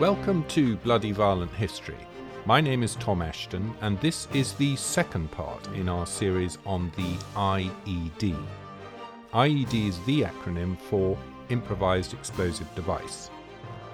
Welcome 0.00 0.44
to 0.44 0.76
Bloody 0.76 1.12
Violent 1.12 1.52
History. 1.52 1.98
My 2.46 2.62
name 2.62 2.82
is 2.82 2.94
Tom 2.94 3.20
Ashton, 3.20 3.74
and 3.82 4.00
this 4.00 4.28
is 4.32 4.54
the 4.54 4.74
second 4.76 5.30
part 5.30 5.66
in 5.74 5.90
our 5.90 6.06
series 6.06 6.56
on 6.64 6.90
the 6.96 7.18
IED. 7.36 8.34
IED 9.34 9.88
is 9.88 10.00
the 10.06 10.22
acronym 10.22 10.78
for 10.78 11.18
Improvised 11.50 12.14
Explosive 12.14 12.74
Device. 12.74 13.28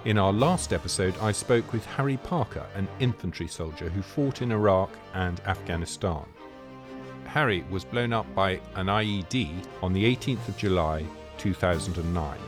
In 0.05 0.17
our 0.17 0.31
last 0.31 0.71
episode, 0.71 1.13
I 1.19 1.33
spoke 1.33 1.73
with 1.73 1.85
Harry 1.85 2.15
Parker, 2.15 2.65
an 2.73 2.87
infantry 3.01 3.49
soldier 3.49 3.89
who 3.89 4.01
fought 4.01 4.41
in 4.41 4.53
Iraq 4.53 4.91
and 5.13 5.41
Afghanistan. 5.41 6.25
Harry 7.25 7.65
was 7.69 7.83
blown 7.83 8.13
up 8.13 8.33
by 8.33 8.61
an 8.75 8.85
IED 8.85 9.61
on 9.83 9.91
the 9.91 10.05
18th 10.15 10.47
of 10.47 10.55
July 10.55 11.05
2009. 11.37 12.39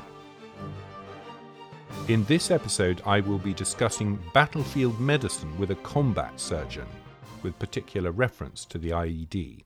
In 2.10 2.24
this 2.24 2.50
episode, 2.50 3.04
I 3.06 3.20
will 3.20 3.38
be 3.38 3.54
discussing 3.54 4.20
battlefield 4.34 5.00
medicine 5.00 5.56
with 5.60 5.70
a 5.70 5.76
combat 5.76 6.40
surgeon, 6.40 6.88
with 7.44 7.60
particular 7.60 8.10
reference 8.10 8.66
to 8.66 8.80
the 8.80 8.90
IED. 8.90 9.64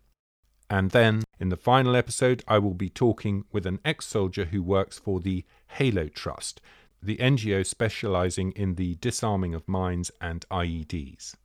And 0.70 0.92
then, 0.92 1.24
in 1.40 1.48
the 1.48 1.56
final 1.56 1.96
episode, 1.96 2.44
I 2.46 2.58
will 2.58 2.74
be 2.74 2.90
talking 2.90 3.46
with 3.54 3.66
an 3.66 3.80
ex 3.86 4.08
soldier 4.08 4.44
who 4.44 4.62
works 4.62 5.00
for 5.00 5.22
the 5.22 5.46
Halo 5.78 6.10
Trust, 6.10 6.60
the 7.02 7.16
NGO 7.16 7.66
specializing 7.66 8.52
in 8.58 8.76
the 8.76 8.96
disarming 8.96 9.56
of 9.56 9.70
mines 9.70 10.12
and 10.20 10.46
IEDs. 10.52 11.36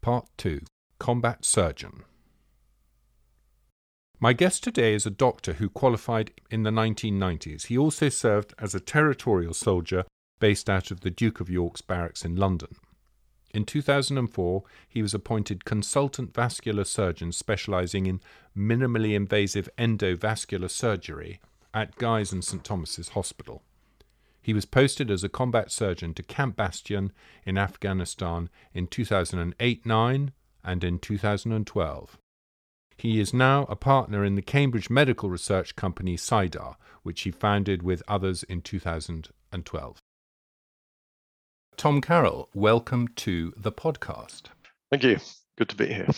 Part 0.00 0.26
2 0.38 0.62
Combat 0.98 1.44
Surgeon 1.44 2.04
my 4.20 4.32
guest 4.32 4.62
today 4.62 4.94
is 4.94 5.06
a 5.06 5.10
doctor 5.10 5.54
who 5.54 5.68
qualified 5.68 6.30
in 6.50 6.62
the 6.62 6.70
1990s. 6.70 7.66
He 7.66 7.76
also 7.76 8.08
served 8.08 8.54
as 8.58 8.74
a 8.74 8.80
territorial 8.80 9.54
soldier 9.54 10.04
based 10.38 10.70
out 10.70 10.90
of 10.90 11.00
the 11.00 11.10
Duke 11.10 11.40
of 11.40 11.50
York's 11.50 11.82
barracks 11.82 12.24
in 12.24 12.36
London. 12.36 12.76
In 13.52 13.64
2004, 13.64 14.62
he 14.88 15.00
was 15.00 15.14
appointed 15.14 15.64
consultant 15.64 16.34
vascular 16.34 16.84
surgeon 16.84 17.32
specializing 17.32 18.06
in 18.06 18.20
minimally 18.56 19.14
invasive 19.14 19.68
endovascular 19.78 20.70
surgery 20.70 21.40
at 21.72 21.96
Guy's 21.96 22.32
and 22.32 22.44
St 22.44 22.64
Thomas's 22.64 23.10
Hospital. 23.10 23.62
He 24.42 24.52
was 24.52 24.64
posted 24.64 25.10
as 25.10 25.24
a 25.24 25.28
combat 25.28 25.70
surgeon 25.70 26.14
to 26.14 26.22
Camp 26.22 26.56
Bastion 26.56 27.12
in 27.46 27.56
Afghanistan 27.56 28.50
in 28.74 28.86
2008 28.86 29.86
9 29.86 30.32
and 30.64 30.84
in 30.84 30.98
2012. 30.98 32.18
He 32.96 33.20
is 33.20 33.34
now 33.34 33.64
a 33.64 33.76
partner 33.76 34.24
in 34.24 34.34
the 34.34 34.42
Cambridge 34.42 34.88
medical 34.88 35.28
research 35.28 35.76
company 35.76 36.16
Cydar, 36.16 36.76
which 37.02 37.22
he 37.22 37.30
founded 37.30 37.82
with 37.82 38.02
others 38.06 38.42
in 38.44 38.62
2012. 38.62 39.98
Tom 41.76 42.00
Carrell, 42.00 42.46
welcome 42.54 43.08
to 43.16 43.52
the 43.56 43.72
podcast. 43.72 44.44
Thank 44.90 45.02
you. 45.02 45.18
Good 45.56 45.68
to 45.70 45.76
be 45.76 45.86
here. 45.86 46.08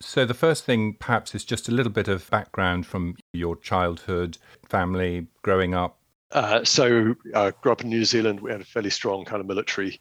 So, 0.00 0.24
the 0.24 0.34
first 0.34 0.64
thing 0.64 0.94
perhaps 0.94 1.34
is 1.34 1.44
just 1.44 1.68
a 1.68 1.72
little 1.72 1.90
bit 1.90 2.06
of 2.06 2.30
background 2.30 2.86
from 2.86 3.16
your 3.32 3.56
childhood, 3.56 4.38
family, 4.68 5.26
growing 5.42 5.74
up. 5.74 5.98
Uh, 6.30 6.62
so, 6.62 7.16
I 7.34 7.50
grew 7.50 7.72
up 7.72 7.82
in 7.82 7.88
New 7.88 8.04
Zealand. 8.04 8.40
We 8.40 8.52
had 8.52 8.60
a 8.60 8.64
fairly 8.64 8.90
strong 8.90 9.24
kind 9.24 9.40
of 9.40 9.46
military 9.48 9.98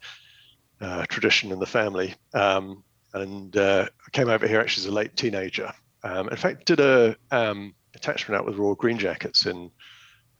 uh, 0.79 1.07
tradition 1.07 1.51
in 1.51 1.57
the 1.57 1.65
family. 1.65 2.13
Um, 2.35 2.83
and 3.13 3.55
uh, 3.55 3.87
I 4.05 4.09
came 4.11 4.29
over 4.29 4.47
here 4.47 4.59
actually 4.59 4.83
as 4.83 4.91
a 4.91 4.95
late 4.95 5.15
teenager. 5.15 5.71
Um, 6.03 6.29
in 6.29 6.37
fact, 6.37 6.65
did 6.65 6.79
a 6.79 7.15
um, 7.31 7.73
attachment 7.95 8.39
out 8.39 8.45
with 8.45 8.55
Royal 8.55 8.75
Green 8.75 8.97
Jackets 8.97 9.45
in 9.45 9.71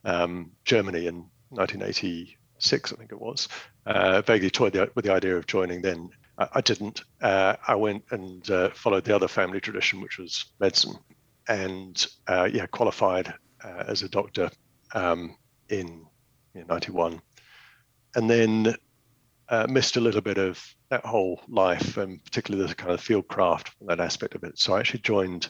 um, 0.06 0.52
Germany 0.66 1.08
in 1.08 1.26
1986, 1.50 2.94
I 2.94 2.96
think 2.96 3.12
it 3.12 3.20
was. 3.20 3.48
Uh, 3.86 4.22
vaguely 4.22 4.50
toyed 4.50 4.76
with 4.96 5.06
the 5.06 5.14
idea 5.14 5.36
of 5.36 5.48
joining 5.48 5.82
then. 5.82 6.10
I, 6.38 6.48
I 6.54 6.62
didn't. 6.62 7.04
Uh, 7.22 7.56
I 7.68 7.76
went 7.76 8.04
and 8.12 8.50
uh, 8.50 8.70
followed 8.72 9.06
the 9.06 9.16
other 9.16 9.28
family 9.28 9.60
tradition, 9.60 10.02
which 10.02 10.18
was 10.18 10.46
medicine, 10.60 10.96
and 11.48 12.06
uh, 12.28 12.50
yeah, 12.52 12.66
qualified 12.68 13.34
uh, 13.64 13.84
as 13.88 14.04
a 14.04 14.10
doctor 14.10 14.50
um, 14.94 15.36
in, 15.70 16.06
in 16.54 16.68
91. 16.68 17.22
And 18.16 18.30
then 18.30 18.76
uh, 19.50 19.68
missed 19.70 19.98
a 19.98 20.02
little 20.02 20.22
bit 20.22 20.38
of 20.38 20.62
that 20.90 21.06
whole 21.06 21.42
life, 21.48 21.98
and 21.98 22.24
particularly 22.24 22.68
the 22.68 22.76
kind 22.76 22.92
of 22.92 23.02
field 23.02 23.28
craft, 23.28 23.72
that 23.82 24.00
aspect 24.00 24.36
of 24.36 24.44
it. 24.44 24.58
So 24.58 24.74
I 24.74 24.80
actually 24.80 25.02
joined 25.02 25.50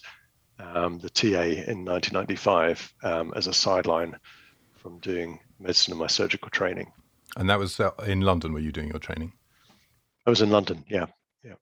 um, 0.59 0.99
the 0.99 1.09
TA 1.09 1.43
in 1.43 1.85
1995 1.85 2.93
um, 3.03 3.33
as 3.35 3.47
a 3.47 3.53
sideline 3.53 4.17
from 4.75 4.99
doing 4.99 5.39
medicine 5.59 5.93
and 5.93 5.99
my 5.99 6.07
surgical 6.07 6.49
training. 6.49 6.91
And 7.35 7.49
that 7.49 7.59
was 7.59 7.79
uh, 7.79 7.91
in 8.05 8.21
London. 8.21 8.53
Were 8.53 8.59
you 8.59 8.71
doing 8.71 8.89
your 8.89 8.99
training? 8.99 9.33
I 10.25 10.29
was 10.29 10.41
in 10.41 10.49
London. 10.49 10.83
Yeah, 10.89 11.05
yeah. 11.43 11.53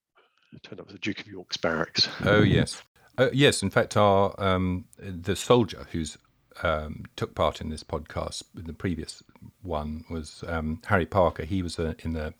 It 0.53 0.63
turned 0.63 0.79
up 0.79 0.87
as 0.87 0.93
the 0.93 0.99
Duke 0.99 1.19
of 1.19 1.27
York's 1.27 1.57
barracks. 1.57 2.07
Oh 2.23 2.41
yes, 2.41 2.81
uh, 3.17 3.29
yes. 3.33 3.61
In 3.61 3.69
fact, 3.69 3.97
our 3.97 4.33
um, 4.41 4.85
the 4.97 5.35
soldier 5.35 5.87
who's 5.91 6.17
um, 6.63 7.03
took 7.15 7.35
part 7.35 7.61
in 7.61 7.69
this 7.69 7.83
podcast, 7.83 8.43
in 8.55 8.65
the 8.65 8.73
previous 8.73 9.21
one 9.61 10.05
was 10.09 10.43
um, 10.47 10.81
Harry 10.85 11.05
Parker. 11.05 11.43
He 11.43 11.61
was 11.61 11.77
uh, 11.77 11.95
in 11.99 12.13
the 12.13 12.33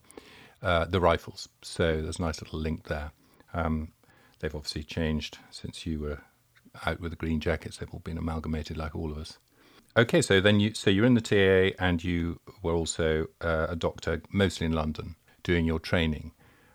uh, 0.62 0.86
the 0.86 1.00
rifles, 1.00 1.50
so 1.62 2.02
there's 2.02 2.20
a 2.20 2.22
nice 2.22 2.42
little 2.42 2.60
link 2.60 2.88
there. 2.88 3.12
Um, 3.54 3.94
they've 4.40 4.56
obviously 4.56 4.84
changed 4.84 5.38
since 5.50 5.86
you 5.86 6.00
were 6.00 6.20
out 6.86 7.00
with 7.00 7.12
the 7.12 7.18
green 7.18 7.40
jackets. 7.40 7.78
They've 7.78 7.94
all 7.94 8.00
been 8.00 8.18
amalgamated, 8.18 8.78
like 8.78 8.96
all 8.96 9.12
of 9.12 9.18
us. 9.18 9.38
Okay, 9.98 10.22
so 10.22 10.42
then 10.42 10.60
you 10.60 10.74
so 10.74 10.90
you're 10.90 11.06
in 11.06 11.14
the 11.14 11.22
TA 11.22 11.76
and 11.84 12.04
you 12.04 12.42
were 12.62 12.74
also 12.74 13.28
uh, 13.40 13.68
a 13.70 13.76
doctor, 13.76 14.22
mostly 14.30 14.66
in 14.66 14.74
London, 14.74 15.16
doing 15.44 15.66
your 15.66 15.80
training. 15.80 16.32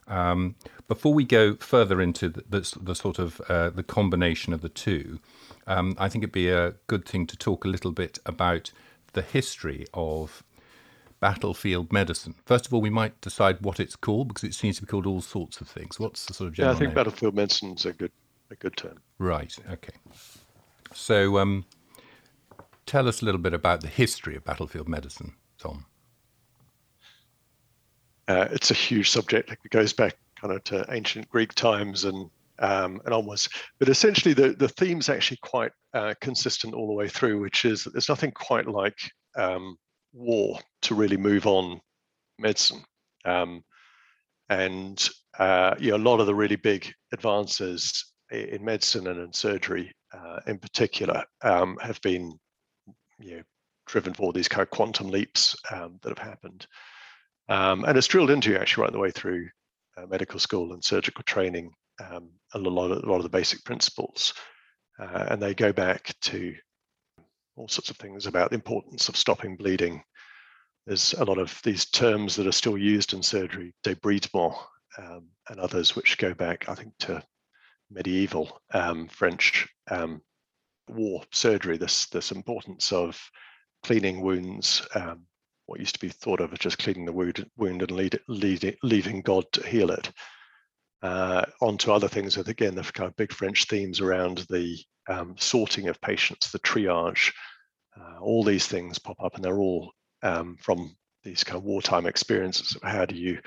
Um, 0.08 0.56
before 0.88 1.14
we 1.14 1.24
go 1.24 1.54
further 1.56 2.00
into 2.00 2.30
the, 2.30 2.44
the, 2.48 2.78
the 2.80 2.94
sort 2.94 3.18
of 3.18 3.40
uh, 3.42 3.70
the 3.70 3.82
combination 3.82 4.52
of 4.52 4.62
the 4.62 4.68
two, 4.68 5.20
um, 5.66 5.94
I 5.98 6.08
think 6.08 6.24
it'd 6.24 6.32
be 6.32 6.48
a 6.48 6.74
good 6.86 7.06
thing 7.06 7.26
to 7.26 7.36
talk 7.36 7.64
a 7.64 7.68
little 7.68 7.92
bit 7.92 8.18
about 8.26 8.72
the 9.12 9.22
history 9.22 9.86
of 9.94 10.42
battlefield 11.20 11.92
medicine. 11.92 12.34
First 12.46 12.66
of 12.66 12.74
all, 12.74 12.80
we 12.80 12.90
might 12.90 13.20
decide 13.20 13.58
what 13.60 13.78
it's 13.78 13.96
called 13.96 14.28
because 14.28 14.44
it 14.44 14.54
seems 14.54 14.76
to 14.76 14.82
be 14.82 14.86
called 14.86 15.06
all 15.06 15.20
sorts 15.20 15.60
of 15.60 15.68
things. 15.68 16.00
What's 16.00 16.24
the 16.26 16.34
sort 16.34 16.48
of 16.48 16.54
general 16.54 16.72
Yeah, 16.72 16.76
I 16.76 16.78
think 16.78 16.88
name? 16.88 16.94
battlefield 16.94 17.34
medicine 17.34 17.72
is 17.74 17.86
a 17.86 17.92
good 17.92 18.12
a 18.50 18.56
good 18.56 18.76
term. 18.76 18.98
Right. 19.18 19.54
Okay. 19.70 19.92
So, 20.92 21.38
um, 21.38 21.64
tell 22.84 23.06
us 23.06 23.22
a 23.22 23.24
little 23.24 23.40
bit 23.40 23.54
about 23.54 23.80
the 23.80 23.86
history 23.88 24.34
of 24.34 24.44
battlefield 24.44 24.88
medicine, 24.88 25.34
Tom. 25.56 25.86
Uh, 28.26 28.48
it's 28.50 28.70
a 28.70 28.74
huge 28.74 29.10
subject. 29.10 29.50
It 29.50 29.58
goes 29.70 29.92
back 29.92 30.16
kind 30.40 30.52
of 30.54 30.64
to 30.64 30.84
ancient 30.90 31.28
Greek 31.28 31.54
times 31.54 32.04
and 32.04 32.30
um, 32.58 33.00
and 33.04 33.14
onwards. 33.14 33.48
But 33.78 33.88
essentially, 33.88 34.34
the 34.34 34.50
the 34.50 34.68
theme's 34.68 35.08
actually 35.08 35.38
quite 35.42 35.72
uh, 35.94 36.14
consistent 36.20 36.74
all 36.74 36.86
the 36.86 36.92
way 36.92 37.08
through, 37.08 37.40
which 37.40 37.64
is 37.64 37.84
that 37.84 37.92
there's 37.92 38.08
nothing 38.08 38.32
quite 38.32 38.66
like 38.66 38.98
um, 39.36 39.76
war 40.12 40.58
to 40.82 40.94
really 40.94 41.16
move 41.16 41.46
on 41.46 41.80
medicine. 42.38 42.82
Um, 43.24 43.62
and 44.48 45.08
uh, 45.38 45.74
you 45.78 45.90
know, 45.90 45.96
a 45.96 46.08
lot 46.08 46.20
of 46.20 46.26
the 46.26 46.34
really 46.34 46.56
big 46.56 46.92
advances 47.12 48.12
in 48.30 48.64
medicine 48.64 49.06
and 49.06 49.20
in 49.20 49.32
surgery, 49.32 49.92
uh, 50.12 50.40
in 50.46 50.58
particular, 50.58 51.24
um, 51.42 51.76
have 51.80 52.00
been 52.02 52.32
you 53.18 53.36
know, 53.36 53.42
driven 53.86 54.14
for 54.14 54.32
these 54.32 54.48
kind 54.48 54.62
of 54.62 54.70
quantum 54.70 55.08
leaps 55.08 55.56
um, 55.72 55.98
that 56.02 56.16
have 56.16 56.26
happened. 56.26 56.66
Um, 57.48 57.84
and 57.84 57.96
it's 57.98 58.06
drilled 58.06 58.30
into 58.30 58.50
you 58.50 58.56
actually 58.56 58.82
right 58.82 58.92
the 58.92 58.98
way 58.98 59.10
through 59.10 59.48
uh, 59.96 60.06
medical 60.06 60.38
school 60.38 60.72
and 60.72 60.84
surgical 60.84 61.24
training, 61.24 61.70
um, 62.08 62.30
a 62.54 62.58
lot 62.58 62.90
of 62.90 63.02
a 63.02 63.10
lot 63.10 63.16
of 63.16 63.24
the 63.24 63.28
basic 63.28 63.64
principles, 63.64 64.32
uh, 65.00 65.26
and 65.30 65.42
they 65.42 65.54
go 65.54 65.72
back 65.72 66.14
to 66.22 66.54
all 67.60 67.68
sorts 67.68 67.90
of 67.90 67.96
things 67.98 68.26
about 68.26 68.48
the 68.48 68.54
importance 68.54 69.10
of 69.10 69.16
stopping 69.16 69.54
bleeding. 69.54 70.02
There's 70.86 71.12
a 71.12 71.24
lot 71.24 71.36
of 71.36 71.60
these 71.62 71.84
terms 71.84 72.34
that 72.36 72.46
are 72.46 72.52
still 72.52 72.78
used 72.78 73.12
in 73.12 73.22
surgery, 73.22 73.74
debridement, 73.84 74.56
um, 74.98 75.28
and 75.50 75.60
others 75.60 75.94
which 75.94 76.16
go 76.16 76.32
back, 76.32 76.68
I 76.70 76.74
think, 76.74 76.94
to 77.00 77.22
medieval 77.90 78.62
um, 78.72 79.08
French 79.08 79.68
um, 79.90 80.22
war 80.88 81.22
surgery. 81.32 81.76
This 81.76 82.06
this 82.06 82.32
importance 82.32 82.92
of 82.92 83.20
cleaning 83.84 84.22
wounds, 84.22 84.86
um, 84.94 85.26
what 85.66 85.80
used 85.80 85.94
to 85.94 86.00
be 86.00 86.08
thought 86.08 86.40
of 86.40 86.52
as 86.54 86.58
just 86.58 86.78
cleaning 86.78 87.04
the 87.04 87.12
wound, 87.12 87.46
wound 87.58 87.82
and 87.82 87.90
lead, 87.90 88.18
lead, 88.26 88.76
leaving 88.82 89.20
God 89.20 89.44
to 89.52 89.66
heal 89.66 89.90
it. 89.90 90.10
Uh, 91.02 91.44
onto 91.60 91.92
other 91.92 92.08
things 92.08 92.36
with 92.36 92.48
again 92.48 92.74
the 92.74 92.82
kind 92.82 93.08
of 93.08 93.16
big 93.16 93.32
French 93.32 93.66
themes 93.66 94.00
around 94.00 94.46
the 94.48 94.78
um, 95.08 95.34
sorting 95.38 95.88
of 95.88 96.00
patients, 96.00 96.50
the 96.50 96.58
triage, 96.60 97.32
uh, 98.00 98.18
all 98.20 98.42
these 98.42 98.66
things 98.66 98.98
pop 98.98 99.22
up, 99.22 99.34
and 99.34 99.44
they're 99.44 99.58
all 99.58 99.92
um, 100.22 100.56
from 100.60 100.96
these 101.22 101.44
kind 101.44 101.58
of 101.58 101.64
wartime 101.64 102.06
experiences 102.06 102.74
of 102.74 102.82
how 102.82 103.04
do 103.04 103.14
you 103.14 103.38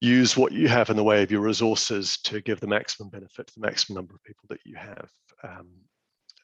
use 0.00 0.36
what 0.36 0.52
you 0.52 0.66
have 0.66 0.90
in 0.90 0.96
the 0.96 1.04
way 1.04 1.22
of 1.22 1.30
your 1.30 1.40
resources 1.40 2.18
to 2.18 2.40
give 2.40 2.58
the 2.58 2.66
maximum 2.66 3.08
benefit 3.08 3.46
to 3.46 3.54
the 3.54 3.64
maximum 3.64 3.96
number 3.96 4.14
of 4.14 4.24
people 4.24 4.46
that 4.48 4.58
you 4.64 4.74
have. 4.74 5.08
Um, 5.44 5.68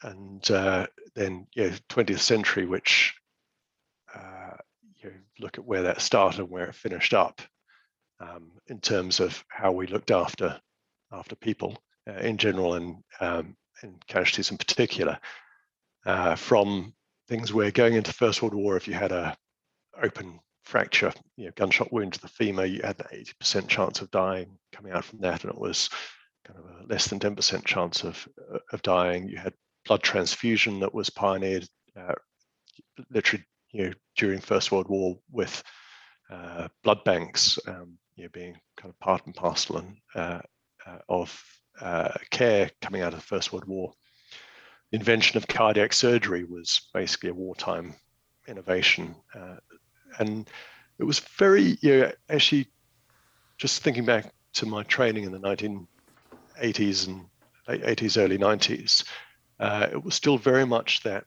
and 0.05 0.51
uh, 0.53 0.87
then, 1.17 1.47
yeah, 1.57 1.75
20th 1.89 2.21
century, 2.21 2.67
which 2.67 3.15
uh, 4.15 4.57
you 5.03 5.13
look 5.41 5.59
at 5.59 5.65
where 5.65 5.83
that 5.83 6.01
started 6.01 6.41
and 6.41 6.51
where 6.51 6.67
it 6.67 6.75
finished 6.75 7.15
up 7.15 7.43
um, 8.21 8.51
in 8.69 8.81
terms 8.81 9.21
of 9.21 9.43
how 9.49 9.73
we 9.73 9.87
looked 9.87 10.11
after 10.11 10.61
after 11.11 11.35
people 11.37 11.77
uh, 12.09 12.19
in 12.19 12.37
general 12.37 12.75
and 12.75 12.97
um, 13.21 13.57
and 13.83 13.95
casualties 14.07 14.51
in 14.51 14.57
particular. 14.57 15.19
Uh, 16.09 16.35
from 16.35 16.95
things 17.29 17.53
where 17.53 17.71
going 17.71 17.93
into 17.93 18.15
First 18.15 18.41
World 18.41 18.55
War, 18.55 18.79
if 18.79 18.89
you 18.89 18.95
had 18.95 19.13
a 19.13 19.37
open 20.03 20.41
fracture, 20.65 21.13
you 21.37 21.45
know, 21.45 21.53
gunshot 21.55 21.93
wound 21.93 22.15
to 22.15 22.21
the 22.23 22.29
femur, 22.29 22.65
you 22.65 22.81
had 22.83 22.99
an 22.99 23.25
80% 23.43 23.69
chance 23.69 24.01
of 24.01 24.11
dying 24.11 24.57
coming 24.73 24.93
out 24.93 25.05
from 25.05 25.21
that, 25.21 25.45
and 25.45 25.53
it 25.53 25.61
was 25.61 25.91
kind 26.47 26.59
of 26.59 26.65
a 26.65 26.87
less 26.87 27.09
than 27.09 27.19
10% 27.21 27.63
chance 27.67 28.05
of 28.05 28.27
of 28.73 28.81
dying. 28.81 29.29
You 29.29 29.37
had 29.37 29.53
blood 29.85 30.03
transfusion 30.03 30.81
that 30.81 30.95
was 30.95 31.11
pioneered 31.11 31.69
uh, 31.95 32.15
literally 33.11 33.45
you 33.73 33.85
know 33.85 33.93
during 34.17 34.41
First 34.41 34.73
World 34.73 34.89
War 34.89 35.19
with 35.31 35.63
uh, 36.31 36.69
blood 36.85 37.05
banks 37.05 37.59
um, 37.67 37.99
you 38.17 38.25
know 38.25 38.31
being 38.33 38.57
kind 38.79 38.91
of 38.91 38.99
part 38.99 39.27
and 39.27 39.35
parcel 39.35 39.77
and, 39.77 39.97
uh, 40.15 40.41
uh 40.87 40.99
of 41.11 41.39
uh, 41.83 42.15
care 42.31 42.71
coming 42.81 43.03
out 43.03 43.13
of 43.13 43.21
the 43.21 43.27
First 43.27 43.53
World 43.53 43.67
War. 43.67 43.93
Invention 44.93 45.37
of 45.37 45.47
cardiac 45.47 45.93
surgery 45.93 46.45
was 46.45 46.89
basically 46.95 47.31
a 47.31 47.35
wartime 47.35 47.95
innovation, 48.47 49.15
uh, 49.35 49.57
and 50.19 50.49
it 50.99 51.05
was 51.05 51.19
very 51.19 51.77
you 51.83 52.01
know 52.01 52.13
actually 52.31 52.69
just 53.59 53.83
thinking 53.83 54.05
back 54.05 54.33
to 54.55 54.67
my 54.67 54.83
training 54.85 55.25
in 55.25 55.33
the 55.33 55.39
1980s 55.39 57.09
and 57.09 57.27
late 57.69 57.83
80s, 57.83 58.17
early 58.17 58.39
90s, 58.39 59.05
it 59.61 60.03
was 60.03 60.15
still 60.15 60.39
very 60.39 60.65
much 60.65 61.03
that 61.03 61.25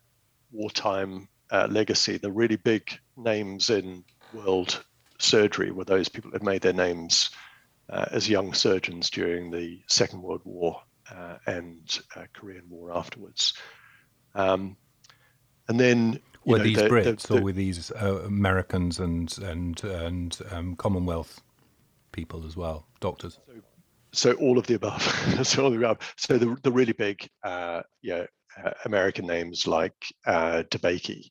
wartime 0.50 1.28
uh, 1.50 1.68
legacy. 1.70 2.18
The 2.18 2.32
really 2.32 2.56
big 2.56 2.90
names 3.16 3.70
in 3.70 4.04
world 4.32 4.84
surgery 5.18 5.70
were 5.70 5.84
those 5.84 6.08
people 6.08 6.30
that 6.32 6.42
made 6.42 6.62
their 6.62 6.72
names 6.72 7.30
uh, 7.90 8.06
as 8.10 8.28
young 8.28 8.54
surgeons 8.54 9.10
during 9.10 9.50
the 9.50 9.80
Second 9.88 10.22
World 10.22 10.42
War 10.44 10.82
uh, 11.12 11.36
and 11.46 12.00
uh, 12.16 12.24
Korean 12.32 12.64
War 12.68 12.96
afterwards. 12.96 13.54
Um, 14.34 14.76
and 15.68 15.78
then 15.78 16.20
were 16.44 16.58
know, 16.58 16.64
these 16.64 16.76
the, 16.76 16.88
Brits 16.88 17.22
the, 17.22 17.34
the, 17.34 17.40
or 17.40 17.42
were 17.42 17.52
these 17.52 17.90
uh, 17.92 18.22
Americans 18.24 18.98
and 18.98 19.36
and 19.38 19.82
and 19.84 20.38
um, 20.50 20.76
Commonwealth 20.76 21.40
people 22.12 22.46
as 22.46 22.56
well, 22.56 22.86
doctors? 23.00 23.38
So, 23.46 23.52
so 24.12 24.32
all 24.34 24.58
of 24.58 24.66
the 24.66 24.74
above. 24.74 25.02
so 25.42 25.62
all 25.62 25.72
of 25.72 25.78
the 25.78 25.86
above. 25.86 26.14
So 26.16 26.38
the 26.38 26.56
the 26.62 26.72
really 26.72 26.92
big, 26.92 27.28
uh, 27.44 27.82
yeah, 28.02 28.26
uh, 28.62 28.72
American 28.84 29.26
names 29.26 29.66
like 29.66 29.94
uh, 30.26 30.64
DeBakey, 30.70 31.30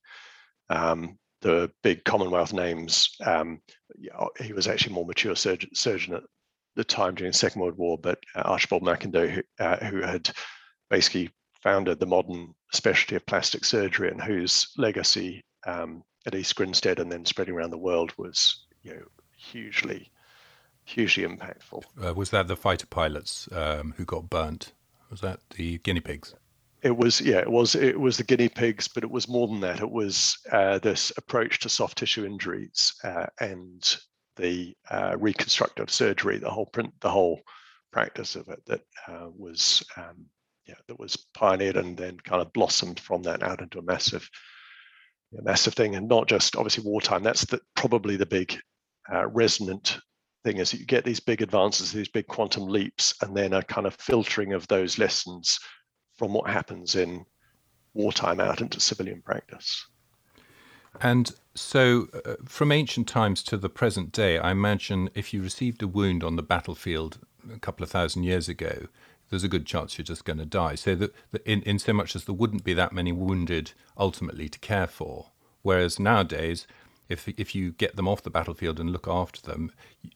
um, 0.70 1.18
the 1.42 1.72
big 1.84 2.04
Commonwealth 2.06 2.54
names. 2.54 3.16
Um, 3.26 3.62
he 4.40 4.54
was 4.54 4.68
actually 4.68 4.96
more 4.96 5.06
mature 5.06 5.36
surgeon, 5.36 5.76
surgeon 5.76 6.16
at 6.16 6.24
the 6.76 6.84
time 6.84 7.16
during 7.16 7.32
the 7.32 7.38
Second 7.38 7.62
World 7.62 7.78
War, 7.78 7.98
but 7.98 8.20
uh, 8.36 8.42
Archibald 8.42 8.84
McIndoe, 8.84 9.30
who, 9.30 9.42
uh, 9.60 9.86
who 9.86 10.02
had 10.02 10.30
basically 10.90 11.30
founded 11.62 12.00
the 12.00 12.06
modern 12.06 12.54
specialty 12.72 13.16
of 13.16 13.26
plastic 13.26 13.66
surgery 13.66 14.10
and 14.10 14.22
whose 14.22 14.68
legacy 14.78 15.42
um, 15.66 16.04
at 16.26 16.36
East 16.36 16.56
Grinstead 16.56 17.00
and 17.00 17.12
then 17.12 17.26
spreading 17.26 17.54
around 17.54 17.72
the 17.72 17.78
world 17.78 18.14
was 18.18 18.66
you 18.84 18.94
know, 18.94 19.04
hugely, 19.36 20.12
hugely 20.86 21.24
impactful. 21.24 21.84
Uh, 22.04 22.14
was 22.14 22.32
that 22.32 22.48
the 22.48 22.56
fighter 22.56 22.88
pilots 22.88 23.48
um, 23.52 23.94
who 23.98 24.06
got 24.06 24.30
burnt? 24.30 24.74
Was 25.10 25.22
that 25.22 25.40
the 25.56 25.78
guinea 25.80 26.00
pigs? 26.00 26.34
it 26.82 26.98
was 26.98 27.22
yeah 27.22 27.38
it 27.38 27.52
was 27.52 27.76
it 27.76 28.00
was 28.00 28.18
the 28.18 28.24
guinea 28.24 28.50
pigs 28.50 28.88
but 28.88 29.04
it 29.04 29.12
was 29.12 29.28
more 29.28 29.48
than 29.48 29.60
that 29.60 29.80
it 29.80 29.92
was 29.92 30.38
uh, 30.52 30.80
this 30.80 31.12
approach 31.18 31.60
to 31.60 31.70
soft 31.70 31.98
tissue 31.98 32.26
injuries 32.26 32.94
uh, 33.04 33.28
and 33.40 33.98
the 34.38 34.76
uh, 34.90 35.16
reconstructive 35.20 35.90
surgery 35.90 36.38
the 36.38 36.50
whole 36.50 36.68
print 36.68 36.94
the 37.02 37.10
whole 37.10 37.40
practice 37.92 38.36
of 38.36 38.48
it 38.48 38.62
that 38.66 38.82
uh, 39.08 39.28
was 39.36 39.84
um, 39.98 40.26
yeah 40.66 40.76
that 40.88 41.00
was 41.00 41.16
pioneered 41.34 41.78
and 41.78 41.98
then 41.98 42.18
kind 42.18 42.42
of 42.42 42.54
blossomed 42.54 43.00
from 43.00 43.22
that 43.24 43.44
out 43.44 43.62
into 43.62 43.80
a 43.80 43.84
massive 43.84 44.28
a 45.38 45.42
massive 45.42 45.74
thing 45.74 45.96
and 45.96 46.08
not 46.08 46.28
just 46.28 46.56
obviously 46.56 46.84
wartime 46.84 47.24
that's 47.24 47.46
the, 47.46 47.60
probably 47.76 48.16
the 48.16 48.26
big 48.26 48.58
uh, 49.14 49.28
resonant 49.28 50.00
thing 50.44 50.58
is 50.58 50.74
you 50.74 50.86
get 50.86 51.04
these 51.04 51.20
big 51.20 51.42
advances 51.42 51.92
these 51.92 52.10
big 52.10 52.28
quantum 52.28 52.68
leaps 52.68 53.14
and 53.22 53.36
then 53.36 53.54
a 53.54 53.62
kind 53.64 53.86
of 53.86 53.96
filtering 53.96 54.54
of 54.54 54.68
those 54.68 54.98
lessons 54.98 55.60
from 56.18 56.34
what 56.34 56.50
happens 56.50 56.96
in 56.96 57.26
wartime 57.94 58.40
out 58.40 58.62
into 58.62 58.80
civilian 58.80 59.22
practice. 59.22 59.86
And 61.00 61.32
so, 61.56 62.08
uh, 62.26 62.36
from 62.46 62.72
ancient 62.72 63.08
times 63.08 63.44
to 63.44 63.58
the 63.58 63.70
present 63.70 64.12
day, 64.12 64.38
I 64.38 64.52
imagine 64.52 65.10
if 65.14 65.34
you 65.34 65.42
received 65.42 65.82
a 65.82 65.88
wound 65.88 66.24
on 66.24 66.36
the 66.36 66.44
battlefield 66.44 67.20
a 67.54 67.60
couple 67.60 67.84
of 67.84 67.90
thousand 67.90 68.24
years 68.24 68.50
ago, 68.50 68.88
there's 69.30 69.44
a 69.44 69.50
good 69.50 69.66
chance 69.66 69.98
you're 69.98 70.04
just 70.04 70.26
going 70.26 70.40
to 70.40 70.46
die. 70.46 70.76
So, 70.76 70.96
that, 70.96 71.14
in, 71.46 71.62
in 71.64 71.80
so 71.80 71.94
much 71.94 72.16
as 72.16 72.26
there 72.26 72.36
wouldn't 72.36 72.64
be 72.64 72.74
that 72.74 72.94
many 72.94 73.12
wounded 73.12 73.72
ultimately 73.98 74.50
to 74.50 74.60
care 74.60 74.88
for. 74.88 75.28
Whereas 75.62 76.00
nowadays, 76.00 76.68
if 77.10 77.28
if 77.28 77.54
you 77.54 77.72
get 77.72 77.96
them 77.96 78.08
off 78.08 78.24
the 78.24 78.30
battlefield 78.30 78.80
and 78.80 78.92
look 78.92 79.08
after 79.08 79.42
them, 79.42 79.72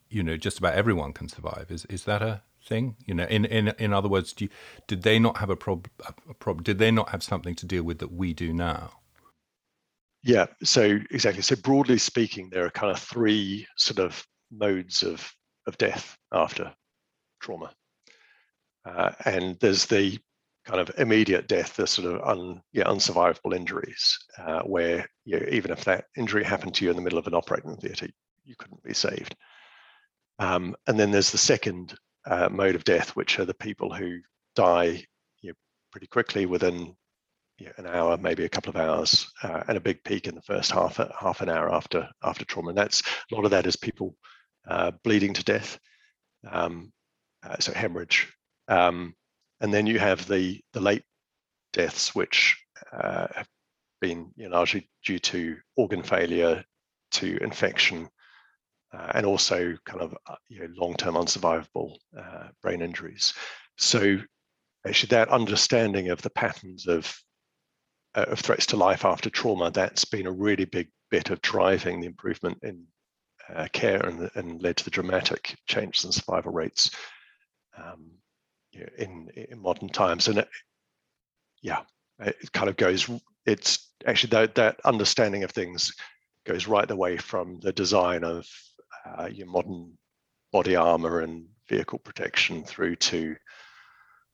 you 0.09 0.23
know, 0.23 0.37
just 0.37 0.59
about 0.59 0.73
everyone 0.73 1.13
can 1.13 1.29
survive. 1.29 1.67
Is 1.69 1.85
is 1.85 2.05
that 2.05 2.21
a 2.21 2.41
thing? 2.63 2.95
You 3.05 3.13
know, 3.13 3.25
in 3.25 3.45
in 3.45 3.69
in 3.77 3.93
other 3.93 4.09
words, 4.09 4.33
you, 4.39 4.49
did 4.87 5.03
they 5.03 5.19
not 5.19 5.37
have 5.37 5.49
a 5.49 5.55
problem? 5.55 6.63
Did 6.63 6.79
they 6.79 6.91
not 6.91 7.09
have 7.09 7.23
something 7.23 7.55
to 7.55 7.65
deal 7.65 7.83
with 7.83 7.99
that 7.99 8.11
we 8.11 8.33
do 8.33 8.53
now? 8.53 8.91
Yeah. 10.25 10.47
So 10.63 10.99
exactly. 11.11 11.43
So 11.43 11.55
broadly 11.55 11.99
speaking, 11.99 12.49
there 12.49 12.65
are 12.65 12.71
kind 12.71 12.91
of 12.91 12.99
three 12.99 13.67
sort 13.77 13.99
of 13.99 14.25
modes 14.51 15.03
of 15.03 15.31
of 15.67 15.77
death 15.77 16.17
after 16.31 16.73
trauma, 17.41 17.71
uh, 18.85 19.11
and 19.25 19.57
there's 19.59 19.85
the 19.85 20.17
kind 20.65 20.79
of 20.79 20.89
immediate 20.97 21.47
death, 21.47 21.75
the 21.75 21.85
sort 21.85 22.11
of 22.11 22.21
un, 22.27 22.59
yeah, 22.73 22.85
unsurvivable 22.85 23.55
injuries, 23.55 24.17
uh, 24.39 24.61
where 24.63 25.07
you 25.25 25.39
know, 25.39 25.45
even 25.51 25.69
if 25.71 25.85
that 25.85 26.05
injury 26.17 26.43
happened 26.43 26.73
to 26.73 26.85
you 26.85 26.89
in 26.89 26.97
the 26.97 27.03
middle 27.03 27.19
of 27.19 27.27
an 27.27 27.35
operating 27.35 27.77
theatre, 27.77 28.07
you 28.43 28.55
couldn't 28.57 28.81
be 28.83 28.93
saved. 28.95 29.35
Um, 30.39 30.75
and 30.87 30.99
then 30.99 31.11
there's 31.11 31.31
the 31.31 31.37
second 31.37 31.95
uh, 32.25 32.49
mode 32.49 32.73
of 32.75 32.83
death, 32.83 33.15
which 33.15 33.37
are 33.39 33.45
the 33.45 33.53
people 33.53 33.93
who 33.93 34.19
die 34.55 35.05
you 35.41 35.49
know, 35.51 35.55
pretty 35.91 36.07
quickly 36.07 36.47
within 36.47 36.95
you 37.57 37.67
know, 37.67 37.71
an 37.77 37.87
hour, 37.87 38.17
maybe 38.17 38.45
a 38.45 38.49
couple 38.49 38.69
of 38.69 38.75
hours, 38.75 39.31
uh, 39.43 39.63
and 39.67 39.77
a 39.77 39.81
big 39.81 40.03
peak 40.03 40.27
in 40.27 40.35
the 40.35 40.41
first 40.41 40.71
half 40.71 40.99
half 41.19 41.41
an 41.41 41.49
hour 41.49 41.73
after 41.73 42.09
after 42.23 42.45
trauma. 42.45 42.69
And 42.69 42.77
that's 42.77 43.01
a 43.31 43.35
lot 43.35 43.45
of 43.45 43.51
that 43.51 43.65
is 43.65 43.75
people 43.75 44.15
uh, 44.67 44.91
bleeding 45.03 45.33
to 45.33 45.43
death, 45.43 45.79
um, 46.51 46.91
uh, 47.43 47.57
so 47.59 47.73
hemorrhage, 47.73 48.33
um, 48.67 49.15
and 49.61 49.73
then 49.73 49.87
you 49.87 49.99
have 49.99 50.27
the 50.27 50.61
the 50.73 50.81
late 50.81 51.03
deaths, 51.73 52.15
which 52.15 52.57
uh, 52.91 53.27
have 53.35 53.47
been 54.01 54.31
you 54.35 54.49
know, 54.49 54.55
largely 54.55 54.89
due 55.05 55.19
to 55.19 55.57
organ 55.77 56.03
failure, 56.03 56.63
to 57.11 57.37
infection, 57.41 58.09
uh, 58.93 59.11
and 59.15 59.25
also 59.25 59.75
kind 59.85 60.01
of 60.01 60.15
uh, 60.27 60.35
you 60.49 60.59
know, 60.59 60.67
long-term 60.77 61.15
unsurvivable 61.15 61.95
uh, 62.17 62.47
brain 62.61 62.81
injuries. 62.81 63.33
So 63.77 64.17
actually 64.87 65.07
that 65.09 65.29
understanding 65.29 66.09
of 66.09 66.21
the 66.21 66.29
patterns 66.29 66.87
of, 66.87 67.05
uh, 67.05 67.24
of 68.15 68.39
threats 68.39 68.65
to 68.67 68.77
life 68.77 69.05
after 69.05 69.29
trauma, 69.29 69.71
that's 69.71 70.05
been 70.05 70.27
a 70.27 70.31
really 70.31 70.65
big 70.65 70.89
bit 71.11 71.29
of 71.29 71.41
driving 71.41 71.99
the 71.99 72.07
improvement 72.07 72.57
in 72.63 72.85
uh, 73.53 73.67
care 73.73 74.05
and, 74.05 74.29
and 74.35 74.61
led 74.61 74.77
to 74.77 74.83
the 74.85 74.91
dramatic 74.91 75.55
changes 75.67 76.05
in 76.05 76.11
survival 76.11 76.51
rates 76.51 76.91
um, 77.77 78.09
in, 78.97 79.29
in 79.35 79.59
modern 79.59 79.89
times. 79.89 80.27
And 80.27 80.39
it, 80.39 80.49
yeah, 81.61 81.81
it 82.19 82.51
kind 82.51 82.69
of 82.69 82.77
goes, 82.77 83.09
it's 83.45 83.91
actually 84.05 84.31
that, 84.31 84.55
that 84.55 84.79
understanding 84.85 85.43
of 85.43 85.51
things 85.51 85.93
goes 86.45 86.67
right 86.67 86.87
the 86.87 86.95
way 86.95 87.17
from 87.17 87.59
the 87.59 87.73
design 87.73 88.23
of 88.23 88.47
uh, 89.05 89.27
your 89.31 89.47
modern 89.47 89.97
body 90.51 90.75
armor 90.75 91.19
and 91.19 91.45
vehicle 91.67 91.99
protection 91.99 92.63
through 92.63 92.95
to 92.95 93.35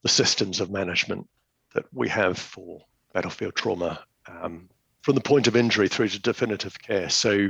the 0.03 0.09
systems 0.09 0.59
of 0.59 0.69
management 0.69 1.27
that 1.73 1.85
we 1.93 2.09
have 2.09 2.37
for 2.37 2.81
battlefield 3.13 3.55
trauma 3.55 4.03
um, 4.27 4.69
from 5.01 5.15
the 5.15 5.21
point 5.21 5.47
of 5.47 5.55
injury 5.55 5.87
through 5.87 6.09
to 6.09 6.19
definitive 6.19 6.79
care. 6.81 7.09
So, 7.09 7.49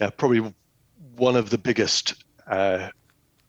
yeah, 0.00 0.10
probably 0.10 0.52
one 1.16 1.36
of 1.36 1.50
the 1.50 1.58
biggest 1.58 2.24
uh, 2.46 2.88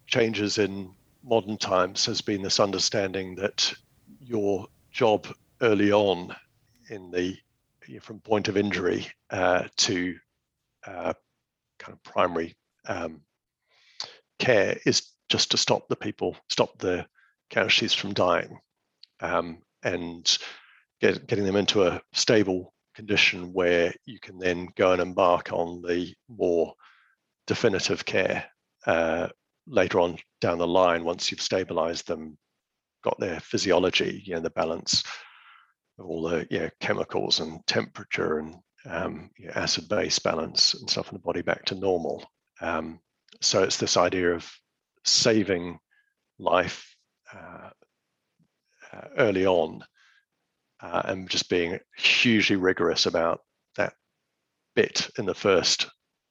changes 0.07 0.57
in 0.57 0.91
modern 1.23 1.57
times 1.57 2.05
has 2.05 2.21
been 2.21 2.41
this 2.41 2.59
understanding 2.59 3.35
that 3.35 3.73
your 4.21 4.67
job 4.91 5.27
early 5.61 5.91
on 5.91 6.35
in 6.89 7.11
the 7.11 7.37
from 8.01 8.19
point 8.19 8.47
of 8.49 8.57
injury 8.57 9.07
uh, 9.29 9.63
to 9.77 10.15
uh, 10.85 11.13
kind 11.79 11.93
of 11.93 12.03
primary 12.03 12.55
um, 12.87 13.21
care 14.39 14.77
is 14.85 15.11
just 15.29 15.51
to 15.51 15.57
stop 15.57 15.87
the 15.87 15.95
people, 15.95 16.35
stop 16.49 16.77
the 16.79 17.05
casualties 17.49 17.93
from 17.93 18.13
dying, 18.13 18.59
um, 19.21 19.59
and 19.83 20.37
get, 21.01 21.27
getting 21.27 21.45
them 21.45 21.55
into 21.55 21.83
a 21.83 22.01
stable 22.13 22.73
condition 22.95 23.53
where 23.53 23.93
you 24.05 24.19
can 24.19 24.39
then 24.39 24.67
go 24.75 24.91
and 24.91 25.01
embark 25.01 25.51
on 25.53 25.81
the 25.81 26.13
more 26.29 26.73
definitive 27.45 28.03
care 28.05 28.45
uh, 28.87 29.27
later 29.67 29.99
on 29.99 30.17
down 30.41 30.57
the 30.57 30.67
line 30.67 31.03
once 31.03 31.29
you've 31.29 31.41
stabilized 31.41 32.07
them, 32.07 32.37
got 33.03 33.19
their 33.19 33.39
physiology, 33.39 34.23
you 34.25 34.33
know, 34.33 34.41
the 34.41 34.49
balance 34.49 35.03
of 35.99 36.05
all 36.05 36.23
the 36.23 36.47
you 36.49 36.59
know, 36.59 36.69
chemicals 36.79 37.39
and 37.39 37.65
temperature 37.67 38.39
and 38.39 38.55
um, 38.89 39.29
you 39.37 39.47
know, 39.47 39.53
acid 39.55 39.87
base 39.89 40.19
balance 40.19 40.73
and 40.73 40.89
stuff 40.89 41.09
in 41.11 41.15
the 41.15 41.23
body 41.23 41.41
back 41.41 41.65
to 41.65 41.75
normal. 41.75 42.25
Um, 42.61 42.99
so 43.41 43.63
it's 43.63 43.77
this 43.77 43.97
idea 43.97 44.33
of 44.33 44.49
saving 45.03 45.79
life 46.39 46.95
uh, 47.33 47.69
uh, 48.93 49.07
early 49.17 49.45
on 49.45 49.83
uh, 50.81 51.01
and 51.05 51.29
just 51.29 51.49
being 51.49 51.79
hugely 51.97 52.55
rigorous 52.55 53.05
about 53.05 53.41
that 53.75 53.93
bit 54.75 55.09
in 55.17 55.25
the 55.25 55.35
first 55.35 55.89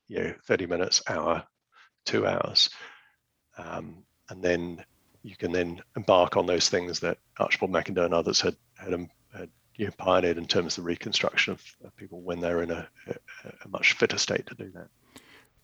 you 0.08 0.18
know 0.18 0.34
30 0.46 0.66
minutes 0.66 1.02
hour 1.08 1.44
two 2.06 2.26
hours. 2.26 2.70
Um, 3.58 4.04
and 4.30 4.42
then 4.42 4.84
you 5.22 5.36
can 5.36 5.52
then 5.52 5.82
embark 5.96 6.36
on 6.36 6.46
those 6.46 6.68
things 6.68 7.00
that 7.00 7.18
Archibald 7.38 7.72
McIndoe 7.72 8.06
and 8.06 8.14
others 8.14 8.40
had 8.40 8.56
had, 8.76 8.94
um, 8.94 9.10
had 9.36 9.50
you 9.76 9.86
know, 9.86 9.92
pioneered 9.98 10.38
in 10.38 10.46
terms 10.46 10.78
of 10.78 10.84
the 10.84 10.88
reconstruction 10.88 11.52
of, 11.52 11.62
of 11.84 11.94
people 11.96 12.22
when 12.22 12.40
they're 12.40 12.62
in 12.62 12.70
a, 12.70 12.88
a, 13.08 13.14
a, 13.64 13.68
much 13.68 13.92
fitter 13.94 14.16
state 14.16 14.46
to 14.46 14.54
do 14.54 14.70
that. 14.70 14.88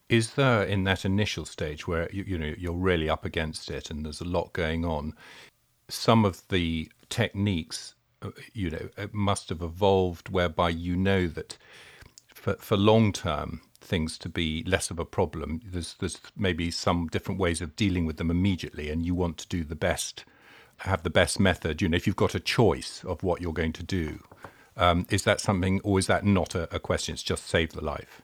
Is 0.09 0.33
there 0.33 0.63
in 0.63 0.83
that 0.83 1.05
initial 1.05 1.45
stage 1.45 1.87
where 1.87 2.09
you, 2.11 2.23
you 2.27 2.37
know 2.37 2.53
you're 2.57 2.73
really 2.73 3.09
up 3.09 3.25
against 3.25 3.71
it 3.71 3.89
and 3.89 4.05
there's 4.05 4.21
a 4.21 4.25
lot 4.25 4.53
going 4.53 4.85
on 4.85 5.13
some 5.89 6.25
of 6.25 6.47
the 6.49 6.91
techniques 7.09 7.95
you 8.53 8.69
know 8.69 8.89
it 8.97 9.13
must 9.13 9.49
have 9.49 9.61
evolved 9.61 10.29
whereby 10.29 10.69
you 10.69 10.95
know 10.95 11.27
that 11.27 11.57
for, 12.27 12.55
for 12.55 12.77
long 12.77 13.11
term 13.11 13.61
things 13.81 14.17
to 14.17 14.29
be 14.29 14.63
less 14.65 14.89
of 14.89 14.99
a 14.99 15.05
problem 15.05 15.61
there's 15.65 15.95
there's 15.99 16.19
maybe 16.35 16.71
some 16.71 17.07
different 17.07 17.39
ways 17.39 17.61
of 17.61 17.75
dealing 17.75 18.05
with 18.05 18.17
them 18.17 18.31
immediately 18.31 18.89
and 18.89 19.05
you 19.05 19.13
want 19.13 19.37
to 19.37 19.47
do 19.47 19.63
the 19.63 19.75
best 19.75 20.25
have 20.77 21.03
the 21.03 21.09
best 21.09 21.39
method. 21.39 21.81
You 21.81 21.89
know 21.89 21.97
if 21.97 22.07
you've 22.07 22.15
got 22.15 22.35
a 22.35 22.39
choice 22.39 23.03
of 23.05 23.23
what 23.23 23.41
you're 23.41 23.53
going 23.53 23.73
to 23.73 23.83
do 23.83 24.19
um, 24.75 25.05
is 25.09 25.23
that 25.23 25.39
something 25.39 25.79
or 25.83 25.99
is 25.99 26.07
that 26.07 26.25
not 26.25 26.55
a, 26.55 26.73
a 26.75 26.79
question? 26.79 27.13
It's 27.13 27.23
just 27.23 27.47
save 27.47 27.73
the 27.73 27.83
life. 27.83 28.21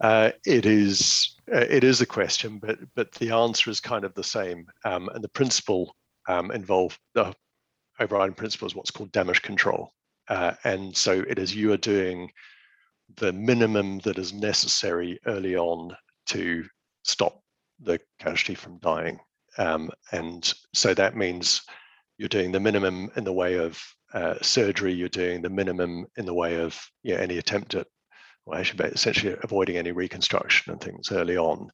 Uh, 0.00 0.30
it 0.46 0.64
is 0.64 1.36
uh, 1.52 1.58
it 1.58 1.82
is 1.82 2.00
a 2.00 2.06
question, 2.06 2.58
but 2.58 2.78
but 2.94 3.12
the 3.12 3.30
answer 3.30 3.70
is 3.70 3.80
kind 3.80 4.04
of 4.04 4.14
the 4.14 4.24
same. 4.24 4.66
Um, 4.84 5.08
and 5.08 5.22
the 5.22 5.28
principle 5.28 5.96
um, 6.28 6.50
involved 6.50 6.98
the 7.14 7.34
overriding 8.00 8.34
principle 8.34 8.66
is 8.66 8.74
what's 8.74 8.90
called 8.90 9.12
damage 9.12 9.42
control. 9.42 9.92
Uh, 10.28 10.52
and 10.64 10.96
so 10.96 11.24
it 11.28 11.38
is 11.38 11.54
you 11.54 11.72
are 11.72 11.78
doing 11.78 12.30
the 13.16 13.32
minimum 13.32 13.98
that 14.00 14.18
is 14.18 14.32
necessary 14.32 15.18
early 15.26 15.56
on 15.56 15.96
to 16.26 16.64
stop 17.04 17.40
the 17.80 17.98
casualty 18.18 18.54
from 18.54 18.78
dying. 18.78 19.18
Um, 19.56 19.90
and 20.12 20.52
so 20.74 20.94
that 20.94 21.16
means 21.16 21.62
you're 22.18 22.28
doing 22.28 22.52
the 22.52 22.60
minimum 22.60 23.10
in 23.16 23.24
the 23.24 23.32
way 23.32 23.54
of 23.54 23.80
uh, 24.12 24.34
surgery, 24.42 24.92
you're 24.92 25.08
doing 25.08 25.42
the 25.42 25.48
minimum 25.48 26.06
in 26.16 26.26
the 26.26 26.34
way 26.34 26.60
of 26.60 26.78
any 27.06 27.38
attempt 27.38 27.74
at 27.74 27.86
well, 28.48 28.58
actually 28.58 28.88
essentially 28.88 29.36
avoiding 29.42 29.76
any 29.76 29.92
reconstruction 29.92 30.72
and 30.72 30.80
things 30.80 31.12
early 31.12 31.36
on. 31.36 31.70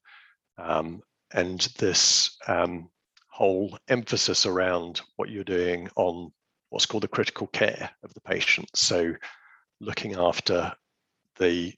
Um, 0.57 1.01
and 1.33 1.61
this 1.79 2.37
um, 2.47 2.89
whole 3.35 3.77
emphasis 3.89 4.45
around 4.45 5.01
what 5.17 5.29
you're 5.29 5.43
doing 5.43 5.89
on 5.97 6.31
what's 6.69 6.85
called 6.85 7.03
the 7.03 7.07
critical 7.09 7.47
care 7.47 7.89
of 8.01 8.13
the 8.13 8.21
patient. 8.21 8.69
So 8.73 9.13
looking 9.81 10.15
after 10.15 10.71
the 11.37 11.73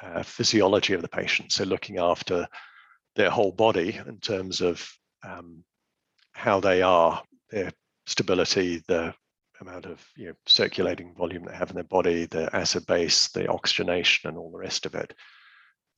uh, 0.00 0.22
physiology 0.22 0.94
of 0.94 1.02
the 1.02 1.08
patient, 1.08 1.50
so 1.50 1.64
looking 1.64 1.98
after 1.98 2.46
their 3.16 3.30
whole 3.30 3.50
body 3.50 4.00
in 4.06 4.20
terms 4.20 4.60
of 4.60 4.88
um, 5.26 5.64
how 6.34 6.60
they 6.60 6.82
are, 6.82 7.20
their 7.50 7.72
stability, 8.06 8.80
the 8.86 9.12
amount 9.60 9.86
of 9.86 10.00
you 10.16 10.28
know, 10.28 10.34
circulating 10.46 11.16
volume 11.16 11.44
they 11.44 11.56
have 11.56 11.70
in 11.70 11.74
their 11.74 11.82
body, 11.82 12.26
the 12.26 12.48
acid 12.54 12.86
base, 12.86 13.28
the 13.30 13.48
oxygenation, 13.48 14.28
and 14.28 14.38
all 14.38 14.52
the 14.52 14.58
rest 14.58 14.86
of 14.86 14.94
it. 14.94 15.12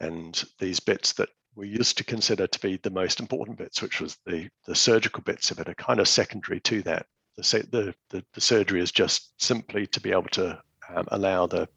And 0.00 0.42
these 0.58 0.80
bits 0.80 1.12
that 1.14 1.28
we 1.56 1.68
used 1.68 1.96
to 1.98 2.04
consider 2.04 2.46
to 2.46 2.60
be 2.60 2.78
the 2.78 2.90
most 2.90 3.20
important 3.20 3.58
bits, 3.58 3.80
which 3.80 4.00
was 4.00 4.18
the, 4.26 4.48
the 4.66 4.74
surgical 4.74 5.22
bits 5.22 5.50
of 5.50 5.58
it, 5.58 5.68
are 5.68 5.74
kind 5.74 6.00
of 6.00 6.08
secondary 6.08 6.60
to 6.60 6.82
that. 6.82 7.06
The, 7.36 7.66
the, 7.70 7.94
the, 8.10 8.24
the 8.32 8.40
surgery 8.40 8.80
is 8.80 8.92
just 8.92 9.32
simply 9.42 9.86
to 9.88 10.00
be 10.00 10.12
able 10.12 10.28
to 10.32 10.60
um, 10.94 11.06
allow 11.08 11.46
the 11.46 11.68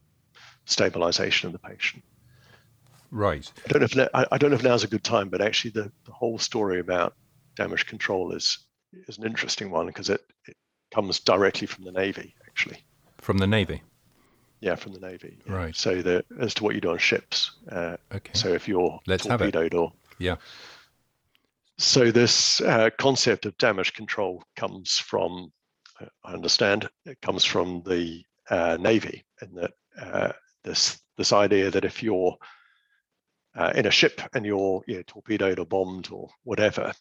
stabilization 0.65 1.47
of 1.47 1.53
the 1.53 1.59
patient. 1.59 2.03
Right. 3.09 3.51
I 3.65 3.69
don't 3.69 3.95
know 3.95 4.03
if 4.03 4.09
I, 4.13 4.25
I 4.31 4.37
don't 4.37 4.49
know 4.51 4.57
if 4.57 4.63
now's 4.63 4.83
a 4.83 4.87
good 4.87 5.03
time, 5.03 5.29
but 5.29 5.41
actually 5.41 5.71
the, 5.71 5.91
the 6.05 6.11
whole 6.11 6.37
story 6.37 6.79
about 6.79 7.15
damage 7.55 7.85
control 7.85 8.33
is 8.33 8.59
is 9.07 9.17
an 9.17 9.25
interesting 9.25 9.71
one 9.71 9.87
because 9.87 10.09
it, 10.09 10.21
it 10.45 10.57
comes 10.93 11.19
directly 11.19 11.67
from 11.67 11.85
the 11.85 11.91
Navy, 11.91 12.35
actually. 12.47 12.83
From 13.19 13.37
the 13.37 13.47
Navy? 13.47 13.81
Yeah, 14.59 14.75
from 14.75 14.93
the 14.93 14.99
Navy. 14.99 15.37
Yeah. 15.45 15.53
Right. 15.53 15.75
So 15.75 16.01
the 16.01 16.25
as 16.39 16.53
to 16.55 16.63
what 16.63 16.75
you 16.75 16.81
do 16.81 16.91
on 16.91 16.97
ships. 16.97 17.51
Uh, 17.71 17.97
okay. 18.13 18.31
So 18.33 18.49
if 18.49 18.67
you're 18.67 18.99
Let's 19.05 19.25
torpedoed 19.25 19.73
or 19.73 19.93
yeah. 20.17 20.37
So 21.77 22.11
this 22.11 22.59
uh, 22.61 22.89
concept 22.97 23.45
of 23.45 23.55
damage 23.59 23.93
control 23.93 24.43
comes 24.55 24.97
from, 24.97 25.51
uh, 26.01 26.07
I 26.23 26.33
understand, 26.33 26.89
it 27.05 27.21
comes 27.21 27.45
from 27.45 27.83
the 27.85 28.23
uh, 28.49 28.77
Navy, 28.79 29.25
and 29.41 29.55
that 29.57 29.71
uh, 30.01 30.31
this 30.63 30.99
this 31.17 31.33
idea 31.33 31.69
that 31.69 31.85
if 31.85 32.01
you're 32.01 32.35
uh, 33.55 33.73
in 33.75 33.85
a 33.85 33.91
ship 33.91 34.21
and 34.33 34.45
you're 34.45 34.83
you 34.87 34.97
know, 34.97 35.03
torpedoed 35.05 35.59
or 35.59 35.65
bombed 35.65 36.09
or 36.11 36.29
whatever, 36.43 36.93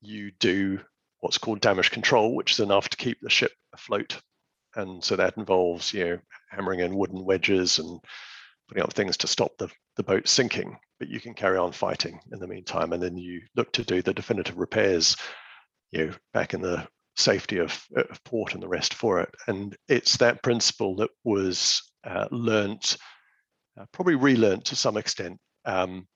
you 0.00 0.30
do 0.38 0.80
what's 1.20 1.38
called 1.38 1.60
damage 1.60 1.90
control, 1.90 2.34
which 2.34 2.52
is 2.52 2.60
enough 2.60 2.88
to 2.90 2.96
keep 2.96 3.20
the 3.20 3.30
ship 3.30 3.52
afloat. 3.72 4.20
And 4.76 5.02
so 5.02 5.16
that 5.16 5.36
involves, 5.36 5.92
you 5.92 6.04
know, 6.04 6.18
hammering 6.50 6.80
in 6.80 6.96
wooden 6.96 7.24
wedges 7.24 7.78
and 7.78 8.00
putting 8.68 8.82
up 8.82 8.92
things 8.92 9.16
to 9.18 9.26
stop 9.26 9.52
the, 9.58 9.68
the 9.96 10.02
boat 10.02 10.28
sinking. 10.28 10.76
But 10.98 11.08
you 11.08 11.20
can 11.20 11.34
carry 11.34 11.58
on 11.58 11.72
fighting 11.72 12.18
in 12.32 12.38
the 12.38 12.46
meantime. 12.46 12.92
And 12.92 13.02
then 13.02 13.16
you 13.16 13.40
look 13.56 13.72
to 13.72 13.84
do 13.84 14.02
the 14.02 14.14
definitive 14.14 14.56
repairs, 14.56 15.16
you 15.90 16.06
know, 16.06 16.12
back 16.32 16.54
in 16.54 16.62
the 16.62 16.86
safety 17.16 17.58
of, 17.58 17.84
of 17.96 18.22
port 18.24 18.54
and 18.54 18.62
the 18.62 18.68
rest 18.68 18.94
for 18.94 19.20
it. 19.20 19.34
And 19.46 19.76
it's 19.88 20.16
that 20.18 20.42
principle 20.42 20.96
that 20.96 21.10
was 21.24 21.82
uh, 22.04 22.28
learnt, 22.30 22.96
uh, 23.78 23.84
probably 23.92 24.14
relearned 24.14 24.64
to 24.66 24.76
some 24.76 24.96
extent, 24.96 25.38
um, 25.64 26.06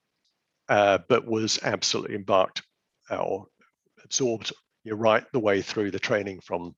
uh, 0.68 0.98
but 1.08 1.26
was 1.26 1.58
absolutely 1.62 2.16
embarked 2.16 2.62
uh, 3.10 3.16
or 3.16 3.46
absorbed 4.04 4.52
you're 4.86 4.96
right 4.96 5.24
the 5.32 5.40
way 5.40 5.60
through 5.60 5.90
the 5.90 5.98
training 5.98 6.40
from 6.40 6.74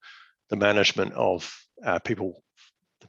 the 0.48 0.56
management 0.56 1.12
of 1.12 1.54
uh, 1.84 1.98
people 2.00 2.42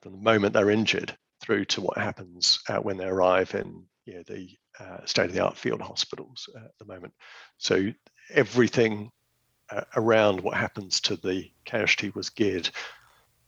from 0.02 0.12
the 0.12 0.18
moment 0.18 0.54
they're 0.54 0.70
injured 0.70 1.16
through 1.42 1.66
to 1.66 1.82
what 1.82 1.98
happens 1.98 2.60
uh, 2.70 2.78
when 2.78 2.98
they 2.98 3.06
arrive 3.06 3.54
in 3.56 3.84
you 4.06 4.16
know, 4.16 4.24
the 4.28 4.50
uh, 4.80 5.06
state-of-the-art 5.06 5.58
field 5.58 5.82
hospitals 5.82 6.50
at 6.56 6.72
the 6.80 6.86
moment. 6.86 7.14
So 7.58 7.92
everything 8.34 9.12
uh, 9.72 9.82
around 9.96 10.42
what 10.42 10.56
happens 10.56 11.02
to 11.02 11.16
the 11.16 11.52
casualty 11.66 12.12
was 12.16 12.30
geared 12.30 12.70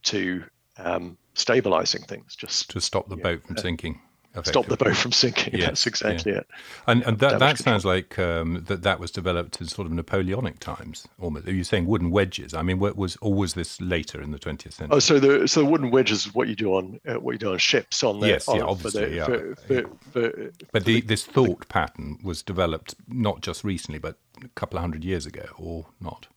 to 0.04 0.44
um, 0.78 1.18
stabilizing 1.34 2.04
things, 2.04 2.36
just 2.36 2.70
to 2.72 2.82
stop 2.82 3.10
the 3.10 3.16
boat 3.16 3.42
know, 3.42 3.48
from 3.48 3.58
sinking 3.58 4.01
stop 4.44 4.66
the 4.68 4.78
boat 4.78 4.96
from 4.96 5.12
sinking. 5.12 5.52
Yes, 5.62 5.68
That's 5.68 5.88
exactly 5.88 6.32
yeah. 6.32 6.40
it. 6.40 6.48
And, 6.88 7.04
and 7.04 7.20
that, 7.20 7.40
that 7.40 7.58
sounds 7.58 7.84
like 7.84 8.18
um, 8.18 8.64
that 8.68 8.84
that 8.84 9.00
was 9.00 9.12
developed 9.12 9.60
in 9.60 9.68
sort 9.68 9.86
of 9.86 9.92
Napoleonic 9.92 10.60
times. 10.60 11.08
Almost. 11.20 11.48
Are 11.48 11.54
you 11.54 11.64
saying 11.64 11.86
wooden 11.86 12.10
wedges? 12.10 12.54
I 12.54 12.62
mean, 12.62 12.80
what 12.80 12.96
was 12.96 13.18
or 13.22 13.34
was 13.34 13.54
this 13.54 13.82
later 13.82 14.22
in 14.22 14.32
the 14.32 14.40
20th 14.40 14.74
century? 14.74 14.96
Oh, 14.96 15.00
so 15.00 15.20
the 15.20 15.48
so 15.48 15.62
the 15.62 15.66
wooden 15.66 15.92
wedges 15.92 16.26
is 16.26 16.34
what 16.34 16.48
you 16.48 16.56
do 16.56 16.74
on 16.74 17.00
uh, 17.08 17.16
what 17.16 17.34
you 17.34 17.38
do 17.38 17.52
on 17.52 17.58
ships 17.58 18.04
on 18.04 18.22
the 18.22 18.28
yes, 18.28 18.48
on, 18.48 18.58
yeah, 18.58 18.64
obviously, 18.64 19.10
the, 19.10 19.16
yeah. 19.16 19.26
For, 19.26 19.56
for, 19.56 19.90
for, 20.12 20.52
but 20.72 20.86
the, 20.86 21.02
this 21.02 21.26
thought 21.26 21.68
pattern 21.68 22.18
was 22.24 22.42
developed 22.42 22.96
not 23.08 23.42
just 23.42 23.64
recently, 23.64 24.00
but 24.00 24.18
a 24.44 24.48
couple 24.50 24.78
of 24.78 24.82
hundred 24.82 25.04
years 25.04 25.26
ago, 25.26 25.46
or 25.58 25.88
not? 26.00 26.28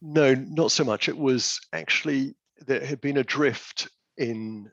No, 0.00 0.34
not 0.34 0.70
so 0.70 0.84
much. 0.84 1.08
It 1.08 1.16
was 1.16 1.60
actually 1.72 2.34
there 2.66 2.84
had 2.84 3.00
been 3.00 3.16
a 3.16 3.24
drift 3.24 3.88
in 4.16 4.70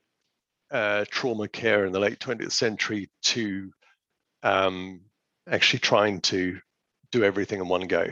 uh, 0.72 1.06
trauma 1.10 1.48
care 1.48 1.86
in 1.86 1.92
the 1.92 2.00
late 2.00 2.20
20th 2.20 2.51
century 2.51 3.10
to 3.24 3.72
um, 4.44 5.01
actually 5.50 5.80
trying 5.80 6.22
to 6.22 6.60
do 7.12 7.24
everything 7.24 7.60
in 7.60 7.68
one 7.68 7.88
go. 7.88 8.08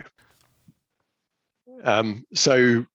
Um, 1.84 2.26
so 2.34 2.86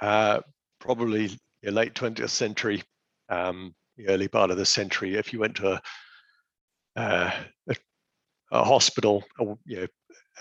uh, 0.00 0.40
probably 0.78 1.38
the 1.62 1.72
late 1.72 1.94
20th 1.94 2.30
century, 2.30 2.82
um, 3.28 3.74
the 3.96 4.08
early 4.08 4.28
part 4.28 4.50
of 4.50 4.56
the 4.56 4.64
century, 4.64 5.16
if 5.16 5.32
you 5.32 5.40
went 5.40 5.56
to 5.56 5.72
a, 5.72 5.80
uh, 6.96 7.30
a, 7.68 7.76
a 8.52 8.64
hospital, 8.64 9.24
or, 9.38 9.58
you 9.64 9.80
know, 9.80 9.86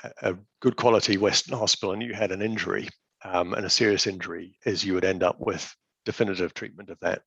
a, 0.03 0.31
a 0.31 0.37
good 0.61 0.75
quality 0.75 1.17
Western 1.17 1.57
hospital, 1.57 1.93
and 1.93 2.03
you 2.03 2.13
had 2.13 2.31
an 2.31 2.41
injury, 2.41 2.87
um, 3.25 3.53
and 3.53 3.65
a 3.65 3.69
serious 3.69 4.07
injury, 4.07 4.57
is 4.65 4.83
you 4.83 4.93
would 4.93 5.05
end 5.05 5.23
up 5.23 5.37
with 5.39 5.75
definitive 6.05 6.53
treatment 6.53 6.89
of 6.89 6.97
that 7.01 7.21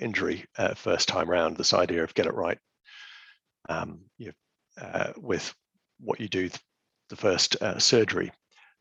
injury 0.00 0.44
uh, 0.58 0.74
first 0.74 1.08
time 1.08 1.28
round. 1.28 1.56
This 1.56 1.74
idea 1.74 2.02
of 2.02 2.14
get 2.14 2.26
it 2.26 2.34
right 2.34 2.58
um, 3.68 4.00
you, 4.18 4.32
uh, 4.80 5.12
with 5.16 5.54
what 6.00 6.20
you 6.20 6.28
do 6.28 6.48
th- 6.48 6.60
the 7.08 7.16
first 7.16 7.60
uh, 7.62 7.78
surgery. 7.78 8.32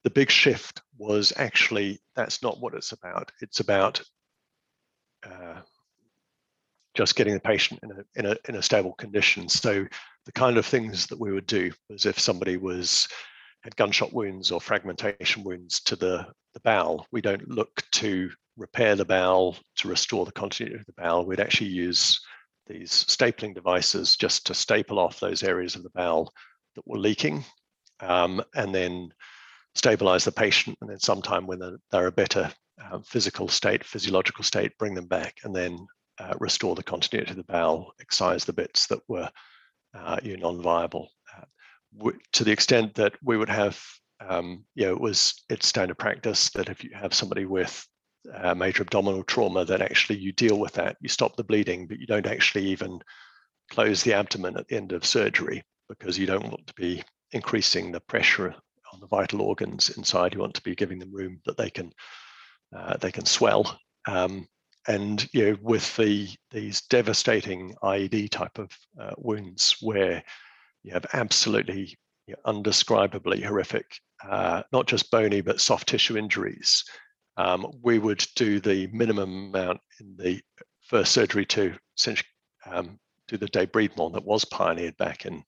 The 0.04 0.10
big 0.10 0.30
shift 0.30 0.82
was 0.98 1.34
actually 1.36 2.00
that's 2.16 2.42
not 2.42 2.60
what 2.60 2.74
it's 2.74 2.92
about. 2.92 3.32
It's 3.42 3.60
about 3.60 4.02
uh, 5.26 5.62
just 6.94 7.16
getting 7.16 7.34
the 7.34 7.40
patient 7.40 7.82
in 7.84 7.92
a, 7.92 8.04
in 8.16 8.26
a 8.26 8.36
in 8.48 8.56
a 8.56 8.62
stable 8.62 8.94
condition. 8.94 9.50
So 9.50 9.86
the 10.26 10.32
kind 10.32 10.58
of 10.58 10.66
things 10.66 11.08
that 11.08 11.20
we 11.20 11.32
would 11.32 11.48
do 11.48 11.72
was 11.90 12.06
if 12.06 12.20
somebody 12.20 12.58
was 12.58 13.08
had 13.64 13.76
gunshot 13.76 14.14
wounds 14.14 14.52
or 14.52 14.62
fragmentation 14.62 15.44
wounds 15.44 15.82
to 15.82 15.96
the, 15.96 16.26
the 16.54 16.60
bowel, 16.62 17.06
we 17.12 17.22
don't 17.22 17.50
look 17.50 17.84
to 17.92 18.30
repair 18.60 18.96
the 18.96 19.06
bowel 19.06 19.58
to 19.78 19.88
restore 19.88 20.26
the 20.26 20.32
continuity 20.32 20.80
of 20.80 20.86
the 20.86 21.02
bowel. 21.02 21.26
We'd 21.26 21.40
actually 21.40 21.70
use 21.70 22.20
these 22.68 22.92
stapling 22.92 23.56
devices 23.56 24.16
just 24.16 24.46
to 24.46 24.54
staple 24.54 25.00
off 25.00 25.20
those 25.20 25.42
areas 25.42 25.76
of 25.76 25.84
the 25.84 25.90
bowel 25.90 26.32
that 26.76 26.86
were 26.86 27.00
leaking 27.00 27.44
um, 28.02 28.44
and 28.54 28.76
then 28.76 29.10
stabilize 29.76 30.26
the 30.26 30.32
patient. 30.32 30.78
And 30.82 30.90
then 30.90 31.00
sometime 31.00 31.48
when 31.48 31.60
they're, 31.60 31.78
they're 31.92 32.08
a 32.08 32.12
better 32.12 32.52
uh, 32.84 33.00
physical 33.00 33.48
state, 33.48 33.84
physiological 33.84 34.44
state, 34.44 34.78
bring 34.78 34.94
them 34.94 35.08
back 35.08 35.38
and 35.44 35.56
then 35.56 35.88
uh, 36.20 36.36
restore 36.40 36.76
the 36.76 36.84
continuity 36.84 37.32
of 37.32 37.38
the 37.38 37.44
bowel, 37.44 37.94
excise 38.00 38.46
the 38.46 38.54
bits 38.54 38.88
that 38.88 39.00
were 39.08 39.30
uh, 39.98 40.18
you 40.22 40.38
know, 40.38 40.52
non-viable. 40.52 41.10
Uh, 41.36 42.12
to 42.34 42.44
the 42.44 42.52
extent 42.52 42.94
that 42.96 43.14
we 43.24 43.38
would 43.38 43.50
have, 43.50 43.82
um, 44.28 44.64
you 44.76 44.86
know, 44.86 44.92
it 44.92 45.00
was 45.00 45.34
it's 45.50 45.68
standard 45.68 45.98
practice 45.98 46.50
that 46.52 46.70
if 46.70 46.84
you 46.84 46.92
have 46.94 47.14
somebody 47.14 47.46
with 47.46 47.86
uh, 48.34 48.54
major 48.54 48.84
abdominal 48.84 49.24
trauma, 49.24 49.66
that 49.66 49.82
actually 49.82 50.20
you 50.20 50.32
deal 50.32 50.60
with 50.60 50.74
that, 50.74 50.98
you 51.02 51.10
stop 51.10 51.36
the 51.36 51.44
bleeding, 51.44 51.88
but 51.88 52.00
you 52.00 52.06
don't 52.06 52.28
actually 52.28 52.66
even 52.66 53.02
close 53.70 54.04
the 54.04 54.14
abdomen 54.14 54.58
at 54.58 54.68
the 54.68 54.76
end 54.76 54.92
of 54.92 55.06
surgery 55.06 55.64
because 55.88 56.18
you 56.18 56.26
don't 56.26 56.50
want 56.50 56.66
to 56.68 56.74
be 56.74 57.04
increasing 57.32 57.92
the 57.92 58.00
pressure 58.02 58.54
on 58.94 59.00
the 59.00 59.08
vital 59.08 59.42
organs 59.42 59.90
inside. 59.98 60.34
You 60.34 60.40
want 60.40 60.56
to 60.56 60.64
be 60.64 60.76
giving 60.76 61.00
them 61.00 61.14
room 61.14 61.40
that 61.46 61.58
they 61.58 61.70
can 61.70 61.92
uh, 62.76 62.98
they 62.98 63.12
can 63.12 63.26
swell. 63.26 63.80
Um, 64.08 64.48
and 64.88 65.28
you 65.34 65.46
know, 65.46 65.58
with 65.62 65.96
the 65.98 66.30
these 66.52 66.82
devastating 66.82 67.76
IED 67.84 68.30
type 68.30 68.58
of 68.58 68.72
uh, 69.00 69.12
wounds 69.18 69.76
where 69.82 70.24
you 70.84 70.94
have 70.94 71.06
absolutely 71.14 71.98
you 72.28 72.36
know, 72.36 72.52
undescribably 72.54 73.44
horrific, 73.44 74.00
uh, 74.28 74.64
not 74.72 74.88
just 74.88 75.12
bony 75.12 75.42
but 75.42 75.62
soft 75.62 75.88
tissue 75.88 76.18
injuries, 76.18 76.84
um, 77.40 77.72
we 77.82 78.00
would 78.00 78.26
do 78.36 78.60
the 78.60 78.88
minimum 78.88 79.54
amount 79.56 79.80
in 80.02 80.18
the 80.18 80.42
first 80.84 81.14
surgery 81.14 81.46
to 81.46 81.74
essentially 81.98 82.28
um, 82.66 83.00
do 83.30 83.38
the 83.38 83.48
debridement 83.48 84.14
that 84.14 84.26
was 84.26 84.44
pioneered 84.44 84.98
back 84.98 85.26
in 85.26 85.42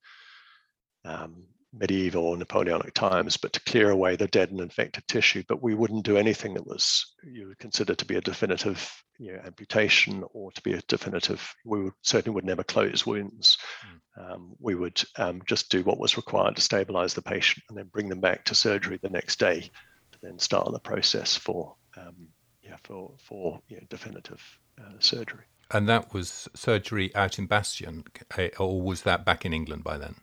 um, 1.04 1.44
medieval 1.74 2.24
or 2.26 2.38
Napoleonic 2.38 2.94
times, 2.94 3.36
but 3.36 3.52
to 3.54 3.64
clear 3.64 3.90
away 3.90 4.16
the 4.16 4.28
dead 4.28 4.52
and 4.52 4.62
infected 4.62 5.06
tissue. 5.10 5.44
But 5.50 5.62
we 5.62 5.76
wouldn't 5.76 6.06
do 6.06 6.16
anything 6.16 6.54
that 6.54 6.66
was 6.66 7.14
you 7.24 7.50
would 7.50 7.60
consider 7.60 7.94
to 7.94 8.06
be 8.06 8.16
a 8.16 8.22
definitive 8.22 8.90
you 9.20 9.34
know, 9.34 9.42
amputation 9.46 10.24
or 10.32 10.52
to 10.54 10.62
be 10.62 10.74
a 10.74 10.82
definitive. 10.88 11.54
We 11.66 11.84
would 11.84 11.94
certainly 12.04 12.36
would 12.36 12.46
never 12.46 12.64
close 12.64 13.06
wounds. 13.06 13.58
Mm. 13.86 14.34
Um, 14.34 14.56
we 14.60 14.76
would 14.76 15.04
um, 15.18 15.42
just 15.46 15.70
do 15.70 15.84
what 15.84 16.00
was 16.00 16.16
required 16.16 16.56
to 16.56 16.62
stabilize 16.62 17.14
the 17.14 17.22
patient 17.22 17.64
and 17.68 17.78
then 17.78 17.88
bring 17.88 18.08
them 18.08 18.22
back 18.22 18.46
to 18.46 18.56
surgery 18.56 18.98
the 19.02 19.10
next 19.10 19.40
day 19.40 19.70
to 20.12 20.20
then 20.22 20.40
start 20.40 20.72
the 20.72 20.80
process 20.80 21.36
for 21.36 21.76
um, 21.98 22.28
yeah 22.62 22.78
for 22.84 23.12
for 23.18 23.62
you 23.68 23.78
know, 23.78 23.84
definitive 23.90 24.42
uh, 24.80 24.94
surgery. 25.00 25.44
And 25.72 25.88
that 25.88 26.14
was 26.14 26.50
surgery 26.54 27.16
out 27.16 27.40
in 27.40 27.46
Bastion, 27.46 28.04
eh, 28.38 28.50
or 28.60 28.82
was 28.82 29.04
that 29.04 29.26
back 29.26 29.46
in 29.46 29.54
England 29.54 29.84
by 29.84 29.98
then? 29.98 30.16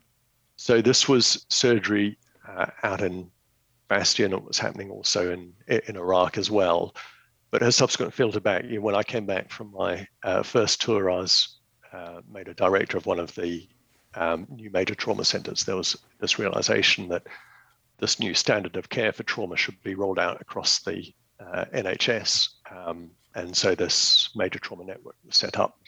So 0.57 0.83
this 0.83 1.09
was 1.09 1.47
surgery 1.49 2.19
uh, 2.47 2.67
out 2.83 3.01
in 3.01 3.31
Bastion. 3.89 4.33
It 4.33 4.45
was 4.45 4.59
happening 4.59 4.91
also 4.91 5.33
in 5.33 5.53
in 5.67 5.97
Iraq 5.97 6.37
as 6.39 6.51
well, 6.51 6.95
but 7.51 7.63
has 7.63 7.77
subsequent 7.77 8.13
filtered 8.13 8.43
back. 8.43 8.65
You 8.65 8.77
know, 8.77 8.81
when 8.83 8.95
I 8.95 9.03
came 9.03 9.27
back 9.27 9.51
from 9.51 9.73
my 9.73 10.07
uh, 10.23 10.43
first 10.43 10.83
tour, 10.83 11.11
I 11.11 11.17
was 11.17 11.59
uh, 11.93 12.21
made 12.31 12.49
a 12.49 12.55
director 12.55 12.99
of 12.99 13.07
one 13.07 13.19
of 13.19 13.35
the 13.35 13.67
um, 14.15 14.47
new 14.51 14.71
major 14.71 14.95
trauma 14.95 15.25
centres. 15.25 15.65
There 15.65 15.77
was 15.77 15.97
this 16.21 16.39
realization 16.39 17.09
that 17.09 17.27
this 17.99 18.21
new 18.21 18.35
standard 18.35 18.77
of 18.77 18.89
care 18.89 19.13
for 19.13 19.23
trauma 19.23 19.57
should 19.57 19.83
be 19.83 19.95
rolled 19.95 20.19
out 20.19 20.41
across 20.41 20.81
the 20.81 21.13
uh, 21.41 21.65
NHS, 21.75 22.49
um, 22.71 23.11
and 23.35 23.57
so 23.57 23.75
this 23.75 24.31
major 24.35 24.59
trauma 24.59 24.85
network 24.85 25.17
was 25.25 25.37
set 25.37 25.59
up. 25.59 25.79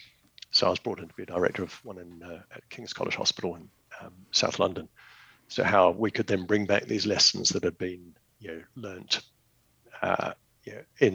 So 0.51 0.67
I 0.67 0.69
was 0.69 0.79
brought 0.79 0.99
in 0.99 1.07
to 1.07 1.13
be 1.13 1.23
a 1.23 1.27
director 1.27 1.63
of 1.63 1.73
one 1.85 1.97
in 1.97 2.21
uh, 2.23 2.41
at 2.53 2.69
King's 2.69 2.93
College 2.93 3.15
Hospital 3.15 3.55
in 3.55 3.69
um, 4.01 4.13
South 4.31 4.59
London. 4.59 4.87
So 5.47 5.63
how 5.63 5.91
we 5.91 6.11
could 6.11 6.27
then 6.27 6.45
bring 6.45 6.65
back 6.65 6.85
these 6.85 7.05
lessons 7.05 7.49
that 7.49 7.63
had 7.63 7.77
been 7.77 8.13
you 8.39 8.51
know 8.51 8.61
learnt 8.75 9.21
uh, 10.01 10.33
you 10.63 10.73
know, 10.73 10.81
in 10.99 11.13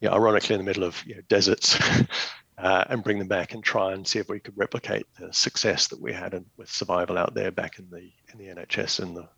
you 0.00 0.08
know, 0.08 0.14
ironically 0.14 0.54
in 0.54 0.60
the 0.60 0.64
middle 0.64 0.84
of 0.84 1.02
you 1.06 1.16
know, 1.16 1.22
deserts 1.28 1.78
uh, 2.58 2.84
and 2.88 3.02
bring 3.02 3.18
them 3.18 3.28
back 3.28 3.54
and 3.54 3.62
try 3.62 3.92
and 3.92 4.06
see 4.06 4.18
if 4.18 4.28
we 4.28 4.40
could 4.40 4.56
replicate 4.56 5.06
the 5.18 5.32
success 5.32 5.88
that 5.88 6.00
we 6.00 6.12
had 6.12 6.34
in, 6.34 6.44
with 6.56 6.70
survival 6.70 7.18
out 7.18 7.34
there 7.34 7.50
back 7.50 7.78
in 7.78 7.88
the 7.90 8.10
in 8.32 8.38
the 8.38 8.54
NHS 8.54 9.00
and 9.00 9.16
the 9.16 9.28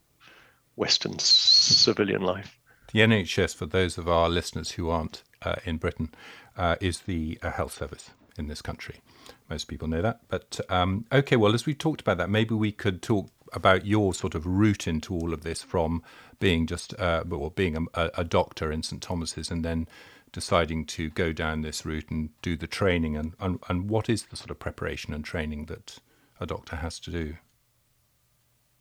Western 0.76 1.18
civilian 1.18 2.22
life. 2.22 2.59
The 2.92 3.00
NHS, 3.00 3.54
for 3.54 3.66
those 3.66 3.98
of 3.98 4.08
our 4.08 4.28
listeners 4.28 4.72
who 4.72 4.90
aren't 4.90 5.22
uh, 5.42 5.56
in 5.64 5.76
Britain, 5.76 6.10
uh, 6.56 6.76
is 6.80 7.00
the 7.00 7.38
uh, 7.42 7.50
health 7.50 7.74
service 7.74 8.10
in 8.36 8.48
this 8.48 8.62
country. 8.62 9.00
Most 9.48 9.66
people 9.68 9.86
know 9.86 10.02
that. 10.02 10.20
But 10.28 10.60
um, 10.68 11.04
okay, 11.12 11.36
well, 11.36 11.54
as 11.54 11.66
we 11.66 11.74
talked 11.74 12.00
about 12.00 12.18
that, 12.18 12.30
maybe 12.30 12.54
we 12.54 12.72
could 12.72 13.00
talk 13.00 13.28
about 13.52 13.86
your 13.86 14.14
sort 14.14 14.34
of 14.34 14.46
route 14.46 14.88
into 14.88 15.14
all 15.14 15.32
of 15.32 15.42
this 15.42 15.62
from 15.62 16.02
being 16.40 16.66
just, 16.66 16.98
uh, 16.98 17.24
well, 17.26 17.50
being 17.50 17.88
a, 17.94 18.10
a, 18.14 18.24
doctor 18.24 18.70
in 18.70 18.82
St 18.82 19.02
Thomas's 19.02 19.50
and 19.50 19.64
then 19.64 19.88
deciding 20.32 20.86
to 20.86 21.10
go 21.10 21.32
down 21.32 21.62
this 21.62 21.84
route 21.84 22.10
and 22.10 22.30
do 22.42 22.56
the 22.56 22.68
training 22.68 23.16
and, 23.16 23.34
and, 23.40 23.58
and 23.68 23.90
what 23.90 24.08
is 24.08 24.24
the 24.26 24.36
sort 24.36 24.50
of 24.50 24.58
preparation 24.60 25.12
and 25.12 25.24
training 25.24 25.66
that 25.66 25.98
a 26.38 26.46
doctor 26.46 26.76
has 26.76 27.00
to 27.00 27.10
do? 27.10 27.34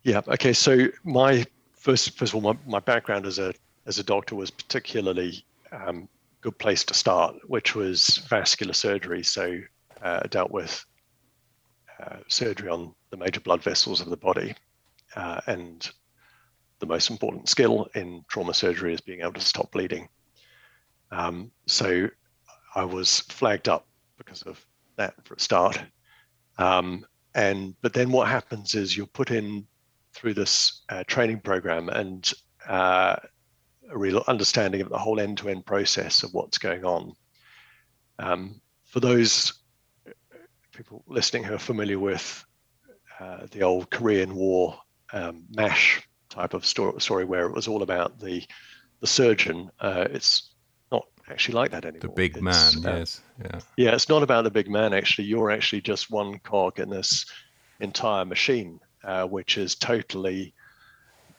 Yeah. 0.04 0.22
Okay. 0.28 0.52
So 0.52 0.88
my 1.04 1.44
first, 1.72 2.16
first 2.16 2.32
of 2.32 2.36
all, 2.36 2.54
my, 2.54 2.58
my 2.66 2.80
background 2.80 3.26
as 3.26 3.38
a 3.38 3.52
as 3.90 3.98
a 3.98 4.04
doctor 4.04 4.36
was 4.36 4.52
particularly 4.52 5.44
um, 5.72 6.08
good 6.42 6.56
place 6.58 6.84
to 6.84 6.94
start, 6.94 7.34
which 7.48 7.74
was 7.74 8.18
vascular 8.28 8.72
surgery. 8.72 9.24
So 9.24 9.58
uh, 10.00 10.20
dealt 10.30 10.52
with 10.52 10.86
uh, 11.98 12.18
surgery 12.28 12.68
on 12.68 12.94
the 13.10 13.16
major 13.16 13.40
blood 13.40 13.64
vessels 13.64 14.00
of 14.00 14.08
the 14.08 14.16
body. 14.16 14.54
Uh, 15.16 15.40
and 15.48 15.90
the 16.78 16.86
most 16.86 17.10
important 17.10 17.48
skill 17.48 17.88
in 17.96 18.24
trauma 18.28 18.54
surgery 18.54 18.94
is 18.94 19.00
being 19.00 19.22
able 19.22 19.32
to 19.32 19.40
stop 19.40 19.72
bleeding. 19.72 20.08
Um, 21.10 21.50
so 21.66 22.08
I 22.76 22.84
was 22.84 23.18
flagged 23.22 23.68
up 23.68 23.88
because 24.18 24.42
of 24.42 24.64
that 24.98 25.14
for 25.24 25.34
a 25.34 25.40
start. 25.40 25.82
Um, 26.58 27.04
and 27.34 27.74
but 27.82 27.92
then 27.92 28.12
what 28.12 28.28
happens 28.28 28.76
is 28.76 28.96
you're 28.96 29.06
put 29.06 29.32
in 29.32 29.66
through 30.14 30.34
this 30.34 30.82
uh, 30.90 31.02
training 31.08 31.40
program, 31.40 31.88
and 31.88 32.32
uh, 32.68 33.16
a 33.90 33.98
real 33.98 34.22
understanding 34.28 34.80
of 34.80 34.88
the 34.88 34.98
whole 34.98 35.20
end-to-end 35.20 35.66
process 35.66 36.22
of 36.22 36.32
what's 36.32 36.58
going 36.58 36.84
on. 36.84 37.12
Um, 38.18 38.60
for 38.86 39.00
those 39.00 39.52
people 40.72 41.02
listening 41.06 41.44
who 41.44 41.54
are 41.54 41.58
familiar 41.58 41.98
with 41.98 42.44
uh, 43.18 43.46
the 43.50 43.62
old 43.62 43.90
Korean 43.90 44.34
War 44.34 44.78
um, 45.12 45.44
MASH 45.50 46.02
type 46.28 46.54
of 46.54 46.64
story, 46.64 47.00
story, 47.00 47.24
where 47.24 47.46
it 47.46 47.52
was 47.52 47.68
all 47.68 47.82
about 47.82 48.18
the 48.18 48.44
the 49.00 49.06
surgeon, 49.06 49.70
uh, 49.80 50.06
it's 50.10 50.50
not 50.92 51.06
actually 51.28 51.54
like 51.54 51.70
that 51.70 51.84
anymore. 51.84 52.00
The 52.00 52.08
big 52.08 52.36
it's, 52.36 52.42
man, 52.42 52.86
uh, 52.86 52.98
yes, 52.98 53.22
yeah, 53.42 53.60
yeah. 53.76 53.94
It's 53.94 54.08
not 54.08 54.22
about 54.22 54.44
the 54.44 54.50
big 54.50 54.68
man. 54.68 54.92
Actually, 54.92 55.24
you're 55.24 55.50
actually 55.50 55.80
just 55.80 56.10
one 56.10 56.38
cog 56.40 56.78
in 56.80 56.90
this 56.90 57.24
entire 57.80 58.24
machine, 58.26 58.78
uh, 59.02 59.24
which 59.26 59.56
is 59.56 59.74
totally 59.74 60.54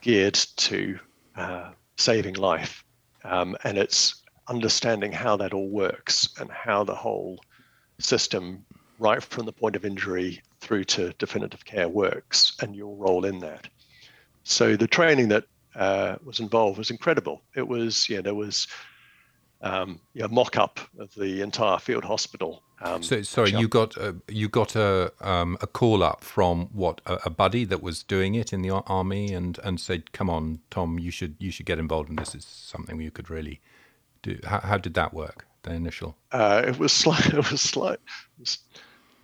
geared 0.02 0.34
to 0.34 1.00
uh, 1.36 1.72
saving 2.02 2.36
life. 2.36 2.84
Um, 3.24 3.56
and 3.64 3.78
it's 3.78 4.24
understanding 4.48 5.12
how 5.12 5.38
that 5.38 5.54
all 5.54 5.70
works 5.70 6.28
and 6.40 6.50
how 6.52 6.84
the 6.84 6.96
whole 6.96 7.40
system, 8.00 8.66
right 9.00 9.22
from 9.22 9.46
the 9.46 9.54
point 9.54 9.76
of 9.76 9.86
injury 9.86 10.42
through 10.60 10.84
to 10.86 11.14
definitive 11.20 11.64
care, 11.64 11.88
works 11.88 12.54
and 12.62 12.76
your 12.76 12.96
role 12.96 13.26
in 13.26 13.40
that. 13.40 13.68
So 14.44 14.76
the 14.76 14.88
training 14.88 15.30
that 15.30 15.46
uh, 15.76 16.16
was 16.26 16.40
involved 16.40 16.78
was 16.78 16.92
incredible. 16.92 17.44
It 17.56 17.68
was, 17.68 18.10
yeah, 18.10 18.22
there 18.22 18.36
was 18.36 18.68
um, 19.62 20.00
yeah, 20.14 20.28
mock-up 20.28 20.80
of 21.00 21.14
the 21.16 21.42
entire 21.42 21.78
field 21.78 22.04
hospital. 22.04 22.64
Um, 22.84 23.04
so 23.04 23.22
sorry, 23.22 23.52
you 23.52 23.68
got 23.68 23.96
a, 23.98 24.16
you 24.28 24.50
got 24.50 24.76
a 24.76 25.14
um, 25.22 25.58
a 25.62 25.68
call 25.68 26.02
up 26.02 26.24
from 26.24 26.68
what 26.72 27.00
a, 27.06 27.20
a, 27.26 27.30
buddy 27.30 27.64
that 27.66 27.84
was 27.84 28.02
doing 28.02 28.34
it 28.34 28.52
in 28.52 28.64
the 28.64 28.72
army 28.72 29.34
and 29.34 29.60
and 29.64 29.80
said, 29.80 30.12
"Come 30.14 30.30
on, 30.30 30.60
Tom, 30.72 30.98
you 30.98 31.12
should 31.12 31.36
you 31.38 31.52
should 31.52 31.68
get 31.68 31.78
involved 31.78 32.10
in 32.10 32.16
this. 32.16 32.34
Is 32.34 32.44
something 32.44 33.00
you 33.00 33.12
could 33.12 33.30
really 33.30 33.62
do." 34.24 34.40
How, 34.44 34.62
how 34.62 34.78
did 34.78 34.96
that 34.96 35.14
work? 35.14 35.46
the 35.64 35.74
initial? 35.74 36.18
Uh, 36.32 36.64
it 36.66 36.78
was 36.78 36.92
slight. 36.94 37.28
It 37.28 37.52
was 37.52 37.62
slight. 37.62 38.00
It 38.38 38.40
was 38.40 38.60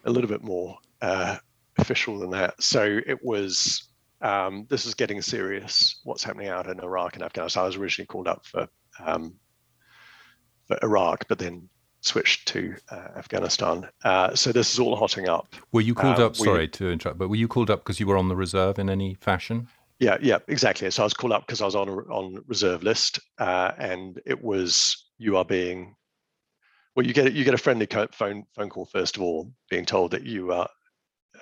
a 0.06 0.12
little 0.12 0.30
bit 0.30 0.44
more 0.44 0.78
uh, 1.02 1.38
official 1.78 2.20
than 2.20 2.32
that. 2.32 2.62
So 2.62 3.00
it 3.06 3.24
was. 3.24 3.84
Um, 4.20 4.66
this 4.68 4.88
is 4.88 4.96
getting 4.96 5.22
serious. 5.22 6.02
What's 6.04 6.24
happening 6.24 6.48
out 6.48 6.68
in 6.68 6.80
Iraq 6.80 7.16
and 7.16 7.24
Afghanistan? 7.24 7.64
I 7.64 7.68
was 7.68 7.76
originally 7.76 8.08
called 8.08 8.28
up 8.28 8.48
for 8.48 8.68
um, 9.04 9.36
for 10.68 10.80
Iraq, 10.82 11.28
but 11.28 11.38
then 11.38 11.70
switched 12.08 12.48
to 12.48 12.76
uh, 12.90 13.10
Afghanistan. 13.16 13.88
Uh, 14.04 14.34
so 14.36 14.52
this 14.52 14.74
is 14.74 14.80
all 14.80 14.96
hotting 14.96 15.28
up. 15.28 15.56
Were 15.72 15.82
you 15.82 15.94
called 15.94 16.20
uh, 16.20 16.28
up? 16.28 16.36
Sorry 16.36 16.62
we, 16.62 16.68
to 16.70 16.90
interrupt, 16.90 17.20
but 17.20 17.30
were 17.30 17.36
you 17.36 17.48
called 17.48 17.70
up 17.70 17.80
because 17.80 18.00
you 18.00 18.08
were 18.08 18.18
on 18.18 18.30
the 18.30 18.36
reserve 18.36 18.80
in 18.80 18.90
any 18.90 19.16
fashion? 19.16 19.68
Yeah, 20.00 20.18
yeah, 20.22 20.40
exactly. 20.48 20.90
So 20.92 21.04
I 21.04 21.06
was 21.06 21.14
called 21.14 21.34
up 21.34 21.46
because 21.46 21.62
I 21.62 21.66
was 21.66 21.76
on 21.76 21.90
a, 21.90 21.94
on 21.94 22.44
reserve 22.48 22.84
list, 22.84 23.20
uh, 23.40 23.72
and 23.78 24.20
it 24.26 24.42
was 24.42 25.06
you 25.18 25.38
are 25.38 25.46
being. 25.46 25.96
Well, 26.96 27.06
you 27.06 27.14
get 27.14 27.34
you 27.34 27.44
get 27.44 27.54
a 27.54 27.58
friendly 27.60 27.88
phone 28.12 28.46
phone 28.56 28.70
call 28.70 28.86
first 28.86 29.18
of 29.18 29.24
all, 29.24 29.52
being 29.70 29.86
told 29.86 30.12
that 30.12 30.24
you 30.24 30.52
are 30.52 30.70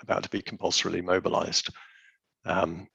about 0.01 0.23
to 0.23 0.29
be 0.29 0.41
compulsorily 0.41 1.01
mobilised, 1.01 1.69
um, 2.45 2.87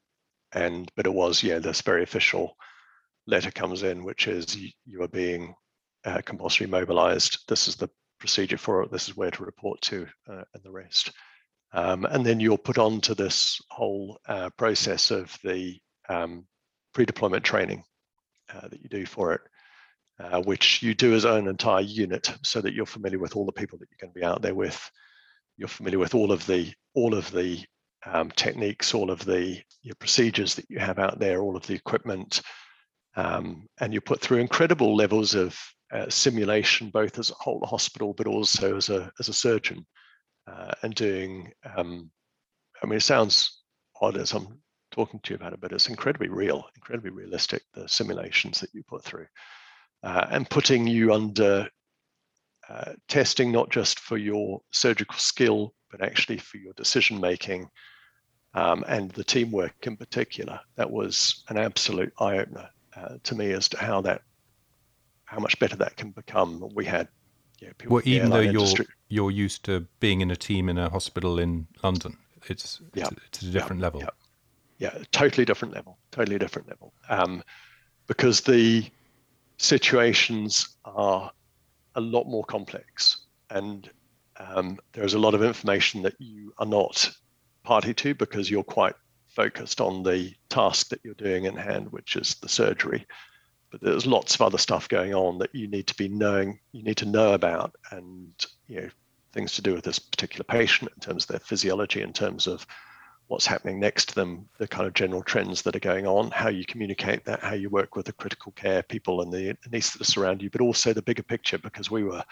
and 0.51 0.91
but 0.95 1.05
it 1.05 1.13
was 1.13 1.43
yeah 1.43 1.59
this 1.59 1.81
very 1.81 2.03
official 2.03 2.55
letter 3.27 3.51
comes 3.51 3.83
in, 3.83 4.03
which 4.03 4.27
is 4.27 4.55
you, 4.55 4.69
you 4.85 5.01
are 5.03 5.07
being 5.07 5.53
uh, 6.05 6.21
compulsory 6.25 6.67
mobilised. 6.67 7.39
This 7.47 7.67
is 7.67 7.75
the 7.75 7.89
procedure 8.19 8.57
for 8.57 8.83
it. 8.83 8.91
This 8.91 9.07
is 9.07 9.17
where 9.17 9.31
to 9.31 9.43
report 9.43 9.81
to, 9.81 10.07
uh, 10.29 10.43
and 10.53 10.63
the 10.63 10.71
rest. 10.71 11.11
Um, 11.73 12.05
and 12.05 12.25
then 12.25 12.39
you're 12.39 12.57
put 12.57 12.77
onto 12.77 13.15
this 13.15 13.59
whole 13.69 14.19
uh, 14.27 14.49
process 14.57 15.11
of 15.11 15.37
the 15.43 15.79
um, 16.09 16.45
pre-deployment 16.93 17.43
training 17.43 17.83
uh, 18.53 18.67
that 18.67 18.81
you 18.81 18.89
do 18.89 19.05
for 19.05 19.33
it, 19.33 19.41
uh, 20.19 20.41
which 20.41 20.83
you 20.83 20.93
do 20.93 21.13
as 21.13 21.25
an 21.25 21.47
entire 21.47 21.81
unit, 21.81 22.33
so 22.43 22.61
that 22.61 22.73
you're 22.73 22.85
familiar 22.85 23.19
with 23.19 23.35
all 23.35 23.45
the 23.45 23.51
people 23.51 23.77
that 23.77 23.87
you're 23.89 24.05
going 24.05 24.13
to 24.13 24.19
be 24.19 24.25
out 24.25 24.41
there 24.41 24.55
with. 24.55 24.91
You're 25.57 25.69
familiar 25.69 25.99
with 25.99 26.13
all 26.13 26.31
of 26.31 26.45
the 26.45 26.73
all 26.93 27.13
of 27.13 27.31
the 27.31 27.63
um, 28.05 28.31
techniques, 28.31 28.93
all 28.93 29.11
of 29.11 29.23
the 29.25 29.61
procedures 29.99 30.55
that 30.55 30.69
you 30.69 30.79
have 30.79 30.99
out 30.99 31.19
there, 31.19 31.41
all 31.41 31.55
of 31.55 31.65
the 31.67 31.75
equipment, 31.75 32.41
um, 33.15 33.67
and 33.79 33.93
you're 33.93 34.01
put 34.01 34.19
through 34.21 34.39
incredible 34.39 34.95
levels 34.95 35.35
of 35.35 35.57
uh, 35.91 36.09
simulation, 36.09 36.89
both 36.89 37.19
as 37.19 37.31
a 37.31 37.35
whole 37.35 37.65
hospital, 37.65 38.13
but 38.13 38.27
also 38.27 38.77
as 38.77 38.89
a 38.89 39.11
as 39.19 39.29
a 39.29 39.33
surgeon 39.33 39.85
uh, 40.47 40.73
and 40.83 40.95
doing, 40.95 41.51
um, 41.75 42.09
I 42.81 42.87
mean, 42.87 42.97
it 42.97 43.01
sounds 43.01 43.63
odd 44.01 44.17
as 44.17 44.33
I'm 44.33 44.59
talking 44.91 45.19
to 45.23 45.33
you 45.33 45.35
about 45.35 45.53
it, 45.53 45.61
but 45.61 45.71
it's 45.71 45.89
incredibly 45.89 46.29
real, 46.29 46.65
incredibly 46.75 47.11
realistic, 47.11 47.63
the 47.73 47.87
simulations 47.87 48.59
that 48.59 48.73
you 48.73 48.83
put 48.83 49.03
through. 49.03 49.27
Uh, 50.03 50.25
and 50.31 50.49
putting 50.49 50.87
you 50.87 51.13
under 51.13 51.67
uh, 52.69 52.93
testing, 53.07 53.51
not 53.51 53.69
just 53.69 53.99
for 53.99 54.17
your 54.17 54.61
surgical 54.71 55.17
skill, 55.17 55.73
but 55.91 56.01
actually 56.01 56.37
for 56.37 56.57
your 56.57 56.73
decision 56.73 57.19
making 57.19 57.67
um, 58.53 58.83
and 58.87 59.11
the 59.11 59.23
teamwork 59.23 59.75
in 59.83 59.95
particular. 59.95 60.59
That 60.75 60.89
was 60.89 61.43
an 61.49 61.57
absolute 61.57 62.13
eye 62.19 62.39
opener 62.39 62.69
uh, 62.95 63.17
to 63.23 63.35
me 63.35 63.51
as 63.51 63.69
to 63.69 63.77
how 63.77 64.01
that, 64.01 64.21
how 65.31 65.39
much 65.39 65.57
better 65.59 65.77
that 65.77 65.95
can 65.95 66.11
become. 66.11 66.69
We 66.75 66.83
had 66.83 67.07
yeah, 67.61 67.69
well, 67.87 68.01
even 68.05 68.31
though 68.31 68.39
you're 68.39 68.63
industry. 68.63 68.85
you're 69.07 69.31
used 69.31 69.63
to 69.65 69.87
being 70.01 70.19
in 70.19 70.29
a 70.29 70.35
team 70.35 70.67
in 70.67 70.77
a 70.77 70.89
hospital 70.89 71.39
in 71.39 71.67
London, 71.83 72.17
it's 72.49 72.81
yeah. 72.93 73.07
it's, 73.07 73.25
it's, 73.27 73.41
a 73.43 73.51
different 73.51 73.79
yeah. 73.79 73.85
level. 73.85 74.01
Yeah. 74.01 74.09
yeah, 74.79 75.03
totally 75.11 75.45
different 75.45 75.73
level, 75.73 75.97
totally 76.11 76.37
different 76.37 76.67
level. 76.67 76.93
Um, 77.07 77.43
because 78.07 78.41
the 78.41 78.89
situations 79.57 80.67
are 80.83 81.31
a 81.95 82.01
lot 82.01 82.25
more 82.25 82.43
complex, 82.43 83.25
and 83.49 83.89
um, 84.37 84.79
there's 84.91 85.13
a 85.13 85.19
lot 85.19 85.33
of 85.33 85.43
information 85.43 86.01
that 86.01 86.15
you 86.19 86.53
are 86.57 86.65
not 86.65 87.09
party 87.63 87.93
to 87.93 88.13
because 88.15 88.51
you're 88.51 88.63
quite 88.63 88.95
focused 89.29 89.79
on 89.79 90.03
the 90.03 90.33
task 90.49 90.89
that 90.89 90.99
you're 91.05 91.13
doing 91.13 91.45
in 91.45 91.55
hand, 91.55 91.89
which 91.93 92.17
is 92.17 92.35
the 92.41 92.49
surgery 92.49 93.05
but 93.71 93.81
there's 93.81 94.05
lots 94.05 94.35
of 94.35 94.41
other 94.41 94.57
stuff 94.57 94.89
going 94.89 95.13
on 95.13 95.39
that 95.39 95.55
you 95.55 95.67
need 95.67 95.87
to 95.87 95.95
be 95.95 96.09
knowing, 96.09 96.59
you 96.73 96.83
need 96.83 96.97
to 96.97 97.05
know 97.05 97.33
about, 97.33 97.75
and 97.91 98.33
you 98.67 98.81
know 98.81 98.89
things 99.31 99.53
to 99.53 99.61
do 99.61 99.73
with 99.73 99.83
this 99.83 99.97
particular 99.97 100.43
patient 100.43 100.91
in 100.93 100.99
terms 100.99 101.23
of 101.23 101.29
their 101.29 101.39
physiology, 101.39 102.01
in 102.01 102.11
terms 102.11 102.47
of 102.47 102.67
what's 103.27 103.45
happening 103.45 103.79
next 103.79 104.09
to 104.09 104.15
them, 104.15 104.45
the 104.57 104.67
kind 104.67 104.85
of 104.85 104.93
general 104.93 105.23
trends 105.23 105.61
that 105.61 105.75
are 105.75 105.79
going 105.79 106.05
on, 106.05 106.29
how 106.31 106.49
you 106.49 106.65
communicate 106.65 107.23
that, 107.23 107.39
how 107.39 107.53
you 107.53 107.69
work 107.69 107.95
with 107.95 108.05
the 108.05 108.11
critical 108.13 108.51
care 108.51 108.83
people 108.83 109.21
and 109.21 109.31
the 109.31 109.57
anaesthetists 109.69 110.17
around 110.17 110.41
you, 110.41 110.49
but 110.49 110.59
also 110.59 110.91
the 110.91 111.01
bigger 111.01 111.23
picture 111.23 111.57
because 111.57 111.89
we 111.89 112.03
were 112.03 112.23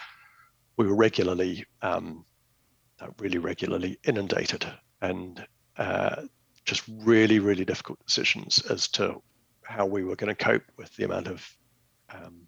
we 0.75 0.85
were 0.85 0.95
regularly, 0.95 1.65
um, 1.81 2.25
really 3.17 3.37
regularly 3.37 3.97
inundated 4.05 4.65
and 5.01 5.45
uh, 5.77 6.23
just 6.65 6.83
really 6.99 7.39
really 7.39 7.63
difficult 7.63 7.97
decisions 8.05 8.61
as 8.69 8.89
to 8.89 9.21
how 9.69 9.85
we 9.85 10.03
were 10.03 10.15
going 10.15 10.33
to 10.33 10.43
cope 10.43 10.63
with 10.77 10.93
the 10.95 11.05
amount 11.05 11.27
of 11.27 11.55
um, 12.13 12.47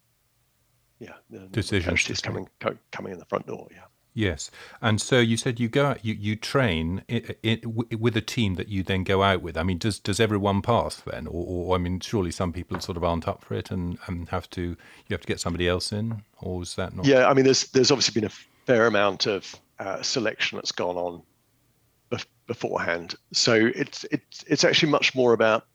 yeah 0.99 1.13
decisions 1.51 2.19
coming 2.19 2.49
co- 2.59 2.77
coming 2.91 3.13
in 3.13 3.19
the 3.19 3.25
front 3.25 3.45
door. 3.47 3.67
Yeah. 3.71 3.83
Yes, 4.13 4.51
and 4.81 4.99
so 4.99 5.19
you 5.19 5.37
said 5.37 5.57
you 5.57 5.69
go 5.69 5.85
out, 5.85 6.03
you 6.03 6.13
you 6.13 6.35
train 6.35 7.01
it, 7.07 7.39
it, 7.43 7.65
with 7.65 8.17
a 8.17 8.21
team 8.21 8.55
that 8.55 8.67
you 8.67 8.83
then 8.83 9.05
go 9.05 9.23
out 9.23 9.41
with. 9.41 9.55
I 9.55 9.63
mean, 9.63 9.77
does 9.77 9.99
does 9.99 10.19
everyone 10.19 10.61
pass 10.61 10.97
then, 10.97 11.27
or, 11.27 11.45
or 11.47 11.75
I 11.75 11.77
mean, 11.77 12.01
surely 12.01 12.31
some 12.31 12.51
people 12.51 12.77
sort 12.81 12.97
of 12.97 13.05
aren't 13.05 13.25
up 13.25 13.41
for 13.41 13.53
it 13.53 13.71
and, 13.71 13.97
and 14.07 14.27
have 14.27 14.49
to 14.49 14.61
you 14.61 15.11
have 15.11 15.21
to 15.21 15.27
get 15.27 15.39
somebody 15.39 15.65
else 15.65 15.93
in, 15.93 16.23
or 16.41 16.61
is 16.61 16.75
that 16.75 16.93
not? 16.93 17.05
Yeah, 17.05 17.29
I 17.29 17.33
mean, 17.33 17.45
there's 17.45 17.67
there's 17.71 17.89
obviously 17.89 18.19
been 18.19 18.29
a 18.29 18.33
fair 18.65 18.85
amount 18.85 19.27
of 19.27 19.55
uh, 19.79 20.01
selection 20.01 20.57
that's 20.57 20.73
gone 20.73 20.97
on 20.97 21.21
beforehand, 22.47 23.15
so 23.31 23.53
it's 23.53 24.03
it's 24.11 24.43
it's 24.45 24.63
actually 24.65 24.91
much 24.91 25.15
more 25.15 25.31
about 25.31 25.67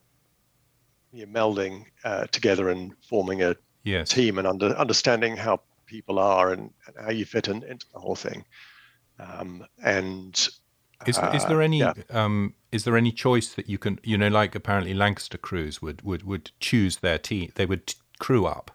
you 1.12 1.26
know, 1.26 1.32
melding 1.32 1.84
uh, 2.04 2.26
together 2.26 2.68
and 2.68 2.92
forming 3.08 3.42
a 3.42 3.56
yes. 3.84 4.08
team 4.08 4.38
and 4.38 4.46
under, 4.46 4.68
understanding 4.76 5.36
how 5.36 5.60
people 5.86 6.18
are 6.18 6.52
and, 6.52 6.70
and 6.86 6.96
how 7.04 7.10
you 7.10 7.24
fit 7.24 7.48
in, 7.48 7.62
into 7.62 7.86
the 7.92 7.98
whole 7.98 8.16
thing. 8.16 8.44
Um, 9.18 9.64
and 9.82 10.48
is, 11.06 11.18
uh, 11.18 11.32
is 11.34 11.44
there 11.46 11.62
any 11.62 11.80
yeah. 11.80 11.92
um, 12.10 12.54
is 12.72 12.84
there 12.84 12.96
any 12.96 13.12
choice 13.12 13.54
that 13.54 13.68
you 13.68 13.78
can 13.78 13.98
you 14.02 14.16
know 14.18 14.28
like 14.28 14.54
apparently 14.54 14.94
Lancaster 14.94 15.38
crews 15.38 15.80
would 15.80 16.02
would 16.02 16.22
would 16.24 16.50
choose 16.60 16.98
their 16.98 17.18
team 17.18 17.50
they 17.54 17.66
would 17.66 17.94
crew 18.18 18.46
up 18.46 18.70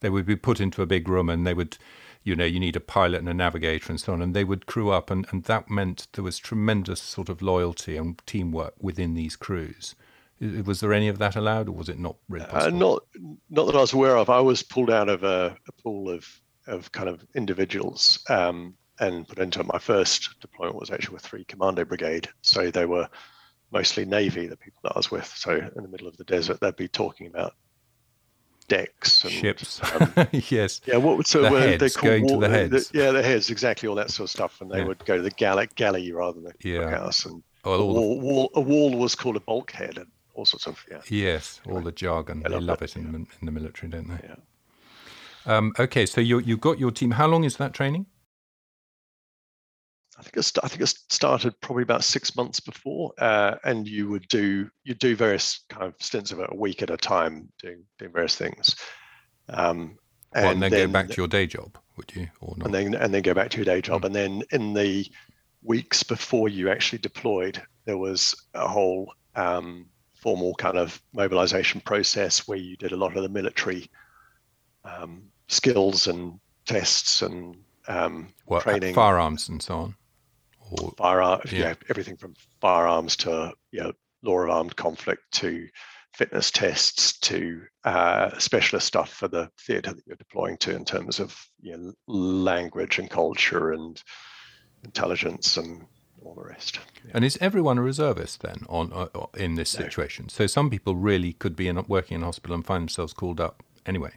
they 0.00 0.10
would 0.10 0.26
be 0.26 0.36
put 0.36 0.60
into 0.60 0.82
a 0.82 0.86
big 0.86 1.08
room 1.08 1.28
and 1.28 1.46
they 1.46 1.54
would 1.54 1.78
you 2.22 2.34
know 2.36 2.44
you 2.44 2.60
need 2.60 2.76
a 2.76 2.80
pilot 2.80 3.18
and 3.18 3.28
a 3.28 3.34
navigator 3.34 3.90
and 3.90 4.00
so 4.00 4.12
on 4.12 4.22
and 4.22 4.34
they 4.34 4.44
would 4.44 4.66
crew 4.66 4.90
up 4.90 5.10
and, 5.10 5.26
and 5.30 5.44
that 5.44 5.70
meant 5.70 6.06
there 6.12 6.24
was 6.24 6.38
tremendous 6.38 7.00
sort 7.00 7.28
of 7.28 7.42
loyalty 7.42 7.96
and 7.96 8.20
teamwork 8.26 8.74
within 8.80 9.14
these 9.14 9.36
crews 9.36 9.94
was 10.40 10.80
there 10.80 10.92
any 10.92 11.08
of 11.08 11.18
that 11.18 11.36
allowed, 11.36 11.68
or 11.68 11.72
was 11.72 11.88
it 11.88 11.98
not 11.98 12.16
really 12.28 12.44
uh, 12.46 12.48
possible? 12.48 12.76
Uh, 12.76 12.78
not, 12.78 13.02
not 13.50 13.66
that 13.66 13.76
I 13.76 13.80
was 13.80 13.92
aware 13.92 14.16
of. 14.16 14.30
I 14.30 14.40
was 14.40 14.62
pulled 14.62 14.90
out 14.90 15.08
of 15.08 15.24
a, 15.24 15.56
a 15.68 15.82
pool 15.82 16.10
of 16.10 16.26
of 16.66 16.90
kind 16.92 17.08
of 17.08 17.24
individuals 17.34 18.24
um, 18.28 18.74
and 18.98 19.26
put 19.28 19.38
into 19.38 19.62
my 19.64 19.78
first 19.78 20.40
deployment 20.40 20.78
was 20.78 20.90
actually 20.90 21.14
with 21.14 21.22
three 21.22 21.44
commando 21.44 21.84
brigade. 21.84 22.28
So 22.42 22.70
they 22.70 22.86
were 22.86 23.08
mostly 23.70 24.04
navy, 24.04 24.46
the 24.46 24.56
people 24.56 24.80
that 24.82 24.92
I 24.94 24.98
was 24.98 25.10
with. 25.10 25.26
So 25.26 25.52
in 25.52 25.82
the 25.82 25.88
middle 25.88 26.08
of 26.08 26.16
the 26.16 26.24
desert, 26.24 26.60
they'd 26.60 26.76
be 26.76 26.88
talking 26.88 27.26
about 27.28 27.54
decks 28.68 29.24
and 29.24 29.32
ships. 29.32 29.80
Um, 29.82 30.12
yes. 30.32 30.80
Yeah. 30.86 30.96
What 30.96 31.26
so 31.26 31.42
the 31.42 31.50
heads, 31.50 31.94
they 31.94 32.00
going 32.00 32.24
war, 32.24 32.40
to 32.40 32.48
the 32.48 32.48
heads? 32.48 32.88
The, 32.88 32.98
yeah, 32.98 33.10
the 33.12 33.22
heads. 33.22 33.50
Exactly 33.50 33.88
all 33.88 33.94
that 33.96 34.10
sort 34.10 34.26
of 34.26 34.30
stuff, 34.30 34.60
and 34.60 34.70
they 34.70 34.78
yeah. 34.78 34.86
would 34.86 35.04
go 35.04 35.16
to 35.16 35.22
the 35.22 35.30
galley, 35.30 35.68
galley 35.74 36.10
rather 36.12 36.40
than 36.40 36.52
the 36.60 36.68
yeah. 36.68 36.90
house. 36.90 37.26
And 37.26 37.42
oh, 37.64 37.74
a, 37.74 37.84
wall, 37.86 38.20
the... 38.20 38.26
wall, 38.26 38.50
a 38.54 38.60
wall 38.60 38.96
was 38.96 39.14
called 39.14 39.36
a 39.36 39.40
bulkhead, 39.40 39.98
and 39.98 40.08
all 40.36 40.44
sorts 40.44 40.66
of 40.66 40.84
yeah. 40.90 41.00
Yes, 41.08 41.60
all 41.68 41.80
the 41.80 41.92
jargon. 41.92 42.42
they 42.42 42.50
love 42.50 42.82
it, 42.82 42.96
it 42.96 42.96
in, 42.96 43.04
yeah. 43.12 43.18
in 43.40 43.46
the 43.46 43.52
military, 43.52 43.90
don't 43.90 44.08
they? 44.08 44.20
Yeah. 44.22 44.36
Um, 45.46 45.72
okay, 45.78 46.06
so 46.06 46.20
you 46.20 46.40
you 46.40 46.56
got 46.56 46.78
your 46.78 46.90
team. 46.90 47.10
How 47.10 47.26
long 47.26 47.44
is 47.44 47.56
that 47.56 47.72
training? 47.72 48.06
I 50.18 50.22
think 50.22 50.36
it 50.36 50.52
I 50.62 50.68
think 50.68 50.82
it 50.82 50.88
started 50.88 51.60
probably 51.60 51.82
about 51.82 52.04
six 52.04 52.36
months 52.36 52.60
before, 52.60 53.12
uh, 53.18 53.56
and 53.64 53.86
you 53.88 54.08
would 54.08 54.28
do 54.28 54.70
you 54.84 54.94
do 54.94 55.16
various 55.16 55.60
kind 55.68 55.84
of 55.84 55.94
stints 56.00 56.32
of 56.32 56.40
it 56.40 56.50
a 56.50 56.56
week 56.56 56.82
at 56.82 56.90
a 56.90 56.96
time, 56.96 57.48
doing 57.60 57.84
doing 57.98 58.12
various 58.12 58.36
things. 58.36 58.76
Um, 59.48 59.98
and, 60.34 60.44
well, 60.44 60.52
and 60.52 60.62
then, 60.62 60.70
then, 60.70 60.88
go 60.88 60.92
back 60.92 61.08
to 61.08 61.16
your 61.16 61.28
day 61.28 61.46
job, 61.46 61.78
would 61.96 62.14
you, 62.14 62.28
or 62.40 62.54
not? 62.56 62.66
And 62.66 62.74
then 62.74 62.94
and 62.94 63.14
then 63.14 63.22
go 63.22 63.34
back 63.34 63.50
to 63.50 63.56
your 63.58 63.64
day 63.64 63.80
job, 63.80 64.02
mm. 64.02 64.06
and 64.06 64.14
then 64.14 64.42
in 64.50 64.74
the 64.74 65.06
weeks 65.62 66.02
before 66.02 66.48
you 66.48 66.70
actually 66.70 66.98
deployed, 66.98 67.60
there 67.84 67.98
was 67.98 68.34
a 68.54 68.66
whole 68.68 69.12
um, 69.34 69.86
formal 70.26 70.56
kind 70.56 70.76
of 70.76 71.00
mobilization 71.12 71.80
process 71.80 72.48
where 72.48 72.58
you 72.58 72.76
did 72.76 72.90
a 72.90 72.96
lot 72.96 73.16
of 73.16 73.22
the 73.22 73.28
military 73.28 73.88
um, 74.84 75.22
skills 75.46 76.08
and 76.08 76.40
tests 76.64 77.22
and 77.22 77.54
um, 77.86 78.26
training, 78.58 78.92
firearms 78.92 79.48
and 79.48 79.62
so 79.62 79.76
on. 79.76 79.94
Or, 80.72 80.90
firearms, 80.98 81.52
yeah. 81.52 81.60
yeah. 81.60 81.74
everything 81.90 82.16
from 82.16 82.34
firearms 82.60 83.14
to 83.18 83.52
you 83.70 83.84
know, 83.84 83.92
law 84.24 84.40
of 84.40 84.50
armed 84.50 84.74
conflict 84.74 85.22
to 85.34 85.68
fitness 86.12 86.50
tests 86.50 87.20
to 87.20 87.62
uh, 87.84 88.36
specialist 88.36 88.88
stuff 88.88 89.12
for 89.12 89.28
the 89.28 89.48
theatre 89.60 89.92
that 89.92 90.02
you're 90.08 90.16
deploying 90.16 90.56
to 90.56 90.74
in 90.74 90.84
terms 90.84 91.20
of 91.20 91.38
you 91.60 91.76
know, 91.76 91.92
language 92.08 92.98
and 92.98 93.08
culture 93.10 93.74
and 93.74 94.02
intelligence 94.82 95.56
and 95.56 95.86
all 96.26 96.34
the 96.34 96.42
rest. 96.42 96.80
Yeah. 97.04 97.12
And 97.14 97.24
is 97.24 97.38
everyone 97.40 97.78
a 97.78 97.82
reservist 97.82 98.42
then 98.42 98.66
on 98.68 98.92
uh, 98.92 99.06
in 99.34 99.54
this 99.54 99.78
no. 99.78 99.84
situation? 99.84 100.28
So 100.28 100.46
some 100.46 100.70
people 100.70 100.96
really 100.96 101.32
could 101.34 101.56
be 101.56 101.68
in, 101.68 101.82
working 101.88 102.16
in 102.16 102.22
hospital 102.22 102.54
and 102.54 102.66
find 102.66 102.82
themselves 102.82 103.12
called 103.12 103.40
up 103.40 103.62
anyway. 103.86 104.12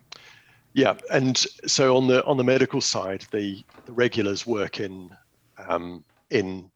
Yeah, 0.74 0.96
and 1.12 1.38
so 1.66 1.98
on 1.98 2.08
the 2.08 2.24
on 2.26 2.38
the 2.38 2.44
medical 2.44 2.82
side, 2.82 3.26
the, 3.32 3.64
the 3.86 3.92
regulars 3.92 4.46
work 4.46 4.80
in 4.80 5.10
um, 5.68 6.04
in 6.30 6.70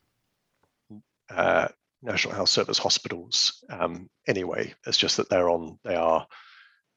uh, 1.30 1.68
National 2.02 2.34
Health 2.34 2.50
Service 2.50 2.78
hospitals 2.78 3.64
um, 3.70 4.10
anyway. 4.28 4.74
It's 4.88 4.98
just 4.98 5.18
that 5.18 5.30
they're 5.30 5.50
on 5.50 5.78
they 5.84 5.96
are 5.96 6.26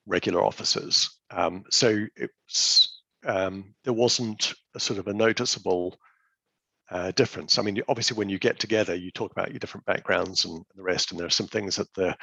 regular 0.07 0.43
officers. 0.43 1.11
Um, 1.31 1.65
so 1.71 2.07
it's 2.17 3.03
um, 3.27 3.75
there 3.85 3.93
wasn't 3.93 4.55
a 4.75 4.81
sort 4.81 4.99
of 4.99 5.07
a 5.07 5.15
noticeable 5.15 5.97
uh, 6.91 7.11
difference. 7.13 7.59
I 7.59 7.63
mean, 7.63 7.81
obviously, 7.89 8.17
when 8.17 8.29
you 8.29 8.39
get 8.39 8.59
together, 8.59 8.95
you 8.95 9.11
talk 9.11 9.33
about 9.33 9.51
your 9.51 9.59
different 9.59 9.87
backgrounds 9.87 10.45
and 10.45 10.65
the 10.75 10.83
rest, 10.83 11.11
and 11.11 11.19
there 11.19 11.27
are 11.27 11.31
some 11.31 11.49
things 11.49 11.77
that 11.77 11.93
the 11.95 12.17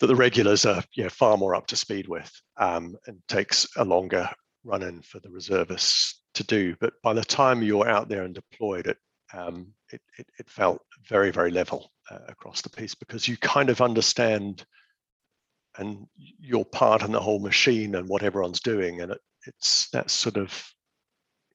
that 0.00 0.06
the 0.06 0.16
regulars 0.16 0.66
are 0.66 0.82
you 0.94 1.04
know, 1.04 1.10
far 1.10 1.36
more 1.36 1.54
up 1.54 1.66
to 1.68 1.76
speed 1.76 2.08
with, 2.08 2.30
um, 2.56 2.96
and 3.06 3.18
takes 3.28 3.68
a 3.76 3.84
longer 3.84 4.28
run 4.64 4.82
in 4.82 5.00
for 5.02 5.20
the 5.20 5.30
reservists 5.30 6.22
to 6.34 6.44
do. 6.44 6.74
But 6.80 6.94
by 7.02 7.12
the 7.12 7.24
time 7.24 7.62
you're 7.62 7.88
out 7.88 8.08
there 8.08 8.24
and 8.24 8.34
deployed, 8.34 8.86
it 8.86 8.96
um, 9.34 9.72
it, 9.92 10.00
it, 10.18 10.26
it, 10.38 10.50
felt 10.50 10.82
very 11.08 11.30
very 11.30 11.50
level 11.50 11.90
uh, 12.10 12.18
across 12.28 12.60
the 12.60 12.68
piece 12.68 12.94
because 12.94 13.26
you 13.26 13.36
kind 13.38 13.70
of 13.70 13.80
understand 13.80 14.64
and 15.78 16.06
you're 16.18 16.66
part 16.66 17.02
in 17.02 17.12
the 17.12 17.20
whole 17.20 17.38
machine 17.38 17.94
and 17.94 18.08
what 18.08 18.22
everyone's 18.22 18.60
doing, 18.60 19.00
and 19.00 19.12
it, 19.12 19.20
it's 19.46 19.88
that 19.90 20.10
sort 20.10 20.36
of 20.36 20.68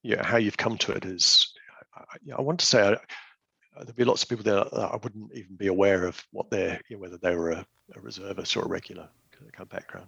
yeah 0.04 0.24
how 0.24 0.38
you've 0.38 0.58
come 0.58 0.78
to 0.78 0.92
it 0.92 1.06
is 1.06 1.54
I, 1.98 2.36
I 2.38 2.42
want 2.42 2.60
to 2.60 2.66
say 2.66 2.82
I, 2.82 2.94
uh, 2.94 3.84
there'd 3.84 3.96
be 3.96 4.04
lots 4.04 4.24
of 4.24 4.30
people 4.30 4.44
there 4.44 4.64
I 4.74 4.98
wouldn't 5.02 5.32
even 5.34 5.56
be 5.56 5.68
aware 5.68 6.06
of 6.06 6.24
what 6.32 6.50
they're 6.50 6.80
you 6.90 6.96
know, 6.96 7.02
whether 7.02 7.18
they 7.18 7.36
were 7.36 7.52
a, 7.52 7.66
a 7.96 8.00
reservist 8.00 8.56
or 8.58 8.64
a 8.64 8.68
regular 8.68 9.08
kind 9.32 9.52
of 9.60 9.70
background. 9.70 10.08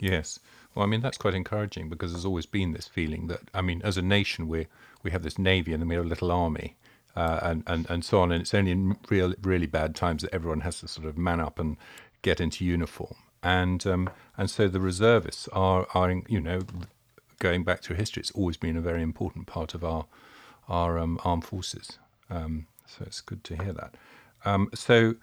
Yes. 0.00 0.38
Well, 0.74 0.84
I 0.84 0.88
mean 0.88 1.00
that's 1.00 1.18
quite 1.18 1.34
encouraging 1.34 1.88
because 1.88 2.12
there's 2.12 2.24
always 2.24 2.46
been 2.46 2.72
this 2.72 2.88
feeling 2.88 3.28
that 3.28 3.40
I 3.52 3.62
mean, 3.62 3.80
as 3.82 3.96
a 3.96 4.02
nation, 4.02 4.48
we 4.48 4.66
we 5.02 5.10
have 5.10 5.22
this 5.22 5.38
navy 5.38 5.72
and 5.72 5.80
then 5.80 5.88
we 5.88 5.94
have 5.94 6.04
a 6.04 6.08
little 6.08 6.32
army, 6.32 6.76
uh, 7.14 7.40
and 7.42 7.62
and 7.66 7.88
and 7.88 8.04
so 8.04 8.20
on. 8.20 8.32
And 8.32 8.42
it's 8.42 8.54
only 8.54 8.72
in 8.72 8.96
real 9.08 9.34
really 9.42 9.66
bad 9.66 9.94
times 9.94 10.22
that 10.22 10.34
everyone 10.34 10.60
has 10.60 10.80
to 10.80 10.88
sort 10.88 11.06
of 11.06 11.16
man 11.16 11.40
up 11.40 11.58
and 11.58 11.76
get 12.22 12.40
into 12.40 12.64
uniform. 12.64 13.14
And 13.42 13.86
um, 13.86 14.10
and 14.36 14.50
so 14.50 14.66
the 14.68 14.80
reservists 14.80 15.48
are 15.52 15.86
are 15.94 16.10
you 16.28 16.40
know 16.40 16.60
going 17.38 17.62
back 17.62 17.82
through 17.82 17.96
history, 17.96 18.20
it's 18.20 18.30
always 18.32 18.56
been 18.56 18.76
a 18.76 18.80
very 18.80 19.02
important 19.02 19.46
part 19.46 19.74
of 19.74 19.84
our 19.84 20.06
our 20.68 20.98
um, 20.98 21.18
armed 21.24 21.44
forces. 21.44 21.98
Um, 22.30 22.66
so 22.86 23.04
it's 23.06 23.20
good 23.20 23.44
to 23.44 23.56
hear 23.56 23.72
that. 23.72 23.96
Um, 24.44 24.70
so 24.74 25.14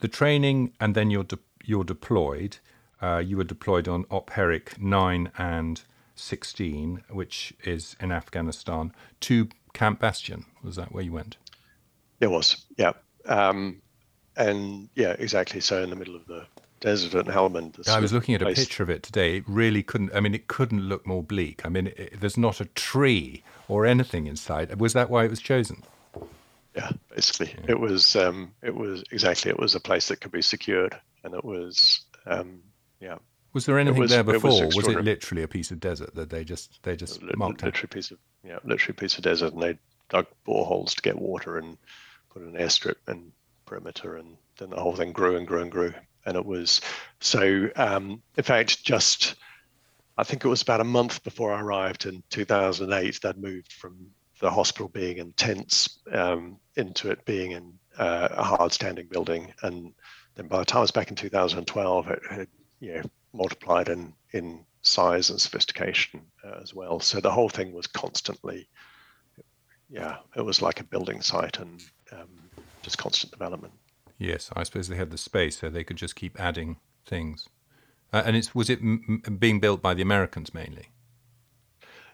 the 0.00 0.08
training, 0.08 0.72
and 0.80 0.94
then 0.94 1.10
you're 1.10 1.24
de- 1.24 1.38
you're 1.64 1.84
deployed. 1.84 2.58
Uh, 3.00 3.22
you 3.24 3.36
were 3.36 3.44
deployed 3.44 3.88
on 3.88 4.04
Op 4.10 4.30
Herrick 4.30 4.80
nine 4.80 5.30
and 5.36 5.82
sixteen, 6.14 7.02
which 7.10 7.54
is 7.64 7.96
in 8.00 8.12
Afghanistan, 8.12 8.92
to 9.20 9.48
Camp 9.72 10.00
Bastion. 10.00 10.44
Was 10.62 10.76
that 10.76 10.92
where 10.92 11.02
you 11.02 11.12
went? 11.12 11.36
It 12.20 12.30
was, 12.30 12.64
yeah, 12.76 12.92
um, 13.26 13.82
and 14.36 14.88
yeah, 14.94 15.16
exactly. 15.18 15.60
So 15.60 15.82
in 15.82 15.90
the 15.90 15.96
middle 15.96 16.14
of 16.14 16.26
the 16.26 16.46
desert 16.82 17.26
Helmand. 17.26 17.88
I 17.88 18.00
was 18.00 18.12
looking 18.12 18.34
at 18.34 18.42
place. 18.42 18.58
a 18.58 18.60
picture 18.60 18.82
of 18.82 18.90
it 18.90 19.02
today. 19.02 19.36
It 19.36 19.44
really 19.46 19.82
couldn't. 19.82 20.14
I 20.14 20.20
mean, 20.20 20.34
it 20.34 20.48
couldn't 20.48 20.82
look 20.82 21.06
more 21.06 21.22
bleak. 21.22 21.64
I 21.64 21.70
mean, 21.70 21.86
it, 21.96 22.20
there's 22.20 22.36
not 22.36 22.60
a 22.60 22.66
tree 22.66 23.42
or 23.68 23.86
anything 23.86 24.26
inside. 24.26 24.78
Was 24.78 24.92
that 24.92 25.08
why 25.08 25.24
it 25.24 25.30
was 25.30 25.40
chosen? 25.40 25.82
Yeah, 26.76 26.90
basically, 27.14 27.54
yeah. 27.58 27.70
it 27.70 27.80
was. 27.80 28.14
Um, 28.16 28.52
it 28.62 28.74
was 28.74 29.04
exactly. 29.10 29.50
It 29.50 29.58
was 29.58 29.74
a 29.74 29.80
place 29.80 30.08
that 30.08 30.20
could 30.20 30.32
be 30.32 30.42
secured, 30.42 30.98
and 31.24 31.34
it 31.34 31.44
was. 31.44 32.00
Um, 32.26 32.62
yeah. 33.00 33.18
Was 33.54 33.66
there 33.66 33.78
anything 33.78 34.00
was, 34.00 34.10
there 34.10 34.24
before? 34.24 34.62
It 34.62 34.74
was, 34.74 34.76
was, 34.76 34.88
it 34.88 35.04
literally 35.04 35.42
a 35.42 35.48
piece 35.48 35.70
of 35.70 35.80
desert 35.80 36.14
that 36.14 36.30
they 36.30 36.44
just 36.44 36.82
they 36.82 36.96
just 36.96 37.22
marked 37.36 37.62
literally 37.62 37.88
piece 37.88 38.10
of 38.10 38.18
yeah, 38.44 38.58
literally 38.64 38.94
piece 38.94 39.16
of 39.16 39.24
desert, 39.24 39.52
and 39.52 39.62
they 39.62 39.78
dug 40.08 40.26
boreholes 40.46 40.94
to 40.96 41.02
get 41.02 41.18
water 41.18 41.58
and 41.58 41.76
put 42.30 42.42
an 42.42 42.54
airstrip 42.54 42.96
and 43.06 43.30
perimeter, 43.66 44.16
and 44.16 44.36
then 44.58 44.70
the 44.70 44.80
whole 44.80 44.96
thing 44.96 45.12
grew 45.12 45.36
and 45.36 45.46
grew 45.46 45.62
and 45.62 45.70
grew 45.70 45.92
and 46.26 46.36
it 46.36 46.44
was 46.44 46.80
so. 47.20 47.68
Um, 47.76 48.22
in 48.36 48.44
fact, 48.44 48.84
just 48.84 49.36
I 50.16 50.24
think 50.24 50.44
it 50.44 50.48
was 50.48 50.62
about 50.62 50.80
a 50.80 50.84
month 50.84 51.22
before 51.24 51.52
I 51.52 51.60
arrived 51.60 52.06
in 52.06 52.22
2008 52.30 53.20
that 53.22 53.38
moved 53.38 53.72
from 53.72 53.96
the 54.40 54.50
hospital 54.50 54.88
being 54.88 55.18
in 55.18 55.32
tents 55.32 56.00
um, 56.12 56.58
into 56.76 57.10
it 57.10 57.24
being 57.24 57.52
in 57.52 57.72
uh, 57.98 58.28
a 58.30 58.42
hard 58.42 58.72
standing 58.72 59.06
building, 59.06 59.52
and 59.62 59.92
then 60.34 60.48
by 60.48 60.58
the 60.58 60.64
time 60.64 60.78
I 60.78 60.82
was 60.82 60.90
back 60.90 61.10
in 61.10 61.16
2012, 61.16 62.08
it 62.08 62.22
had 62.30 62.48
you 62.80 62.94
know 62.94 63.02
multiplied 63.32 63.88
in 63.88 64.12
in 64.32 64.64
size 64.82 65.30
and 65.30 65.40
sophistication 65.40 66.20
uh, 66.44 66.58
as 66.60 66.74
well. 66.74 67.00
So 67.00 67.20
the 67.20 67.30
whole 67.30 67.48
thing 67.48 67.72
was 67.72 67.86
constantly, 67.86 68.68
yeah, 69.88 70.16
it 70.36 70.42
was 70.42 70.60
like 70.60 70.80
a 70.80 70.84
building 70.84 71.22
site 71.22 71.58
and 71.58 71.82
um, 72.10 72.28
just 72.82 72.98
constant 72.98 73.32
development. 73.32 73.72
Yes, 74.22 74.50
I 74.54 74.62
suppose 74.62 74.86
they 74.86 74.94
had 74.94 75.10
the 75.10 75.18
space, 75.18 75.58
so 75.58 75.68
they 75.68 75.82
could 75.82 75.96
just 75.96 76.14
keep 76.14 76.38
adding 76.38 76.76
things. 77.04 77.48
Uh, 78.12 78.22
and 78.24 78.36
it's 78.36 78.54
was 78.54 78.70
it 78.70 78.78
m- 78.78 79.20
being 79.40 79.58
built 79.58 79.82
by 79.82 79.94
the 79.94 80.02
Americans 80.02 80.54
mainly? 80.54 80.90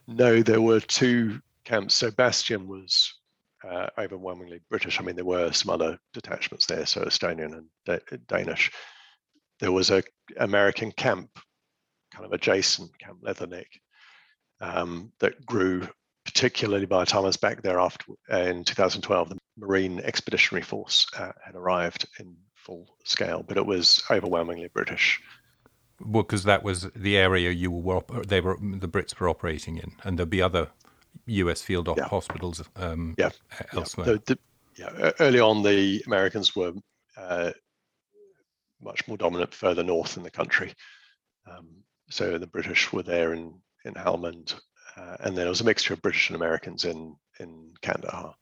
No, 0.06 0.42
there 0.42 0.62
were 0.62 0.80
two 0.80 1.42
camps. 1.66 1.94
So 1.94 2.10
Bastion 2.10 2.66
was 2.66 3.12
uh, 3.62 3.88
overwhelmingly 3.98 4.60
British. 4.70 4.98
I 4.98 5.04
mean, 5.04 5.16
there 5.16 5.24
were 5.26 5.52
some 5.52 5.68
other 5.68 5.98
detachments 6.14 6.64
there, 6.64 6.86
so 6.86 7.02
Estonian 7.02 7.52
and 7.52 7.66
da- 7.84 8.16
Danish. 8.26 8.72
There 9.60 9.72
was 9.72 9.90
a 9.90 10.02
American 10.38 10.92
camp, 10.92 11.28
kind 12.14 12.24
of 12.24 12.32
adjacent 12.32 12.98
Camp 12.98 13.20
Leatherneck, 13.20 13.66
um, 14.62 15.12
that 15.20 15.44
grew 15.44 15.86
particularly 16.38 16.86
by 16.86 17.00
the 17.00 17.06
time 17.06 17.22
I 17.22 17.26
was 17.26 17.36
back 17.36 17.62
there 17.62 17.80
after 17.80 18.12
in 18.30 18.62
2012. 18.62 19.30
The 19.30 19.38
Marine 19.56 19.98
Expeditionary 19.98 20.62
Force 20.62 21.04
uh, 21.18 21.32
had 21.44 21.56
arrived 21.56 22.06
in 22.20 22.36
full 22.54 22.94
scale, 23.04 23.42
but 23.42 23.56
it 23.56 23.66
was 23.66 24.04
overwhelmingly 24.08 24.68
British. 24.68 25.20
Well, 26.00 26.22
because 26.22 26.44
that 26.44 26.62
was 26.62 26.82
the 26.94 27.16
area 27.16 27.50
you 27.50 27.72
were 27.72 28.02
they 28.24 28.40
were 28.40 28.56
the 28.60 28.86
Brits 28.86 29.18
were 29.18 29.28
operating 29.28 29.78
in, 29.78 29.96
and 30.04 30.16
there'd 30.16 30.30
be 30.30 30.40
other 30.40 30.68
U.S. 31.26 31.60
field 31.60 31.88
yeah. 31.96 32.04
hospitals 32.04 32.62
um, 32.76 33.16
yeah. 33.18 33.30
elsewhere. 33.72 34.06
Yeah. 34.06 34.12
The, 34.24 34.34
the, 34.34 34.38
yeah. 34.76 35.10
Early 35.18 35.40
on, 35.40 35.64
the 35.64 36.04
Americans 36.06 36.54
were 36.54 36.72
uh, 37.16 37.50
much 38.80 39.08
more 39.08 39.16
dominant 39.16 39.52
further 39.52 39.82
north 39.82 40.16
in 40.16 40.22
the 40.22 40.30
country. 40.30 40.72
Um, 41.50 41.82
so 42.10 42.38
the 42.38 42.46
British 42.46 42.92
were 42.92 43.02
there 43.02 43.32
in 43.32 43.54
in 43.84 43.94
Helmand, 43.94 44.54
uh, 44.98 45.16
and 45.20 45.36
then 45.36 45.46
it 45.46 45.50
was 45.50 45.60
a 45.60 45.64
mixture 45.64 45.94
of 45.94 46.02
British 46.02 46.28
and 46.28 46.36
Americans 46.36 46.84
in 46.84 47.16
in 47.38 47.72
Kandahar. 47.82 48.34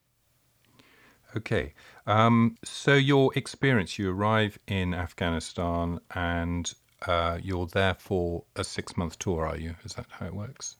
Okay. 1.37 1.75
Um, 2.07 2.57
so 2.65 2.95
your 2.95 3.31
experience, 3.37 3.99
you 3.99 4.11
arrive 4.11 4.59
in 4.67 4.95
Afghanistan 4.95 6.01
and 6.15 6.73
uh, 7.07 7.39
you're 7.43 7.67
there 7.67 7.95
for 7.95 8.45
a 8.55 8.65
six 8.65 8.97
month 8.97 9.19
tour, 9.19 9.47
are 9.47 9.57
you? 9.57 9.75
Is 9.85 9.95
that 9.95 10.07
how 10.09 10.27
it 10.27 10.35
works? 10.35 10.77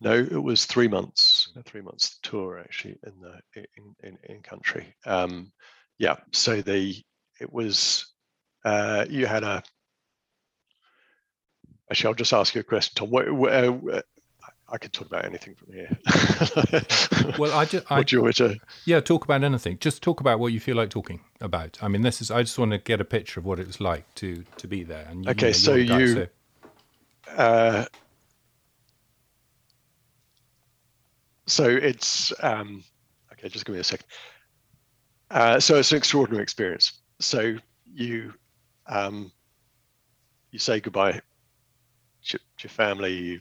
No, 0.00 0.12
it 0.12 0.42
was 0.42 0.64
three 0.64 0.88
months, 0.88 1.52
a 1.56 1.62
three 1.62 1.80
months 1.80 2.18
tour 2.22 2.58
actually 2.58 2.98
in 3.06 3.12
the 3.20 3.64
in 3.76 3.94
in, 4.02 4.18
in 4.34 4.42
country. 4.42 4.94
Um, 5.06 5.52
yeah, 5.98 6.16
so 6.32 6.60
the 6.60 7.00
it 7.40 7.52
was 7.52 8.12
uh, 8.64 9.06
you 9.08 9.26
had 9.26 9.44
a. 9.44 9.62
Actually, 11.90 12.08
I'll 12.08 12.14
just 12.14 12.32
ask 12.32 12.54
you 12.54 12.62
a 12.62 12.64
question, 12.64 12.94
Tom. 12.96 13.10
What, 13.10 13.28
uh, 13.28 14.02
I 14.68 14.78
could 14.78 14.92
talk 14.92 15.06
about 15.06 15.24
anything 15.24 15.54
from 15.54 15.74
here. 15.74 15.98
well, 17.38 17.52
I 17.52 17.66
just, 17.66 17.88
what 17.90 18.06
do 18.06 18.16
you 18.16 18.22
want 18.22 18.36
to? 18.36 18.56
Yeah, 18.86 19.00
talk 19.00 19.24
about 19.24 19.44
anything. 19.44 19.78
Just 19.78 20.02
talk 20.02 20.20
about 20.20 20.38
what 20.38 20.52
you 20.52 20.60
feel 20.60 20.76
like 20.76 20.88
talking 20.88 21.20
about. 21.40 21.78
I 21.82 21.88
mean, 21.88 22.02
this 22.02 22.22
is. 22.22 22.30
I 22.30 22.42
just 22.42 22.58
want 22.58 22.70
to 22.72 22.78
get 22.78 23.00
a 23.00 23.04
picture 23.04 23.40
of 23.40 23.46
what 23.46 23.60
it 23.60 23.66
was 23.66 23.80
like 23.80 24.12
to 24.16 24.44
to 24.56 24.66
be 24.66 24.82
there. 24.82 25.06
And 25.08 25.24
you, 25.24 25.30
okay, 25.32 25.48
you 25.48 25.52
know, 25.52 25.52
so 25.52 25.74
you. 25.74 26.14
so. 26.14 26.26
Uh, 27.36 27.84
so 31.46 31.64
it's 31.64 32.32
um, 32.42 32.82
okay. 33.32 33.48
Just 33.48 33.66
give 33.66 33.74
me 33.74 33.80
a 33.80 33.84
second. 33.84 34.06
Uh, 35.30 35.60
so 35.60 35.76
it's 35.76 35.92
an 35.92 35.98
extraordinary 35.98 36.42
experience. 36.42 36.92
So 37.20 37.56
you 37.92 38.32
um, 38.86 39.30
you 40.52 40.58
say 40.58 40.80
goodbye 40.80 41.20
to, 42.26 42.38
to 42.38 42.42
your 42.60 42.70
family. 42.70 43.12
You 43.12 43.40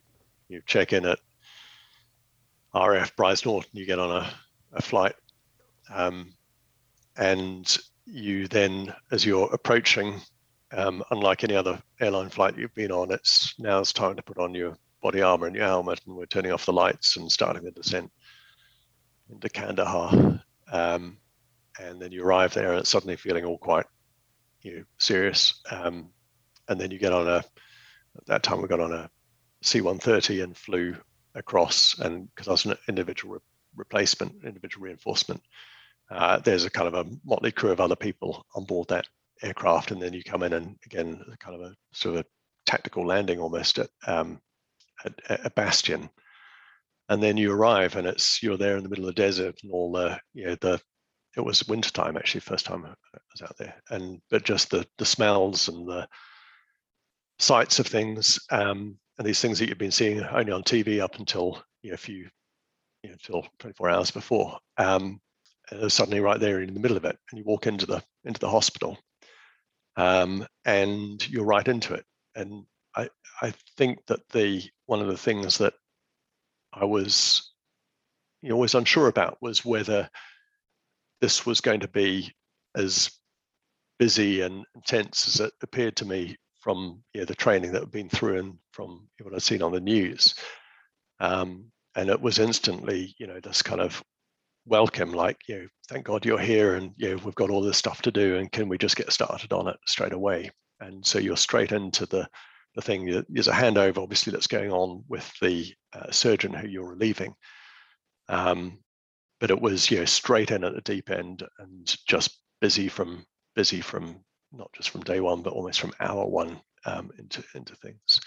you 0.54 0.62
check 0.66 0.94
in 0.94 1.06
at 1.06 1.20
RF 2.74 3.16
Brize 3.16 3.46
Norton, 3.46 3.72
you 3.74 3.86
get 3.86 4.00
on 4.00 4.24
a, 4.24 4.34
a 4.74 4.82
flight, 4.82 5.16
um, 5.94 6.34
and 7.18 7.78
you 8.06 8.48
then, 8.48 8.94
as 9.12 9.26
you're 9.26 9.54
approaching 9.54 10.20
um, 10.72 11.04
unlike 11.12 11.44
any 11.44 11.56
other 11.56 11.82
airline 12.00 12.30
flight 12.30 12.58
you've 12.58 12.74
been 12.74 12.92
on, 12.92 13.12
it's 13.12 13.54
now 13.60 13.80
it's 13.80 13.94
time 13.94 14.16
to 14.16 14.24
put 14.24 14.38
on 14.38 14.56
your 14.56 14.76
body 15.02 15.22
armor 15.22 15.48
and 15.48 15.56
your 15.56 15.66
helmet, 15.66 16.02
and 16.08 16.16
we're 16.16 16.26
turning 16.26 16.52
off 16.52 16.66
the 16.66 16.74
lights 16.74 17.18
and 17.18 17.32
starting 17.32 17.64
the 17.64 17.72
descent 17.72 18.12
into 19.30 19.50
Kandahar. 19.50 20.42
Um, 20.72 21.18
and 21.80 22.02
then 22.02 22.12
you 22.12 22.24
arrive 22.24 22.54
there, 22.54 22.72
and 22.72 22.80
it's 22.80 22.90
suddenly 22.90 23.16
feeling 23.16 23.46
all 23.46 23.58
quite 23.58 23.86
you 24.62 24.78
know, 24.78 24.84
serious. 24.98 25.62
Um, 25.70 26.10
and 26.68 26.80
then 26.80 26.92
you 26.92 26.98
get 26.98 27.14
on 27.14 27.28
a, 27.28 27.38
at 27.38 28.26
that 28.28 28.44
time 28.44 28.62
we 28.62 28.68
got 28.68 28.80
on 28.80 28.94
a 28.94 29.10
C-130 29.66 30.44
and 30.44 30.58
flew 30.58 30.96
across, 31.36 31.98
and 32.00 32.28
because 32.34 32.48
I 32.48 32.52
was 32.52 32.66
an 32.66 32.76
individual 32.88 33.36
re- 33.36 33.40
replacement, 33.76 34.44
individual 34.44 34.86
reinforcement, 34.86 35.42
uh, 36.12 36.40
there's 36.40 36.66
a 36.66 36.70
kind 36.70 36.88
of 36.88 36.94
a 36.94 37.10
motley 37.26 37.52
crew 37.52 37.72
of 37.72 37.80
other 37.80 37.96
people 37.96 38.46
on 38.56 38.66
board 38.66 38.90
that 38.90 39.08
aircraft, 39.42 39.92
and 39.92 40.02
then 40.02 40.14
you 40.14 40.24
come 40.24 40.44
in 40.44 40.54
and 40.54 40.78
again, 40.86 41.24
kind 41.40 41.56
of 41.56 41.62
a 41.62 41.76
sort 41.92 42.16
of 42.16 42.22
a 42.22 42.26
tactical 42.66 43.06
landing 43.06 43.40
almost 43.40 43.80
at, 43.80 43.90
um, 44.08 44.40
at, 45.06 45.14
at 45.30 45.56
Bastion, 45.56 46.10
and 47.10 47.22
then 47.22 47.38
you 47.38 47.52
arrive 47.52 47.96
and 47.96 48.08
it's 48.08 48.42
you're 48.42 48.58
there 48.58 48.78
in 48.78 48.84
the 48.84 48.90
middle 48.90 49.08
of 49.08 49.16
the 49.16 49.22
desert 49.22 49.56
and 49.64 49.72
all 49.72 49.92
the 49.92 50.20
you 50.34 50.46
know 50.46 50.56
the 50.62 50.80
it 51.36 51.42
was 51.42 51.68
wintertime 51.68 52.16
actually 52.16 52.42
first 52.42 52.66
time 52.66 52.86
I 52.86 52.90
was 53.34 53.42
out 53.42 53.58
there. 53.58 53.76
And 53.90 54.22
but 54.30 54.44
just 54.44 54.70
the 54.70 54.86
the 54.98 55.06
smells 55.06 55.68
and 55.68 55.88
the 55.88 56.08
sights 57.40 57.80
of 57.80 57.88
things 57.88 58.40
um, 58.52 58.98
and 59.18 59.28
these 59.28 59.40
things 59.40 59.60
that 59.60 59.70
you've 59.70 59.78
been 59.78 59.92
seeing 59.92 60.24
only 60.24 60.52
on 60.52 60.64
TV 60.64 61.02
up 61.02 61.20
until 61.20 61.64
you 61.82 61.92
know, 61.92 61.96
a 61.96 61.98
few 61.98 62.30
you 63.04 63.10
know, 63.10 63.14
until 63.14 63.46
24 63.60 63.90
hours 63.90 64.12
before 64.12 64.58
um, 64.78 65.20
suddenly 65.88 66.20
right 66.20 66.40
there 66.40 66.62
in 66.62 66.74
the 66.74 66.80
middle 66.80 66.98
of 66.98 67.06
it 67.06 67.18
and 67.32 67.38
you 67.38 67.44
walk 67.46 67.68
into 67.68 67.86
the 67.86 68.02
into 68.26 68.40
the 68.40 68.50
hospital. 68.50 68.98
Um, 69.96 70.46
and 70.66 71.28
you're 71.30 71.46
right 71.46 71.68
into 71.68 71.94
it. 71.94 72.06
And 72.36 72.66
I 72.96 73.10
I 73.42 73.54
think 73.78 74.00
that 74.08 74.28
the 74.30 74.64
one 74.86 75.02
of 75.02 75.08
the 75.08 75.18
things 75.18 75.58
that 75.60 75.74
I 76.74 76.86
was 76.86 77.54
you 78.42 78.50
know, 78.50 78.56
always 78.56 78.76
unsure 78.76 79.08
about 79.08 79.38
was 79.42 79.64
whether 79.64 80.10
this 81.22 81.46
was 81.46 81.62
going 81.62 81.82
to 81.82 81.88
be 81.88 82.34
as 82.76 83.12
busy 84.00 84.42
and 84.42 84.66
intense 84.76 85.28
as 85.28 85.40
it 85.40 85.54
appeared 85.62 85.96
to 85.96 86.06
me 86.06 86.36
from 86.64 87.04
the 87.14 87.36
training 87.36 87.74
that 87.74 87.82
had 87.82 87.92
been 87.92 88.10
through 88.10 88.40
and 88.40 88.54
from 88.72 89.08
what 89.22 89.34
I'd 89.34 89.42
seen 89.42 89.62
on 89.62 89.74
the 89.74 89.82
news. 89.82 90.34
Um, 91.20 91.66
and 91.96 92.10
it 92.10 92.22
was 92.22 92.40
instantly, 92.40 93.14
you 93.20 93.28
know, 93.28 93.40
this 93.42 93.62
kind 93.62 93.82
of 93.82 94.02
welcome, 94.66 95.12
like, 95.12 95.38
you 95.48 95.56
know, 95.60 95.68
thank 95.90 96.06
God 96.06 96.26
you're 96.26 96.40
here 96.40 96.76
and, 96.76 96.92
you 96.96 97.10
know, 97.10 97.22
we've 97.26 97.36
got 97.36 97.50
all 97.50 97.62
this 97.62 97.78
stuff 97.78 98.02
to 98.04 98.12
do 98.12 98.38
and 98.38 98.50
can 98.52 98.70
we 98.70 98.78
just 98.78 98.96
get 98.96 99.12
started 99.12 99.52
on 99.52 99.68
it 99.68 99.76
straight 99.86 100.14
away? 100.14 100.50
And 100.80 101.06
so 101.06 101.20
you're 101.20 101.38
straight 101.38 101.74
into 101.74 102.06
the 102.06 102.28
the 102.76 102.82
thing. 102.82 103.24
There's 103.30 103.48
a 103.48 103.54
handover, 103.54 104.00
obviously, 104.00 104.32
that's 104.32 104.48
going 104.48 104.72
on 104.72 105.04
with 105.08 105.32
the 105.42 105.72
uh, 105.94 106.10
surgeon 106.12 106.54
who 106.54 106.68
you're 106.68 106.90
relieving. 106.90 107.36
Um, 108.30 108.80
but 109.40 109.52
it 109.52 109.62
was, 109.62 109.92
you 109.92 110.00
know, 110.00 110.06
straight 110.06 110.50
in 110.50 110.64
at 110.64 110.74
the 110.74 110.82
deep 110.82 111.12
end 111.12 111.44
and 111.60 111.96
just 112.08 112.40
busy 112.62 112.88
from 112.88 113.26
busy 113.56 113.82
from 113.82 114.24
not 114.54 114.72
just 114.74 114.90
from 114.90 115.02
day 115.02 115.20
one, 115.20 115.42
but 115.42 115.54
almost 115.54 115.80
from 115.80 115.94
hour 116.00 116.26
one 116.26 116.62
um, 116.86 117.12
into 117.18 117.44
into 117.56 117.76
things. 117.76 118.22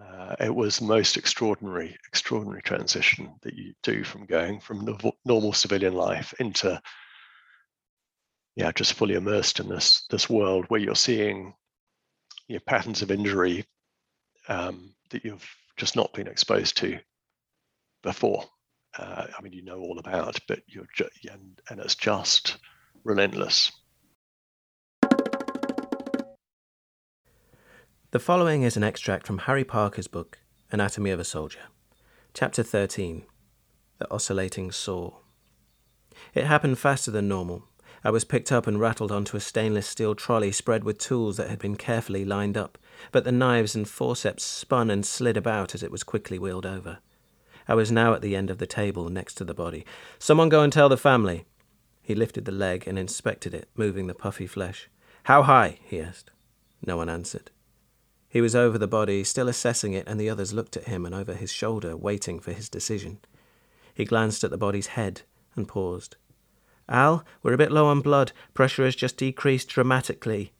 Uh, 0.00 0.34
it 0.40 0.54
was 0.54 0.78
the 0.78 0.86
most 0.86 1.16
extraordinary, 1.16 1.96
extraordinary 2.08 2.62
transition 2.62 3.34
that 3.42 3.54
you 3.54 3.74
do 3.82 4.02
from 4.02 4.24
going 4.24 4.58
from 4.58 4.84
the 4.84 5.12
normal 5.24 5.52
civilian 5.52 5.94
life 5.94 6.32
into, 6.40 6.80
yeah, 8.56 8.72
just 8.72 8.94
fully 8.94 9.14
immersed 9.14 9.60
in 9.60 9.68
this 9.68 10.06
this 10.10 10.28
world 10.30 10.64
where 10.68 10.80
you're 10.80 10.94
seeing 10.96 11.54
you 12.48 12.56
know, 12.56 12.62
patterns 12.66 13.02
of 13.02 13.10
injury 13.10 13.64
um, 14.48 14.94
that 15.10 15.24
you've 15.24 15.48
just 15.76 15.94
not 15.94 16.12
been 16.14 16.26
exposed 16.26 16.76
to 16.78 16.98
before. 18.02 18.44
Uh, 18.98 19.26
I 19.38 19.42
mean, 19.42 19.52
you 19.52 19.62
know 19.62 19.78
all 19.80 19.98
about, 19.98 20.38
but 20.48 20.60
you're 20.66 20.88
ju- 20.94 21.08
and 21.30 21.60
and 21.70 21.80
it's 21.80 21.94
just 21.94 22.58
relentless. 23.04 23.72
The 28.12 28.18
following 28.18 28.62
is 28.62 28.76
an 28.76 28.84
extract 28.84 29.26
from 29.26 29.38
Harry 29.38 29.64
Parker's 29.64 30.06
book, 30.06 30.38
Anatomy 30.70 31.12
of 31.12 31.18
a 31.18 31.24
Soldier, 31.24 31.62
Chapter 32.34 32.62
13 32.62 33.24
The 33.96 34.12
Oscillating 34.12 34.70
Saw. 34.70 35.14
It 36.34 36.44
happened 36.44 36.78
faster 36.78 37.10
than 37.10 37.26
normal, 37.26 37.64
I 38.04 38.10
was 38.10 38.24
picked 38.24 38.52
up 38.52 38.66
and 38.66 38.78
rattled 38.78 39.10
onto 39.10 39.38
a 39.38 39.40
stainless 39.40 39.86
steel 39.86 40.14
trolley 40.14 40.52
spread 40.52 40.84
with 40.84 40.98
tools 40.98 41.38
that 41.38 41.48
had 41.48 41.58
been 41.58 41.76
carefully 41.76 42.22
lined 42.26 42.58
up, 42.58 42.76
but 43.12 43.24
the 43.24 43.32
knives 43.32 43.74
and 43.74 43.88
forceps 43.88 44.44
spun 44.44 44.90
and 44.90 45.06
slid 45.06 45.38
about 45.38 45.74
as 45.74 45.82
it 45.82 45.90
was 45.90 46.02
quickly 46.02 46.38
wheeled 46.38 46.66
over. 46.66 46.98
I 47.66 47.74
was 47.74 47.90
now 47.90 48.12
at 48.12 48.20
the 48.20 48.36
end 48.36 48.50
of 48.50 48.58
the 48.58 48.66
table 48.66 49.08
next 49.08 49.36
to 49.36 49.44
the 49.44 49.54
body. 49.54 49.86
Someone 50.18 50.50
go 50.50 50.60
and 50.60 50.70
tell 50.70 50.90
the 50.90 50.98
family. 50.98 51.46
He 52.02 52.14
lifted 52.14 52.44
the 52.44 52.52
leg 52.52 52.86
and 52.86 52.98
inspected 52.98 53.54
it, 53.54 53.70
moving 53.74 54.06
the 54.06 54.14
puffy 54.14 54.46
flesh. 54.46 54.90
How 55.22 55.44
high? 55.44 55.78
he 55.82 55.98
asked. 55.98 56.30
No 56.84 56.98
one 56.98 57.08
answered. 57.08 57.50
He 58.32 58.40
was 58.40 58.56
over 58.56 58.78
the 58.78 58.88
body, 58.88 59.24
still 59.24 59.46
assessing 59.46 59.92
it, 59.92 60.08
and 60.08 60.18
the 60.18 60.30
others 60.30 60.54
looked 60.54 60.74
at 60.78 60.84
him 60.84 61.04
and 61.04 61.14
over 61.14 61.34
his 61.34 61.52
shoulder, 61.52 61.94
waiting 61.94 62.40
for 62.40 62.52
his 62.52 62.70
decision. 62.70 63.18
He 63.92 64.06
glanced 64.06 64.42
at 64.42 64.50
the 64.50 64.56
body's 64.56 64.86
head 64.86 65.20
and 65.54 65.68
paused. 65.68 66.16
Al, 66.88 67.26
we're 67.42 67.52
a 67.52 67.58
bit 67.58 67.70
low 67.70 67.84
on 67.84 68.00
blood. 68.00 68.32
Pressure 68.54 68.86
has 68.86 68.96
just 68.96 69.18
decreased 69.18 69.68
dramatically. 69.68 70.54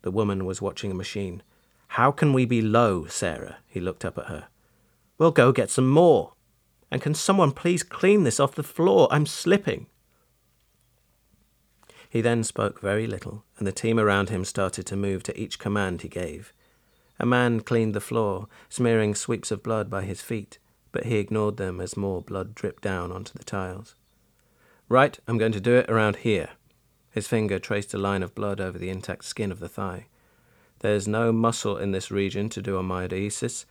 The 0.00 0.10
woman 0.10 0.46
was 0.46 0.62
watching 0.62 0.90
a 0.90 0.94
machine. 0.94 1.42
How 1.88 2.12
can 2.12 2.32
we 2.32 2.46
be 2.46 2.62
low, 2.62 3.04
Sarah? 3.04 3.58
He 3.66 3.78
looked 3.78 4.06
up 4.06 4.16
at 4.16 4.28
her. 4.28 4.46
We'll 5.18 5.32
go 5.32 5.52
get 5.52 5.68
some 5.68 5.90
more. 5.90 6.32
And 6.90 7.02
can 7.02 7.12
someone 7.12 7.52
please 7.52 7.82
clean 7.82 8.22
this 8.22 8.40
off 8.40 8.54
the 8.54 8.62
floor? 8.62 9.06
I'm 9.10 9.26
slipping. 9.26 9.86
He 12.08 12.22
then 12.22 12.42
spoke 12.42 12.80
very 12.80 13.06
little, 13.06 13.44
and 13.58 13.66
the 13.66 13.72
team 13.72 14.00
around 14.00 14.30
him 14.30 14.46
started 14.46 14.86
to 14.86 14.96
move 14.96 15.22
to 15.24 15.38
each 15.38 15.58
command 15.58 16.00
he 16.00 16.08
gave. 16.08 16.54
A 17.18 17.26
man 17.26 17.60
cleaned 17.60 17.94
the 17.94 18.00
floor, 18.00 18.48
smearing 18.68 19.14
sweeps 19.14 19.50
of 19.50 19.62
blood 19.62 19.90
by 19.90 20.02
his 20.02 20.22
feet, 20.22 20.58
but 20.92 21.04
he 21.04 21.18
ignored 21.18 21.56
them 21.56 21.80
as 21.80 21.96
more 21.96 22.22
blood 22.22 22.54
dripped 22.54 22.82
down 22.82 23.12
onto 23.12 23.32
the 23.32 23.44
tiles. 23.44 23.94
Right, 24.88 25.18
I'm 25.26 25.38
going 25.38 25.52
to 25.52 25.60
do 25.60 25.74
it 25.74 25.90
around 25.90 26.16
here. 26.16 26.50
His 27.10 27.28
finger 27.28 27.58
traced 27.58 27.94
a 27.94 27.98
line 27.98 28.22
of 28.22 28.34
blood 28.34 28.60
over 28.60 28.78
the 28.78 28.90
intact 28.90 29.24
skin 29.24 29.52
of 29.52 29.60
the 29.60 29.68
thigh. 29.68 30.06
There's 30.80 31.06
no 31.06 31.32
muscle 31.32 31.76
in 31.76 31.92
this 31.92 32.10
region 32.10 32.48
to 32.50 32.62
do 32.62 32.76
a 32.76 32.82
myodesis, 32.82 33.66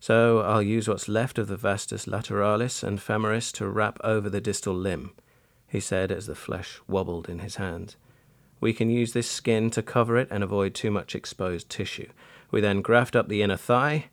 so 0.00 0.40
I'll 0.40 0.62
use 0.62 0.88
what's 0.88 1.08
left 1.08 1.38
of 1.38 1.46
the 1.46 1.58
vastus 1.58 2.06
lateralis 2.06 2.82
and 2.82 2.98
femoris 2.98 3.52
to 3.52 3.68
wrap 3.68 3.98
over 4.02 4.30
the 4.30 4.40
distal 4.40 4.74
limb, 4.74 5.12
he 5.68 5.78
said 5.78 6.10
as 6.10 6.26
the 6.26 6.34
flesh 6.34 6.80
wobbled 6.88 7.28
in 7.28 7.40
his 7.40 7.56
hands. 7.56 7.96
We 8.60 8.72
can 8.72 8.90
use 8.90 9.12
this 9.12 9.30
skin 9.30 9.70
to 9.70 9.82
cover 9.82 10.16
it 10.16 10.28
and 10.30 10.42
avoid 10.42 10.74
too 10.74 10.90
much 10.90 11.14
exposed 11.14 11.68
tissue. 11.68 12.08
We 12.50 12.60
then 12.60 12.82
graft 12.82 13.16
up 13.16 13.28
the 13.28 13.42
inner 13.42 13.56
thigh. 13.56 14.06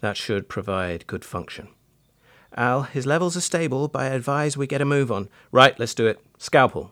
That 0.00 0.16
should 0.16 0.48
provide 0.48 1.06
good 1.06 1.24
function. 1.24 1.68
Al, 2.56 2.82
his 2.82 3.06
levels 3.06 3.36
are 3.36 3.42
stable, 3.42 3.88
but 3.88 4.02
I 4.02 4.06
advise 4.06 4.56
we 4.56 4.66
get 4.66 4.80
a 4.80 4.84
move 4.84 5.12
on. 5.12 5.28
Right, 5.52 5.78
let's 5.78 5.94
do 5.94 6.06
it. 6.06 6.20
Scalpel. 6.38 6.90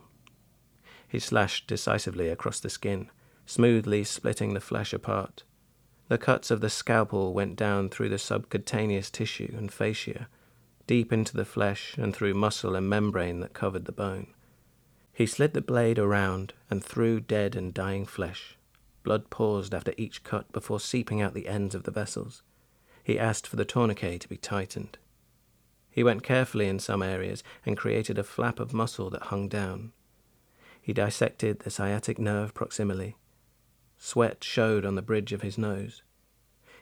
He 1.08 1.18
slashed 1.18 1.66
decisively 1.66 2.28
across 2.28 2.60
the 2.60 2.70
skin, 2.70 3.10
smoothly 3.46 4.04
splitting 4.04 4.54
the 4.54 4.60
flesh 4.60 4.92
apart. 4.92 5.42
The 6.08 6.18
cuts 6.18 6.50
of 6.50 6.60
the 6.60 6.70
scalpel 6.70 7.32
went 7.34 7.56
down 7.56 7.88
through 7.88 8.10
the 8.10 8.18
subcutaneous 8.18 9.10
tissue 9.10 9.54
and 9.56 9.72
fascia, 9.72 10.28
deep 10.86 11.12
into 11.12 11.36
the 11.36 11.44
flesh 11.44 11.96
and 11.98 12.14
through 12.14 12.34
muscle 12.34 12.74
and 12.74 12.88
membrane 12.88 13.40
that 13.40 13.52
covered 13.52 13.84
the 13.86 13.92
bone. 13.92 14.28
He 15.12 15.26
slid 15.26 15.54
the 15.54 15.60
blade 15.60 15.98
around 15.98 16.52
and 16.70 16.84
through 16.84 17.20
dead 17.20 17.56
and 17.56 17.74
dying 17.74 18.06
flesh. 18.06 18.57
Blood 19.08 19.30
paused 19.30 19.72
after 19.72 19.94
each 19.96 20.22
cut 20.22 20.52
before 20.52 20.78
seeping 20.78 21.22
out 21.22 21.32
the 21.32 21.48
ends 21.48 21.74
of 21.74 21.84
the 21.84 21.90
vessels. 21.90 22.42
He 23.02 23.18
asked 23.18 23.46
for 23.46 23.56
the 23.56 23.64
tourniquet 23.64 24.20
to 24.20 24.28
be 24.28 24.36
tightened. 24.36 24.98
He 25.90 26.04
went 26.04 26.22
carefully 26.22 26.68
in 26.68 26.78
some 26.78 27.02
areas 27.02 27.42
and 27.64 27.74
created 27.74 28.18
a 28.18 28.22
flap 28.22 28.60
of 28.60 28.74
muscle 28.74 29.08
that 29.08 29.32
hung 29.32 29.48
down. 29.48 29.92
He 30.82 30.92
dissected 30.92 31.60
the 31.60 31.70
sciatic 31.70 32.18
nerve 32.18 32.52
proximally. 32.52 33.14
Sweat 33.96 34.44
showed 34.44 34.84
on 34.84 34.94
the 34.94 35.00
bridge 35.00 35.32
of 35.32 35.40
his 35.40 35.56
nose. 35.56 36.02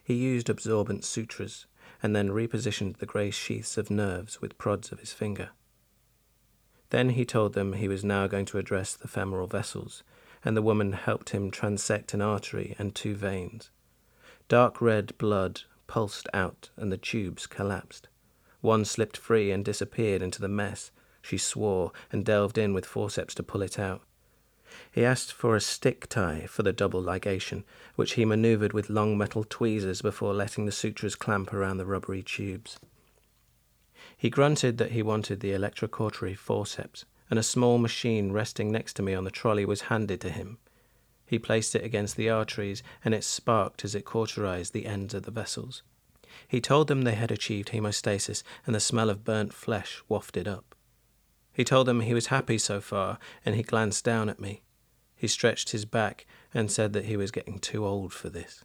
He 0.02 0.14
used 0.14 0.50
absorbent 0.50 1.04
sutures 1.04 1.66
and 2.02 2.16
then 2.16 2.30
repositioned 2.30 2.96
the 2.96 3.06
grey 3.06 3.30
sheaths 3.30 3.78
of 3.78 3.88
nerves 3.88 4.40
with 4.40 4.58
prods 4.58 4.90
of 4.90 4.98
his 4.98 5.12
finger. 5.12 5.50
Then 6.90 7.10
he 7.10 7.24
told 7.24 7.52
them 7.52 7.74
he 7.74 7.86
was 7.86 8.04
now 8.04 8.26
going 8.26 8.46
to 8.46 8.58
address 8.58 8.94
the 8.96 9.06
femoral 9.06 9.46
vessels, 9.46 10.02
and 10.46 10.56
the 10.56 10.62
woman 10.62 10.92
helped 10.92 11.30
him 11.30 11.50
transect 11.50 12.14
an 12.14 12.22
artery 12.22 12.76
and 12.78 12.94
two 12.94 13.16
veins. 13.16 13.68
Dark 14.48 14.80
red 14.80 15.18
blood 15.18 15.62
pulsed 15.88 16.28
out, 16.32 16.70
and 16.76 16.92
the 16.92 16.96
tubes 16.96 17.48
collapsed. 17.48 18.06
One 18.60 18.84
slipped 18.84 19.16
free 19.16 19.50
and 19.50 19.64
disappeared 19.64 20.22
into 20.22 20.40
the 20.40 20.48
mess. 20.48 20.92
She 21.20 21.36
swore 21.36 21.90
and 22.12 22.24
delved 22.24 22.58
in 22.58 22.74
with 22.74 22.86
forceps 22.86 23.34
to 23.34 23.42
pull 23.42 23.60
it 23.60 23.76
out. 23.76 24.02
He 24.92 25.04
asked 25.04 25.32
for 25.32 25.56
a 25.56 25.60
stick 25.60 26.08
tie 26.08 26.46
for 26.48 26.62
the 26.62 26.72
double 26.72 27.02
ligation, 27.02 27.64
which 27.96 28.12
he 28.12 28.24
maneuvered 28.24 28.72
with 28.72 28.88
long 28.88 29.18
metal 29.18 29.42
tweezers 29.42 30.00
before 30.00 30.32
letting 30.32 30.64
the 30.64 30.70
sutures 30.70 31.16
clamp 31.16 31.52
around 31.52 31.78
the 31.78 31.86
rubbery 31.86 32.22
tubes. 32.22 32.78
He 34.16 34.30
grunted 34.30 34.78
that 34.78 34.92
he 34.92 35.02
wanted 35.02 35.40
the 35.40 35.50
electrocautery 35.50 36.36
forceps, 36.36 37.04
and 37.30 37.38
a 37.38 37.42
small 37.42 37.78
machine 37.78 38.32
resting 38.32 38.70
next 38.70 38.94
to 38.94 39.02
me 39.02 39.14
on 39.14 39.24
the 39.24 39.30
trolley 39.30 39.64
was 39.64 39.82
handed 39.82 40.20
to 40.20 40.30
him. 40.30 40.58
He 41.26 41.38
placed 41.38 41.74
it 41.74 41.84
against 41.84 42.16
the 42.16 42.30
arteries, 42.30 42.82
and 43.04 43.12
it 43.12 43.24
sparked 43.24 43.84
as 43.84 43.94
it 43.94 44.04
cauterized 44.04 44.72
the 44.72 44.86
ends 44.86 45.12
of 45.12 45.24
the 45.24 45.30
vessels. 45.30 45.82
He 46.46 46.60
told 46.60 46.88
them 46.88 47.02
they 47.02 47.14
had 47.14 47.32
achieved 47.32 47.70
hemostasis, 47.70 48.42
and 48.64 48.74
the 48.74 48.80
smell 48.80 49.10
of 49.10 49.24
burnt 49.24 49.52
flesh 49.52 50.02
wafted 50.08 50.46
up. 50.46 50.74
He 51.52 51.64
told 51.64 51.88
them 51.88 52.00
he 52.00 52.14
was 52.14 52.26
happy 52.26 52.58
so 52.58 52.80
far, 52.80 53.18
and 53.44 53.54
he 53.56 53.62
glanced 53.62 54.04
down 54.04 54.28
at 54.28 54.40
me. 54.40 54.62
He 55.16 55.26
stretched 55.26 55.70
his 55.70 55.84
back 55.84 56.26
and 56.52 56.70
said 56.70 56.92
that 56.92 57.06
he 57.06 57.16
was 57.16 57.30
getting 57.30 57.58
too 57.58 57.84
old 57.84 58.12
for 58.12 58.28
this. 58.28 58.64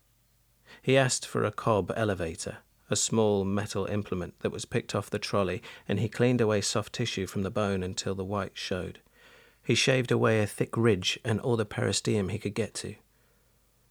He 0.82 0.98
asked 0.98 1.26
for 1.26 1.44
a 1.44 1.52
Cobb 1.52 1.92
elevator, 1.96 2.58
a 2.92 2.96
small 2.96 3.46
metal 3.46 3.86
implement 3.86 4.40
that 4.42 4.52
was 4.52 4.66
picked 4.66 4.94
off 4.94 5.10
the 5.10 5.20
trolley, 5.20 5.62
and 5.88 6.00
he 6.00 6.10
cleaned 6.10 6.42
away 6.42 6.62
soft 6.62 6.94
tissue 6.94 7.26
from 7.26 7.44
the 7.44 7.52
bone 7.52 7.84
until 7.84 8.16
the 8.16 8.24
white 8.24 8.58
showed. 8.58 9.00
He 9.64 9.76
shaved 9.76 10.12
away 10.12 10.42
a 10.42 10.48
thick 10.48 10.76
ridge 10.76 11.20
and 11.24 11.40
all 11.40 11.56
the 11.56 11.66
periosteum 11.66 12.30
he 12.30 12.40
could 12.40 12.56
get 12.56 12.74
to. 12.76 12.96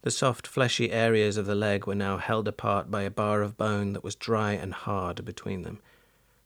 The 0.02 0.10
soft, 0.10 0.46
fleshy 0.46 0.90
areas 0.90 1.36
of 1.36 1.46
the 1.46 1.54
leg 1.54 1.86
were 1.86 1.94
now 1.94 2.16
held 2.16 2.48
apart 2.48 2.90
by 2.90 3.02
a 3.02 3.10
bar 3.10 3.42
of 3.42 3.56
bone 3.56 3.92
that 3.92 4.04
was 4.04 4.14
dry 4.14 4.52
and 4.52 4.72
hard 4.72 5.24
between 5.24 5.62
them. 5.62 5.80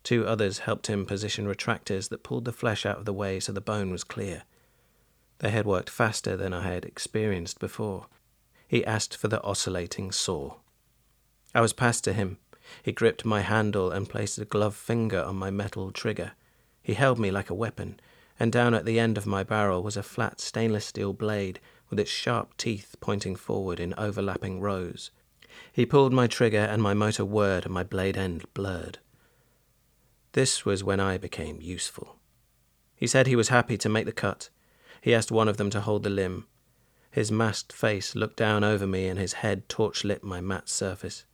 Two 0.02 0.26
others 0.26 0.59
helped 0.61 0.88
him 0.88 1.07
position 1.07 1.46
retractors 1.46 2.09
that 2.09 2.24
pulled 2.24 2.44
the 2.44 2.52
flesh 2.52 2.84
out 2.84 2.98
of 2.98 3.05
the 3.05 3.12
way 3.12 3.40
so 3.40 3.52
the 3.52 3.61
bone 3.61 3.90
was 3.90 4.05
clear. 4.05 4.42
They 5.38 5.50
had 5.50 5.66
worked 5.66 5.88
faster 5.88 6.36
than 6.36 6.52
I 6.52 6.72
had 6.72 6.84
experienced 6.84 7.59
before. 7.59 8.07
He 8.68 8.84
asked 8.84 9.16
for 9.16 9.28
the 9.28 9.42
oscillating 9.42 10.12
saw. 10.12 10.57
I 11.55 11.61
was 11.61 11.72
passed 11.72 12.02
to 12.05 12.12
him. 12.12 12.38
He 12.83 12.93
gripped 12.93 13.25
my 13.25 13.41
handle 13.41 13.91
and 13.91 14.09
placed 14.09 14.39
a 14.39 14.45
gloved 14.45 14.77
finger 14.77 15.23
on 15.23 15.37
my 15.37 15.51
metal 15.51 15.91
trigger. 15.91 16.33
He 16.83 16.95
held 16.95 17.19
me 17.19 17.31
like 17.31 17.51
a 17.51 17.55
weapon, 17.55 18.01
and 18.39 18.53
down 18.53 18.75
at 18.75 18.85
the 18.85 18.99
end 18.99 19.17
of 19.17 19.27
my 19.27 19.43
barrel 19.43 19.83
was 19.83 19.97
a 19.97 20.03
flat 20.03 20.41
stainless 20.41 20.87
steel 20.87 21.12
blade 21.12 21.61
with 21.91 22.01
its 22.01 22.11
sharp 22.11 22.57
teeth 22.57 22.97
pointing 23.01 23.37
forward 23.37 23.79
in 23.79 23.95
overlapping 23.97 24.61
rows. 24.61 25.11
He 25.73 25.87
pulled 25.87 26.12
my 26.12 26.27
trigger, 26.27 26.59
and 26.59 26.83
my 26.83 26.95
motor 26.95 27.25
whirred, 27.25 27.65
and 27.65 27.75
my 27.75 27.85
blade 27.85 28.17
end 28.17 28.45
blurred. 28.55 28.99
This 30.33 30.65
was 30.65 30.83
when 30.83 30.99
I 30.99 31.17
became 31.17 31.61
useful. 31.61 32.17
He 32.97 33.07
said 33.07 33.27
he 33.27 33.37
was 33.37 33.49
happy 33.49 33.77
to 33.79 33.89
make 33.89 34.07
the 34.07 34.12
cut. 34.12 34.51
He 35.01 35.15
asked 35.15 35.31
one 35.31 35.49
of 35.49 35.57
them 35.59 35.71
to 35.71 35.81
hold 35.81 36.03
the 36.03 36.11
limb. 36.11 36.47
His 37.11 37.31
masked 37.31 37.73
face 37.73 38.17
looked 38.17 38.37
down 38.37 38.65
over 38.65 38.87
me, 38.87 39.07
and 39.07 39.19
his 39.19 39.35
head 39.35 39.69
torch 39.69 40.03
lit 40.03 40.25
my 40.25 40.41
matte 40.41 40.69
surface. 40.69 41.25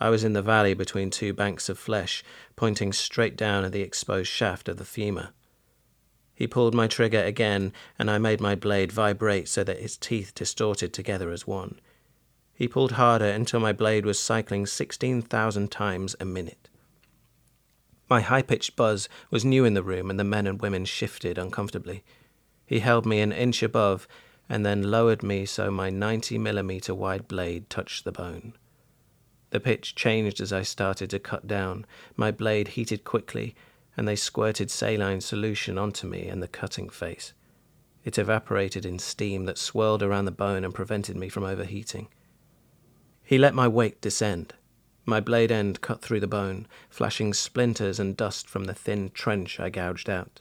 I 0.00 0.08
was 0.08 0.24
in 0.24 0.32
the 0.32 0.40
valley 0.40 0.72
between 0.72 1.10
two 1.10 1.34
banks 1.34 1.68
of 1.68 1.78
flesh, 1.78 2.24
pointing 2.56 2.92
straight 2.92 3.36
down 3.36 3.64
at 3.64 3.72
the 3.72 3.82
exposed 3.82 4.30
shaft 4.30 4.68
of 4.68 4.78
the 4.78 4.84
femur. 4.84 5.30
He 6.34 6.46
pulled 6.46 6.74
my 6.74 6.86
trigger 6.86 7.22
again, 7.22 7.74
and 7.98 8.10
I 8.10 8.16
made 8.16 8.40
my 8.40 8.54
blade 8.54 8.92
vibrate 8.92 9.46
so 9.46 9.62
that 9.62 9.78
its 9.78 9.98
teeth 9.98 10.34
distorted 10.34 10.94
together 10.94 11.30
as 11.30 11.46
one. 11.46 11.78
He 12.54 12.66
pulled 12.66 12.92
harder 12.92 13.26
until 13.26 13.60
my 13.60 13.74
blade 13.74 14.06
was 14.06 14.18
cycling 14.18 14.64
16,000 14.64 15.70
times 15.70 16.16
a 16.18 16.24
minute. 16.24 16.70
My 18.08 18.22
high 18.22 18.42
pitched 18.42 18.76
buzz 18.76 19.06
was 19.30 19.44
new 19.44 19.66
in 19.66 19.74
the 19.74 19.82
room, 19.82 20.08
and 20.08 20.18
the 20.18 20.24
men 20.24 20.46
and 20.46 20.62
women 20.62 20.86
shifted 20.86 21.36
uncomfortably. 21.36 22.02
He 22.64 22.78
held 22.78 23.04
me 23.04 23.20
an 23.20 23.32
inch 23.32 23.62
above, 23.62 24.08
and 24.48 24.64
then 24.64 24.90
lowered 24.90 25.22
me 25.22 25.44
so 25.44 25.70
my 25.70 25.90
90 25.90 26.38
millimeter 26.38 26.94
wide 26.94 27.28
blade 27.28 27.68
touched 27.68 28.04
the 28.04 28.12
bone. 28.12 28.54
The 29.50 29.60
pitch 29.60 29.94
changed 29.94 30.40
as 30.40 30.52
I 30.52 30.62
started 30.62 31.10
to 31.10 31.18
cut 31.18 31.46
down. 31.46 31.86
My 32.16 32.30
blade 32.30 32.68
heated 32.68 33.04
quickly, 33.04 33.54
and 33.96 34.06
they 34.06 34.16
squirted 34.16 34.70
saline 34.70 35.20
solution 35.20 35.76
onto 35.76 36.06
me 36.06 36.26
and 36.28 36.42
the 36.42 36.48
cutting 36.48 36.88
face. 36.88 37.32
It 38.04 38.18
evaporated 38.18 38.86
in 38.86 38.98
steam 38.98 39.44
that 39.44 39.58
swirled 39.58 40.02
around 40.02 40.24
the 40.24 40.30
bone 40.30 40.64
and 40.64 40.74
prevented 40.74 41.16
me 41.16 41.28
from 41.28 41.44
overheating. 41.44 42.08
He 43.22 43.38
let 43.38 43.54
my 43.54 43.68
weight 43.68 44.00
descend. 44.00 44.54
My 45.04 45.20
blade 45.20 45.52
end 45.52 45.80
cut 45.80 46.00
through 46.00 46.20
the 46.20 46.26
bone, 46.26 46.66
flashing 46.88 47.34
splinters 47.34 47.98
and 47.98 48.16
dust 48.16 48.48
from 48.48 48.64
the 48.64 48.74
thin 48.74 49.10
trench 49.10 49.58
I 49.58 49.68
gouged 49.68 50.08
out. 50.08 50.40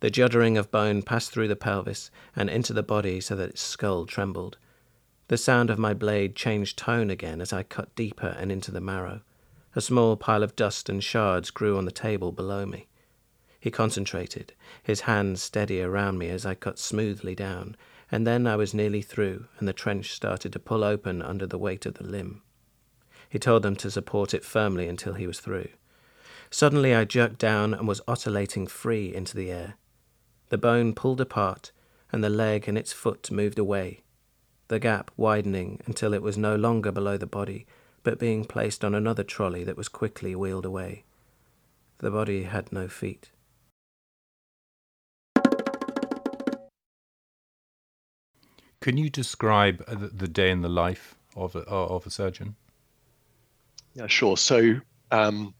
The 0.00 0.10
juddering 0.10 0.58
of 0.58 0.70
bone 0.70 1.02
passed 1.02 1.32
through 1.32 1.48
the 1.48 1.56
pelvis 1.56 2.10
and 2.34 2.50
into 2.50 2.72
the 2.72 2.82
body 2.82 3.20
so 3.20 3.34
that 3.36 3.50
its 3.50 3.62
skull 3.62 4.04
trembled. 4.04 4.58
The 5.28 5.36
sound 5.36 5.70
of 5.70 5.78
my 5.78 5.92
blade 5.92 6.36
changed 6.36 6.78
tone 6.78 7.10
again 7.10 7.40
as 7.40 7.52
I 7.52 7.64
cut 7.64 7.94
deeper 7.96 8.36
and 8.38 8.52
into 8.52 8.70
the 8.70 8.80
marrow. 8.80 9.22
A 9.74 9.80
small 9.80 10.16
pile 10.16 10.44
of 10.44 10.54
dust 10.54 10.88
and 10.88 11.02
shards 11.02 11.50
grew 11.50 11.76
on 11.76 11.84
the 11.84 11.90
table 11.90 12.30
below 12.30 12.64
me. 12.64 12.86
He 13.58 13.70
concentrated, 13.72 14.52
his 14.84 15.00
hands 15.00 15.42
steady 15.42 15.82
around 15.82 16.18
me 16.18 16.28
as 16.28 16.46
I 16.46 16.54
cut 16.54 16.78
smoothly 16.78 17.34
down, 17.34 17.76
and 18.12 18.24
then 18.24 18.46
I 18.46 18.54
was 18.54 18.72
nearly 18.72 19.02
through, 19.02 19.46
and 19.58 19.66
the 19.66 19.72
trench 19.72 20.12
started 20.12 20.52
to 20.52 20.60
pull 20.60 20.84
open 20.84 21.20
under 21.20 21.46
the 21.46 21.58
weight 21.58 21.84
of 21.86 21.94
the 21.94 22.04
limb. 22.04 22.42
He 23.28 23.40
told 23.40 23.64
them 23.64 23.74
to 23.76 23.90
support 23.90 24.32
it 24.32 24.44
firmly 24.44 24.86
until 24.86 25.14
he 25.14 25.26
was 25.26 25.40
through. 25.40 25.68
Suddenly 26.50 26.94
I 26.94 27.04
jerked 27.04 27.38
down 27.38 27.74
and 27.74 27.88
was 27.88 28.00
oscillating 28.06 28.68
free 28.68 29.12
into 29.12 29.36
the 29.36 29.50
air. 29.50 29.74
The 30.50 30.58
bone 30.58 30.94
pulled 30.94 31.20
apart, 31.20 31.72
and 32.12 32.22
the 32.22 32.30
leg 32.30 32.68
and 32.68 32.78
its 32.78 32.92
foot 32.92 33.32
moved 33.32 33.58
away, 33.58 34.04
the 34.68 34.78
gap 34.78 35.10
widening 35.16 35.80
until 35.86 36.12
it 36.12 36.22
was 36.22 36.36
no 36.36 36.56
longer 36.56 36.90
below 36.92 37.16
the 37.16 37.26
body, 37.26 37.66
but 38.02 38.18
being 38.18 38.44
placed 38.44 38.84
on 38.84 38.94
another 38.94 39.22
trolley 39.22 39.64
that 39.64 39.76
was 39.76 39.88
quickly 39.88 40.34
wheeled 40.34 40.64
away. 40.64 41.04
The 41.98 42.10
body 42.10 42.44
had 42.44 42.72
no 42.72 42.88
feet. 42.88 43.30
Can 48.80 48.96
you 48.96 49.10
describe 49.10 49.82
uh, 49.88 49.96
the 50.12 50.28
day 50.28 50.50
in 50.50 50.62
the 50.62 50.68
life 50.68 51.16
of 51.34 51.56
a, 51.56 51.60
of 51.60 52.06
a 52.06 52.10
surgeon? 52.10 52.54
Yeah, 53.94 54.06
sure. 54.06 54.36
So, 54.36 54.80
um, 55.10 55.54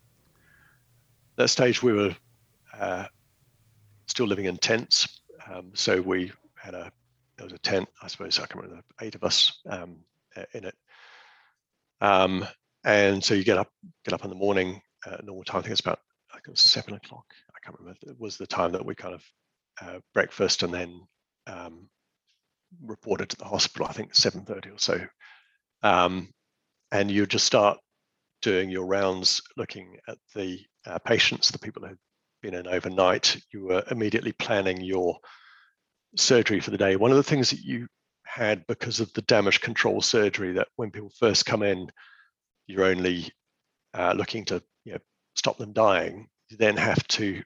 that 1.37 1.49
stage 1.49 1.83
we 1.83 1.93
were 1.93 2.15
uh, 2.79 3.07
still 4.07 4.27
living 4.27 4.45
in 4.45 4.57
tents. 4.59 5.21
Um, 5.51 5.71
so 5.75 6.01
we 6.01 6.33
had 6.55 6.75
a 6.75 6.93
there 7.37 7.47
was 7.47 7.53
a 7.53 7.59
tent, 7.59 7.89
I 8.03 8.09
suppose 8.09 8.39
I 8.39 8.47
can 8.47 8.61
remember 8.61 8.83
eight 9.01 9.15
of 9.15 9.25
us 9.25 9.61
um, 9.69 9.99
in 10.55 10.65
it, 10.65 10.75
um, 12.01 12.47
and 12.85 13.23
so 13.23 13.35
you 13.35 13.45
get 13.45 13.59
up, 13.59 13.69
get 14.05 14.15
up 14.15 14.25
in 14.25 14.31
the 14.31 14.37
morning, 14.37 14.81
uh, 15.07 15.17
normal 15.23 15.45
time. 15.45 15.59
I 15.59 15.63
think 15.63 15.73
it's 15.73 15.81
about 15.81 16.01
I 16.31 16.35
think 16.35 16.49
it 16.49 16.51
was 16.53 16.61
seven 16.61 16.95
o'clock. 16.95 17.25
I 17.51 17.59
can't 17.65 17.79
remember. 17.79 17.99
It 18.03 18.21
was 18.21 18.37
the 18.37 18.47
time 18.47 18.73
that 18.73 18.85
we 18.85 18.95
kind 18.95 19.15
of 19.15 19.25
uh, 19.83 19.99
breakfast 20.15 20.63
and 20.63 20.73
then 20.73 21.01
um, 21.47 21.89
reported 22.83 23.29
to 23.31 23.37
the 23.37 23.45
hospital. 23.45 23.87
I 23.87 23.93
think 23.93 24.15
seven 24.15 24.45
thirty 24.45 24.71
or 24.71 24.79
so, 24.79 25.01
um, 25.83 26.29
and 26.93 27.11
you 27.11 27.27
just 27.27 27.47
start 27.47 27.79
doing 28.43 28.71
your 28.71 28.87
rounds, 28.87 29.43
looking 29.57 29.97
at 30.09 30.19
the 30.35 30.61
uh, 30.87 30.99
patients, 31.01 31.51
the 31.51 31.59
people 31.59 31.87
who've 31.87 31.99
been 32.43 32.55
in 32.55 32.67
overnight. 32.67 33.37
You 33.53 33.65
were 33.65 33.85
immediately 33.91 34.33
planning 34.33 34.81
your 34.81 35.17
surgery 36.17 36.61
for 36.61 36.71
the 36.71 36.79
day. 36.79 36.97
One 36.97 37.11
of 37.11 37.17
the 37.17 37.23
things 37.23 37.51
that 37.51 37.61
you 37.61 37.89
had 38.25 38.67
because 38.67 39.01
of 39.01 39.13
the 39.15 39.23
damage 39.23 39.61
control 39.61 40.01
surgery 40.01 40.53
that 40.53 40.69
when 40.77 40.91
people 40.91 41.11
first 41.19 41.47
come 41.47 41.63
in, 41.63 41.91
you're 42.67 42.85
only 42.85 43.31
uh, 43.95 44.15
looking 44.17 44.45
to 44.47 44.63
you 44.85 44.93
know, 44.93 44.99
stop 45.35 45.59
them 45.59 45.73
dying. 45.73 46.29
You 46.51 46.57
then 46.57 46.77
have 46.77 47.07
to 47.09 47.43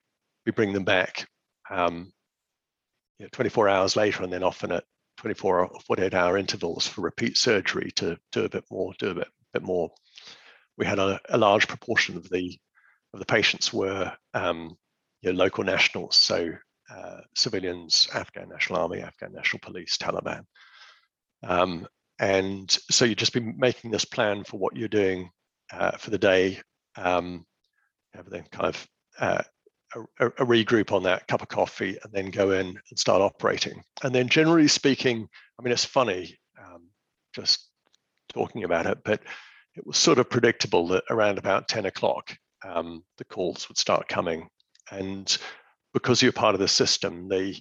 bring 0.57 0.73
them 0.73 0.85
back 0.85 1.29
um, 1.71 2.13
you 3.19 3.25
know, 3.25 3.29
24 3.33 3.69
hours 3.69 3.95
later, 3.97 4.25
and 4.25 4.33
then 4.33 4.43
often 4.43 4.73
at 4.73 4.85
24 5.19 5.67
or 5.67 5.81
48 5.87 6.15
hour 6.15 6.37
intervals 6.37 6.89
for 6.89 7.03
repeat 7.03 7.37
surgery 7.37 7.93
to 7.97 8.19
do 8.33 8.45
a 8.45 8.49
bit 8.49 8.65
more, 8.71 8.93
do 8.99 9.11
a 9.11 9.15
bit, 9.15 9.29
bit 9.53 9.63
more. 9.63 9.91
We 10.77 10.87
had 10.87 10.99
a, 10.99 11.21
a 11.29 11.39
large 11.39 11.69
proportion 11.69 12.17
of 12.17 12.29
the 12.31 12.59
of 13.13 13.21
the 13.21 13.27
patients 13.27 13.73
were 13.73 14.13
um, 14.35 14.77
you 15.23 15.33
know, 15.33 15.39
local 15.39 15.65
nationals, 15.65 16.17
so 16.17 16.51
uh, 16.95 17.21
civilians, 17.35 18.09
Afghan 18.15 18.49
National 18.49 18.81
Army, 18.81 19.01
Afghan 19.01 19.33
National 19.33 19.61
Police, 19.61 19.97
Taliban. 19.97 20.45
Um, 21.43 21.87
and 22.19 22.71
so 22.91 23.05
you'd 23.05 23.19
just 23.19 23.33
be 23.33 23.41
making 23.41 23.91
this 23.91 24.05
plan 24.05 24.45
for 24.45 24.59
what 24.59 24.77
you're 24.77 24.89
doing 24.89 25.31
uh, 25.73 25.93
for 25.93 26.11
the 26.11 26.19
day, 26.19 26.61
um, 26.97 27.47
then 28.29 28.45
kind 28.53 28.67
of 28.67 28.89
uh, 29.19 29.43
a, 30.19 30.27
a, 30.27 30.47
regroup 30.47 30.93
on 30.93 31.03
that 31.05 31.27
cup 31.27 31.43
of 31.43 31.49
coffee 31.49 31.97
and 32.03 32.13
then 32.13 32.31
go 32.31 32.51
in 32.53 32.67
and 32.67 32.99
start 32.99 33.23
operating. 33.23 33.83
And 34.03 34.15
then 34.15 34.29
generally 34.29 34.69
speaking, 34.69 35.27
I 35.59 35.63
mean, 35.63 35.73
it's 35.73 35.85
funny 35.85 36.37
um, 36.61 36.89
just 37.35 37.69
talking 38.33 38.65
about 38.65 38.87
it, 38.87 38.99
but 39.05 39.23
it 39.77 39.87
was 39.87 39.97
sort 39.97 40.19
of 40.19 40.29
predictable 40.29 40.89
that 40.89 41.05
around 41.11 41.39
about 41.39 41.69
10 41.69 41.87
o'clock, 41.87 42.37
um, 42.65 43.05
the 43.19 43.25
calls 43.25 43.69
would 43.69 43.79
start 43.79 44.09
coming. 44.09 44.49
And 44.91 45.37
because 45.93 46.23
you're 46.23 46.33
part 46.33 46.55
of 46.55 46.61
the 46.61 46.69
system, 46.69 47.29
they 47.29 47.61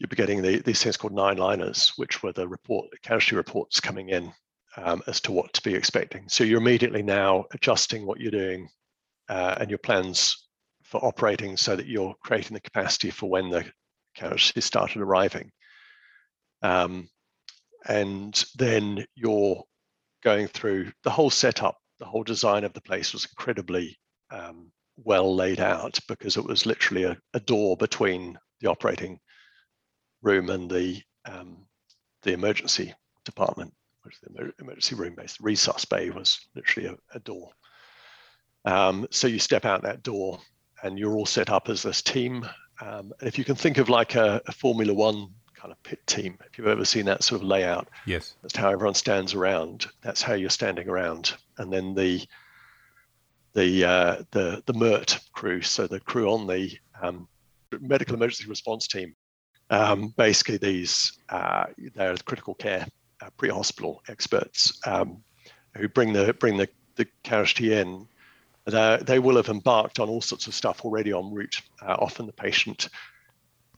you'd 0.00 0.10
be 0.10 0.16
getting 0.16 0.40
the, 0.40 0.58
these 0.60 0.82
things 0.82 0.96
called 0.96 1.12
nine 1.12 1.36
liners, 1.36 1.92
which 1.96 2.22
were 2.22 2.32
the 2.32 2.48
report, 2.48 2.88
casualty 3.02 3.36
reports 3.36 3.80
coming 3.80 4.08
in 4.08 4.32
um, 4.78 5.02
as 5.06 5.20
to 5.20 5.30
what 5.30 5.52
to 5.52 5.62
be 5.62 5.74
expecting. 5.74 6.26
So 6.28 6.42
you're 6.42 6.60
immediately 6.60 7.02
now 7.02 7.44
adjusting 7.52 8.06
what 8.06 8.18
you're 8.18 8.30
doing 8.30 8.68
uh, 9.28 9.56
and 9.60 9.68
your 9.68 9.78
plans 9.78 10.48
for 10.82 11.04
operating 11.04 11.56
so 11.56 11.76
that 11.76 11.86
you're 11.86 12.14
creating 12.22 12.54
the 12.54 12.60
capacity 12.60 13.10
for 13.10 13.28
when 13.28 13.50
the 13.50 13.64
casualties 14.14 14.64
started 14.64 15.02
arriving. 15.02 15.50
Um, 16.62 17.08
and 17.86 18.42
then 18.56 19.04
you're 19.14 19.62
going 20.22 20.48
through 20.48 20.92
the 21.04 21.10
whole 21.10 21.30
setup, 21.30 21.76
the 21.98 22.06
whole 22.06 22.24
design 22.24 22.64
of 22.64 22.72
the 22.72 22.80
place 22.80 23.12
was 23.12 23.26
incredibly 23.26 23.98
um, 24.30 24.72
well 25.04 25.34
laid 25.34 25.60
out 25.60 25.98
because 26.08 26.36
it 26.36 26.44
was 26.44 26.66
literally 26.66 27.04
a, 27.04 27.16
a, 27.34 27.40
door 27.40 27.76
between 27.76 28.38
the 28.60 28.68
operating 28.68 29.18
room 30.22 30.50
and 30.50 30.70
the 30.70 31.02
um, 31.24 31.66
the 32.22 32.32
emergency 32.32 32.92
department, 33.24 33.72
which 34.02 34.20
the 34.22 34.52
emergency 34.60 34.94
room 34.94 35.14
based 35.14 35.42
resus 35.42 35.88
bay 35.88 36.10
was 36.10 36.38
literally 36.54 36.88
a, 36.88 36.96
a 37.16 37.20
door. 37.20 37.50
Um, 38.64 39.06
so 39.10 39.26
you 39.26 39.38
step 39.38 39.64
out 39.64 39.82
that 39.82 40.02
door 40.02 40.38
and 40.82 40.98
you're 40.98 41.14
all 41.14 41.26
set 41.26 41.50
up 41.50 41.68
as 41.68 41.82
this 41.82 42.02
team. 42.02 42.46
Um, 42.80 43.12
and 43.20 43.28
if 43.28 43.38
you 43.38 43.44
can 43.44 43.56
think 43.56 43.78
of 43.78 43.88
like 43.88 44.14
a, 44.14 44.40
a 44.46 44.52
Formula 44.52 44.92
One 44.92 45.28
kind 45.60 45.72
of 45.72 45.82
pit 45.82 46.00
team. 46.06 46.38
If 46.46 46.56
you've 46.56 46.66
ever 46.66 46.84
seen 46.84 47.04
that 47.06 47.22
sort 47.22 47.42
of 47.42 47.46
layout, 47.46 47.88
yes, 48.06 48.34
that's 48.42 48.56
how 48.56 48.70
everyone 48.70 48.94
stands 48.94 49.34
around. 49.34 49.86
That's 50.02 50.22
how 50.22 50.34
you're 50.34 50.50
standing 50.50 50.88
around, 50.88 51.34
and 51.58 51.72
then 51.72 51.94
the 51.94 52.26
the 53.54 53.84
uh, 53.84 54.22
the 54.30 54.62
the 54.66 54.74
MERT 54.74 55.18
crew, 55.32 55.62
so 55.62 55.86
the 55.86 56.00
crew 56.00 56.30
on 56.30 56.46
the 56.46 56.76
um, 57.02 57.28
medical 57.80 58.14
emergency 58.14 58.48
response 58.48 58.86
team. 58.86 59.14
Um, 59.70 60.14
basically, 60.16 60.58
these 60.58 61.18
uh, 61.28 61.66
they're 61.94 62.16
critical 62.18 62.54
care 62.54 62.86
uh, 63.22 63.30
pre-hospital 63.36 64.02
experts 64.08 64.80
um, 64.86 65.22
who 65.76 65.88
bring 65.88 66.12
the 66.12 66.34
bring 66.34 66.56
the 66.56 66.68
the 66.96 67.06
casualty 67.22 67.74
in. 67.74 68.06
They 68.66 68.98
they 69.02 69.18
will 69.18 69.36
have 69.36 69.48
embarked 69.48 69.98
on 70.00 70.08
all 70.08 70.20
sorts 70.20 70.46
of 70.46 70.54
stuff 70.54 70.84
already 70.84 71.12
en 71.12 71.32
route. 71.32 71.60
Uh, 71.82 71.96
often 71.98 72.26
the 72.26 72.32
patient 72.32 72.88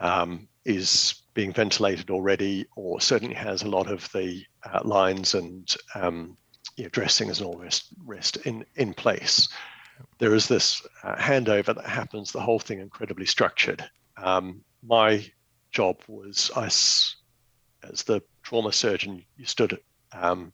um, 0.00 0.48
is 0.64 1.22
being 1.34 1.52
ventilated 1.52 2.10
already, 2.10 2.66
or 2.76 3.00
certainly 3.00 3.34
has 3.34 3.62
a 3.62 3.68
lot 3.68 3.90
of 3.90 4.10
the 4.12 4.44
uh, 4.64 4.80
lines 4.84 5.34
and 5.34 5.74
um, 5.94 6.36
you 6.76 6.84
know, 6.84 6.90
dressings 6.90 7.38
and 7.38 7.46
all 7.46 7.56
the 7.56 7.64
rest, 7.64 7.86
rest 8.04 8.36
in, 8.38 8.64
in 8.76 8.94
place. 8.94 9.48
There 10.18 10.34
is 10.34 10.48
this 10.48 10.82
uh, 11.02 11.16
handover 11.16 11.74
that 11.74 11.86
happens, 11.86 12.32
the 12.32 12.40
whole 12.40 12.58
thing 12.58 12.80
incredibly 12.80 13.26
structured. 13.26 13.84
Um, 14.16 14.62
my 14.82 15.24
job 15.70 16.00
was, 16.08 16.50
I, 16.56 16.66
as 16.66 18.02
the 18.06 18.22
trauma 18.42 18.72
surgeon, 18.72 19.24
you 19.36 19.46
stood 19.46 19.78
um, 20.12 20.52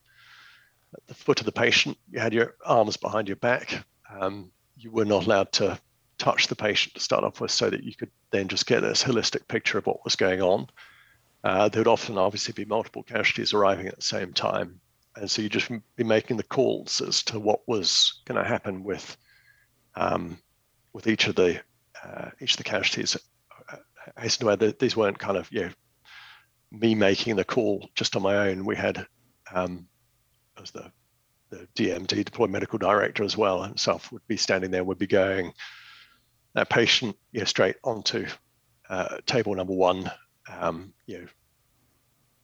at 0.94 1.06
the 1.06 1.14
foot 1.14 1.40
of 1.40 1.46
the 1.46 1.52
patient, 1.52 1.96
you 2.10 2.20
had 2.20 2.32
your 2.32 2.54
arms 2.64 2.96
behind 2.96 3.28
your 3.28 3.36
back. 3.36 3.84
Um, 4.10 4.50
you 4.76 4.90
were 4.90 5.04
not 5.04 5.26
allowed 5.26 5.52
to 5.52 5.78
touch 6.18 6.48
the 6.48 6.56
patient 6.56 6.94
to 6.94 7.00
start 7.00 7.24
off 7.24 7.40
with 7.40 7.50
so 7.50 7.70
that 7.70 7.84
you 7.84 7.94
could 7.94 8.10
then 8.30 8.48
just 8.48 8.66
get 8.66 8.80
this 8.80 9.04
holistic 9.04 9.46
picture 9.48 9.78
of 9.78 9.86
what 9.86 10.04
was 10.04 10.16
going 10.16 10.42
on. 10.42 10.68
Uh, 11.44 11.68
there 11.68 11.80
would 11.80 11.88
often 11.88 12.18
obviously 12.18 12.52
be 12.52 12.64
multiple 12.64 13.02
casualties 13.02 13.52
arriving 13.52 13.86
at 13.86 13.96
the 13.96 14.02
same 14.02 14.32
time. 14.32 14.80
And 15.18 15.30
so 15.30 15.42
you 15.42 15.48
just 15.48 15.70
be 15.96 16.04
making 16.04 16.36
the 16.36 16.44
calls 16.44 17.00
as 17.00 17.22
to 17.24 17.40
what 17.40 17.66
was 17.66 18.22
going 18.24 18.40
to 18.42 18.48
happen 18.48 18.84
with 18.84 19.16
um, 19.96 20.38
with 20.92 21.08
each 21.08 21.26
of 21.26 21.34
the 21.34 21.60
uh, 22.04 22.30
each 22.40 22.52
of 22.52 22.58
the 22.58 22.64
casualties. 22.64 23.16
I 24.16 24.20
hasten 24.20 24.46
to 24.46 24.52
add 24.52 24.60
that 24.60 24.78
these 24.78 24.96
weren't 24.96 25.18
kind 25.18 25.36
of 25.36 25.50
you 25.50 25.62
know 25.62 25.70
me 26.70 26.94
making 26.94 27.36
the 27.36 27.44
call 27.44 27.88
just 27.94 28.14
on 28.14 28.22
my 28.22 28.48
own. 28.48 28.64
We 28.64 28.76
had 28.76 29.06
um, 29.52 29.88
as 30.60 30.70
the 30.70 30.92
the 31.50 31.66
DMD 31.74 32.24
deployed 32.24 32.50
medical 32.50 32.78
director 32.78 33.24
as 33.24 33.36
well 33.36 33.62
himself 33.62 34.12
would 34.12 34.26
be 34.28 34.36
standing 34.36 34.70
there, 34.70 34.84
would 34.84 34.98
be 34.98 35.06
going, 35.06 35.52
that 36.54 36.68
patient 36.68 37.16
you 37.32 37.40
know, 37.40 37.46
straight 37.46 37.76
onto 37.82 38.26
uh, 38.88 39.16
table 39.26 39.54
number 39.54 39.72
one. 39.72 40.10
Um, 40.60 40.92
you 41.06 41.18
know, 41.18 41.26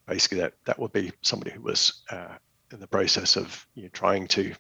basically 0.07 0.39
that 0.39 0.55
that 0.65 0.79
would 0.79 0.93
be 0.93 1.13
somebody 1.23 1.51
who 1.51 1.61
was 1.61 2.03
uh, 2.11 2.37
in 2.73 2.81
the 2.81 2.87
process 2.87 3.37
of 3.37 3.67
you 3.75 3.85
know, 3.85 3.89
trying 3.93 4.27
to 4.29 4.55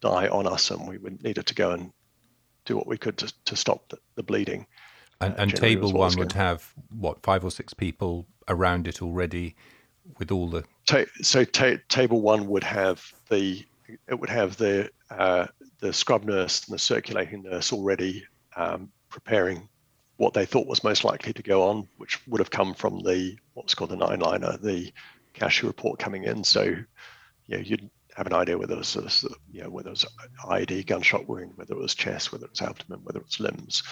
die 0.00 0.28
on 0.28 0.46
us, 0.46 0.70
and 0.70 0.86
we 0.88 0.98
would 0.98 1.22
needed 1.22 1.46
to 1.46 1.54
go 1.54 1.72
and 1.72 1.92
do 2.64 2.76
what 2.76 2.86
we 2.86 2.98
could 2.98 3.16
to, 3.18 3.32
to 3.44 3.56
stop 3.56 3.88
the, 3.88 3.98
the 4.16 4.22
bleeding. 4.22 4.66
And, 5.20 5.32
uh, 5.34 5.36
and 5.38 5.56
table 5.56 5.92
one 5.92 6.16
would 6.18 6.32
have 6.32 6.72
what 6.90 7.22
five 7.22 7.44
or 7.44 7.50
six 7.50 7.72
people 7.72 8.26
around 8.48 8.86
it 8.86 9.00
already, 9.00 9.56
with 10.18 10.30
all 10.30 10.48
the. 10.48 10.64
Ta- 10.86 11.04
so 11.22 11.44
ta- 11.44 11.78
table 11.88 12.20
one 12.20 12.46
would 12.48 12.64
have 12.64 13.02
the 13.30 13.64
it 14.08 14.18
would 14.18 14.30
have 14.30 14.56
the 14.56 14.90
uh, 15.10 15.46
the 15.78 15.92
scrub 15.92 16.24
nurse 16.24 16.66
and 16.66 16.74
the 16.74 16.78
circulating 16.78 17.42
nurse 17.42 17.72
already 17.72 18.24
um, 18.56 18.90
preparing 19.08 19.68
what 20.16 20.34
they 20.34 20.46
thought 20.46 20.66
was 20.66 20.82
most 20.82 21.04
likely 21.04 21.32
to 21.32 21.42
go 21.42 21.68
on, 21.68 21.86
which 21.98 22.26
would 22.26 22.40
have 22.40 22.50
come 22.50 22.74
from 22.74 23.00
the 23.00 23.36
what 23.54 23.66
was 23.66 23.74
called 23.74 23.90
the 23.90 23.96
nine 23.96 24.20
liner, 24.20 24.56
the 24.56 24.92
casualty 25.34 25.66
report 25.68 25.98
coming 25.98 26.24
in. 26.24 26.42
So, 26.42 26.74
you 27.46 27.56
know, 27.56 27.62
you'd 27.62 27.90
have 28.16 28.26
an 28.26 28.32
idea 28.32 28.58
whether 28.58 28.74
it 28.74 28.78
was, 28.78 29.24
you 29.50 29.62
know, 29.62 29.70
whether 29.70 29.88
it 29.88 29.92
was 29.92 30.06
IED 30.44 30.86
gunshot 30.86 31.28
wound, 31.28 31.52
whether 31.56 31.74
it 31.74 31.80
was 31.80 31.94
chest, 31.94 32.32
whether 32.32 32.46
it 32.46 32.50
was 32.50 32.62
abdomen, 32.62 33.00
whether 33.02 33.18
it 33.18 33.26
was 33.26 33.40
limbs. 33.40 33.82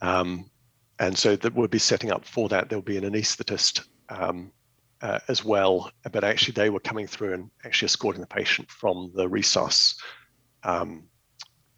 Um, 0.00 0.50
and 0.98 1.16
so 1.16 1.36
that 1.36 1.54
would 1.54 1.70
be 1.70 1.78
setting 1.78 2.10
up 2.10 2.24
for 2.24 2.48
that. 2.48 2.68
There 2.68 2.78
would 2.78 2.86
be 2.86 2.96
an 2.96 3.04
anaesthetist 3.04 3.86
um, 4.08 4.52
uh, 5.02 5.18
as 5.28 5.44
well, 5.44 5.90
but 6.10 6.24
actually 6.24 6.52
they 6.52 6.70
were 6.70 6.80
coming 6.80 7.06
through 7.06 7.34
and 7.34 7.50
actually 7.64 7.86
escorting 7.86 8.22
the 8.22 8.26
patient 8.26 8.70
from 8.70 9.12
the 9.14 9.28
resus 9.28 9.94
um, 10.62 11.04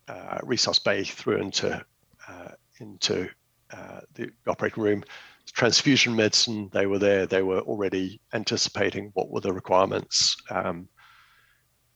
uh, 0.06 0.38
resus 0.38 0.82
bay 0.82 1.04
through 1.04 1.38
into 1.38 1.84
uh, 2.28 2.48
into 2.80 3.28
uh, 3.72 4.00
the 4.14 4.30
operating 4.46 4.82
room. 4.82 5.04
Transfusion 5.52 6.14
medicine, 6.14 6.70
they 6.72 6.86
were 6.86 6.98
there. 6.98 7.26
They 7.26 7.42
were 7.42 7.60
already 7.60 8.20
anticipating 8.32 9.10
what 9.14 9.30
were 9.30 9.40
the 9.40 9.52
requirements. 9.52 10.36
Um, 10.50 10.88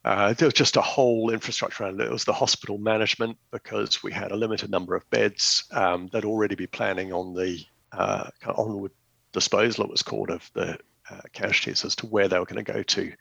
uh, 0.05 0.33
there 0.33 0.47
was 0.47 0.55
just 0.55 0.77
a 0.77 0.83
whole 0.83 1.31
infrastructure 1.31 1.85
around 1.85 2.01
it. 2.01 2.07
It 2.07 2.13
was 2.13 2.25
the 2.25 2.33
hospital 2.33 2.79
management 2.79 3.39
because 3.53 4.03
we 4.03 4.13
had 4.13 4.33
a 4.33 4.37
limited 4.37 4.71
number 4.71 4.97
of 4.97 5.09
beds. 5.11 5.65
Um, 5.71 6.09
they'd 6.13 6.25
already 6.25 6.57
be 6.57 6.67
planning 6.67 7.13
on 7.13 7.35
the 7.35 7.65
uh, 7.93 8.29
onward 8.57 8.93
disposal, 9.33 9.85
it 9.85 9.91
was 9.91 10.03
called, 10.03 10.31
of 10.31 10.51
the 10.55 10.79
uh, 11.11 11.21
casualties 11.33 11.85
as 11.85 11.95
to 11.97 12.07
where 12.07 12.29
they 12.29 12.39
were 12.39 12.47
going 12.47 12.65
to 12.65 12.73
go 12.73 12.83
to 12.83 13.13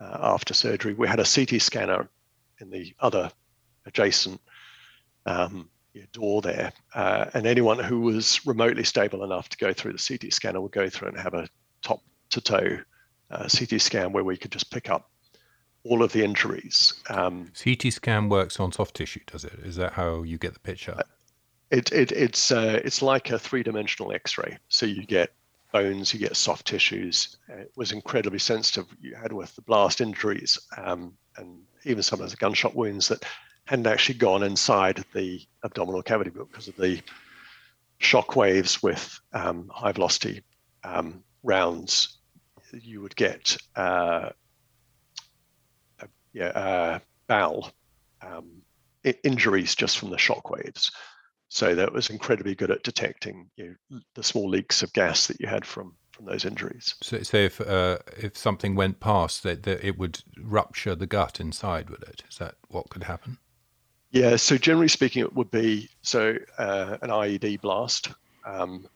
uh, 0.00 0.18
after 0.20 0.54
surgery. 0.54 0.94
We 0.94 1.08
had 1.08 1.20
a 1.20 1.24
CT 1.24 1.60
scanner 1.60 2.08
in 2.60 2.70
the 2.70 2.94
other 3.00 3.30
adjacent 3.86 4.40
um, 5.26 5.68
door 6.12 6.42
there, 6.42 6.72
uh, 6.94 7.26
and 7.34 7.46
anyone 7.46 7.78
who 7.78 8.00
was 8.00 8.44
remotely 8.46 8.84
stable 8.84 9.24
enough 9.24 9.48
to 9.50 9.56
go 9.56 9.72
through 9.72 9.92
the 9.92 10.04
CT 10.06 10.32
scanner 10.32 10.60
would 10.60 10.72
go 10.72 10.88
through 10.88 11.08
and 11.08 11.18
have 11.18 11.34
a 11.34 11.48
top 11.82 12.00
to 12.30 12.40
toe 12.40 12.78
uh, 13.30 13.48
CT 13.48 13.80
scan 13.80 14.12
where 14.12 14.24
we 14.24 14.36
could 14.36 14.52
just 14.52 14.70
pick 14.70 14.90
up 14.90 15.10
all 15.84 16.02
of 16.02 16.12
the 16.12 16.22
injuries. 16.22 16.94
Um, 17.08 17.52
CT 17.62 17.92
scan 17.92 18.28
works 18.28 18.60
on 18.60 18.72
soft 18.72 18.94
tissue, 18.94 19.20
does 19.26 19.44
it? 19.44 19.54
Is 19.64 19.76
that 19.76 19.92
how 19.92 20.22
you 20.22 20.38
get 20.38 20.54
the 20.54 20.60
picture? 20.60 20.94
Uh, 20.96 21.02
it, 21.70 21.90
it, 21.92 22.12
it's 22.12 22.50
uh, 22.50 22.80
it's 22.84 23.02
like 23.02 23.30
a 23.30 23.38
three 23.38 23.62
dimensional 23.62 24.12
X-ray. 24.12 24.58
So 24.68 24.86
you 24.86 25.04
get 25.04 25.32
bones, 25.72 26.12
you 26.12 26.20
get 26.20 26.36
soft 26.36 26.66
tissues. 26.66 27.38
It 27.48 27.72
was 27.76 27.92
incredibly 27.92 28.38
sensitive. 28.38 28.86
You 29.00 29.14
had 29.14 29.32
with 29.32 29.54
the 29.56 29.62
blast 29.62 30.00
injuries 30.00 30.58
um, 30.76 31.14
and 31.36 31.62
even 31.84 32.02
some 32.02 32.20
of 32.20 32.30
the 32.30 32.36
gunshot 32.36 32.76
wounds 32.76 33.08
that 33.08 33.24
hadn't 33.66 33.86
actually 33.86 34.18
gone 34.18 34.42
inside 34.42 35.04
the 35.14 35.40
abdominal 35.64 36.02
cavity 36.02 36.30
because 36.30 36.68
of 36.68 36.76
the 36.76 37.00
shock 37.98 38.36
waves 38.36 38.82
with 38.82 39.20
um, 39.32 39.70
high 39.72 39.92
velocity 39.92 40.42
um, 40.84 41.22
rounds. 41.42 42.18
You 42.72 43.02
would 43.02 43.14
get 43.16 43.56
uh, 43.76 44.30
yeah, 46.32 46.98
bowel 47.26 47.70
um, 48.22 48.62
injuries 49.24 49.74
just 49.74 49.98
from 49.98 50.10
the 50.10 50.18
shock 50.18 50.50
waves. 50.50 50.90
So 51.48 51.74
that 51.74 51.92
was 51.92 52.08
incredibly 52.08 52.54
good 52.54 52.70
at 52.70 52.82
detecting 52.82 53.50
you 53.56 53.76
know, 53.90 54.00
the 54.14 54.22
small 54.22 54.48
leaks 54.48 54.82
of 54.82 54.92
gas 54.94 55.26
that 55.26 55.40
you 55.40 55.46
had 55.46 55.66
from 55.66 55.94
from 56.12 56.26
those 56.26 56.44
injuries. 56.44 56.94
So, 57.02 57.22
so 57.22 57.36
if 57.38 57.60
uh, 57.60 57.98
if 58.16 58.36
something 58.36 58.74
went 58.74 59.00
past, 59.00 59.42
that, 59.42 59.62
that 59.64 59.86
it 59.86 59.98
would 59.98 60.22
rupture 60.38 60.94
the 60.94 61.06
gut 61.06 61.40
inside, 61.40 61.90
would 61.90 62.02
it? 62.02 62.22
Is 62.28 62.38
that 62.38 62.56
what 62.68 62.90
could 62.90 63.04
happen? 63.04 63.38
Yeah, 64.12 64.36
so 64.36 64.58
generally 64.58 64.88
speaking, 64.88 65.22
it 65.22 65.34
would 65.34 65.50
be 65.50 65.88
so 66.02 66.36
uh, 66.58 66.98
an 67.00 67.08
IED 67.08 67.62
blast, 67.62 68.10
um, 68.44 68.86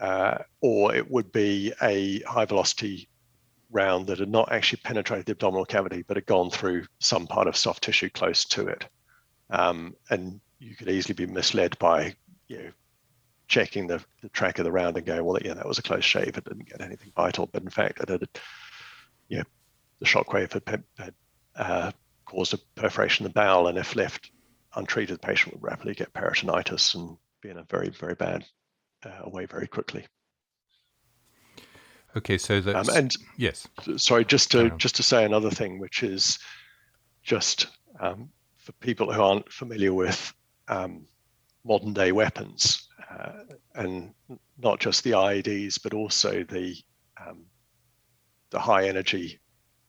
uh, 0.00 0.38
or 0.62 0.94
it 0.94 1.10
would 1.10 1.30
be 1.30 1.74
a 1.82 2.20
high 2.20 2.46
velocity 2.46 3.06
round 3.70 4.06
that 4.06 4.18
had 4.18 4.30
not 4.30 4.50
actually 4.50 4.80
penetrated 4.82 5.26
the 5.26 5.32
abdominal 5.32 5.66
cavity, 5.66 6.02
but 6.06 6.16
had 6.16 6.24
gone 6.24 6.50
through 6.50 6.86
some 7.00 7.26
part 7.26 7.48
of 7.48 7.56
soft 7.56 7.84
tissue 7.84 8.08
close 8.08 8.46
to 8.46 8.66
it. 8.66 8.86
Um, 9.50 9.94
and 10.08 10.40
you 10.58 10.74
could 10.74 10.88
easily 10.88 11.14
be 11.14 11.26
misled 11.26 11.78
by 11.78 12.14
you 12.48 12.58
know 12.58 12.70
checking 13.48 13.86
the, 13.86 14.02
the 14.22 14.30
track 14.30 14.58
of 14.58 14.64
the 14.64 14.72
round 14.72 14.96
and 14.96 15.04
going, 15.04 15.22
well, 15.22 15.38
yeah, 15.44 15.52
that 15.52 15.68
was 15.68 15.78
a 15.78 15.82
close 15.82 16.04
shave. 16.04 16.38
It 16.38 16.44
didn't 16.44 16.70
get 16.70 16.80
anything 16.80 17.12
vital, 17.14 17.46
but 17.46 17.62
in 17.62 17.68
fact, 17.68 18.00
it 18.00 18.08
had, 18.08 18.26
the 19.98 20.08
shockwave 20.08 20.52
had, 20.52 20.84
had 20.96 21.14
uh, 21.56 21.92
caused 22.24 22.54
a 22.54 22.58
perforation 22.74 23.26
in 23.26 23.30
the 23.30 23.34
bowel, 23.34 23.68
and 23.68 23.76
if 23.76 23.94
left 23.94 24.30
untreated, 24.74 25.16
the 25.16 25.26
patient 25.26 25.54
would 25.54 25.62
rapidly 25.62 25.94
get 25.94 26.12
peritonitis 26.12 26.94
and 26.94 27.16
be 27.40 27.50
in 27.50 27.58
a 27.58 27.64
very, 27.64 27.90
very 27.90 28.14
bad 28.14 28.44
uh, 29.04 29.28
way 29.28 29.46
very 29.46 29.66
quickly. 29.66 30.06
Okay, 32.16 32.36
so 32.36 32.60
that's 32.60 32.88
um, 32.88 32.96
and 32.96 33.16
yes. 33.38 33.66
Sorry, 33.96 34.24
just 34.24 34.50
to 34.50 34.70
just 34.76 34.96
to 34.96 35.02
say 35.02 35.24
another 35.24 35.50
thing, 35.50 35.78
which 35.78 36.02
is 36.02 36.38
just 37.22 37.68
um, 38.00 38.28
for 38.58 38.72
people 38.72 39.10
who 39.10 39.22
aren't 39.22 39.50
familiar 39.50 39.94
with 39.94 40.32
um, 40.68 41.06
modern 41.64 41.94
day 41.94 42.12
weapons, 42.12 42.88
uh, 43.10 43.44
and 43.74 44.12
not 44.58 44.78
just 44.78 45.04
the 45.04 45.12
IEDs, 45.12 45.82
but 45.82 45.94
also 45.94 46.44
the 46.44 46.76
um, 47.26 47.46
the 48.50 48.58
high 48.58 48.88
energy 48.88 49.40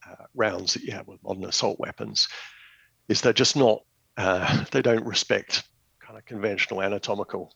uh, 0.10 0.26
rounds 0.34 0.74
that 0.74 0.84
you 0.84 0.94
have 0.94 1.08
with 1.08 1.22
modern 1.24 1.44
assault 1.44 1.78
weapons, 1.78 2.30
is 3.10 3.20
they're 3.20 3.34
just 3.34 3.58
not 3.58 3.82
uh, 4.18 4.66
they 4.72 4.82
don't 4.82 5.06
respect 5.06 5.64
kind 6.00 6.18
of 6.18 6.26
conventional 6.26 6.82
anatomical 6.82 7.54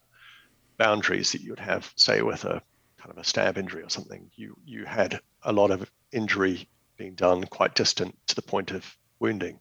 boundaries 0.76 1.32
that 1.32 1.42
you 1.42 1.50
would 1.50 1.58
have, 1.58 1.92
say, 1.96 2.22
with 2.22 2.44
a 2.44 2.62
kind 2.98 3.10
of 3.10 3.18
a 3.18 3.24
stab 3.24 3.58
injury 3.58 3.82
or 3.82 3.90
something. 3.90 4.30
You 4.36 4.56
you 4.64 4.84
had 4.84 5.20
a 5.42 5.52
lot 5.52 5.70
of 5.70 5.90
injury 6.12 6.68
being 6.96 7.14
done 7.14 7.44
quite 7.44 7.74
distant 7.74 8.16
to 8.28 8.34
the 8.34 8.42
point 8.42 8.70
of 8.70 8.96
wounding, 9.20 9.60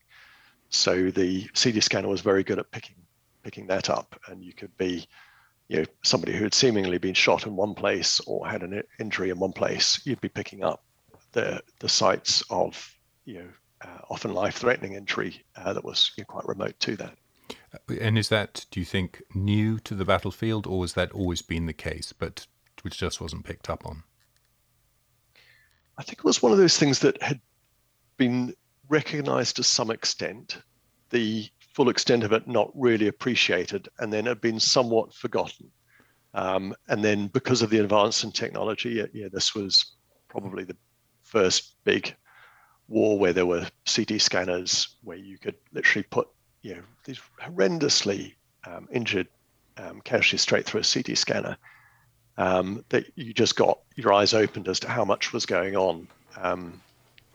so 0.69 1.11
the 1.11 1.47
CT 1.53 1.83
scanner 1.83 2.07
was 2.07 2.21
very 2.21 2.43
good 2.43 2.59
at 2.59 2.71
picking 2.71 2.95
picking 3.43 3.67
that 3.67 3.89
up, 3.89 4.19
and 4.27 4.43
you 4.43 4.53
could 4.53 4.75
be, 4.77 5.07
you 5.69 5.77
know, 5.77 5.85
somebody 6.03 6.33
who 6.33 6.43
had 6.43 6.53
seemingly 6.53 6.97
been 6.97 7.13
shot 7.13 7.47
in 7.47 7.55
one 7.55 7.73
place 7.73 8.19
or 8.27 8.47
had 8.47 8.63
an 8.63 8.83
injury 8.99 9.29
in 9.29 9.39
one 9.39 9.53
place, 9.53 10.01
you'd 10.03 10.21
be 10.21 10.29
picking 10.29 10.63
up 10.63 10.83
the 11.31 11.61
the 11.79 11.89
sites 11.89 12.43
of 12.49 12.93
you 13.25 13.35
know 13.39 13.49
uh, 13.81 13.99
often 14.09 14.33
life-threatening 14.33 14.93
injury 14.93 15.43
uh, 15.55 15.73
that 15.73 15.83
was 15.83 16.11
you 16.17 16.23
know, 16.23 16.25
quite 16.25 16.47
remote 16.47 16.79
to 16.81 16.95
that. 16.97 17.17
And 18.01 18.17
is 18.17 18.29
that, 18.29 18.65
do 18.71 18.79
you 18.79 18.85
think, 18.85 19.21
new 19.33 19.79
to 19.79 19.95
the 19.95 20.05
battlefield, 20.05 20.67
or 20.67 20.83
has 20.83 20.93
that 20.93 21.11
always 21.11 21.41
been 21.41 21.65
the 21.65 21.73
case, 21.73 22.13
but 22.13 22.47
which 22.81 22.97
just 22.97 23.21
wasn't 23.21 23.45
picked 23.45 23.69
up 23.69 23.85
on? 23.85 24.03
I 25.97 26.03
think 26.03 26.19
it 26.19 26.25
was 26.25 26.41
one 26.41 26.51
of 26.51 26.57
those 26.57 26.77
things 26.77 26.99
that 26.99 27.21
had 27.21 27.39
been 28.17 28.53
recognized 28.89 29.55
to 29.57 29.63
some 29.63 29.91
extent, 29.91 30.57
the 31.09 31.49
full 31.73 31.89
extent 31.89 32.23
of 32.23 32.33
it 32.33 32.47
not 32.47 32.71
really 32.73 33.07
appreciated, 33.07 33.89
and 33.99 34.11
then 34.11 34.25
had 34.25 34.41
been 34.41 34.59
somewhat 34.59 35.13
forgotten. 35.13 35.69
Um, 36.33 36.75
and 36.87 37.03
then 37.03 37.27
because 37.27 37.61
of 37.61 37.69
the 37.69 37.79
advance 37.79 38.23
in 38.23 38.31
technology, 38.31 39.03
yeah, 39.13 39.27
this 39.31 39.55
was 39.55 39.95
probably 40.27 40.63
the 40.63 40.77
first 41.23 41.75
big 41.83 42.15
war 42.87 43.17
where 43.17 43.33
there 43.33 43.45
were 43.45 43.67
CT 43.93 44.21
scanners 44.21 44.95
where 45.03 45.17
you 45.17 45.37
could 45.37 45.55
literally 45.73 46.05
put 46.09 46.27
you 46.61 46.75
know 46.75 46.81
these 47.05 47.19
horrendously 47.41 48.33
um, 48.65 48.87
injured 48.91 49.27
um, 49.77 50.01
casualties 50.01 50.41
straight 50.41 50.65
through 50.65 50.81
a 50.81 50.83
CT 50.83 51.17
scanner. 51.17 51.57
Um, 52.39 52.85
that 52.89 53.05
you 53.15 53.33
just 53.33 53.55
got 53.55 53.79
your 53.95 54.13
eyes 54.13 54.35
opened 54.35 54.67
as 54.67 54.79
to 54.81 54.87
how 54.87 55.03
much 55.03 55.33
was 55.33 55.47
going 55.47 55.75
on, 55.75 56.07
um, 56.39 56.81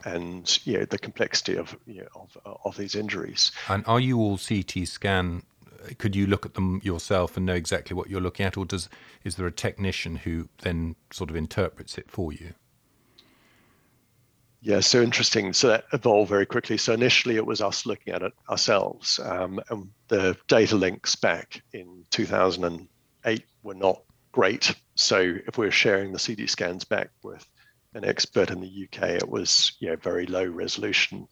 and 0.04 0.60
you 0.64 0.78
know 0.78 0.84
the 0.84 0.98
complexity 0.98 1.56
of 1.56 1.76
you 1.86 2.02
know, 2.02 2.08
of, 2.14 2.58
of 2.64 2.76
these 2.76 2.94
injuries. 2.94 3.50
And 3.68 3.84
are 3.86 3.98
you 3.98 4.18
all 4.18 4.38
CT 4.38 4.86
scan? 4.86 5.42
Could 5.98 6.14
you 6.14 6.28
look 6.28 6.46
at 6.46 6.54
them 6.54 6.80
yourself 6.84 7.36
and 7.36 7.44
know 7.44 7.54
exactly 7.54 7.96
what 7.96 8.08
you're 8.08 8.20
looking 8.20 8.46
at, 8.46 8.56
or 8.56 8.64
does 8.64 8.88
is 9.24 9.34
there 9.34 9.46
a 9.46 9.52
technician 9.52 10.16
who 10.16 10.48
then 10.60 10.94
sort 11.10 11.30
of 11.30 11.34
interprets 11.34 11.98
it 11.98 12.08
for 12.08 12.32
you? 12.32 12.54
Yeah, 14.64 14.78
so 14.78 15.02
interesting. 15.02 15.52
So 15.52 15.68
that 15.68 15.86
evolved 15.92 16.30
very 16.30 16.46
quickly. 16.46 16.78
So 16.78 16.92
initially, 16.92 17.34
it 17.34 17.44
was 17.44 17.60
us 17.60 17.84
looking 17.84 18.14
at 18.14 18.22
it 18.22 18.32
ourselves, 18.48 19.18
um, 19.18 19.60
and 19.70 19.90
the 20.06 20.36
data 20.46 20.76
links 20.76 21.16
back 21.16 21.60
in 21.72 22.04
2008 22.10 23.44
were 23.64 23.74
not 23.74 24.02
great. 24.30 24.72
So 24.94 25.18
if 25.18 25.58
we 25.58 25.66
were 25.66 25.72
sharing 25.72 26.12
the 26.12 26.18
CT 26.20 26.48
scans 26.48 26.84
back 26.84 27.10
with 27.24 27.44
an 27.94 28.04
expert 28.04 28.50
in 28.52 28.60
the 28.60 28.88
UK, 28.88 29.10
it 29.10 29.28
was 29.28 29.72
you 29.80 29.88
know, 29.90 29.96
very 29.96 30.26
low 30.26 30.46
resolution 30.46 31.26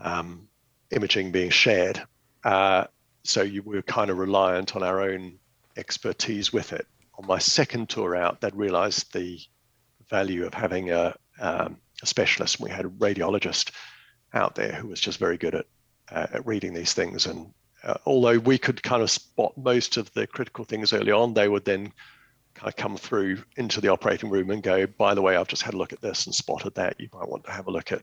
um, 0.00 0.48
imaging 0.90 1.30
being 1.30 1.50
shared. 1.50 2.02
Uh, 2.42 2.86
so 3.22 3.42
you 3.42 3.62
were 3.62 3.82
kind 3.82 4.10
of 4.10 4.18
reliant 4.18 4.74
on 4.74 4.82
our 4.82 5.00
own 5.00 5.38
expertise 5.76 6.52
with 6.52 6.72
it. 6.72 6.88
On 7.18 7.26
my 7.26 7.38
second 7.38 7.88
tour 7.88 8.16
out, 8.16 8.40
they'd 8.40 8.56
realized 8.56 9.12
the 9.12 9.38
value 10.10 10.44
of 10.44 10.54
having 10.54 10.90
a 10.90 11.14
um, 11.40 11.78
a 12.02 12.06
specialist. 12.06 12.60
We 12.60 12.70
had 12.70 12.84
a 12.84 12.90
radiologist 12.90 13.70
out 14.34 14.54
there 14.54 14.72
who 14.72 14.88
was 14.88 15.00
just 15.00 15.18
very 15.18 15.38
good 15.38 15.54
at, 15.54 15.66
uh, 16.10 16.26
at 16.32 16.46
reading 16.46 16.74
these 16.74 16.92
things. 16.92 17.26
And 17.26 17.52
uh, 17.84 17.94
although 18.04 18.38
we 18.38 18.58
could 18.58 18.82
kind 18.82 19.02
of 19.02 19.10
spot 19.10 19.56
most 19.56 19.96
of 19.96 20.12
the 20.12 20.26
critical 20.26 20.64
things 20.64 20.92
early 20.92 21.12
on, 21.12 21.34
they 21.34 21.48
would 21.48 21.64
then 21.64 21.92
kind 22.54 22.68
of 22.68 22.76
come 22.76 22.96
through 22.96 23.42
into 23.56 23.80
the 23.80 23.88
operating 23.88 24.30
room 24.30 24.50
and 24.50 24.62
go, 24.62 24.86
by 24.86 25.14
the 25.14 25.22
way, 25.22 25.36
I've 25.36 25.48
just 25.48 25.62
had 25.62 25.74
a 25.74 25.78
look 25.78 25.92
at 25.92 26.00
this 26.00 26.26
and 26.26 26.34
spotted 26.34 26.74
that. 26.74 26.98
You 26.98 27.08
might 27.12 27.28
want 27.28 27.44
to 27.44 27.52
have 27.52 27.66
a 27.66 27.70
look 27.70 27.92
at 27.92 28.02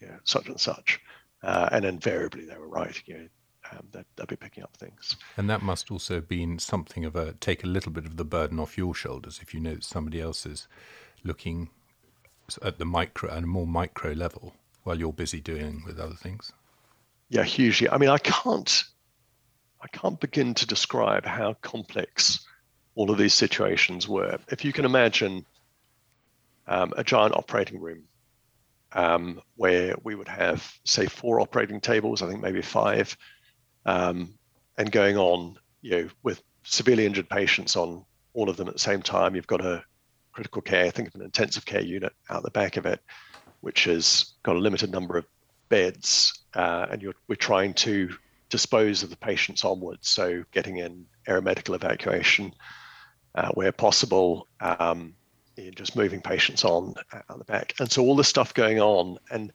you 0.00 0.08
know, 0.08 0.18
such 0.24 0.48
and 0.48 0.60
such. 0.60 1.00
Uh, 1.42 1.68
and 1.72 1.84
invariably 1.84 2.44
they 2.44 2.56
were 2.56 2.68
right. 2.68 3.00
You 3.06 3.14
know, 3.14 3.28
um, 3.72 3.86
they'd, 3.92 4.04
they'd, 4.16 4.26
be 4.26 4.36
picking 4.36 4.62
up 4.62 4.76
things. 4.76 5.16
And 5.36 5.48
that 5.50 5.62
must 5.62 5.90
also 5.90 6.14
have 6.14 6.28
been 6.28 6.58
something 6.58 7.04
of 7.04 7.16
a 7.16 7.34
take 7.34 7.64
a 7.64 7.68
little 7.68 7.92
bit 7.92 8.06
of 8.06 8.16
the 8.16 8.24
burden 8.24 8.58
off 8.58 8.78
your 8.78 8.94
shoulders 8.94 9.40
if 9.42 9.54
you 9.54 9.60
know 9.60 9.78
somebody 9.80 10.20
else 10.20 10.46
is 10.46 10.68
looking 11.24 11.70
at 12.62 12.78
the 12.78 12.84
micro 12.84 13.30
and 13.30 13.46
more 13.46 13.66
micro 13.66 14.12
level 14.12 14.54
while 14.84 14.98
you're 14.98 15.12
busy 15.12 15.40
doing 15.40 15.82
with 15.86 15.98
other 15.98 16.14
things? 16.14 16.52
Yeah, 17.28 17.42
hugely. 17.42 17.88
I 17.88 17.98
mean, 17.98 18.08
I 18.08 18.18
can't, 18.18 18.84
I 19.80 19.88
can't 19.88 20.20
begin 20.20 20.54
to 20.54 20.66
describe 20.66 21.24
how 21.24 21.54
complex 21.54 22.46
all 22.94 23.10
of 23.10 23.18
these 23.18 23.34
situations 23.34 24.08
were. 24.08 24.38
If 24.48 24.64
you 24.64 24.72
can 24.72 24.84
imagine 24.84 25.44
um, 26.66 26.92
a 26.96 27.04
giant 27.04 27.34
operating 27.34 27.80
room 27.80 28.04
um, 28.92 29.40
where 29.56 29.94
we 30.04 30.14
would 30.14 30.28
have, 30.28 30.72
say, 30.84 31.06
four 31.06 31.40
operating 31.40 31.80
tables, 31.80 32.22
I 32.22 32.28
think 32.28 32.40
maybe 32.40 32.62
five, 32.62 33.16
um, 33.84 34.34
and 34.78 34.90
going 34.90 35.16
on, 35.16 35.56
you 35.82 35.90
know, 35.90 36.08
with 36.22 36.42
severely 36.62 37.06
injured 37.06 37.28
patients 37.28 37.76
on 37.76 38.04
all 38.34 38.48
of 38.48 38.56
them 38.56 38.68
at 38.68 38.74
the 38.74 38.80
same 38.80 39.02
time. 39.02 39.34
You've 39.34 39.46
got 39.46 39.64
a 39.64 39.84
critical 40.36 40.60
care, 40.60 40.84
I 40.84 40.90
think 40.90 41.08
of 41.08 41.14
an 41.14 41.22
intensive 41.22 41.64
care 41.64 41.80
unit 41.80 42.12
out 42.28 42.42
the 42.42 42.50
back 42.50 42.76
of 42.76 42.84
it, 42.84 43.00
which 43.62 43.84
has 43.84 44.34
got 44.42 44.54
a 44.54 44.58
limited 44.58 44.92
number 44.92 45.16
of 45.16 45.24
beds, 45.70 46.44
uh, 46.54 46.84
and 46.90 47.02
we're 47.26 47.36
trying 47.36 47.72
to 47.72 48.10
dispose 48.50 49.02
of 49.02 49.08
the 49.08 49.16
patients 49.16 49.64
onwards. 49.64 50.10
So 50.10 50.44
getting 50.52 50.76
in 50.76 51.06
aeromedical 51.26 51.74
evacuation 51.74 52.52
uh, 53.34 53.48
where 53.54 53.72
possible, 53.72 54.46
um, 54.60 55.14
just 55.74 55.96
moving 55.96 56.20
patients 56.20 56.66
on 56.66 56.92
uh, 57.14 57.22
out 57.30 57.38
the 57.38 57.44
back. 57.44 57.72
And 57.80 57.90
so 57.90 58.02
all 58.02 58.14
this 58.14 58.28
stuff 58.28 58.52
going 58.52 58.78
on, 58.78 59.16
and 59.30 59.50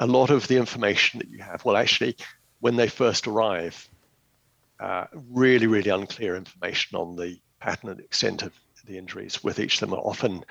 a 0.00 0.06
lot 0.06 0.28
of 0.28 0.46
the 0.48 0.58
information 0.58 1.18
that 1.18 1.30
you 1.30 1.38
have, 1.38 1.64
well, 1.64 1.78
actually, 1.78 2.14
when 2.60 2.76
they 2.76 2.88
first 2.88 3.26
arrive, 3.26 3.88
uh, 4.80 5.06
really, 5.30 5.66
really 5.66 5.88
unclear 5.90 6.36
information 6.36 6.98
on 6.98 7.16
the 7.16 7.40
pattern 7.58 7.88
and 7.88 8.00
extent 8.00 8.42
of 8.42 8.52
the 8.86 8.98
injuries 8.98 9.42
with 9.44 9.58
each 9.58 9.74
of 9.74 9.80
them 9.80 9.98
are 9.98 10.02
often 10.02 10.44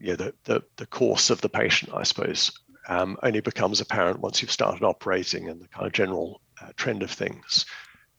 you 0.00 0.08
know, 0.08 0.16
the, 0.16 0.34
the, 0.44 0.62
the 0.76 0.86
course 0.86 1.30
of 1.30 1.40
the 1.40 1.48
patient, 1.48 1.92
I 1.94 2.04
suppose, 2.04 2.52
um, 2.88 3.16
only 3.22 3.40
becomes 3.40 3.80
apparent 3.80 4.20
once 4.20 4.40
you've 4.40 4.52
started 4.52 4.82
operating 4.82 5.48
and 5.48 5.60
the 5.60 5.68
kind 5.68 5.86
of 5.86 5.92
general 5.92 6.40
uh, 6.62 6.70
trend 6.76 7.02
of 7.02 7.10
things. 7.10 7.66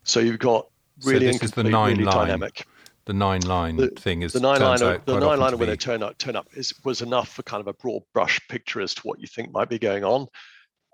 So 0.04 0.20
you've 0.20 0.40
got 0.40 0.68
really 1.04 1.32
so 1.34 1.48
the 1.48 1.64
nine 1.64 1.94
really 1.94 2.04
line. 2.06 2.28
dynamic. 2.28 2.66
The 3.06 3.14
nine 3.14 3.42
line 3.42 3.78
the, 3.78 3.88
thing 3.88 4.22
is 4.22 4.34
the 4.34 4.40
nine 4.40 4.62
line. 4.62 4.78
The 4.78 5.20
nine 5.20 5.40
line 5.40 5.58
when 5.58 5.70
they 5.70 5.76
turn 5.76 6.04
up 6.04 6.18
turn 6.20 6.36
up 6.36 6.48
is 6.54 6.74
was 6.84 7.02
enough 7.02 7.30
for 7.30 7.42
kind 7.42 7.60
of 7.60 7.68
a 7.68 7.74
broad 7.74 8.04
brush 8.14 8.40
picture 8.50 8.82
as 8.82 8.94
to 8.96 9.02
what 9.02 9.20
you 9.20 9.26
think 9.26 9.52
might 9.52 9.68
be 9.68 9.80
going 9.80 10.04
on, 10.04 10.28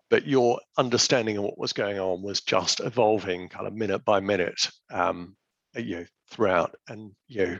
but 0.09 0.25
your 0.25 0.61
understanding 0.77 1.37
of 1.37 1.43
what 1.43 1.57
was 1.57 1.73
going 1.73 1.99
on 1.99 2.21
was 2.21 2.39
just 2.39 2.79
evolving 2.79 3.49
kind 3.49 3.67
of 3.67 3.73
minute 3.73 4.05
by 4.05 4.21
minute, 4.21 4.69
um, 4.91 5.35
you 5.75 5.97
know, 5.97 6.05
throughout, 6.29 6.75
and 6.87 7.11
you 7.27 7.45
know 7.45 7.59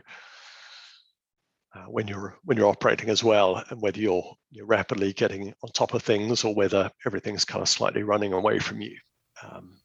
uh, 1.76 1.84
when 1.84 2.08
you're 2.08 2.38
when 2.44 2.56
you're 2.56 2.68
operating 2.68 3.10
as 3.10 3.22
well, 3.22 3.62
and 3.68 3.80
whether 3.82 4.00
you're 4.00 4.36
you're 4.50 4.66
rapidly 4.66 5.12
getting 5.12 5.52
on 5.62 5.70
top 5.72 5.94
of 5.94 6.02
things 6.02 6.44
or 6.44 6.54
whether 6.54 6.90
everything's 7.04 7.44
kind 7.44 7.62
of 7.62 7.68
slightly 7.68 8.02
running 8.02 8.32
away 8.32 8.58
from 8.58 8.80
you 8.80 8.96
um, 9.42 9.78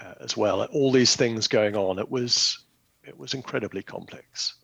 uh, 0.00 0.14
as 0.20 0.36
well. 0.36 0.62
All 0.66 0.92
these 0.92 1.16
things 1.16 1.48
going 1.48 1.76
on. 1.76 1.98
It 1.98 2.10
was 2.10 2.64
it 3.02 3.16
was 3.18 3.34
incredibly 3.34 3.82
complex. 3.82 4.54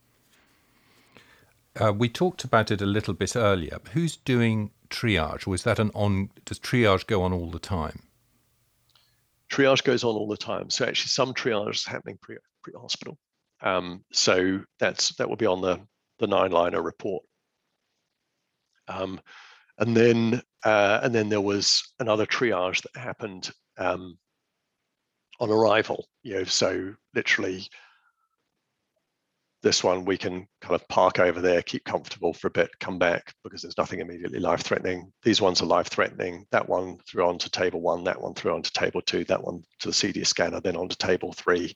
Uh, 1.80 1.92
we 1.92 2.08
talked 2.08 2.44
about 2.44 2.70
it 2.70 2.80
a 2.80 2.86
little 2.86 3.14
bit 3.14 3.36
earlier. 3.36 3.78
Who's 3.92 4.16
doing 4.16 4.70
triage, 4.88 5.46
or 5.46 5.54
is 5.54 5.64
that 5.64 5.78
an 5.78 5.90
on? 5.94 6.30
Does 6.44 6.60
triage 6.60 7.06
go 7.06 7.22
on 7.22 7.32
all 7.32 7.50
the 7.50 7.58
time? 7.58 8.02
Triage 9.50 9.84
goes 9.84 10.04
on 10.04 10.14
all 10.14 10.28
the 10.28 10.36
time. 10.36 10.70
So 10.70 10.84
actually, 10.84 11.08
some 11.08 11.34
triage 11.34 11.74
is 11.74 11.86
happening 11.86 12.18
pre 12.20 12.36
pre 12.62 12.74
hospital. 12.78 13.18
Um, 13.62 14.04
so 14.12 14.60
that's 14.78 15.14
that 15.16 15.28
will 15.28 15.36
be 15.36 15.46
on 15.46 15.60
the 15.62 15.80
the 16.18 16.26
nine 16.26 16.50
liner 16.50 16.82
report. 16.82 17.24
Um, 18.88 19.20
and 19.78 19.96
then 19.96 20.42
uh, 20.64 21.00
and 21.02 21.14
then 21.14 21.28
there 21.28 21.40
was 21.40 21.92
another 22.00 22.26
triage 22.26 22.82
that 22.82 23.00
happened 23.00 23.50
um, 23.78 24.18
on 25.40 25.50
arrival. 25.50 26.08
You 26.22 26.36
know, 26.36 26.44
so 26.44 26.94
literally 27.14 27.68
this 29.62 29.82
one 29.82 30.04
we 30.04 30.16
can 30.16 30.46
kind 30.60 30.74
of 30.76 30.86
park 30.88 31.18
over 31.18 31.40
there, 31.40 31.60
keep 31.60 31.84
comfortable 31.84 32.32
for 32.32 32.46
a 32.46 32.52
bit, 32.52 32.70
come 32.78 32.98
back 32.98 33.34
because 33.42 33.62
there's 33.62 33.76
nothing 33.76 33.98
immediately 34.00 34.38
life 34.38 34.60
threatening. 34.60 35.12
These 35.24 35.40
ones 35.40 35.60
are 35.60 35.66
life 35.66 35.88
threatening. 35.88 36.46
That 36.52 36.68
one 36.68 36.98
through 36.98 37.26
onto 37.26 37.48
table 37.48 37.80
one, 37.80 38.04
that 38.04 38.20
one 38.20 38.34
through 38.34 38.54
onto 38.54 38.70
table 38.70 39.02
two, 39.02 39.24
that 39.24 39.42
one 39.42 39.64
to 39.80 39.90
the 39.90 40.12
CT 40.12 40.24
scanner, 40.26 40.60
then 40.60 40.76
onto 40.76 40.94
table 40.94 41.32
three. 41.32 41.74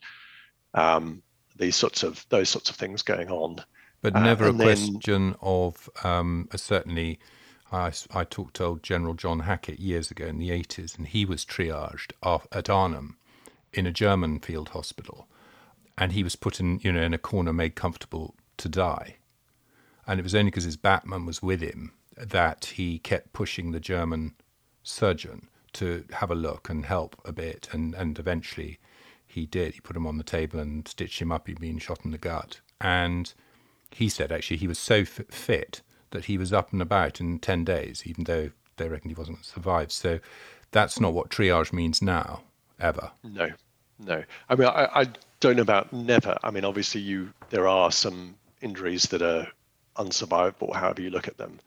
Um, 0.74 1.22
these 1.57 1.74
sorts 1.74 2.05
of 2.05 2.24
those 2.28 2.49
sorts 2.49 2.70
of 2.70 2.76
things 2.76 3.03
going 3.03 3.28
on. 3.28 3.57
But 4.03 4.16
uh, 4.16 4.20
never 4.20 4.46
uh, 4.46 4.51
a 4.51 4.55
question 4.55 5.01
then, 5.05 5.36
of 5.40 5.88
um, 6.05 6.48
certainly. 6.55 7.18
I, 7.72 7.92
I 8.12 8.24
talked 8.24 8.57
to 8.57 8.64
old 8.64 8.82
General 8.82 9.14
John 9.14 9.40
Hackett 9.40 9.78
years 9.78 10.11
ago 10.11 10.26
in 10.26 10.38
the 10.38 10.51
80s, 10.51 10.98
and 10.98 11.07
he 11.07 11.24
was 11.24 11.44
triaged 11.44 12.11
at 12.51 12.68
Arnhem 12.68 13.16
in 13.72 13.86
a 13.86 13.92
German 13.92 14.40
field 14.40 14.70
hospital 14.70 15.28
and 16.01 16.12
he 16.12 16.24
was 16.24 16.34
put 16.34 16.59
in, 16.59 16.80
you 16.82 16.90
know, 16.90 17.03
in 17.03 17.12
a 17.12 17.18
corner, 17.18 17.53
made 17.53 17.74
comfortable 17.74 18.34
to 18.57 18.70
die. 18.70 19.16
And 20.07 20.18
it 20.18 20.22
was 20.22 20.34
only 20.34 20.51
because 20.51 20.64
his 20.64 20.78
Batman 20.78 21.26
was 21.26 21.42
with 21.42 21.61
him 21.61 21.92
that 22.16 22.64
he 22.64 22.98
kept 22.98 23.34
pushing 23.34 23.70
the 23.70 23.80
German 23.80 24.34
surgeon 24.82 25.48
to 25.74 26.05
have 26.12 26.30
a 26.30 26.34
look 26.34 26.70
and 26.70 26.86
help 26.86 27.20
a 27.24 27.32
bit, 27.32 27.68
and 27.70 27.94
and 27.94 28.18
eventually 28.18 28.80
he 29.26 29.46
did. 29.46 29.74
He 29.74 29.80
put 29.80 29.94
him 29.94 30.07
on 30.07 30.16
the 30.16 30.24
table 30.24 30.59
and 30.59 30.88
stitched 30.88 31.20
him 31.20 31.30
up. 31.30 31.46
He'd 31.46 31.61
been 31.61 31.78
shot 31.78 32.01
in 32.03 32.11
the 32.11 32.18
gut, 32.18 32.61
and 32.80 33.32
he 33.91 34.09
said 34.09 34.32
actually 34.32 34.59
he 34.59 34.68
was 34.68 34.78
so 34.78 35.05
fit 35.05 35.82
that 36.11 36.26
he 36.26 36.38
was 36.38 36.53
up 36.53 36.72
and 36.72 36.82
about 36.82 37.20
in 37.20 37.38
ten 37.38 37.64
days, 37.64 38.03
even 38.07 38.24
though 38.24 38.51
they 38.76 38.88
reckoned 38.88 39.11
he 39.11 39.14
wasn't 39.14 39.36
going 39.36 39.45
to 39.45 39.49
survive. 39.49 39.93
So 39.93 40.20
that's 40.70 41.01
not 41.01 41.12
what 41.12 41.30
triage 41.30 41.72
means 41.72 42.01
now, 42.01 42.43
ever. 42.78 43.11
No, 43.24 43.51
no. 43.99 44.24
I 44.49 44.55
mean, 44.55 44.68
I, 44.68 45.01
I 45.03 45.07
don't 45.41 45.57
know 45.57 45.62
about 45.62 45.93
never. 45.93 46.38
I 46.43 46.51
mean, 46.51 46.64
obviously, 46.64 47.01
you 47.01 47.32
there 47.51 47.68
are 47.68 47.91
some 47.91 48.36
injuries 48.61 49.05
that 49.05 49.22
are 49.22 49.49
unsurvivable, 49.97 50.74
however 50.74 51.03
you 51.03 51.11
look 51.11 51.28
at 51.28 51.36
them. 51.36 51.61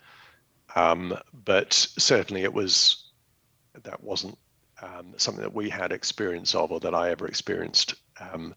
Um, 0.75 1.17
but 1.45 1.73
certainly, 1.73 2.43
it 2.43 2.53
was 2.53 3.11
that 3.83 4.03
wasn't 4.03 4.37
um, 4.81 5.13
something 5.17 5.41
that 5.41 5.53
we 5.53 5.69
had 5.69 5.91
experience 5.91 6.55
of, 6.55 6.71
or 6.71 6.79
that 6.79 6.95
I 6.95 7.11
ever 7.11 7.27
experienced. 7.27 7.95
Um, 8.19 8.55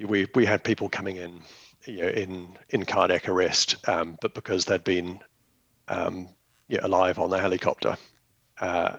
we 0.00 0.26
we 0.34 0.44
had 0.44 0.64
people 0.64 0.88
coming 0.88 1.16
in, 1.16 1.40
you 1.86 2.02
know, 2.02 2.08
in 2.08 2.56
in 2.70 2.84
cardiac 2.84 3.28
arrest, 3.28 3.76
um, 3.88 4.18
but 4.20 4.34
because 4.34 4.64
they'd 4.64 4.84
been 4.84 5.20
um, 5.88 6.28
you 6.68 6.78
know, 6.78 6.86
alive 6.86 7.18
on 7.18 7.30
the 7.30 7.38
helicopter, 7.38 7.96
uh, 8.60 8.96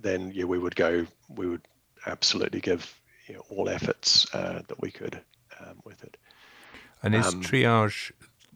then 0.00 0.32
yeah, 0.34 0.44
we 0.44 0.58
would 0.58 0.76
go. 0.76 1.06
We 1.28 1.46
would 1.46 1.66
absolutely 2.06 2.60
give 2.60 2.98
you 3.28 3.34
know, 3.34 3.44
all 3.50 3.68
efforts 3.68 4.32
uh, 4.34 4.62
that 4.68 4.80
we 4.80 4.90
could 4.90 5.20
um, 5.60 5.80
with 5.84 6.02
it. 6.04 6.16
And 7.02 7.14
is 7.14 7.26
um, 7.26 7.42
triage 7.42 8.12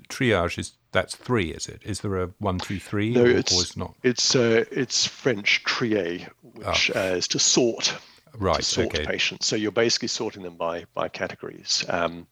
triage 0.08 0.58
is 0.58 0.72
that's 0.92 1.14
three? 1.14 1.50
Is 1.50 1.66
it? 1.68 1.82
Is 1.84 2.00
there 2.00 2.16
a 2.22 2.30
one, 2.38 2.58
two, 2.58 2.78
three? 2.80 3.12
No, 3.14 3.22
or, 3.22 3.28
it's 3.28 3.76
or 3.76 3.78
not. 3.78 3.94
It's 4.02 4.34
uh, 4.34 4.64
it's 4.70 5.06
French 5.06 5.62
trier, 5.64 6.26
which 6.42 6.90
oh. 6.94 7.00
uh, 7.00 7.14
is 7.16 7.28
to 7.28 7.38
sort. 7.38 7.94
Right. 8.38 8.56
To 8.56 8.62
sort 8.62 8.94
okay. 8.94 9.04
patients. 9.04 9.46
So 9.46 9.56
you're 9.56 9.72
basically 9.72 10.08
sorting 10.08 10.42
them 10.42 10.56
by 10.56 10.84
by 10.94 11.08
categories. 11.08 11.84
Um, 11.88 12.26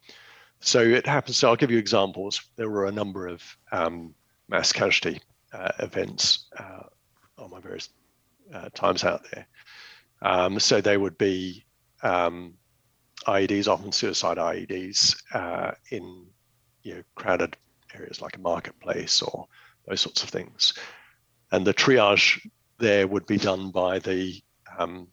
so 0.61 0.81
it 0.81 1.07
happens. 1.07 1.37
So 1.37 1.49
I'll 1.49 1.57
give 1.57 1.71
you 1.71 1.79
examples. 1.79 2.43
There 2.57 2.71
were 2.71 2.87
a 2.87 2.93
number 2.93 3.27
of 3.27 3.43
um, 3.73 4.15
mass 4.49 4.73
casualty 4.73 5.21
uh, 5.53 5.71
events 5.79 6.47
uh, 6.59 6.85
on 7.39 7.51
my 7.51 7.61
various 7.61 7.91
uh, 8.53 8.69
times 8.75 9.05
out 9.05 9.25
there. 9.33 9.47
Um, 10.23 10.59
so 10.59 10.81
they 10.81 10.97
would 10.97 11.17
be 11.17 11.65
um, 12.03 12.55
IEDs, 13.27 13.69
often 13.69 13.93
suicide 13.93 14.39
IEDs, 14.39 15.17
uh, 15.33 15.73
in 15.91 16.27
you 16.83 16.95
know 16.95 17.03
crowded 17.15 17.57
areas 17.95 18.21
like 18.21 18.37
a 18.37 18.41
marketplace 18.41 19.23
or 19.23 19.47
those 19.87 20.01
sorts 20.01 20.23
of 20.23 20.29
things. 20.29 20.75
And 21.53 21.67
the 21.67 21.75
triage 21.75 22.41
there 22.79 23.07
would 23.07 23.27
be 23.27 23.39
done 23.39 23.71
by 23.71 23.99
the 23.99 24.41
um, 24.79 25.09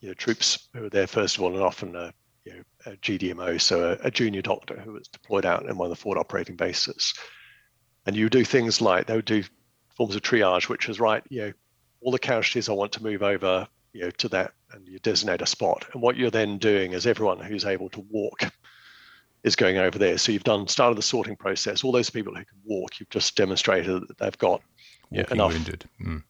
you 0.00 0.08
know, 0.08 0.14
troops 0.14 0.68
who 0.74 0.84
are 0.84 0.90
there 0.90 1.06
first 1.06 1.36
of 1.36 1.42
all, 1.42 1.54
and 1.54 1.62
often 1.62 2.12
you 2.44 2.52
know, 2.52 2.62
a 2.86 2.96
GDMO, 2.96 3.60
so 3.60 3.92
a, 3.92 4.06
a, 4.06 4.10
junior 4.10 4.42
doctor 4.42 4.78
who 4.78 4.92
was 4.92 5.08
deployed 5.08 5.46
out 5.46 5.64
in 5.66 5.76
one 5.78 5.86
of 5.86 5.90
the 5.90 5.96
forward 5.96 6.18
operating 6.18 6.56
bases. 6.56 7.14
And 8.06 8.14
you 8.14 8.28
do 8.28 8.44
things 8.44 8.80
like 8.80 9.06
they 9.06 9.16
would 9.16 9.24
do 9.24 9.42
forms 9.96 10.14
of 10.14 10.22
triage, 10.22 10.68
which 10.68 10.88
is 10.88 11.00
right, 11.00 11.22
you 11.30 11.40
know, 11.40 11.52
all 12.02 12.12
the 12.12 12.18
casualties 12.18 12.68
I 12.68 12.72
want 12.72 12.92
to 12.92 13.02
move 13.02 13.22
over 13.22 13.66
you 13.94 14.02
know, 14.02 14.10
to 14.10 14.28
that 14.28 14.52
and 14.72 14.86
you 14.86 14.98
designate 14.98 15.40
a 15.40 15.46
spot. 15.46 15.86
And 15.92 16.02
what 16.02 16.16
you're 16.16 16.30
then 16.30 16.58
doing 16.58 16.92
is 16.92 17.06
everyone 17.06 17.38
who's 17.38 17.64
able 17.64 17.88
to 17.90 18.00
walk 18.10 18.52
is 19.44 19.56
going 19.56 19.78
over 19.78 19.98
there. 19.98 20.18
So 20.18 20.32
you've 20.32 20.44
done 20.44 20.66
started 20.68 20.98
the 20.98 21.02
sorting 21.02 21.36
process. 21.36 21.84
All 21.84 21.92
those 21.92 22.10
people 22.10 22.34
who 22.34 22.44
can 22.44 22.58
walk, 22.64 22.98
you've 22.98 23.10
just 23.10 23.36
demonstrated 23.36 24.08
that 24.08 24.18
they've 24.18 24.38
got 24.38 24.62
enough. 25.12 25.52
Wounded. 25.52 25.84
Mm. 26.04 26.24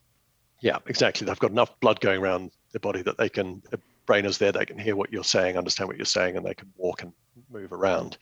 Yeah, 0.60 0.78
exactly. 0.86 1.26
They've 1.26 1.38
got 1.38 1.50
enough 1.50 1.78
blood 1.80 2.00
going 2.00 2.20
around 2.20 2.52
their 2.72 2.80
body 2.80 3.02
that 3.02 3.16
they 3.16 3.28
can. 3.28 3.62
Brain 4.06 4.24
is 4.26 4.38
there. 4.38 4.52
They 4.52 4.66
can 4.66 4.78
hear 4.78 4.96
what 4.96 5.12
you're 5.12 5.24
saying, 5.24 5.56
understand 5.56 5.88
what 5.88 5.96
you're 5.96 6.04
saying, 6.04 6.36
and 6.36 6.44
they 6.44 6.54
can 6.54 6.72
walk 6.76 7.02
and 7.02 7.12
move 7.50 7.72
around. 7.72 8.18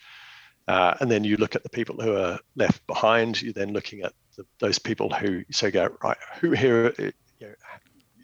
Uh, 0.69 0.95
and 1.01 1.11
then 1.11 1.25
you 1.25 1.37
look 1.37 1.57
at 1.57 1.63
the 1.63 1.69
people 1.69 2.01
who 2.01 2.17
are 2.17 2.39
left 2.55 2.87
behind. 2.87 3.43
You're 3.43 3.53
then 3.53 3.73
looking 3.73 4.03
at 4.03 4.13
the, 4.37 4.47
those 4.61 4.79
people 4.79 5.11
who 5.11 5.43
so 5.51 5.71
go 5.71 5.97
right. 6.03 6.17
Who 6.41 6.53
here? 6.53 6.95
You 6.99 7.13
know, 7.41 7.55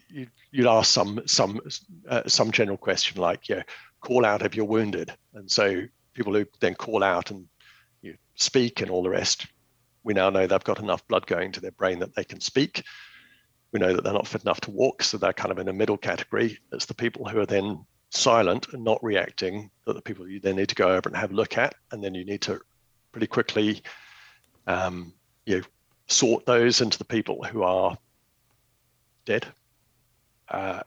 you, 0.09 0.27
would 0.63 0.67
ask 0.67 0.91
some 0.91 1.21
some 1.25 1.59
uh, 2.07 2.23
some 2.27 2.51
general 2.51 2.77
question 2.77 3.21
like, 3.21 3.49
yeah, 3.49 3.63
call 4.01 4.25
out 4.25 4.41
if 4.41 4.55
you're 4.55 4.65
wounded, 4.65 5.13
and 5.33 5.51
so 5.51 5.83
people 6.13 6.33
who 6.33 6.45
then 6.59 6.75
call 6.75 7.03
out 7.03 7.31
and 7.31 7.45
you 8.01 8.15
speak 8.35 8.81
and 8.81 8.89
all 8.89 9.03
the 9.03 9.09
rest, 9.09 9.47
we 10.03 10.13
now 10.13 10.29
know 10.29 10.47
they've 10.47 10.63
got 10.63 10.79
enough 10.79 11.07
blood 11.07 11.27
going 11.27 11.51
to 11.51 11.61
their 11.61 11.71
brain 11.71 11.99
that 11.99 12.15
they 12.15 12.23
can 12.23 12.39
speak. 12.39 12.83
We 13.71 13.79
know 13.79 13.93
that 13.93 14.03
they're 14.03 14.13
not 14.13 14.27
fit 14.27 14.43
enough 14.43 14.61
to 14.61 14.71
walk, 14.71 15.03
so 15.03 15.17
they're 15.17 15.33
kind 15.33 15.51
of 15.51 15.59
in 15.59 15.67
a 15.67 15.73
middle 15.73 15.97
category. 15.97 16.57
It's 16.71 16.85
the 16.85 16.93
people 16.93 17.27
who 17.27 17.39
are 17.39 17.45
then 17.45 17.85
silent 18.09 18.73
and 18.73 18.83
not 18.83 19.03
reacting 19.03 19.69
that 19.85 19.93
the 19.93 20.01
people 20.01 20.27
you 20.27 20.39
then 20.39 20.55
need 20.55 20.69
to 20.69 20.75
go 20.75 20.89
over 20.89 21.07
and 21.07 21.15
have 21.15 21.31
a 21.31 21.35
look 21.35 21.57
at, 21.57 21.75
and 21.91 22.03
then 22.03 22.15
you 22.15 22.25
need 22.25 22.41
to 22.41 22.59
pretty 23.11 23.27
quickly, 23.27 23.81
um, 24.67 25.13
you 25.45 25.57
know, 25.57 25.63
sort 26.07 26.45
those 26.45 26.81
into 26.81 26.97
the 26.97 27.05
people 27.05 27.43
who 27.43 27.61
are 27.61 27.97
dead 29.25 29.45
uh, 30.49 30.81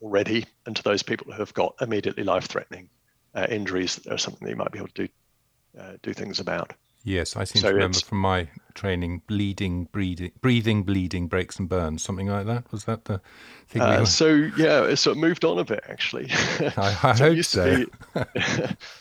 already 0.00 0.46
and 0.64 0.76
to 0.76 0.82
those 0.82 1.02
people 1.02 1.30
who 1.30 1.38
have 1.38 1.52
got 1.52 1.74
immediately 1.80 2.24
life-threatening 2.24 2.88
uh, 3.34 3.46
injuries 3.50 3.96
that 3.96 4.12
are 4.12 4.18
something 4.18 4.46
that 4.46 4.50
you 4.50 4.56
might 4.56 4.72
be 4.72 4.78
able 4.78 4.88
to 4.88 5.06
do 5.06 5.08
uh, 5.78 5.92
do 6.02 6.14
things 6.14 6.40
about. 6.40 6.72
Yes, 7.06 7.36
I 7.36 7.44
seem 7.44 7.62
so 7.62 7.68
to 7.68 7.74
remember 7.74 8.00
from 8.00 8.18
my 8.18 8.48
training, 8.74 9.22
bleeding, 9.28 9.84
breathing, 9.92 10.32
breathing, 10.40 10.82
bleeding, 10.82 11.28
breaks 11.28 11.56
and 11.56 11.68
burns, 11.68 12.02
something 12.02 12.26
like 12.26 12.46
that. 12.46 12.70
Was 12.72 12.84
that 12.86 13.04
the 13.04 13.20
thing? 13.68 13.80
Uh, 13.80 14.04
so 14.04 14.50
yeah, 14.56 14.92
so 14.96 15.12
it 15.12 15.16
moved 15.16 15.44
on 15.44 15.56
a 15.60 15.64
bit 15.64 15.84
actually. 15.88 16.26
I, 16.32 16.98
I 17.04 17.14
so 17.14 17.34
hope 17.34 17.44
so. 17.44 17.76
Be, 17.76 18.26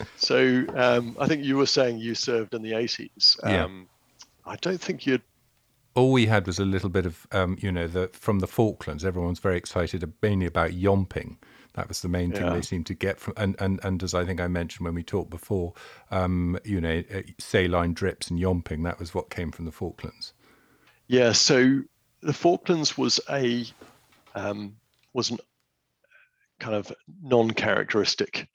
so 0.18 0.66
um, 0.76 1.18
I 1.20 1.28
think 1.28 1.44
you 1.44 1.58
were 1.58 1.66
saying 1.66 1.98
you 1.98 2.14
served 2.14 2.54
in 2.54 2.62
the 2.62 2.74
80s. 2.74 3.44
Um, 3.44 3.88
yeah. 4.46 4.52
I 4.54 4.56
don't 4.58 4.80
think 4.80 5.08
you'd 5.08 5.24
all 5.96 6.12
we 6.12 6.28
had 6.28 6.46
was 6.46 6.60
a 6.60 6.66
little 6.66 6.90
bit 6.90 7.08
of, 7.08 7.26
um, 7.32 7.58
you 7.60 7.72
know, 7.72 7.88
the 7.88 8.10
from 8.14 8.38
the 8.38 8.48
Falklands. 8.48 9.04
Everyone 9.04 9.32
was 9.32 9.40
very 9.40 9.58
excited, 9.58 10.08
mainly 10.22 10.46
about 10.46 10.74
yomping. 10.74 11.38
That 11.76 11.90
was 11.90 12.02
the 12.02 12.08
main 12.08 12.32
thing 12.32 12.46
yeah. 12.46 12.54
they 12.54 12.62
seemed 12.62 12.86
to 12.88 12.94
get 12.94 13.20
from, 13.20 13.34
and, 13.36 13.56
and 13.60 13.80
and 13.84 14.02
as 14.02 14.14
I 14.14 14.26
think 14.26 14.40
I 14.40 14.48
mentioned 14.48 14.86
when 14.86 14.96
we 14.96 15.04
talked 15.04 15.30
before, 15.30 15.74
um, 16.10 16.58
you 16.64 16.80
know, 16.80 17.04
uh, 17.14 17.22
saline 17.38 17.94
drips 17.94 18.30
and 18.30 18.40
yomping. 18.40 18.84
That 18.84 18.98
was 18.98 19.14
what 19.14 19.30
came 19.30 19.52
from 19.52 19.66
the 19.66 19.72
Falklands. 19.72 20.34
Yeah. 21.08 21.34
So 21.34 21.82
the 22.22 22.34
Falklands 22.34 22.98
was 22.98 23.20
a 23.30 23.66
um, 24.36 24.78
was 25.14 25.32
an 25.32 25.40
kind 26.60 26.76
of 26.76 26.92
non-characteristic 27.22 28.48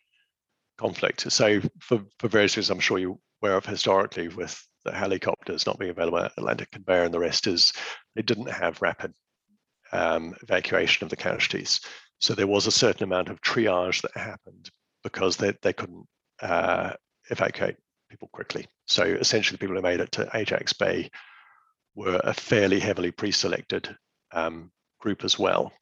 conflict. 0.78 1.30
So 1.30 1.60
for 1.78 2.02
for 2.18 2.28
various 2.28 2.56
reasons, 2.56 2.70
I'm 2.70 2.80
sure 2.80 2.98
you're 2.98 3.18
aware 3.42 3.56
of 3.56 3.66
historically 3.66 4.28
with 4.28 4.66
the 4.84 4.92
helicopters 4.92 5.66
not 5.66 5.78
being 5.78 5.90
available 5.90 6.20
at 6.20 6.32
Atlantic 6.38 6.70
Conveyor, 6.70 7.04
and 7.04 7.14
the 7.14 7.18
rest 7.18 7.46
is 7.46 7.74
they 8.14 8.22
didn't 8.22 8.50
have 8.50 8.80
rapid 8.80 9.12
um, 9.92 10.34
evacuation 10.42 11.04
of 11.04 11.10
the 11.10 11.16
casualties. 11.16 11.80
So 12.20 12.34
there 12.34 12.46
was 12.46 12.66
a 12.66 12.72
certain 12.72 13.04
amount 13.04 13.28
of 13.30 13.40
triage 13.42 14.02
that 14.02 14.16
happened 14.16 14.70
because 15.02 15.36
they, 15.36 15.54
they 15.62 15.72
couldn't 15.72 16.06
uh, 16.42 16.92
evacuate 17.30 17.76
people 18.10 18.28
quickly. 18.32 18.66
So 18.86 19.04
essentially, 19.04 19.56
the 19.56 19.60
people 19.60 19.76
who 19.76 19.82
made 19.82 20.00
it 20.00 20.12
to 20.12 20.30
Ajax 20.34 20.72
Bay 20.74 21.10
were 21.94 22.20
a 22.24 22.34
fairly 22.34 22.80
heavily 22.80 23.10
pre-selected 23.10 23.96
um, 24.32 24.70
group 25.00 25.24
as 25.24 25.38
well. 25.38 25.72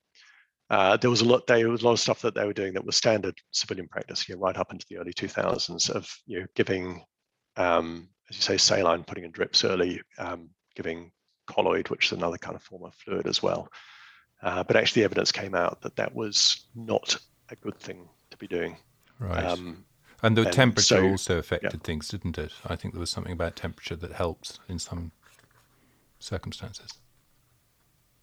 uh, 0.71 0.97
there 0.99 1.11
was 1.11 1.23
a 1.23 1.25
lot. 1.25 1.47
There 1.47 1.69
was 1.69 1.83
a 1.83 1.85
lot 1.85 1.93
of 1.93 2.01
stuff 2.01 2.23
that 2.23 2.35
they 2.35 2.45
were 2.45 2.53
doing 2.53 2.75
that 2.75 2.85
was 2.85 2.97
standard 2.97 3.35
civilian 3.53 3.89
practice, 3.89 4.29
you 4.29 4.35
know, 4.35 4.41
right 4.43 4.57
up 4.57 4.73
into 4.73 4.87
the 4.91 4.99
early 4.99 5.13
2000s 5.15 5.91
of 5.91 6.09
you 6.27 6.41
know 6.41 6.47
giving, 6.55 7.03
um, 7.57 8.09
as 8.31 8.37
you 8.37 8.43
say, 8.43 8.57
saline, 8.59 9.05
putting 9.05 9.25
in 9.25 9.31
drips 9.33 9.65
early, 9.65 10.03
um, 10.19 10.51
giving 10.77 11.11
colloid, 11.47 11.89
which 11.89 12.07
is 12.07 12.13
another 12.13 12.37
kind 12.39 12.55
of 12.57 12.63
form 12.63 12.85
of 12.85 12.95
fluid 12.95 13.27
as 13.27 13.43
well. 13.43 13.69
Uh, 14.43 14.63
but 14.63 14.77
actually, 14.77 15.05
evidence 15.05 15.33
came 15.33 15.55
out 15.55 15.81
that 15.83 15.97
that 15.97 16.15
was 16.15 16.67
not 16.75 17.17
a 17.51 17.57
good 17.57 17.79
thing 17.79 18.09
to 18.31 18.37
be 18.37 18.47
doing. 18.47 18.77
Right. 19.19 19.45
Um, 19.45 19.85
and 20.23 20.37
the 20.37 20.45
and 20.45 20.53
temperature 20.53 20.97
so- 20.97 21.09
also 21.09 21.39
affected 21.39 21.73
yeah. 21.75 21.81
things, 21.87 22.09
didn't 22.09 22.39
it? 22.39 22.53
I 22.67 22.77
think 22.77 22.95
there 22.95 23.01
was 23.01 23.11
something 23.11 23.33
about 23.33 23.57
temperature 23.57 23.97
that 23.97 24.13
helped 24.13 24.59
in 24.69 24.79
some 24.79 25.13
circumstances. 26.19 26.91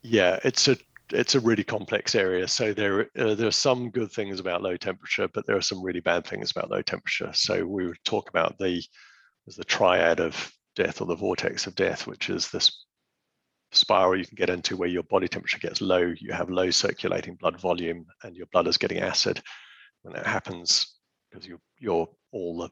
Yeah, 0.02 0.40
it's 0.44 0.68
a 0.68 0.78
it's 1.12 1.36
a 1.36 1.40
really 1.40 1.64
complex 1.64 2.16
area. 2.16 2.48
So 2.48 2.74
there 2.74 3.10
uh, 3.18 3.36
there 3.36 3.48
are 3.48 3.52
some 3.52 3.90
good 3.90 4.12
things 4.12 4.40
about 4.40 4.62
low 4.62 4.78
temperature, 4.78 5.28
but 5.28 5.46
there 5.46 5.58
are 5.58 5.62
some 5.62 5.84
really 5.84 6.00
bad 6.00 6.26
things 6.26 6.52
about 6.52 6.70
low 6.70 6.82
temperature. 6.82 7.32
So 7.34 7.66
we 7.66 7.88
would 7.88 8.04
talk 8.04 8.30
about 8.30 8.58
the 8.58 8.84
the 9.58 9.64
triad 9.64 10.20
of 10.20 10.52
death 10.76 11.02
or 11.02 11.08
the 11.08 11.16
vortex 11.16 11.68
of 11.68 11.76
death, 11.76 12.08
which 12.08 12.30
is 12.30 12.52
this 12.52 12.85
spiral 13.76 14.18
you 14.18 14.26
can 14.26 14.36
get 14.36 14.50
into 14.50 14.78
where 14.78 14.90
your 14.90 15.04
body 15.04 15.28
temperature 15.28 15.60
gets 15.60 15.82
low, 15.82 16.14
you 16.20 16.32
have 16.34 16.50
low 16.50 16.70
circulating 16.72 17.36
blood 17.36 17.60
volume, 17.60 18.06
and 18.24 18.36
your 18.36 18.48
blood 18.48 18.68
is 18.68 18.78
getting 18.78 19.00
acid. 19.00 19.42
When 20.04 20.14
that 20.14 20.28
happens, 20.28 20.96
because 21.30 21.48
you 21.48 21.60
you're 21.80 22.08
all 22.32 22.58
the 22.58 22.70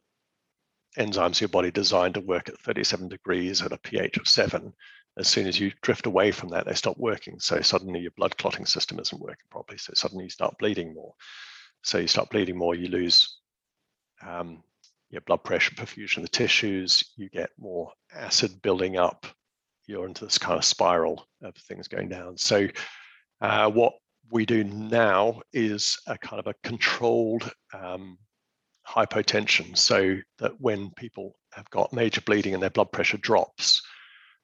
enzymes 0.98 1.42
your 1.42 1.50
body 1.50 1.72
designed 1.72 2.14
to 2.14 2.22
work 2.22 2.50
at 2.50 2.60
37 2.60 3.08
degrees 3.08 3.62
at 3.62 3.72
a 3.72 3.78
pH 3.78 4.18
of 4.18 4.28
seven. 4.28 4.74
As 5.18 5.28
soon 5.28 5.48
as 5.48 5.60
you 5.60 5.72
drift 5.82 6.06
away 6.06 6.32
from 6.32 6.50
that, 6.50 6.66
they 6.66 6.74
stop 6.74 6.98
working. 6.98 7.40
So 7.40 7.62
suddenly 7.62 8.00
your 8.00 8.12
blood 8.12 8.38
clotting 8.38 8.66
system 8.66 9.00
isn't 9.00 9.22
working 9.22 9.46
properly. 9.50 9.78
So 9.78 9.94
suddenly 9.96 10.26
you 10.26 10.30
start 10.30 10.58
bleeding 10.58 10.94
more. 10.94 11.14
So 11.84 11.98
you 12.00 12.08
start 12.08 12.30
bleeding 12.30 12.58
more, 12.58 12.76
you 12.76 12.88
lose 12.88 13.38
um, 14.26 14.64
your 15.10 15.22
blood 15.22 15.44
pressure, 15.44 15.76
perfusion 15.76 16.18
of 16.18 16.24
the 16.24 16.30
tissues, 16.30 17.04
you 17.16 17.30
get 17.30 17.52
more 17.60 17.92
acid 18.16 18.62
building 18.62 18.98
up. 18.98 19.28
You're 19.88 20.08
into 20.08 20.26
this 20.26 20.38
kind 20.38 20.58
of 20.58 20.66
spiral 20.66 21.28
of 21.42 21.56
things 21.56 21.88
going 21.88 22.10
down. 22.10 22.38
So 22.38 22.68
uh, 23.42 23.70
what 23.70 23.94
we 24.32 24.46
do 24.46 24.64
now 24.64 25.42
is 25.52 25.98
a 26.08 26.18
kind 26.18 26.40
of 26.40 26.48
a 26.48 26.56
controlled 26.64 27.52
um, 27.74 28.18
hypotension 28.88 29.78
so 29.78 30.18
that 30.40 30.60
when 30.60 30.92
people 30.92 31.36
have 31.54 31.70
got 31.70 31.94
major 31.94 32.22
bleeding 32.22 32.54
and 32.54 32.64
their 32.64 32.70
blood 32.70 32.92
pressure 32.92 33.18
drops, 33.18 33.82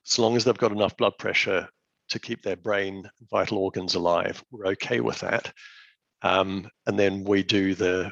so 0.04 0.22
long 0.22 0.36
as 0.36 0.44
they've 0.44 0.58
got 0.58 0.72
enough 0.72 0.98
blood 0.98 1.14
pressure 1.18 1.68
to 2.10 2.20
keep 2.20 2.42
their 2.42 2.56
brain 2.56 3.10
vital 3.30 3.58
organs 3.58 3.96
alive, 3.96 4.44
we're 4.52 4.68
okay 4.68 5.00
with 5.00 5.20
that. 5.20 5.52
Um, 6.22 6.70
and 6.86 7.00
then 7.00 7.24
we 7.24 7.44
do 7.44 7.76
the 7.76 8.12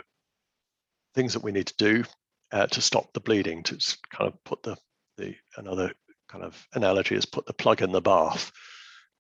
things 1.15 1.33
that 1.33 1.43
we 1.43 1.51
need 1.51 1.67
to 1.67 1.75
do 1.77 2.03
uh, 2.51 2.67
to 2.67 2.81
stop 2.81 3.11
the 3.13 3.19
bleeding, 3.19 3.63
to 3.63 3.97
kind 4.11 4.31
of 4.31 4.43
put 4.45 4.63
the, 4.63 4.77
the 5.17 5.35
another 5.57 5.91
kind 6.27 6.43
of 6.43 6.67
analogy 6.73 7.15
is 7.15 7.25
put 7.25 7.45
the 7.45 7.53
plug 7.53 7.81
in 7.81 7.91
the 7.91 8.01
bath 8.01 8.51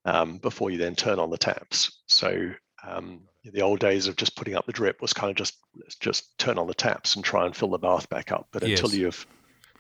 um, 0.05 0.37
before 0.37 0.69
you 0.71 0.77
then 0.77 0.95
turn 0.95 1.19
on 1.19 1.29
the 1.29 1.37
taps. 1.37 2.03
So 2.07 2.51
um, 2.87 3.21
the 3.43 3.61
old 3.61 3.79
days 3.79 4.07
of 4.07 4.15
just 4.15 4.35
putting 4.35 4.55
up 4.55 4.65
the 4.65 4.71
drip 4.73 5.01
was 5.01 5.13
kind 5.13 5.29
of 5.29 5.35
just 5.35 5.57
just 5.99 6.37
turn 6.37 6.57
on 6.57 6.67
the 6.67 6.73
taps 6.73 7.15
and 7.15 7.23
try 7.25 7.45
and 7.45 7.55
fill 7.55 7.69
the 7.69 7.77
bath 7.77 8.09
back 8.09 8.31
up. 8.31 8.47
But 8.51 8.63
until 8.63 8.89
Yes. 8.91 8.97
you've 8.99 9.27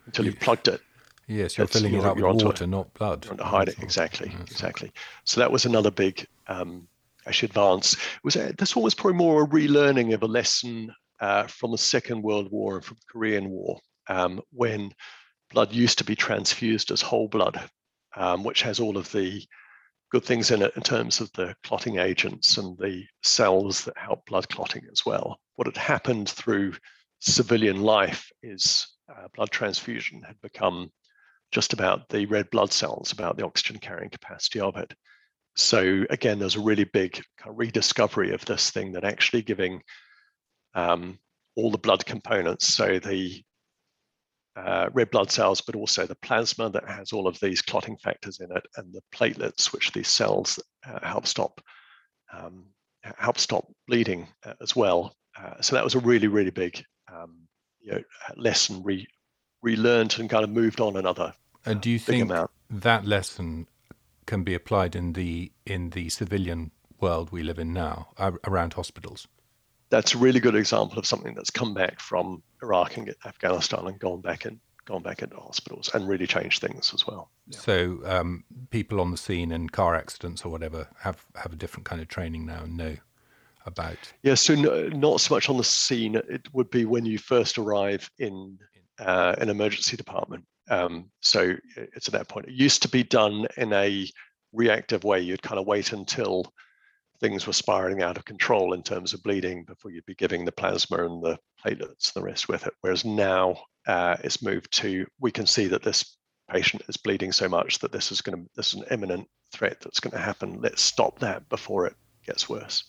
until 0.05 0.25
you've 0.25 0.39
plugged 0.39 0.67
it, 0.67 0.81
Yes, 1.27 1.57
you're 1.57 1.67
filling 1.67 1.93
it 1.93 1.97
you're- 1.97 2.09
up 2.09 2.15
with 2.15 2.23
onto 2.25 2.45
water, 2.45 2.65
not 2.67 2.93
blood. 2.93 3.23
to 3.23 3.43
hide 3.43 3.67
it 3.67 3.77
exactly 3.83 4.31
all. 4.33 4.41
exactly 4.43 4.91
so 5.25 5.41
that 5.41 5.51
was 5.51 5.65
another 5.65 5.91
big 5.91 6.25
um 6.47 6.87
actually 7.25 7.47
advance 7.47 7.91
it 7.95 7.99
was 8.23 8.37
a, 8.37 8.53
this 8.57 8.73
one 8.77 8.83
was 8.83 8.95
probably 8.95 9.17
more 9.17 9.43
a 9.43 9.47
relearning 9.47 10.13
of 10.13 10.23
a 10.23 10.25
lesson 10.25 10.89
uh, 11.19 11.45
from 11.47 11.71
the 11.71 11.77
second 11.77 12.21
world 12.21 12.49
war 12.49 12.75
and 12.75 12.85
from 12.85 12.95
the 12.95 13.11
korean 13.11 13.49
war 13.49 13.77
um, 14.07 14.39
when 14.53 14.93
blood 15.49 15.73
used 15.73 15.97
to 15.97 16.03
be 16.03 16.15
transfused 16.15 16.91
as 16.91 17.01
whole 17.01 17.27
blood 17.27 17.59
um, 18.15 18.43
which 18.43 18.61
has 18.61 18.79
all 18.79 18.97
of 18.97 19.11
the 19.11 19.43
good 20.11 20.23
things 20.23 20.51
in 20.51 20.61
it 20.61 20.71
in 20.75 20.81
terms 20.81 21.19
of 21.19 21.31
the 21.33 21.53
clotting 21.63 21.99
agents 21.99 22.57
and 22.57 22.77
the 22.77 23.03
cells 23.23 23.83
that 23.83 23.97
help 23.97 24.25
blood 24.25 24.47
clotting 24.49 24.83
as 24.91 25.05
well 25.05 25.39
what 25.55 25.67
had 25.67 25.77
happened 25.77 26.29
through 26.29 26.73
civilian 27.19 27.81
life 27.81 28.29
is 28.43 28.87
uh, 29.09 29.27
blood 29.35 29.51
transfusion 29.51 30.21
had 30.21 30.39
become 30.41 30.91
just 31.51 31.73
about 31.73 32.09
the 32.09 32.25
red 32.25 32.49
blood 32.49 32.71
cells, 32.71 33.11
about 33.11 33.37
the 33.37 33.45
oxygen 33.45 33.79
carrying 33.79 34.09
capacity 34.09 34.59
of 34.59 34.75
it. 34.77 34.93
So 35.55 36.05
again, 36.09 36.39
there's 36.39 36.55
a 36.55 36.61
really 36.61 36.83
big 36.83 37.21
rediscovery 37.45 38.33
of 38.33 38.45
this 38.45 38.69
thing 38.69 38.91
that 38.93 39.03
actually 39.03 39.41
giving 39.41 39.81
um, 40.75 41.17
all 41.55 41.71
the 41.71 41.77
blood 41.77 42.05
components, 42.05 42.67
so 42.67 42.99
the 42.99 43.41
uh, 44.57 44.89
red 44.93 45.11
blood 45.11 45.31
cells, 45.31 45.61
but 45.61 45.75
also 45.75 46.05
the 46.05 46.15
plasma 46.15 46.69
that 46.69 46.87
has 46.89 47.13
all 47.13 47.27
of 47.27 47.39
these 47.39 47.61
clotting 47.61 47.97
factors 47.97 48.39
in 48.39 48.51
it, 48.51 48.65
and 48.75 48.93
the 48.93 49.01
platelets, 49.13 49.71
which 49.71 49.91
these 49.91 50.07
cells 50.07 50.59
uh, 50.87 50.99
help 51.05 51.27
stop 51.27 51.61
um, 52.33 52.65
help 53.17 53.37
stop 53.37 53.65
bleeding 53.87 54.27
uh, 54.45 54.53
as 54.61 54.75
well. 54.75 55.15
Uh, 55.39 55.61
so 55.61 55.75
that 55.75 55.83
was 55.83 55.95
a 55.95 55.99
really, 55.99 56.27
really 56.27 56.49
big 56.49 56.83
um, 57.13 57.47
you 57.79 57.91
know, 57.91 58.01
lesson 58.35 58.81
re 58.83 59.07
relearned 59.63 60.17
and 60.19 60.29
kind 60.29 60.43
of 60.43 60.49
moved 60.49 60.79
on 60.79 60.95
another 60.97 61.33
And 61.65 61.81
do 61.81 61.89
you 61.89 61.99
think 61.99 62.23
amount. 62.23 62.51
that 62.69 63.05
lesson 63.05 63.67
can 64.25 64.43
be 64.43 64.53
applied 64.53 64.95
in 64.95 65.13
the 65.13 65.51
in 65.65 65.91
the 65.91 66.09
civilian 66.09 66.71
world 66.99 67.31
we 67.31 67.43
live 67.43 67.59
in 67.59 67.73
now 67.73 68.09
ar- 68.17 68.39
around 68.45 68.73
hospitals? 68.73 69.27
That's 69.89 70.13
a 70.13 70.17
really 70.17 70.39
good 70.39 70.55
example 70.55 70.99
of 70.99 71.05
something 71.05 71.33
that's 71.33 71.49
come 71.49 71.73
back 71.73 71.99
from 71.99 72.43
Iraq 72.61 72.97
and 72.97 73.15
Afghanistan 73.25 73.87
and 73.87 73.97
gone 73.99 74.21
back 74.21 74.45
and 74.45 74.59
gone 74.85 75.03
back 75.03 75.21
into 75.21 75.35
hospitals 75.35 75.89
and 75.93 76.07
really 76.07 76.25
changed 76.25 76.61
things 76.61 76.93
as 76.93 77.05
well. 77.05 77.29
So 77.51 77.99
um, 78.05 78.43
people 78.69 78.99
on 79.01 79.11
the 79.11 79.17
scene 79.17 79.51
in 79.51 79.69
car 79.69 79.95
accidents 79.95 80.43
or 80.45 80.49
whatever 80.49 80.87
have 80.99 81.25
have 81.35 81.53
a 81.53 81.55
different 81.55 81.85
kind 81.85 82.01
of 82.01 82.07
training 82.07 82.45
now 82.45 82.63
and 82.63 82.77
know 82.77 82.95
about. 83.65 83.97
Yeah, 84.23 84.35
so 84.35 84.55
no, 84.55 84.87
not 84.89 85.21
so 85.21 85.35
much 85.35 85.49
on 85.49 85.57
the 85.57 85.63
scene. 85.63 86.15
It 86.15 86.47
would 86.53 86.71
be 86.71 86.85
when 86.85 87.05
you 87.05 87.17
first 87.17 87.57
arrive 87.57 88.09
in 88.17 88.57
uh, 88.99 89.35
an 89.37 89.49
emergency 89.49 89.97
department. 89.97 90.45
Um, 90.69 91.11
so 91.21 91.53
it's 91.75 92.07
at 92.07 92.13
that 92.13 92.27
point. 92.27 92.47
It 92.47 92.53
used 92.53 92.81
to 92.81 92.89
be 92.89 93.03
done 93.03 93.47
in 93.57 93.71
a 93.73 94.09
reactive 94.53 95.03
way. 95.03 95.19
You'd 95.19 95.43
kind 95.43 95.59
of 95.59 95.67
wait 95.67 95.91
until 95.93 96.53
things 97.19 97.47
were 97.47 97.53
spiraling 97.53 98.01
out 98.01 98.17
of 98.17 98.25
control 98.25 98.73
in 98.73 98.83
terms 98.83 99.13
of 99.13 99.23
bleeding 99.23 99.63
before 99.63 99.91
you'd 99.91 100.05
be 100.05 100.15
giving 100.15 100.45
the 100.45 100.51
plasma 100.51 101.05
and 101.05 101.23
the 101.23 101.37
platelets 101.63 102.13
the 102.13 102.21
rest 102.21 102.47
with 102.47 102.65
it. 102.67 102.73
Whereas 102.81 103.05
now 103.05 103.57
uh, 103.87 104.17
it's 104.23 104.41
moved 104.41 104.71
to 104.79 105.05
we 105.19 105.31
can 105.31 105.47
see 105.47 105.67
that 105.67 105.83
this 105.83 106.17
patient 106.49 106.83
is 106.87 106.97
bleeding 106.97 107.31
so 107.31 107.49
much 107.49 107.79
that 107.79 107.91
this 107.91 108.11
is 108.11 108.21
going 108.21 108.37
to 108.37 108.49
this 108.55 108.73
is 108.73 108.81
an 108.81 108.87
imminent 108.91 109.27
threat 109.51 109.79
that's 109.81 109.99
going 109.99 110.11
to 110.11 110.17
happen. 110.17 110.59
Let's 110.61 110.81
stop 110.81 111.19
that 111.19 111.49
before 111.49 111.87
it 111.87 111.95
gets 112.25 112.47
worse. 112.47 112.83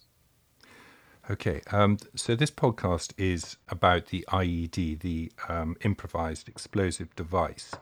Okay, 1.31 1.61
um, 1.71 1.99
so 2.15 2.35
this 2.35 2.51
podcast 2.51 3.13
is 3.19 3.59
about 3.69 4.07
the 4.07 4.25
IED, 4.31 5.01
the 5.01 5.31
um, 5.47 5.77
improvised 5.85 6.49
explosive 6.49 7.15
device. 7.17 7.73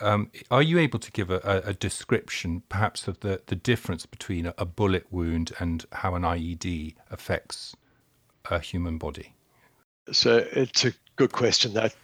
Um, 0.00 0.30
are 0.50 0.62
you 0.62 0.78
able 0.78 0.98
to 0.98 1.10
give 1.12 1.30
a, 1.30 1.62
a, 1.64 1.74
description, 1.74 2.62
perhaps, 2.68 3.08
of 3.08 3.20
the, 3.20 3.42
the 3.46 3.56
difference 3.56 4.06
between 4.06 4.46
a, 4.46 4.54
a 4.56 4.64
bullet 4.64 5.06
wound 5.10 5.52
and 5.58 5.84
how 5.92 6.14
an 6.14 6.22
IED 6.22 6.94
affects 7.10 7.74
a 8.50 8.58
human 8.60 8.98
body? 8.98 9.34
So 10.12 10.44
it's 10.52 10.84
a 10.84 10.92
good 11.16 11.32
question. 11.32 11.74
That 11.74 11.94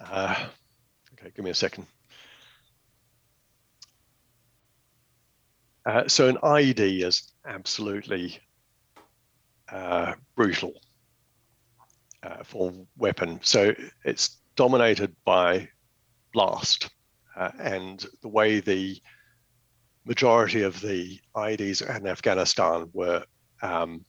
uh, 0.00 0.46
okay, 1.14 1.32
give 1.34 1.44
me 1.44 1.50
a 1.50 1.54
second. 1.54 1.86
Uh, 5.84 6.06
so 6.06 6.28
an 6.28 6.36
IED 6.42 7.02
is 7.02 7.32
absolutely 7.46 8.38
uh, 9.70 10.14
brutal 10.36 10.74
uh, 12.22 12.42
for 12.44 12.72
weapon. 12.96 13.40
So 13.42 13.74
it's 14.04 14.36
dominated 14.56 15.14
by 15.24 15.68
blast, 16.32 16.90
uh, 17.36 17.50
and 17.58 18.06
the 18.22 18.28
way 18.28 18.60
the 18.60 19.00
majority 20.04 20.62
of 20.62 20.80
the 20.80 21.20
IEDs 21.36 21.96
in 21.96 22.06
Afghanistan 22.06 22.88
were 22.92 23.24
um, 23.62 24.04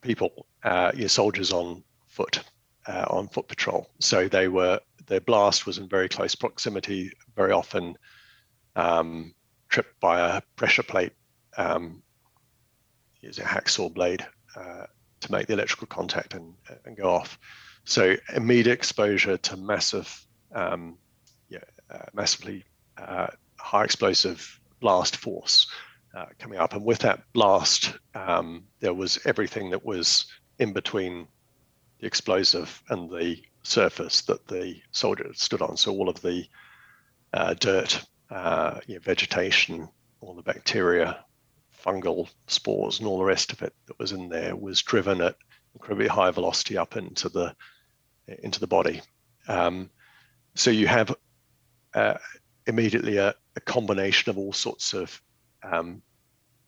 people, 0.00 0.46
uh, 0.62 0.92
your 0.94 1.08
soldiers 1.08 1.52
on 1.52 1.82
foot, 2.06 2.42
uh, 2.86 3.06
on 3.10 3.28
foot 3.28 3.48
patrol. 3.48 3.90
So 4.00 4.28
they 4.28 4.48
were 4.48 4.80
their 5.06 5.20
blast 5.20 5.66
was 5.66 5.78
in 5.78 5.88
very 5.88 6.08
close 6.08 6.34
proximity, 6.34 7.12
very 7.34 7.52
often 7.52 7.96
um, 8.74 9.34
tripped 9.68 9.98
by 10.00 10.36
a 10.36 10.42
pressure 10.56 10.82
plate, 10.82 11.12
um, 11.56 12.02
use 13.20 13.38
a 13.38 13.42
hacksaw 13.42 13.92
blade 13.92 14.26
uh, 14.56 14.86
to 15.20 15.32
make 15.32 15.46
the 15.46 15.52
electrical 15.52 15.86
contact 15.86 16.34
and, 16.34 16.54
and 16.84 16.96
go 16.96 17.10
off. 17.10 17.38
So 17.84 18.16
immediate 18.34 18.72
exposure 18.72 19.36
to 19.36 19.56
massive, 19.56 20.25
um, 20.56 20.96
yeah, 21.48 21.58
uh, 21.90 22.06
massively 22.14 22.64
uh, 22.96 23.28
high 23.58 23.84
explosive 23.84 24.60
blast 24.80 25.16
force 25.16 25.68
uh, 26.16 26.26
coming 26.38 26.58
up. 26.58 26.72
And 26.72 26.84
with 26.84 27.00
that 27.00 27.22
blast, 27.32 27.92
um, 28.14 28.64
there 28.80 28.94
was 28.94 29.18
everything 29.26 29.70
that 29.70 29.84
was 29.84 30.26
in 30.58 30.72
between 30.72 31.28
the 32.00 32.06
explosive 32.06 32.82
and 32.88 33.10
the 33.10 33.36
surface 33.62 34.22
that 34.22 34.46
the 34.48 34.76
soldier 34.92 35.30
stood 35.34 35.62
on. 35.62 35.76
So 35.76 35.92
all 35.92 36.08
of 36.08 36.20
the 36.22 36.44
uh, 37.32 37.54
dirt, 37.54 38.04
uh, 38.30 38.80
you 38.86 38.94
know, 38.94 39.00
vegetation, 39.00 39.88
all 40.20 40.34
the 40.34 40.42
bacteria, 40.42 41.24
fungal 41.84 42.28
spores, 42.46 42.98
and 42.98 43.06
all 43.06 43.18
the 43.18 43.24
rest 43.24 43.52
of 43.52 43.62
it 43.62 43.74
that 43.86 43.98
was 43.98 44.12
in 44.12 44.28
there 44.28 44.56
was 44.56 44.82
driven 44.82 45.20
at 45.20 45.36
incredibly 45.74 46.08
high 46.08 46.30
velocity 46.30 46.78
up 46.78 46.96
into 46.96 47.28
the 47.28 47.54
into 48.42 48.58
the 48.58 48.66
body. 48.66 49.02
Um, 49.46 49.90
so 50.56 50.70
you 50.70 50.86
have 50.86 51.14
uh, 51.94 52.14
immediately 52.66 53.16
a, 53.18 53.34
a, 53.56 53.60
combination 53.60 54.30
of 54.30 54.38
all 54.38 54.52
sorts 54.52 54.92
of 54.92 55.20
um, 55.62 56.02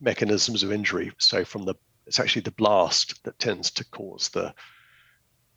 mechanisms 0.01 0.63
of 0.63 0.73
injury. 0.73 1.13
So 1.19 1.45
from 1.45 1.65
the 1.65 1.75
it's 2.07 2.21
actually 2.21 2.43
the 2.43 2.53
blast 2.53 3.23
that 3.25 3.39
tends 3.39 3.71
to 3.73 3.85
cause 3.85 4.31
the 4.31 4.55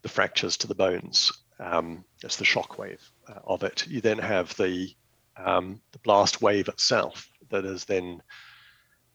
the 0.01 0.09
fractures 0.09 0.57
to 0.57 0.67
the 0.67 0.75
bones. 0.75 1.31
Um, 1.59 2.03
it's 2.23 2.37
the 2.37 2.45
shock 2.45 2.77
wave 2.79 3.01
uh, 3.29 3.39
of 3.45 3.63
it. 3.63 3.85
You 3.87 4.01
then 4.01 4.17
have 4.17 4.55
the 4.57 4.89
um, 5.37 5.81
the 5.91 5.99
blast 5.99 6.41
wave 6.41 6.67
itself 6.67 7.29
that 7.49 7.65
is 7.65 7.85
then 7.85 8.21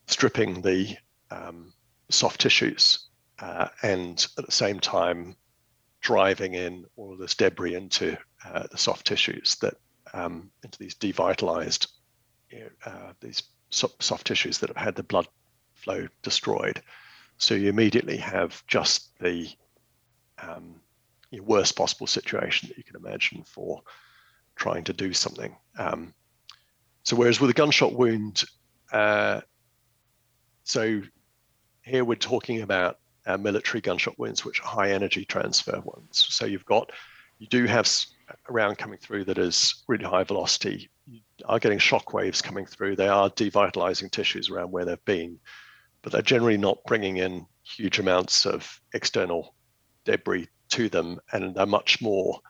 stripping 0.07 0.63
the 0.63 0.97
um, 1.31 1.73
soft 2.11 2.41
tissues 2.41 3.09
uh, 3.41 3.69
and 3.83 4.27
at 4.39 4.47
the 4.47 4.53
same 4.53 4.81
time 4.81 5.37
driving 6.01 6.55
in 6.55 6.85
all 6.97 7.13
of 7.13 7.19
this 7.19 7.35
debris 7.35 7.75
into 7.75 8.17
uh, 8.45 8.67
the 8.71 8.79
soft 8.79 9.07
tissues 9.07 9.57
that 9.57 9.75
um, 10.15 10.51
into 10.63 10.79
these 10.79 10.95
devitalized 10.95 11.89
you 12.51 12.61
know, 12.61 12.69
uh, 12.85 13.13
these 13.21 13.43
soft 13.71 14.27
tissues 14.27 14.59
that 14.59 14.69
have 14.69 14.77
had 14.77 14.95
the 14.95 15.03
blood 15.03 15.27
flow 15.75 16.07
destroyed. 16.23 16.81
So 17.39 17.55
you 17.55 17.69
immediately 17.69 18.17
have 18.17 18.65
just 18.67 19.11
the 19.19 19.49
um, 20.39 20.81
worst 21.43 21.77
possible 21.77 22.07
situation 22.07 22.69
that 22.69 22.79
you 22.79 22.85
can 22.85 22.97
imagine 22.97 23.43
for 23.45 23.83
trying 24.55 24.85
to 24.85 24.93
do 24.93 25.13
something. 25.13 25.57
Um, 25.79 26.15
so 27.03 27.17
whereas 27.17 27.41
with 27.41 27.51
a 27.51 27.55
gunshot 27.55 27.93
wound, 27.93 28.45
uh, 28.93 29.41
so 30.65 31.03
here 31.83 32.05
we're 32.05 32.17
talking 32.17 32.63
about 32.63 32.99
uh, 33.27 33.37
military 33.37 33.81
gunshot 33.81 34.19
wounds, 34.19 34.45
which 34.45 34.61
are 34.61 34.67
high 34.67 34.93
energy 34.93 35.25
transfer 35.25 35.81
ones. 35.85 36.27
So 36.29 36.47
you've 36.47 36.65
got, 36.65 36.91
you 37.39 37.47
do 37.47 37.67
have 37.67 37.89
a 38.49 38.53
round 38.53 38.79
coming 38.79 38.99
through 38.99 39.25
that 39.25 39.39
is 39.39 39.85
really 39.89 40.05
high 40.05 40.25
velocity. 40.25 40.89
You 41.07 41.21
are 41.47 41.59
getting 41.59 41.79
shock 41.79 42.13
waves 42.13 42.43
coming 42.43 42.67
through. 42.67 42.97
They 42.97 43.09
are 43.09 43.31
devitalizing 43.31 44.11
tissues 44.11 44.51
around 44.51 44.71
where 44.71 44.85
they've 44.85 45.05
been, 45.05 45.39
but 46.03 46.13
they're 46.13 46.23
generally 46.23 46.57
not 46.57 46.79
bringing 46.87 47.19
in 47.19 47.47
huge 47.63 47.99
amounts 47.99 48.47
of 48.47 48.81
external 48.95 49.55
debris 50.05 50.49
to 50.71 50.89
them, 50.89 51.21
and 51.33 51.55
they're 51.55 51.67
much 51.67 52.01
more 52.01 52.41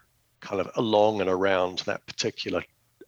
kind 0.41 0.61
of 0.61 0.71
along 0.77 1.21
and 1.21 1.31
around 1.31 1.79
that 1.81 2.07
particular 2.07 2.63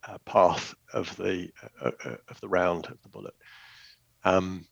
uh, 0.06 0.18
path 0.24 0.74
of 0.92 1.14
the 1.16 1.50
uh, 1.82 1.90
uh, 2.04 2.16
of 2.28 2.40
the 2.40 2.48
round 2.48 2.86
of 2.86 3.00
the 3.02 3.08
bullet. 3.08 3.34
Um, 4.24 4.66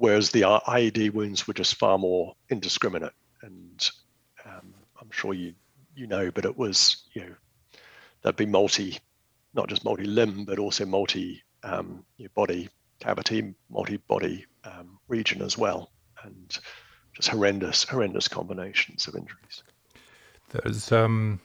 whereas 0.00 0.30
the 0.30 0.40
IED 0.40 1.12
wounds 1.12 1.46
were 1.46 1.52
just 1.52 1.74
far 1.74 1.98
more 1.98 2.34
indiscriminate, 2.48 3.12
and 3.42 3.90
um, 4.46 4.74
I'm 5.00 5.10
sure 5.10 5.34
you 5.34 5.54
you 5.94 6.06
know, 6.06 6.30
but 6.30 6.46
it 6.46 6.56
was 6.56 7.04
you 7.12 7.20
know 7.20 7.34
there'd 8.22 8.36
be 8.36 8.46
multi, 8.46 8.98
not 9.54 9.68
just 9.68 9.84
multi 9.84 10.04
limb, 10.04 10.44
but 10.46 10.58
also 10.58 10.86
multi 10.86 11.42
um, 11.62 12.02
body 12.34 12.68
cavity, 12.98 13.54
multi 13.68 13.98
body 13.98 14.46
um, 14.64 14.98
region 15.08 15.42
as 15.42 15.58
well, 15.58 15.90
and 16.24 16.58
just 17.14 17.28
horrendous 17.28 17.84
horrendous 17.84 18.26
combinations 18.26 19.06
of 19.06 19.14
injuries. 19.14 19.62
There's 20.48 20.90
um, 20.92 21.40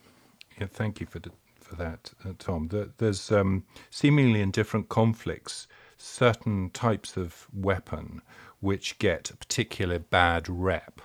yeah, 0.60 0.68
thank 0.68 1.01
you 1.01 1.08
for 1.08 1.20
the, 1.20 1.32
for 1.60 1.76
that, 1.76 2.14
uh, 2.24 2.32
Tom. 2.39 2.70
There, 2.70 2.88
there's 2.99 3.34
um, 3.34 3.66
seemingly 3.89 4.39
in 4.39 4.51
different 4.51 4.88
conflicts 4.88 5.68
certain 5.97 6.70
types 6.72 7.18
of 7.18 7.47
weapon 7.53 8.22
which 8.66 8.97
get 8.97 9.30
a 9.30 9.38
particular 9.38 9.99
bad 9.99 10.49
rep. 10.49 10.99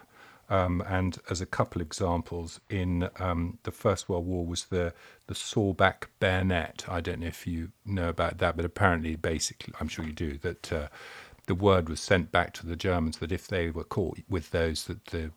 Um, 0.48 0.82
and 0.88 1.18
as 1.28 1.42
a 1.42 1.46
couple 1.46 1.82
examples, 1.82 2.58
in 2.70 3.08
um, 3.20 3.58
the 3.64 3.70
First 3.70 4.08
World 4.08 4.26
War 4.26 4.44
was 4.46 4.64
the 4.64 4.94
the 5.28 5.34
sawback 5.34 6.06
bayonet. 6.18 6.86
I 6.88 7.00
don't 7.00 7.20
know 7.20 7.28
if 7.28 7.46
you 7.46 7.70
know 7.84 8.08
about 8.08 8.38
that, 8.38 8.56
but 8.56 8.64
apparently, 8.64 9.14
basically, 9.14 9.74
I'm 9.78 9.88
sure 9.88 10.04
you 10.06 10.12
do. 10.12 10.38
That 10.38 10.72
uh, 10.72 10.88
the 11.46 11.54
word 11.54 11.88
was 11.88 12.00
sent 12.00 12.32
back 12.32 12.52
to 12.54 12.66
the 12.66 12.76
Germans 12.76 13.18
that 13.18 13.30
if 13.30 13.46
they 13.46 13.70
were 13.70 13.84
caught 13.84 14.18
with 14.28 14.50
those, 14.50 14.86
that 14.86 15.04
the 15.06 15.30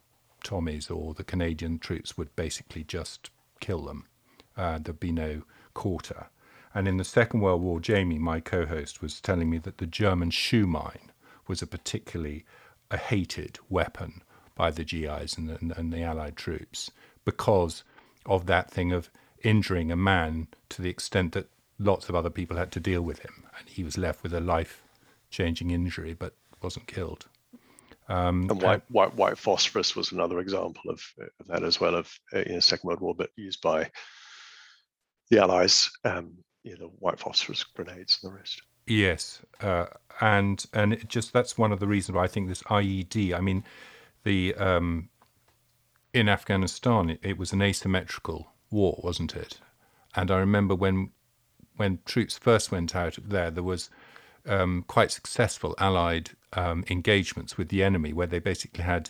Tommies 0.43 0.89
or 0.89 1.13
the 1.13 1.24
Canadian 1.24 1.78
troops 1.78 2.17
would 2.17 2.36
basically 2.36 2.84
just 2.84 3.30
kill 3.59 3.84
them. 3.84 4.07
Uh, 4.57 4.80
there'd 4.82 4.99
be 4.99 5.11
no 5.11 5.43
quarter. 5.74 6.28
And 6.74 6.88
in 6.88 6.97
the 6.97 7.03
Second 7.03 7.41
World 7.41 7.61
War, 7.61 7.80
Jamie, 7.80 8.17
my 8.17 8.39
co-host, 8.39 9.01
was 9.01 9.21
telling 9.21 9.49
me 9.49 9.59
that 9.59 9.78
the 9.78 9.86
German 9.86 10.32
shoe 10.32 10.65
mine 10.65 11.11
was 11.48 11.62
a 11.62 11.68
particularly 11.68 12.46
a 12.91 12.98
hated 12.98 13.60
weapon 13.70 14.22
by 14.56 14.72
the 14.72 14.84
GIs 14.84 15.38
and 15.38 15.50
the, 15.50 15.76
and 15.78 15.91
the 15.91 16.04
Allied 16.04 16.36
troops 16.36 16.91
because 17.26 17.84
of 18.26 18.46
that 18.46 18.70
thing 18.70 18.91
of 18.91 19.10
injuring 19.44 19.91
a 19.91 19.96
man 19.96 20.48
to 20.70 20.82
the 20.82 20.89
extent 20.89 21.34
that 21.34 21.50
lots 21.80 22.10
of 22.10 22.16
other 22.16 22.30
people 22.30 22.58
had 22.58 22.72
to 22.72 22.80
deal 22.80 23.02
with 23.02 23.20
him, 23.20 23.46
and 23.58 23.68
he 23.68 23.84
was 23.84 23.98
left 23.98 24.24
with 24.24 24.34
a 24.34 24.39
life-changing 24.39 25.72
injury, 25.72 26.14
but 26.14 26.34
wasn't 26.62 26.88
killed. 26.88 27.26
Um, 28.10 28.50
and 28.50 28.62
white, 28.62 28.82
white, 28.89 29.16
white 29.16 29.38
phosphorus 29.38 29.96
was 29.96 30.12
another 30.12 30.39
example 30.39 30.89
of, 30.89 31.02
of 31.39 31.48
that 31.48 31.64
as 31.64 31.80
well, 31.80 31.96
of 31.96 32.12
uh, 32.34 32.39
in 32.39 32.56
the 32.56 32.62
Second 32.62 32.88
World 32.88 33.02
War, 33.02 33.16
but 33.16 33.30
used 33.36 33.62
by 33.62 33.89
the 35.30 35.39
Allies, 35.39 35.89
um, 36.04 36.34
you 36.64 36.78
know, 36.78 36.91
white 37.00 37.20
phosphorus 37.20 37.64
grenades 37.64 38.20
and 38.22 38.32
the 38.32 38.36
rest. 38.36 38.62
Yes, 38.86 39.42
uh, 39.62 39.86
and 40.20 40.66
and 40.74 40.94
it 40.94 41.08
just 41.08 41.32
that's 41.34 41.58
one 41.58 41.72
of 41.72 41.80
the 41.80 41.88
reasons 41.88 42.16
why 42.16 42.24
I 42.24 42.28
think 42.28 42.48
this 42.48 42.64
IED. 42.64 43.34
I 43.34 43.40
mean, 43.40 43.64
the 44.24 44.54
um, 44.56 45.10
in 46.14 46.28
Afghanistan 46.30 47.10
it, 47.10 47.20
it, 47.24 47.38
was 47.38 47.54
an 47.54 47.62
asymmetrical 47.62 48.54
war, 48.70 49.00
wasn't 49.04 49.36
it? 49.36 49.60
And 50.16 50.30
I 50.30 50.38
remember 50.38 50.76
when 50.76 51.12
when 51.78 52.00
troops 52.06 52.38
first 52.38 52.72
went 52.72 52.96
out 52.96 53.18
there, 53.24 53.50
there 53.50 53.64
was 53.64 53.90
um, 54.46 54.84
quite 54.88 55.12
successful 55.12 55.76
Allied 55.80 56.32
um, 56.54 56.84
engagements 56.90 57.58
with 57.58 57.70
the 57.70 57.84
enemy, 57.84 58.14
where 58.14 58.28
they 58.28 58.40
basically 58.40 58.84
had 58.84 59.10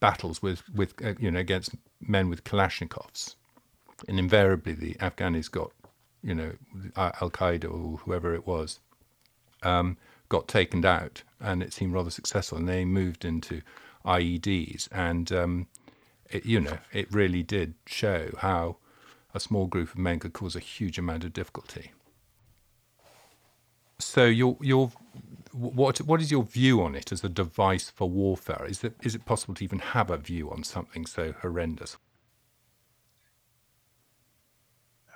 battles 0.00 0.42
with 0.42 0.68
with 0.74 0.94
uh, 1.04 1.14
you 1.18 1.30
know 1.30 1.38
against 1.38 1.74
men 2.00 2.28
with 2.28 2.42
Kalashnikovs, 2.42 3.36
and 4.08 4.18
invariably 4.18 4.72
the 4.72 4.94
Afghanis 4.94 5.50
got 5.50 5.70
you 6.22 6.34
know, 6.34 6.52
Al 6.96 7.30
Qaeda 7.30 7.64
or 7.64 7.98
whoever 7.98 8.34
it 8.34 8.46
was, 8.46 8.80
um, 9.62 9.96
got 10.28 10.48
taken 10.48 10.84
out, 10.84 11.22
and 11.40 11.62
it 11.62 11.72
seemed 11.72 11.92
rather 11.92 12.10
successful. 12.10 12.58
And 12.58 12.68
they 12.68 12.84
moved 12.84 13.24
into 13.24 13.62
IEDs, 14.04 14.88
and 14.92 15.30
um, 15.32 15.66
it, 16.28 16.46
you 16.46 16.60
know, 16.60 16.78
it 16.92 17.12
really 17.12 17.42
did 17.42 17.74
show 17.86 18.30
how 18.38 18.76
a 19.34 19.40
small 19.40 19.66
group 19.66 19.90
of 19.90 19.98
men 19.98 20.18
could 20.18 20.32
cause 20.32 20.56
a 20.56 20.60
huge 20.60 20.98
amount 20.98 21.24
of 21.24 21.32
difficulty. 21.32 21.92
So, 23.98 24.24
your 24.24 24.56
your 24.60 24.92
what 25.52 25.98
what 25.98 26.20
is 26.20 26.30
your 26.30 26.44
view 26.44 26.82
on 26.82 26.94
it 26.94 27.12
as 27.12 27.22
a 27.24 27.28
device 27.28 27.90
for 27.90 28.08
warfare? 28.08 28.64
Is 28.68 28.82
it 28.84 28.94
is 29.02 29.14
it 29.14 29.24
possible 29.24 29.54
to 29.54 29.64
even 29.64 29.78
have 29.78 30.10
a 30.10 30.16
view 30.16 30.50
on 30.50 30.64
something 30.64 31.06
so 31.06 31.34
horrendous? 31.42 31.96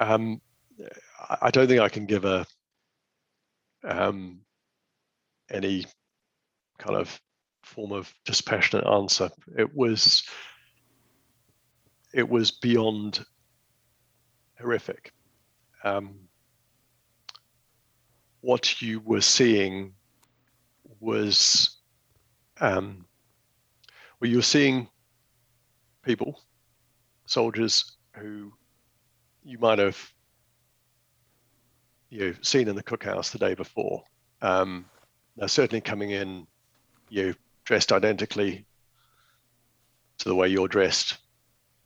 Um, 0.01 0.41
I 1.41 1.51
don't 1.51 1.69
think 1.69 1.81
I 1.81 1.89
can 1.89 2.07
give 2.07 2.25
a 2.25 2.47
um, 3.85 4.41
any 5.51 5.85
kind 6.79 6.97
of 6.97 7.21
form 7.63 7.93
of 7.93 8.13
dispassionate 8.25 8.87
answer. 8.87 9.31
It 9.57 9.75
was 9.75 10.25
it 12.13 12.29
was 12.29 12.51
beyond 12.51 13.25
horrific. 14.59 15.13
Um, 15.83 16.15
what 18.41 18.81
you 18.81 19.01
were 19.01 19.21
seeing 19.21 19.95
was 21.01 21.79
um, 22.61 23.05
well, 24.21 24.31
you 24.31 24.37
were 24.37 24.43
seeing 24.43 24.89
people, 26.03 26.41
soldiers 27.27 27.97
who 28.17 28.53
you 29.43 29.59
might 29.59 29.79
have 29.79 30.14
you 32.15 32.29
know, 32.29 32.35
seen 32.43 32.69
in 32.69 32.77
the 32.77 32.83
cookhouse 32.83 33.33
the 33.33 33.39
day 33.39 33.55
before. 33.55 34.05
Um, 34.41 34.85
they're 35.37 35.49
certainly 35.49 35.81
coming 35.81 36.11
in, 36.11 36.47
you 37.09 37.27
know, 37.27 37.35
dressed 37.65 37.91
identically 37.91 38.65
to 40.19 40.29
the 40.29 40.35
way 40.37 40.47
you're 40.47 40.69
dressed. 40.69 41.19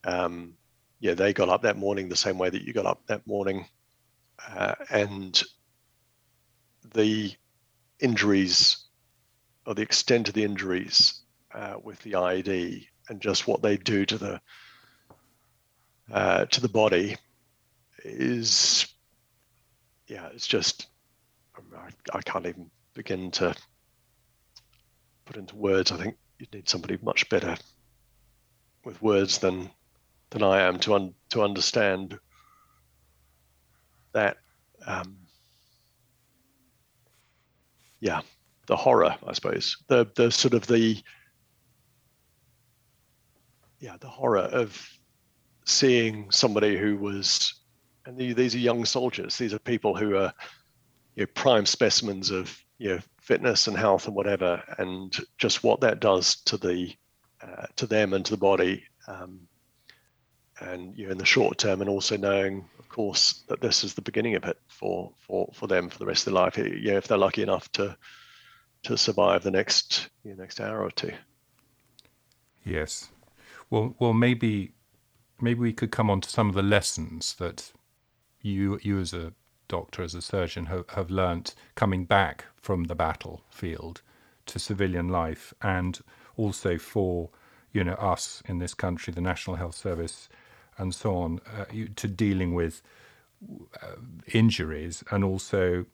Um, 0.05 0.53
yeah, 1.01 1.15
they 1.15 1.33
got 1.33 1.49
up 1.49 1.63
that 1.63 1.79
morning 1.79 2.11
the 2.11 2.17
same 2.17 2.37
way 2.37 2.51
that 2.51 2.61
you 2.61 2.75
got 2.75 2.85
up 2.85 3.01
that 3.07 3.27
morning, 3.27 3.65
uh, 4.47 4.75
and 4.91 5.43
the 6.93 7.33
injuries 7.99 8.85
or 9.65 9.75
the 9.75 9.83
extent 9.83 10.29
of 10.29 10.35
the 10.35 10.45
injuries 10.45 11.23
uh, 11.55 11.77
with 11.83 11.99
the 12.01 12.13
IED 12.13 12.87
and 13.09 13.23
just 13.23 13.49
what 13.49 13.63
they 13.63 13.79
do 13.79 14.05
to 14.05 14.19
the 14.19 14.41
uh, 16.13 16.45
to 16.47 16.61
the 16.61 16.69
body 16.69 17.17
is 18.05 18.87
yeah 20.09 20.29
it's 20.35 20.47
just 20.47 20.89
I, 21.77 22.17
I 22.17 22.23
can't 22.23 22.47
even 22.47 22.71
begin 22.95 23.31
to 23.33 23.55
put 25.25 25.37
into 25.37 25.57
words. 25.57 25.93
I 25.93 25.97
think 25.97 26.17
you'd 26.39 26.53
need 26.53 26.69
somebody 26.69 26.99
much 27.03 27.29
better 27.29 27.57
with 28.85 29.01
words 29.03 29.39
than 29.39 29.71
than 30.31 30.43
I 30.43 30.63
am 30.63 30.79
to 30.81 30.95
un, 30.95 31.15
to 31.31 31.43
understand 31.43 32.19
that 34.13 34.39
um, 34.87 35.17
yeah 38.01 38.21
the 38.67 38.77
horror 38.77 39.17
I 39.27 39.33
suppose. 39.33 39.77
The 39.89 40.07
the 40.15 40.31
sort 40.31 40.55
of 40.55 40.67
the 40.67 41.03
yeah 43.81 43.97
the 44.01 44.09
horror 44.09 44.41
of 44.41 44.81
seeing 45.65 46.31
somebody 46.31 46.79
who 46.79 46.97
was 46.97 47.58
and 48.09 48.35
these 48.35 48.55
are 48.55 48.59
young 48.59 48.85
soldiers 48.85 49.37
these 49.39 49.55
are 49.55 49.59
people 49.61 49.95
who 49.95 50.17
are 50.17 50.33
you 51.15 51.23
know, 51.23 51.27
prime 51.35 51.67
specimens 51.67 52.31
of 52.31 52.59
you 52.79 52.89
know 52.89 52.99
fitness 53.21 53.67
and 53.67 53.77
health 53.77 54.07
and 54.07 54.17
whatever 54.17 54.63
and 54.79 55.19
just 55.37 55.63
what 55.63 55.81
that 55.81 56.01
does 56.01 56.37
to 56.37 56.57
the 56.57 56.93
uh, 57.43 57.67
to 57.77 57.87
them 57.87 58.15
and 58.15 58.25
to 58.25 58.33
the 58.33 58.37
body 58.37 58.83
um, 59.07 59.41
and 60.61 60.97
you 60.97 61.07
know, 61.07 61.13
in 61.13 61.19
the 61.19 61.25
short 61.25 61.59
term, 61.59 61.81
and 61.81 61.91
also 61.91 62.17
knowing, 62.17 62.69
of 62.79 62.89
course, 62.89 63.45
that 63.49 63.61
this 63.61 63.85
is 63.85 63.95
the 63.95 64.03
beginning 64.03 64.35
of 64.35 64.45
it 64.45 64.59
for 64.69 65.13
for 65.19 65.49
for 65.53 65.67
them 65.67 65.89
for 65.89 65.99
the 65.99 66.07
rest 66.07 66.27
of 66.27 66.33
their 66.33 66.43
life. 66.43 66.59
You 66.59 66.93
know, 66.93 66.97
if 66.97 67.09
they're 67.09 67.19
lucky 67.19 67.43
enough 67.43 67.71
to 67.73 67.97
to 68.85 68.97
survive 68.97 69.43
the 69.43 69.51
next 69.51 70.09
you 70.25 70.33
know, 70.33 70.43
next 70.43 70.61
hour 70.61 70.83
or 70.83 70.91
two. 70.91 71.13
Yes, 72.65 73.11
well, 73.71 73.95
well, 73.99 74.13
maybe 74.13 74.73
maybe 75.41 75.61
we 75.61 75.73
could 75.73 75.91
come 75.91 76.11
on 76.11 76.21
to 76.21 76.29
some 76.29 76.49
of 76.49 76.55
the 76.55 76.63
lessons 76.63 77.35
that 77.39 77.73
you 78.41 78.79
you 78.83 78.99
as 78.99 79.13
a 79.13 79.33
doctor, 79.69 80.03
as 80.03 80.15
a 80.15 80.23
surgeon, 80.23 80.67
have, 80.67 80.89
have 80.91 81.11
learnt 81.11 81.55
coming 81.75 82.05
back 82.05 82.47
from 82.57 82.85
the 82.85 82.95
battlefield 82.95 84.01
to 84.47 84.59
civilian 84.59 85.09
life, 85.09 85.53
and 85.63 86.01
also 86.37 86.79
for 86.79 87.31
you 87.73 87.85
know 87.85 87.95
us 87.95 88.43
in 88.47 88.59
this 88.59 88.75
country, 88.75 89.13
the 89.13 89.21
National 89.21 89.57
Health 89.57 89.75
Service, 89.75 90.29
and 90.79 90.95
so 90.95 91.17
on, 91.17 91.41
uh, 91.57 91.65
to 91.97 92.09
dealing 92.09 92.55
with 92.55 92.83
uh, 93.83 93.97
injuries 94.33 95.05
and 95.11 95.23
also 95.23 95.87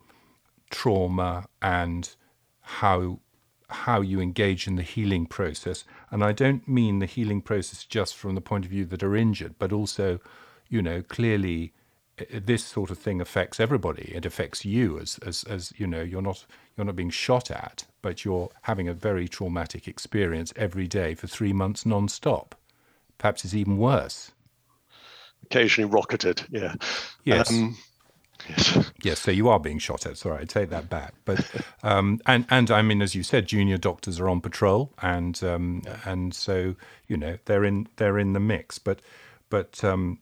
trauma 0.71 1.47
and 1.61 2.17
how 2.61 3.21
how 3.69 4.01
you 4.01 4.21
engage 4.21 4.67
in 4.67 4.77
the 4.77 4.83
healing 4.83 5.27
process. 5.27 5.85
And 6.11 6.23
I 6.23 6.33
don't 6.33 6.67
mean 6.69 6.99
the 6.99 7.07
healing 7.07 7.41
process 7.41 7.85
just 7.85 8.15
from 8.17 8.35
the 8.35 8.41
point 8.41 8.65
of 8.65 8.71
view 8.71 8.85
that 8.87 9.03
are 9.03 9.17
injured, 9.17 9.55
but 9.59 9.73
also, 9.73 10.21
you 10.69 10.81
know, 10.83 11.03
clearly 11.03 11.73
this 12.31 12.65
sort 12.65 12.91
of 12.91 12.99
thing 12.99 13.21
affects 13.21 13.61
everybody. 13.61 14.13
It 14.15 14.25
affects 14.25 14.65
you 14.65 14.99
as, 14.99 15.19
as, 15.27 15.45
as 15.45 15.73
you 15.77 15.87
know, 15.87 16.03
you're 16.03 16.23
not, 16.23 16.47
you're 16.77 16.85
not 16.85 16.97
being 16.97 17.11
shot 17.11 17.51
at, 17.51 17.85
but 18.03 18.25
you're 18.25 18.51
having 18.63 18.89
a 18.89 18.95
very 18.95 19.29
traumatic 19.29 19.89
experience 19.89 20.53
every 20.57 20.87
day 20.87 21.15
for 21.15 21.27
three 21.27 21.53
months 21.53 21.85
non-stop. 21.85 22.55
Perhaps 23.19 23.45
it's 23.45 23.55
even 23.55 23.79
worse 23.79 24.33
occasionally 25.45 25.91
rocketed. 25.91 26.43
Yeah. 26.51 26.75
Yes. 27.25 27.51
Um, 27.51 27.77
yes. 28.49 28.91
Yes. 29.03 29.21
So 29.21 29.31
you 29.31 29.49
are 29.49 29.61
being 29.61 29.79
shot 29.79 30.07
at. 30.07 30.17
Sorry, 30.17 30.43
I 30.43 30.45
take 30.45 30.71
that 30.71 30.91
back. 30.91 31.15
But 31.25 31.49
um, 31.83 32.21
and 32.27 32.47
and 32.51 32.71
I 32.71 32.83
mean, 32.83 33.03
as 33.03 33.15
you 33.15 33.23
said, 33.23 33.47
junior 33.47 33.79
doctors 33.79 34.21
are 34.21 34.29
on 34.29 34.41
patrol, 34.41 34.93
and 35.03 35.43
um, 35.45 35.83
and 36.05 36.35
so 36.35 36.75
you 37.07 37.17
know 37.17 37.39
they're 37.45 37.65
in 37.65 37.89
they're 37.97 38.19
in 38.19 38.33
the 38.33 38.41
mix. 38.41 38.79
But 38.79 39.01
but 39.51 39.83
um, 39.85 40.19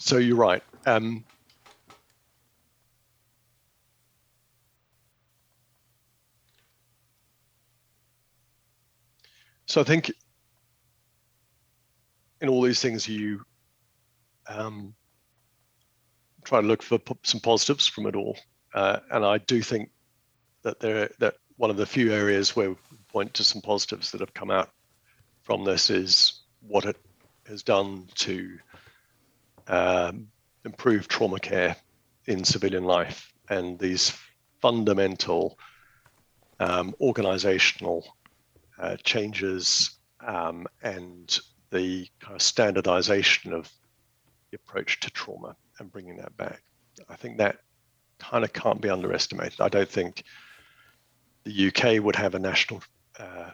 so 0.00 0.16
you're 0.16 0.34
right. 0.34 0.62
Um, 0.86 1.24
so 9.66 9.82
I 9.82 9.84
think 9.84 10.10
in 12.40 12.48
all 12.48 12.62
these 12.62 12.80
things, 12.80 13.06
you 13.06 13.42
um, 14.48 14.94
try 16.44 16.62
to 16.62 16.66
look 16.66 16.82
for 16.82 16.98
some 17.22 17.40
positives 17.40 17.86
from 17.86 18.06
it 18.06 18.16
all. 18.16 18.38
Uh, 18.74 19.00
and 19.10 19.24
I 19.24 19.36
do 19.38 19.60
think 19.60 19.90
that 20.62 20.80
there 20.80 21.10
that 21.18 21.34
one 21.56 21.70
of 21.70 21.76
the 21.76 21.84
few 21.84 22.12
areas 22.12 22.56
where 22.56 22.70
we 22.70 22.76
point 23.08 23.34
to 23.34 23.44
some 23.44 23.60
positives 23.60 24.12
that 24.12 24.20
have 24.20 24.32
come 24.32 24.50
out 24.50 24.70
from 25.42 25.62
this 25.62 25.90
is 25.90 26.40
what 26.60 26.86
it 26.86 26.96
has 27.46 27.62
done 27.62 28.06
to 28.14 28.58
um, 29.70 30.26
improve 30.64 31.08
trauma 31.08 31.38
care 31.38 31.76
in 32.26 32.44
civilian 32.44 32.84
life 32.84 33.32
and 33.48 33.78
these 33.78 34.12
fundamental 34.60 35.58
um, 36.58 36.94
organizational 37.00 38.04
uh, 38.78 38.96
changes 39.02 39.92
um, 40.26 40.66
and 40.82 41.38
the 41.70 42.06
kind 42.18 42.34
of 42.34 42.42
standardization 42.42 43.52
of 43.52 43.70
the 44.50 44.56
approach 44.56 45.00
to 45.00 45.10
trauma 45.10 45.56
and 45.78 45.90
bringing 45.90 46.16
that 46.16 46.36
back. 46.36 46.62
I 47.08 47.16
think 47.16 47.38
that 47.38 47.58
kind 48.18 48.44
of 48.44 48.52
can't 48.52 48.80
be 48.80 48.90
underestimated. 48.90 49.60
I 49.60 49.68
don't 49.68 49.88
think 49.88 50.24
the 51.44 51.68
UK 51.68 52.02
would 52.02 52.16
have 52.16 52.34
a 52.34 52.38
national 52.38 52.82
uh, 53.18 53.50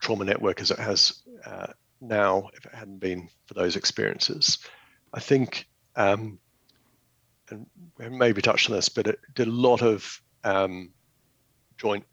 trauma 0.00 0.24
network 0.24 0.60
as 0.60 0.70
it 0.70 0.78
has 0.78 1.22
uh, 1.44 1.68
now 2.00 2.48
if 2.54 2.66
it 2.66 2.74
hadn't 2.74 2.98
been 2.98 3.28
for 3.46 3.54
those 3.54 3.76
experiences. 3.76 4.58
I 5.12 5.20
think, 5.20 5.66
um, 5.96 6.38
and 7.50 7.66
maybe 7.98 8.40
touched 8.40 8.70
on 8.70 8.76
this, 8.76 8.88
but 8.88 9.06
it 9.06 9.18
did 9.34 9.48
a 9.48 9.52
lot 9.52 9.82
of 9.82 10.20
um, 10.44 10.90
joint 11.76 12.04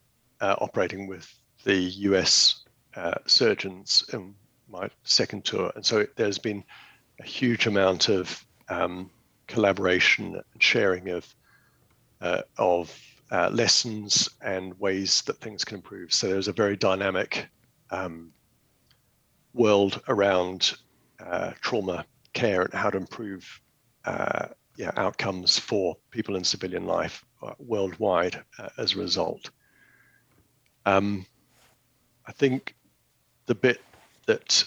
uh, 0.41 0.55
operating 0.59 1.07
with 1.07 1.33
the 1.63 1.75
US 1.75 2.63
uh, 2.95 3.15
surgeons 3.25 4.03
in 4.13 4.35
my 4.67 4.89
second 5.03 5.45
tour, 5.45 5.71
and 5.75 5.85
so 5.85 6.05
there's 6.15 6.39
been 6.39 6.63
a 7.19 7.25
huge 7.25 7.67
amount 7.67 8.09
of 8.09 8.45
um, 8.69 9.09
collaboration 9.47 10.35
and 10.35 10.63
sharing 10.63 11.09
of 11.09 11.35
uh, 12.21 12.41
of 12.57 12.97
uh, 13.31 13.49
lessons 13.49 14.29
and 14.41 14.77
ways 14.79 15.21
that 15.23 15.37
things 15.39 15.63
can 15.63 15.77
improve. 15.77 16.13
So 16.13 16.27
there's 16.27 16.47
a 16.47 16.53
very 16.53 16.75
dynamic 16.75 17.47
um, 17.91 18.31
world 19.53 20.01
around 20.07 20.75
uh, 21.23 21.51
trauma 21.61 22.05
care 22.33 22.61
and 22.61 22.73
how 22.73 22.89
to 22.89 22.97
improve 22.97 23.61
uh, 24.05 24.47
yeah, 24.77 24.91
outcomes 24.95 25.59
for 25.59 25.97
people 26.09 26.35
in 26.35 26.43
civilian 26.43 26.85
life 26.85 27.23
uh, 27.43 27.53
worldwide 27.57 28.41
uh, 28.57 28.69
as 28.77 28.95
a 28.95 28.99
result. 28.99 29.51
Um, 30.85 31.25
I 32.25 32.31
think 32.31 32.75
the 33.45 33.55
bit 33.55 33.81
that 34.25 34.63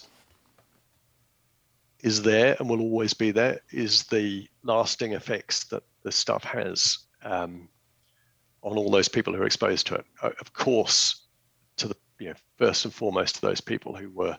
is 2.01 2.21
there 2.23 2.57
and 2.59 2.69
will 2.69 2.81
always 2.81 3.15
be 3.15 3.31
there 3.31 3.61
is 3.71 4.03
the 4.05 4.47
lasting 4.65 5.13
effects 5.13 5.65
that 5.65 5.83
this 6.03 6.17
stuff 6.17 6.45
has 6.45 6.99
um, 7.23 7.69
on 8.63 8.77
all 8.77 8.91
those 8.91 9.09
people 9.09 9.33
who 9.33 9.43
are 9.43 9.47
exposed 9.47 9.87
to 9.87 9.95
it. 9.95 10.05
Uh, 10.23 10.31
of 10.41 10.53
course, 10.53 11.27
to 11.77 11.89
the 11.89 11.97
you 12.19 12.29
know, 12.29 12.35
first 12.59 12.85
and 12.85 12.93
foremost 12.93 13.37
to 13.37 13.41
those 13.41 13.61
people 13.61 13.95
who 13.95 14.11
were 14.11 14.37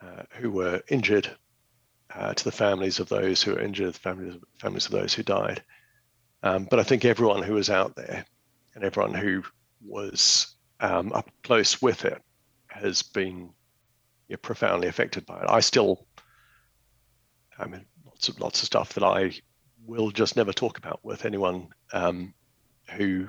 uh, 0.00 0.22
who 0.30 0.50
were 0.50 0.82
injured, 0.88 1.30
uh, 2.14 2.34
to 2.34 2.44
the 2.44 2.52
families 2.52 3.00
of 3.00 3.08
those 3.08 3.42
who 3.42 3.52
were 3.52 3.60
injured, 3.60 3.94
the 3.94 3.98
families 3.98 4.36
families 4.58 4.86
of 4.86 4.92
those 4.92 5.14
who 5.14 5.22
died. 5.22 5.62
Um, 6.42 6.66
but 6.70 6.78
I 6.78 6.82
think 6.82 7.04
everyone 7.04 7.42
who 7.42 7.54
was 7.54 7.70
out 7.70 7.96
there 7.96 8.24
and 8.74 8.84
everyone 8.84 9.14
who 9.14 9.42
was 9.84 10.54
um, 10.80 11.12
up 11.12 11.30
close 11.42 11.80
with 11.80 12.04
it 12.04 12.20
has 12.68 13.02
been 13.02 13.50
you 14.28 14.34
know, 14.34 14.36
profoundly 14.36 14.88
affected 14.88 15.24
by 15.26 15.40
it. 15.40 15.46
I 15.48 15.60
still, 15.60 16.06
I 17.58 17.66
mean, 17.66 17.84
lots 18.04 18.28
of 18.28 18.40
lots 18.40 18.62
of 18.62 18.66
stuff 18.66 18.92
that 18.94 19.04
I 19.04 19.32
will 19.86 20.10
just 20.10 20.36
never 20.36 20.52
talk 20.52 20.78
about 20.78 21.00
with 21.02 21.24
anyone 21.24 21.68
um, 21.92 22.34
who 22.90 23.28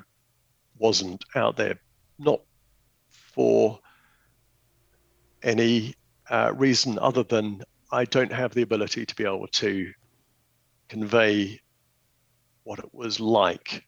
wasn't 0.77 1.23
out 1.35 1.57
there, 1.57 1.79
not 2.19 2.41
for 3.09 3.79
any 5.43 5.95
uh, 6.29 6.51
reason 6.55 6.97
other 6.99 7.23
than 7.23 7.61
I 7.91 8.05
don't 8.05 8.31
have 8.31 8.53
the 8.53 8.61
ability 8.61 9.05
to 9.05 9.15
be 9.15 9.23
able 9.23 9.47
to 9.47 9.91
convey 10.89 11.59
what 12.63 12.79
it 12.79 12.93
was 12.93 13.19
like. 13.19 13.85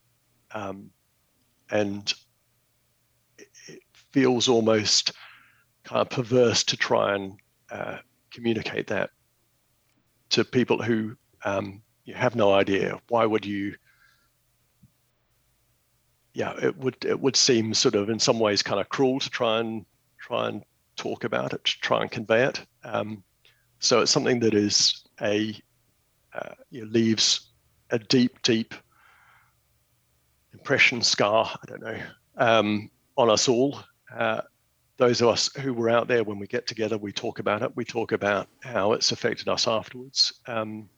Um, 0.52 0.92
and 1.70 2.14
it 3.38 3.82
feels 4.12 4.48
almost 4.48 5.12
kind 5.84 6.02
of 6.02 6.10
perverse 6.10 6.64
to 6.66 6.78
try 6.78 7.16
and 7.16 7.34
uh, 7.72 7.98
communicate 8.32 8.88
that 8.88 9.10
to 10.30 10.44
people 10.44 10.82
who 10.82 11.16
um, 11.46 11.82
you 12.06 12.14
have 12.14 12.36
no 12.36 12.54
idea. 12.54 13.00
Why 13.10 13.26
would 13.26 13.46
you 13.46 13.76
yeah, 16.38 16.54
it 16.62 16.78
would 16.78 17.04
it 17.04 17.20
would 17.20 17.36
seem 17.36 17.74
sort 17.74 17.96
of 17.96 18.12
in 18.12 18.20
some 18.20 18.40
ways 18.40 18.62
kind 18.62 18.80
of 18.80 18.90
cruel 18.90 19.20
to 19.20 19.30
try 19.30 19.60
and 19.60 19.86
try 20.20 20.48
and 20.48 20.64
talk 20.96 21.24
about 21.24 21.54
it, 21.54 21.66
to 21.66 21.80
try 21.80 22.02
and 22.02 22.12
convey 22.12 22.44
it. 22.44 22.64
Um, 22.84 23.24
so 23.80 24.02
it's 24.02 24.12
something 24.12 24.40
that 24.40 24.54
is 24.54 25.04
a 25.22 25.56
uh, 26.34 26.54
you 26.70 26.86
know, 26.86 26.92
leaves 26.92 27.52
a 27.90 28.00
deep, 28.00 28.42
deep 28.42 28.74
impression 30.54 31.02
scar. 31.02 31.50
I 31.62 31.66
don't 31.66 31.82
know 31.82 32.00
um, 32.38 32.90
on 33.18 33.30
us 33.30 33.48
all. 33.48 33.80
Uh, 34.16 34.42
those 34.98 35.22
of 35.22 35.30
us 35.30 35.54
who 35.56 35.74
were 35.74 35.90
out 35.90 36.08
there 36.08 36.24
when 36.24 36.40
we 36.40 36.48
get 36.48 36.66
together, 36.66 36.98
we 36.98 37.12
talk 37.12 37.40
about 37.40 37.62
it. 37.62 37.72
We 37.76 37.86
talk 37.86 38.12
about 38.12 38.48
how 38.64 38.94
it's 38.94 39.12
affected 39.12 39.48
us 39.48 39.68
afterwards, 39.68 40.42
um, 40.48 40.90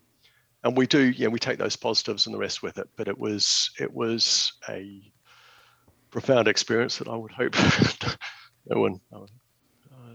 and 0.64 0.78
we 0.78 0.88
do. 0.88 1.10
Yeah, 1.10 1.28
we 1.28 1.40
take 1.40 1.58
those 1.58 1.76
positives 1.76 2.26
and 2.26 2.34
the 2.34 2.40
rest 2.40 2.64
with 2.64 2.78
it. 2.78 2.88
But 2.96 3.08
it 3.08 3.18
was 3.18 3.72
it 3.80 3.94
was 3.94 4.54
a 4.70 5.02
profound 6.12 6.48
experience 6.48 6.98
that 6.98 7.08
I 7.10 7.16
would 7.16 7.32
hope 7.32 7.56
no 8.68 8.80
one. 8.82 9.02
Uh, 9.14 9.26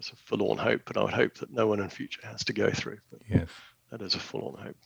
it's 0.05 0.12
a 0.12 0.22
forlorn 0.24 0.59
hope, 0.59 0.82
but 0.85 0.97
I 0.97 1.02
would 1.02 1.14
hope 1.14 1.36
that 1.36 1.51
no 1.51 1.66
one 1.66 1.81
in 1.81 1.89
future 1.89 2.20
has 2.24 2.44
to 2.44 2.52
go 2.52 2.70
through. 2.70 2.98
But 3.10 3.20
yes, 3.28 3.48
that 3.90 4.02
is 4.02 4.14
a 4.14 4.18
forlorn 4.18 4.56
hope. 4.62 4.76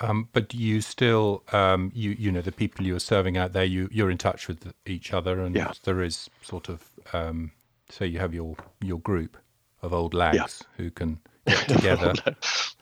Um, 0.00 0.28
but 0.32 0.52
you 0.54 0.80
still, 0.80 1.42
um, 1.52 1.90
you 1.94 2.10
you 2.18 2.30
know, 2.30 2.42
the 2.42 2.52
people 2.52 2.84
you're 2.86 3.00
serving 3.00 3.38
out 3.38 3.52
there, 3.52 3.64
you 3.64 3.88
you're 3.90 4.10
in 4.10 4.18
touch 4.18 4.48
with 4.48 4.72
each 4.86 5.12
other, 5.12 5.40
and 5.40 5.54
yeah. 5.54 5.72
there 5.84 6.02
is 6.02 6.28
sort 6.42 6.68
of, 6.68 6.90
um, 7.12 7.52
so 7.88 8.04
you 8.04 8.18
have 8.18 8.34
your 8.34 8.56
your 8.82 8.98
group 8.98 9.36
of 9.80 9.94
old 9.94 10.12
lags 10.14 10.36
yeah. 10.62 10.66
who 10.76 10.90
can 10.90 11.18
get 11.46 11.68
together. 11.68 12.14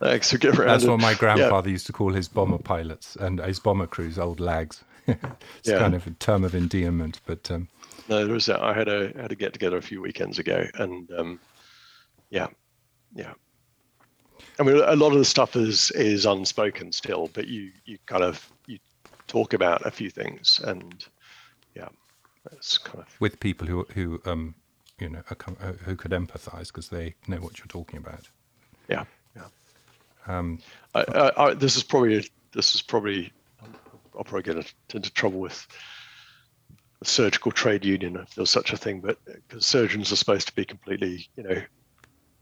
lags 0.00 0.30
who 0.30 0.38
get 0.38 0.58
around. 0.58 0.68
That's 0.68 0.86
what 0.86 1.00
my 1.00 1.14
grandfather 1.14 1.68
yeah. 1.68 1.74
used 1.74 1.86
to 1.86 1.92
call 1.92 2.12
his 2.12 2.28
bomber 2.28 2.58
pilots 2.58 3.16
and 3.16 3.38
his 3.40 3.60
bomber 3.60 3.86
crews, 3.86 4.18
old 4.18 4.40
lags. 4.40 4.82
it's 5.06 5.70
kind 5.70 5.94
of 5.94 6.06
a 6.06 6.10
term 6.10 6.44
of 6.44 6.54
endearment, 6.54 7.20
but 7.24 7.50
um, 7.50 7.68
no, 8.10 8.24
there 8.24 8.34
was 8.34 8.48
a, 8.48 8.60
I 8.62 8.74
had 8.74 8.88
a 8.88 9.12
had 9.16 9.32
a 9.32 9.36
get 9.36 9.52
together 9.52 9.76
a 9.76 9.82
few 9.82 10.02
weekends 10.02 10.38
ago, 10.38 10.66
and 10.74 11.10
um, 11.12 11.40
yeah, 12.28 12.48
yeah, 13.14 13.32
I 14.58 14.62
mean, 14.62 14.76
a 14.76 14.96
lot 14.96 15.12
of 15.12 15.18
the 15.18 15.24
stuff 15.24 15.56
is 15.56 15.90
is 15.92 16.26
unspoken 16.26 16.92
still, 16.92 17.30
but 17.32 17.48
you 17.48 17.70
you 17.86 17.98
kind 18.06 18.22
of 18.22 18.46
you 18.66 18.78
talk 19.26 19.54
about 19.54 19.86
a 19.86 19.90
few 19.90 20.10
things, 20.10 20.60
and 20.64 21.06
yeah, 21.74 21.88
it's 22.52 22.76
kind 22.76 23.00
of 23.00 23.06
with 23.20 23.40
people 23.40 23.66
who 23.66 23.86
who 23.94 24.20
um 24.26 24.54
you 24.98 25.08
know 25.08 25.22
uh, 25.30 25.72
who 25.84 25.96
could 25.96 26.10
empathise 26.10 26.66
because 26.66 26.88
they 26.90 27.14
know 27.26 27.38
what 27.38 27.58
you're 27.58 27.66
talking 27.68 27.98
about. 27.98 28.28
Yeah, 28.88 29.04
yeah. 29.34 29.46
Um, 30.26 30.58
I, 30.94 31.04
I, 31.08 31.44
I, 31.44 31.54
this 31.54 31.76
is 31.76 31.82
probably 31.82 32.28
this 32.52 32.74
is 32.74 32.82
probably 32.82 33.32
I'll 34.16 34.24
probably 34.24 34.42
get 34.42 34.74
into 34.92 35.10
trouble 35.12 35.40
with 35.40 35.66
the 37.00 37.06
surgical 37.06 37.50
trade 37.50 37.84
union 37.84 38.16
if 38.16 38.34
there's 38.34 38.50
such 38.50 38.72
a 38.72 38.76
thing, 38.76 39.00
but 39.00 39.18
because 39.24 39.66
surgeons 39.66 40.12
are 40.12 40.16
supposed 40.16 40.46
to 40.48 40.54
be 40.54 40.64
completely 40.64 41.28
you 41.36 41.42
know 41.42 41.62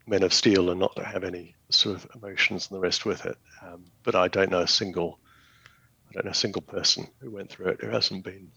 men 0.07 0.23
of 0.23 0.33
steel 0.33 0.71
and 0.71 0.81
not 0.81 0.95
to 0.97 1.05
have 1.05 1.25
any 1.25 1.55
sort 1.71 1.97
of 1.97 2.11
emotions 2.17 2.69
and 2.69 2.77
the 2.77 2.81
rest 2.81 3.07
with 3.07 3.25
it. 3.27 3.37
Um, 3.63 3.85
but 4.03 4.15
I 4.15 4.29
don't 4.29 4.51
know 4.51 4.61
a 4.61 4.69
single, 4.69 5.19
I 6.11 6.15
don't 6.15 6.25
know 6.25 6.31
a 6.31 6.35
single 6.35 6.63
person 6.63 7.07
who 7.21 7.31
went 7.31 7.51
through 7.51 7.69
it 7.69 7.81
who 7.81 7.89
hasn't 7.89 8.25
been 8.25 8.51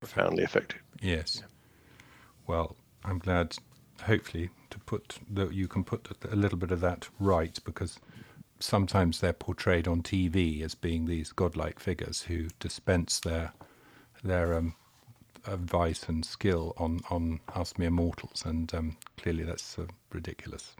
profoundly 0.00 0.42
affected. 0.44 0.80
Yes. 1.00 1.38
Yeah. 1.40 1.46
Well, 2.46 2.76
I'm 3.04 3.18
glad, 3.18 3.56
hopefully, 4.02 4.50
to 4.70 4.78
put 4.78 5.18
that 5.30 5.52
you 5.52 5.68
can 5.68 5.84
put 5.84 6.08
a 6.30 6.36
little 6.36 6.58
bit 6.58 6.70
of 6.70 6.80
that 6.80 7.08
right 7.20 7.58
because 7.64 8.00
sometimes 8.58 9.20
they're 9.20 9.32
portrayed 9.32 9.86
on 9.86 10.02
TV 10.02 10.62
as 10.62 10.74
being 10.74 11.06
these 11.06 11.32
godlike 11.32 11.78
figures 11.78 12.22
who 12.22 12.48
dispense 12.58 13.20
their 13.20 13.52
their 14.24 14.54
um, 14.54 14.74
advice 15.46 16.04
and 16.08 16.24
skill 16.24 16.74
on 16.76 17.00
on 17.10 17.40
us 17.54 17.78
mere 17.78 17.90
mortals, 17.90 18.44
and 18.44 18.72
um, 18.74 18.96
clearly 19.16 19.44
that's 19.44 19.78
a 19.78 19.86
ridiculous 20.12 20.74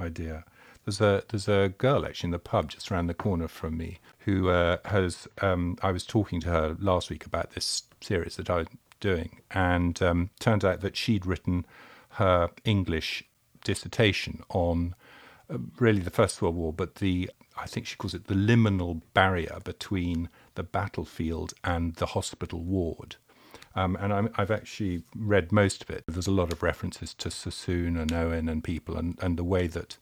idea. 0.00 0.44
There's 0.84 1.00
a 1.00 1.22
there's 1.28 1.48
a 1.48 1.72
girl 1.78 2.06
actually 2.06 2.28
in 2.28 2.32
the 2.32 2.38
pub 2.38 2.70
just 2.70 2.90
around 2.90 3.08
the 3.08 3.14
corner 3.14 3.48
from 3.48 3.76
me 3.76 3.98
who 4.20 4.48
uh, 4.48 4.78
has. 4.86 5.28
Um, 5.42 5.76
I 5.82 5.92
was 5.92 6.04
talking 6.04 6.40
to 6.42 6.48
her 6.48 6.76
last 6.80 7.10
week 7.10 7.26
about 7.26 7.52
this 7.52 7.82
series 8.00 8.36
that 8.36 8.50
I 8.50 8.58
was 8.58 8.68
doing, 9.00 9.40
and 9.50 10.00
um, 10.02 10.30
turned 10.40 10.64
out 10.64 10.80
that 10.80 10.96
she'd 10.96 11.26
written 11.26 11.66
her 12.10 12.50
English 12.64 13.24
dissertation 13.64 14.42
on 14.48 14.94
uh, 15.50 15.58
really 15.78 16.00
the 16.00 16.10
First 16.10 16.40
World 16.40 16.56
War, 16.56 16.72
but 16.72 16.96
the 16.96 17.30
I 17.56 17.66
think 17.66 17.86
she 17.86 17.96
calls 17.96 18.14
it 18.14 18.26
the 18.26 18.34
liminal 18.34 19.02
barrier 19.14 19.58
between 19.64 20.28
the 20.54 20.62
battlefield 20.62 21.54
and 21.64 21.94
the 21.96 22.06
hospital 22.06 22.60
ward. 22.60 23.16
Um, 23.74 23.96
and 24.00 24.12
i 24.12 24.28
have 24.40 24.50
actually 24.50 25.02
read 25.14 25.52
most 25.52 25.82
of 25.82 25.90
it. 25.90 26.04
There's 26.08 26.26
a 26.26 26.32
lot 26.32 26.52
of 26.52 26.62
references 26.62 27.14
to 27.14 27.30
Sassoon 27.30 27.96
and 27.96 28.12
Owen 28.12 28.48
and 28.48 28.64
people, 28.64 28.96
and, 28.96 29.18
and 29.22 29.36
the 29.36 29.44
way 29.44 29.66
that 29.68 29.96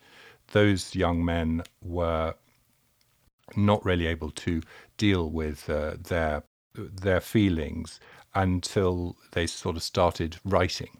those 0.52 0.94
young 0.94 1.24
men 1.24 1.62
were 1.82 2.34
not 3.56 3.84
really 3.84 4.06
able 4.06 4.30
to 4.30 4.62
deal 4.97 5.30
with 5.30 5.68
uh, 5.68 5.97
their 6.09 6.43
their 6.74 7.20
feelings 7.20 8.01
until 8.34 9.16
they 9.32 9.47
sort 9.47 9.76
of 9.76 9.82
started 9.82 10.36
writing, 10.44 10.98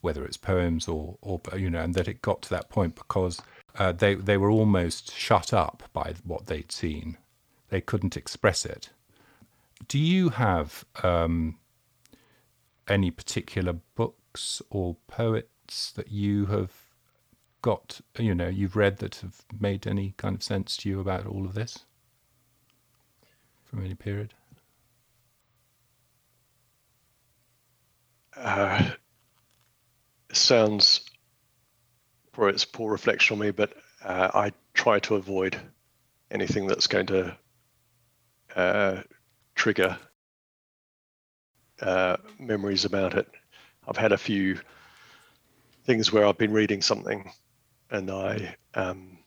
whether 0.00 0.24
it's 0.24 0.36
poems 0.36 0.88
or 0.88 1.16
or 1.22 1.40
you 1.56 1.70
know, 1.70 1.80
and 1.80 1.94
that 1.94 2.08
it 2.08 2.22
got 2.22 2.42
to 2.42 2.50
that 2.50 2.68
point 2.68 2.94
because 2.94 3.40
uh, 3.78 3.92
they 3.92 4.14
they 4.14 4.36
were 4.36 4.50
almost 4.50 5.14
shut 5.14 5.52
up 5.52 5.82
by 5.92 6.14
what 6.24 6.46
they'd 6.46 6.72
seen. 6.72 7.16
They 7.70 7.80
couldn't 7.80 8.16
express 8.16 8.64
it. 8.64 8.90
Do 9.88 9.98
you 9.98 10.30
have 10.30 10.84
um, 11.02 11.58
any 12.88 13.10
particular 13.10 13.74
books 13.94 14.62
or 14.70 14.96
poets 15.06 15.92
that 15.92 16.08
you 16.10 16.46
have 16.46 16.72
got, 17.62 18.00
you 18.18 18.34
know, 18.34 18.48
you've 18.48 18.76
read 18.76 18.98
that 18.98 19.16
have 19.16 19.44
made 19.58 19.86
any 19.86 20.14
kind 20.16 20.34
of 20.34 20.42
sense 20.42 20.76
to 20.78 20.88
you 20.88 21.00
about 21.00 21.26
all 21.26 21.44
of 21.44 21.54
this 21.54 21.84
from 23.64 23.84
any 23.84 23.94
period? 23.94 24.34
Uh, 28.36 28.90
sounds 30.32 31.00
probably 32.32 32.54
it's 32.54 32.64
poor 32.64 32.92
reflection 32.92 33.34
on 33.34 33.40
me, 33.40 33.50
but 33.50 33.72
uh, 34.04 34.30
I 34.32 34.52
try 34.74 35.00
to 35.00 35.16
avoid 35.16 35.56
anything 36.30 36.66
that's 36.66 36.86
going 36.86 37.06
to 37.06 37.36
uh, 38.54 39.02
trigger 39.56 39.98
uh, 41.80 42.16
memories 42.38 42.84
about 42.84 43.14
it. 43.14 43.28
I've 43.86 43.96
had 43.96 44.12
a 44.12 44.18
few 44.18 44.58
things 45.84 46.12
where 46.12 46.26
I've 46.26 46.38
been 46.38 46.52
reading 46.52 46.82
something, 46.82 47.30
and 47.90 48.10
I, 48.10 48.54
um, 48.74 49.18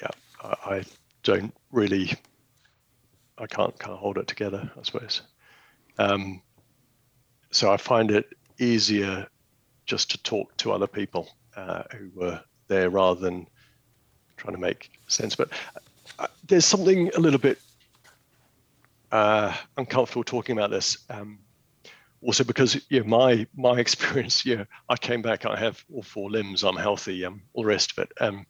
yeah, 0.00 0.08
I, 0.42 0.74
I 0.74 0.84
don't 1.22 1.54
really, 1.70 2.12
I 3.38 3.46
can't 3.46 3.74
of 3.92 3.98
hold 3.98 4.18
it 4.18 4.26
together, 4.26 4.70
I 4.78 4.82
suppose. 4.82 5.22
Um, 5.98 6.42
so 7.50 7.70
I 7.70 7.76
find 7.76 8.10
it 8.10 8.26
easier 8.58 9.26
just 9.84 10.10
to 10.12 10.22
talk 10.22 10.56
to 10.58 10.72
other 10.72 10.86
people 10.86 11.28
uh, 11.56 11.82
who 11.92 12.10
were 12.14 12.40
there 12.68 12.88
rather 12.88 13.20
than 13.20 13.46
trying 14.36 14.54
to 14.54 14.60
make 14.60 14.90
sense. 15.08 15.36
But 15.36 15.50
uh, 16.18 16.28
there's 16.46 16.64
something 16.64 17.10
a 17.14 17.20
little 17.20 17.38
bit 17.38 17.58
uh, 19.12 19.54
uncomfortable 19.76 20.24
talking 20.24 20.56
about 20.56 20.70
this. 20.70 20.98
Um, 21.08 21.38
also 22.22 22.44
because 22.44 22.80
know, 23.00 23.06
my 23.06 23.46
my 23.54 23.78
experience, 23.78 24.44
know, 24.56 24.66
I 24.88 24.96
came 24.96 25.22
back, 25.22 25.44
I 25.44 25.58
have 25.58 25.84
all 25.92 26.02
four 26.02 26.30
limbs, 26.30 26.64
I'm 26.64 26.76
healthy, 26.76 27.24
um, 27.24 27.42
all 27.52 27.62
the 27.62 27.68
rest 27.68 27.92
of 27.92 27.98
it. 27.98 28.12
Um, 28.20 28.46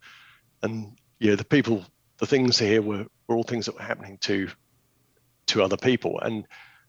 and 0.63 0.97
yeah, 1.19 1.35
the 1.35 1.45
people, 1.45 1.85
the 2.19 2.27
things 2.27 2.59
here 2.59 2.81
were, 2.81 3.07
were 3.27 3.37
all 3.37 3.43
things 3.43 3.67
that 3.67 3.75
were 3.75 3.83
happening 3.83 4.19
to 4.23 4.49
to 5.47 5.63
other 5.63 5.77
people. 5.77 6.21
And 6.21 6.47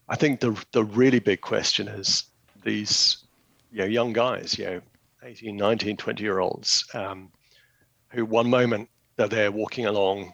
I 0.08 0.16
think 0.16 0.40
the 0.40 0.62
the 0.72 0.84
really 0.84 1.18
big 1.18 1.40
question 1.40 1.88
is 1.88 2.24
these 2.62 3.24
you 3.72 3.80
know, 3.80 3.86
young 3.86 4.12
guys, 4.12 4.56
you 4.56 4.66
know, 4.66 4.80
18, 5.24 5.56
19, 5.56 5.96
20 5.96 6.22
year 6.22 6.38
olds, 6.38 6.84
um, 6.94 7.32
who 8.10 8.24
one 8.24 8.48
moment 8.48 8.88
they're 9.16 9.26
there 9.26 9.50
walking 9.50 9.86
along, 9.86 10.32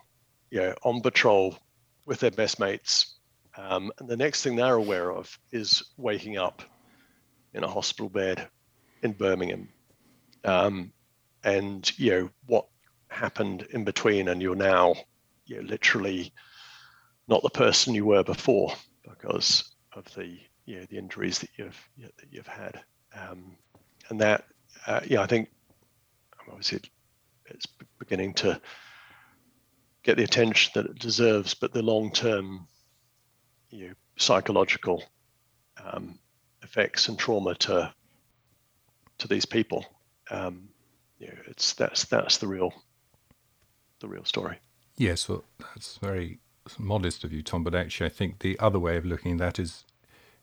you 0.50 0.60
know, 0.60 0.74
on 0.82 1.00
patrol 1.00 1.56
with 2.04 2.20
their 2.20 2.30
best 2.30 2.58
mates, 2.58 3.19
um, 3.60 3.92
and 3.98 4.08
the 4.08 4.16
next 4.16 4.42
thing 4.42 4.56
they're 4.56 4.74
aware 4.74 5.12
of 5.12 5.38
is 5.52 5.82
waking 5.96 6.38
up 6.38 6.62
in 7.52 7.64
a 7.64 7.68
hospital 7.68 8.08
bed 8.08 8.48
in 9.02 9.12
Birmingham. 9.12 9.68
Um, 10.44 10.92
and, 11.44 11.90
you 11.98 12.10
know, 12.10 12.30
what 12.46 12.66
happened 13.08 13.66
in 13.70 13.84
between, 13.84 14.28
and 14.28 14.40
you're 14.40 14.54
now, 14.54 14.94
you 15.46 15.56
know, 15.56 15.68
literally 15.68 16.32
not 17.28 17.42
the 17.42 17.50
person 17.50 17.94
you 17.94 18.04
were 18.04 18.22
before 18.22 18.72
because 19.08 19.74
of 19.92 20.12
the, 20.14 20.38
you 20.64 20.76
know, 20.76 20.86
the 20.90 20.98
injuries 20.98 21.38
that 21.40 21.50
you've, 21.56 21.88
that 21.98 22.28
you've 22.30 22.46
had. 22.46 22.80
Um, 23.14 23.56
and 24.08 24.20
that, 24.20 24.44
uh, 24.86 25.00
yeah, 25.06 25.20
I 25.22 25.26
think 25.26 25.50
obviously 26.48 26.80
it's 27.46 27.66
beginning 27.98 28.34
to 28.34 28.60
get 30.02 30.16
the 30.16 30.24
attention 30.24 30.72
that 30.74 30.86
it 30.86 30.98
deserves, 30.98 31.54
but 31.54 31.72
the 31.72 31.82
long 31.82 32.10
term 32.10 32.66
you 33.70 33.88
know, 33.88 33.94
psychological 34.16 35.04
um, 35.84 36.18
effects 36.62 37.08
and 37.08 37.18
trauma 37.18 37.54
to 37.54 37.92
to 39.18 39.28
these 39.28 39.44
people. 39.44 39.84
Um, 40.30 40.68
you 41.18 41.28
know, 41.28 41.34
it's 41.46 41.74
that's 41.74 42.04
that's 42.04 42.38
the 42.38 42.46
real 42.46 42.72
the 44.00 44.08
real 44.08 44.24
story. 44.24 44.58
Yes, 44.96 45.28
well, 45.28 45.44
that's 45.60 45.96
very 45.98 46.38
modest 46.78 47.24
of 47.24 47.32
you, 47.32 47.42
Tom. 47.42 47.64
But 47.64 47.74
actually, 47.74 48.06
I 48.06 48.10
think 48.10 48.40
the 48.40 48.58
other 48.58 48.78
way 48.78 48.96
of 48.96 49.04
looking 49.04 49.32
at 49.32 49.38
that 49.38 49.58
is 49.58 49.84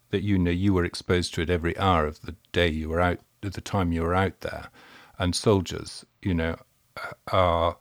that 0.10 0.24
you 0.24 0.38
know 0.38 0.52
you 0.52 0.74
were 0.74 0.86
exposed 0.86 1.34
to 1.34 1.42
it 1.42 1.50
every 1.50 1.78
hour 1.78 2.06
of 2.06 2.22
the 2.22 2.36
day 2.52 2.70
you 2.70 2.90
were 2.90 3.02
out, 3.02 3.20
at 3.44 3.54
the 3.54 3.62
time 3.62 3.92
you 3.92 4.02
were 4.02 4.16
out 4.16 4.42
there, 4.42 4.70
and 5.20 5.36
soldiers, 5.36 6.06
you 6.22 6.34
know, 6.34 6.58
are 7.32 7.78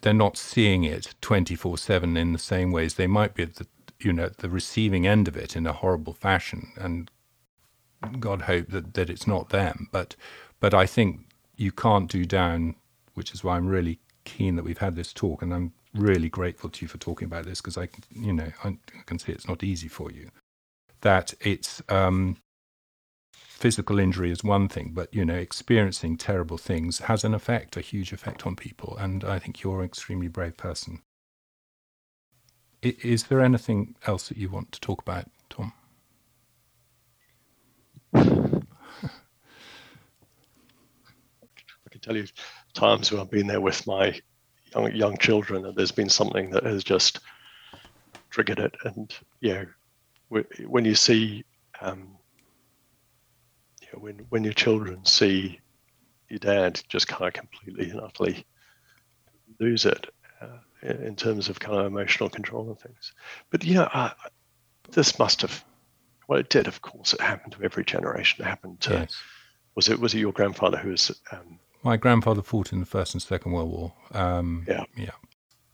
they're 0.00 0.14
not 0.14 0.36
seeing 0.36 0.84
it 0.84 1.14
24/7 1.20 2.16
in 2.16 2.32
the 2.32 2.38
same 2.38 2.72
ways 2.72 2.94
they 2.94 3.06
might 3.06 3.34
be 3.34 3.42
at 3.42 3.56
the 3.56 3.66
you 4.00 4.12
know 4.12 4.28
the 4.38 4.50
receiving 4.50 5.06
end 5.06 5.28
of 5.28 5.36
it 5.36 5.56
in 5.56 5.66
a 5.66 5.72
horrible 5.72 6.12
fashion 6.12 6.72
and 6.76 7.10
god 8.20 8.42
hope 8.42 8.68
that, 8.68 8.94
that 8.94 9.10
it's 9.10 9.26
not 9.26 9.48
them 9.48 9.88
but 9.92 10.14
but 10.60 10.74
i 10.74 10.86
think 10.86 11.20
you 11.56 11.72
can't 11.72 12.10
do 12.10 12.24
down 12.24 12.74
which 13.14 13.32
is 13.32 13.42
why 13.42 13.56
i'm 13.56 13.66
really 13.66 13.98
keen 14.24 14.56
that 14.56 14.64
we've 14.64 14.78
had 14.78 14.96
this 14.96 15.12
talk 15.12 15.42
and 15.42 15.54
i'm 15.54 15.72
really 15.94 16.28
grateful 16.28 16.68
to 16.68 16.84
you 16.84 16.88
for 16.88 16.98
talking 16.98 17.26
about 17.26 17.44
this 17.44 17.60
because 17.60 17.78
i 17.78 17.88
you 18.10 18.32
know 18.32 18.50
I 18.62 18.76
can 19.06 19.18
see 19.18 19.32
it's 19.32 19.48
not 19.48 19.64
easy 19.64 19.88
for 19.88 20.10
you 20.10 20.30
that 21.00 21.34
it's 21.40 21.82
um, 21.88 22.36
physical 23.32 23.98
injury 23.98 24.30
is 24.30 24.44
one 24.44 24.68
thing, 24.68 24.90
but 24.92 25.12
you 25.14 25.24
know, 25.24 25.34
experiencing 25.34 26.16
terrible 26.16 26.58
things 26.58 26.98
has 27.00 27.24
an 27.24 27.34
effect, 27.34 27.76
a 27.76 27.80
huge 27.80 28.12
effect 28.12 28.46
on 28.46 28.56
people. 28.56 28.96
And 28.98 29.24
I 29.24 29.38
think 29.38 29.62
you're 29.62 29.80
an 29.80 29.86
extremely 29.86 30.28
brave 30.28 30.56
person. 30.56 31.02
Is 33.02 33.24
there 33.24 33.40
anything 33.40 33.94
else 34.06 34.28
that 34.28 34.36
you 34.36 34.50
want 34.50 34.72
to 34.72 34.80
talk 34.80 35.02
about, 35.02 35.30
Tom? 35.50 35.72
I 38.14 38.20
can 41.90 42.00
tell 42.00 42.16
you 42.16 42.26
times 42.74 43.10
when 43.10 43.20
I've 43.20 43.30
been 43.30 43.46
there 43.46 43.60
with 43.60 43.86
my 43.86 44.18
young 44.74 44.92
young 44.94 45.16
children, 45.18 45.66
and 45.66 45.76
there's 45.76 45.92
been 45.92 46.08
something 46.08 46.50
that 46.50 46.64
has 46.64 46.84
just 46.84 47.20
triggered 48.30 48.58
it. 48.58 48.74
And 48.84 49.14
you 49.40 49.54
know, 50.30 50.44
when 50.66 50.84
you 50.84 50.94
see 50.94 51.44
um, 51.80 52.16
know, 53.96 54.02
when 54.02 54.18
when 54.28 54.44
your 54.44 54.52
children 54.52 55.04
see 55.04 55.60
your 56.28 56.38
dad 56.38 56.80
just 56.88 57.08
kind 57.08 57.28
of 57.28 57.34
completely 57.34 57.90
and 57.90 58.00
utterly 58.00 58.44
lose 59.60 59.86
it 59.86 60.06
in 60.86 61.16
terms 61.16 61.48
of 61.48 61.60
kind 61.60 61.78
of 61.78 61.86
emotional 61.86 62.28
control 62.28 62.68
and 62.68 62.78
things. 62.78 63.12
But 63.50 63.64
yeah, 63.64 63.88
uh, 63.92 64.10
this 64.90 65.18
must 65.18 65.42
have. 65.42 65.64
Well, 66.28 66.40
it 66.40 66.48
did. 66.48 66.66
Of 66.66 66.82
course, 66.82 67.12
it 67.12 67.20
happened 67.20 67.52
to 67.54 67.62
every 67.62 67.84
generation. 67.84 68.44
It 68.44 68.48
happened 68.48 68.80
to. 68.82 68.92
Yes. 68.92 69.16
Was 69.74 69.88
it 69.88 69.98
was 70.00 70.14
it 70.14 70.18
your 70.18 70.32
grandfather 70.32 70.78
who 70.78 70.90
was? 70.90 71.10
Um, 71.30 71.58
My 71.82 71.96
grandfather 71.96 72.42
fought 72.42 72.72
in 72.72 72.80
the 72.80 72.86
First 72.86 73.14
and 73.14 73.22
Second 73.22 73.52
World 73.52 73.70
War. 73.70 73.92
Um, 74.12 74.64
yeah, 74.66 74.84
yeah, 74.96 75.10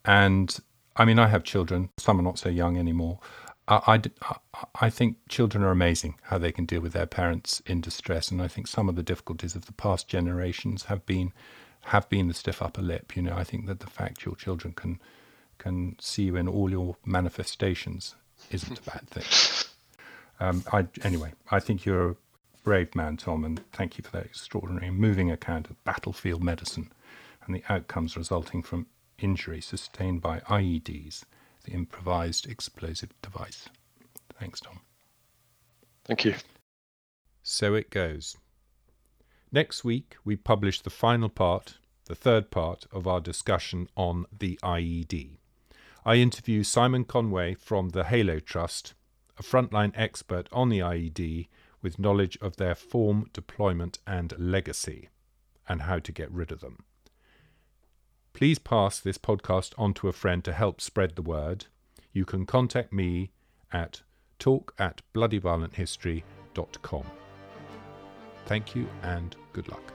and 0.04 0.58
I 0.96 1.04
mean, 1.04 1.18
I 1.18 1.28
have 1.28 1.44
children. 1.44 1.90
Some 1.98 2.18
are 2.18 2.24
not 2.24 2.38
so 2.38 2.48
young 2.48 2.76
anymore, 2.76 3.20
I, 3.68 4.00
I, 4.22 4.36
I 4.80 4.90
think 4.90 5.16
children 5.28 5.62
are 5.62 5.70
amazing 5.70 6.16
how 6.22 6.38
they 6.38 6.52
can 6.52 6.64
deal 6.64 6.80
with 6.80 6.92
their 6.92 7.06
parents 7.06 7.60
in 7.66 7.80
distress, 7.80 8.30
and 8.30 8.42
I 8.42 8.48
think 8.48 8.66
some 8.66 8.88
of 8.88 8.96
the 8.96 9.02
difficulties 9.02 9.54
of 9.54 9.66
the 9.66 9.72
past 9.72 10.08
generations 10.08 10.84
have 10.84 11.06
been 11.06 11.32
have 11.86 12.08
been 12.08 12.28
the 12.28 12.34
stiff 12.34 12.62
upper 12.62 12.82
lip. 12.82 13.16
You 13.16 13.22
know, 13.22 13.34
I 13.36 13.44
think 13.44 13.66
that 13.66 13.80
the 13.80 13.86
fact 13.88 14.24
your 14.24 14.36
children 14.36 14.72
can 14.74 15.00
can 15.58 15.96
see 16.00 16.24
you 16.24 16.36
in 16.36 16.48
all 16.48 16.70
your 16.70 16.96
manifestations 17.04 18.16
isn't 18.50 18.78
a 18.78 18.82
bad 18.82 19.08
thing. 19.08 19.24
Um, 20.40 20.64
I, 20.72 20.88
anyway, 21.04 21.34
I 21.52 21.60
think 21.60 21.84
you're 21.84 22.10
a 22.10 22.16
brave 22.64 22.96
man, 22.96 23.16
Tom, 23.16 23.44
and 23.44 23.60
thank 23.70 23.96
you 23.96 24.02
for 24.02 24.10
that 24.12 24.24
extraordinary 24.24 24.90
moving 24.90 25.30
account 25.30 25.70
of 25.70 25.84
battlefield 25.84 26.42
medicine 26.42 26.90
and 27.46 27.54
the 27.54 27.62
outcomes 27.68 28.16
resulting 28.16 28.60
from 28.60 28.86
injury 29.20 29.60
sustained 29.60 30.20
by 30.20 30.40
IEDs 30.40 31.22
the 31.64 31.72
improvised 31.72 32.48
explosive 32.48 33.10
device. 33.22 33.68
Thanks, 34.38 34.60
Tom. 34.60 34.80
Thank 36.04 36.24
you. 36.24 36.34
So 37.42 37.74
it 37.74 37.90
goes. 37.90 38.36
Next 39.54 39.84
week, 39.84 40.16
we 40.24 40.36
publish 40.36 40.80
the 40.80 40.88
final 40.88 41.28
part, 41.28 41.76
the 42.06 42.14
third 42.14 42.50
part 42.50 42.86
of 42.90 43.06
our 43.06 43.20
discussion 43.20 43.86
on 43.94 44.24
the 44.36 44.58
IED. 44.62 45.36
I 46.06 46.16
interview 46.16 46.62
Simon 46.64 47.04
Conway 47.04 47.54
from 47.54 47.90
the 47.90 48.04
Halo 48.04 48.40
Trust, 48.40 48.94
a 49.38 49.42
frontline 49.42 49.92
expert 49.94 50.48
on 50.52 50.70
the 50.70 50.78
IED 50.78 51.48
with 51.82 51.98
knowledge 51.98 52.38
of 52.40 52.56
their 52.56 52.74
form, 52.74 53.28
deployment, 53.34 53.98
and 54.06 54.32
legacy, 54.38 55.10
and 55.68 55.82
how 55.82 55.98
to 55.98 56.12
get 56.12 56.30
rid 56.30 56.50
of 56.50 56.60
them. 56.60 56.84
Please 58.32 58.58
pass 58.58 58.98
this 58.98 59.18
podcast 59.18 59.74
on 59.76 59.92
to 59.94 60.08
a 60.08 60.14
friend 60.14 60.42
to 60.44 60.54
help 60.54 60.80
spread 60.80 61.14
the 61.14 61.20
word. 61.20 61.66
You 62.14 62.24
can 62.24 62.46
contact 62.46 62.90
me 62.90 63.32
at 63.70 64.00
talk 64.38 64.74
at 64.78 65.02
bloodyviolenthistory.com. 65.14 67.04
Thank 68.46 68.74
you 68.74 68.88
and 69.02 69.36
good 69.52 69.68
luck. 69.68 69.92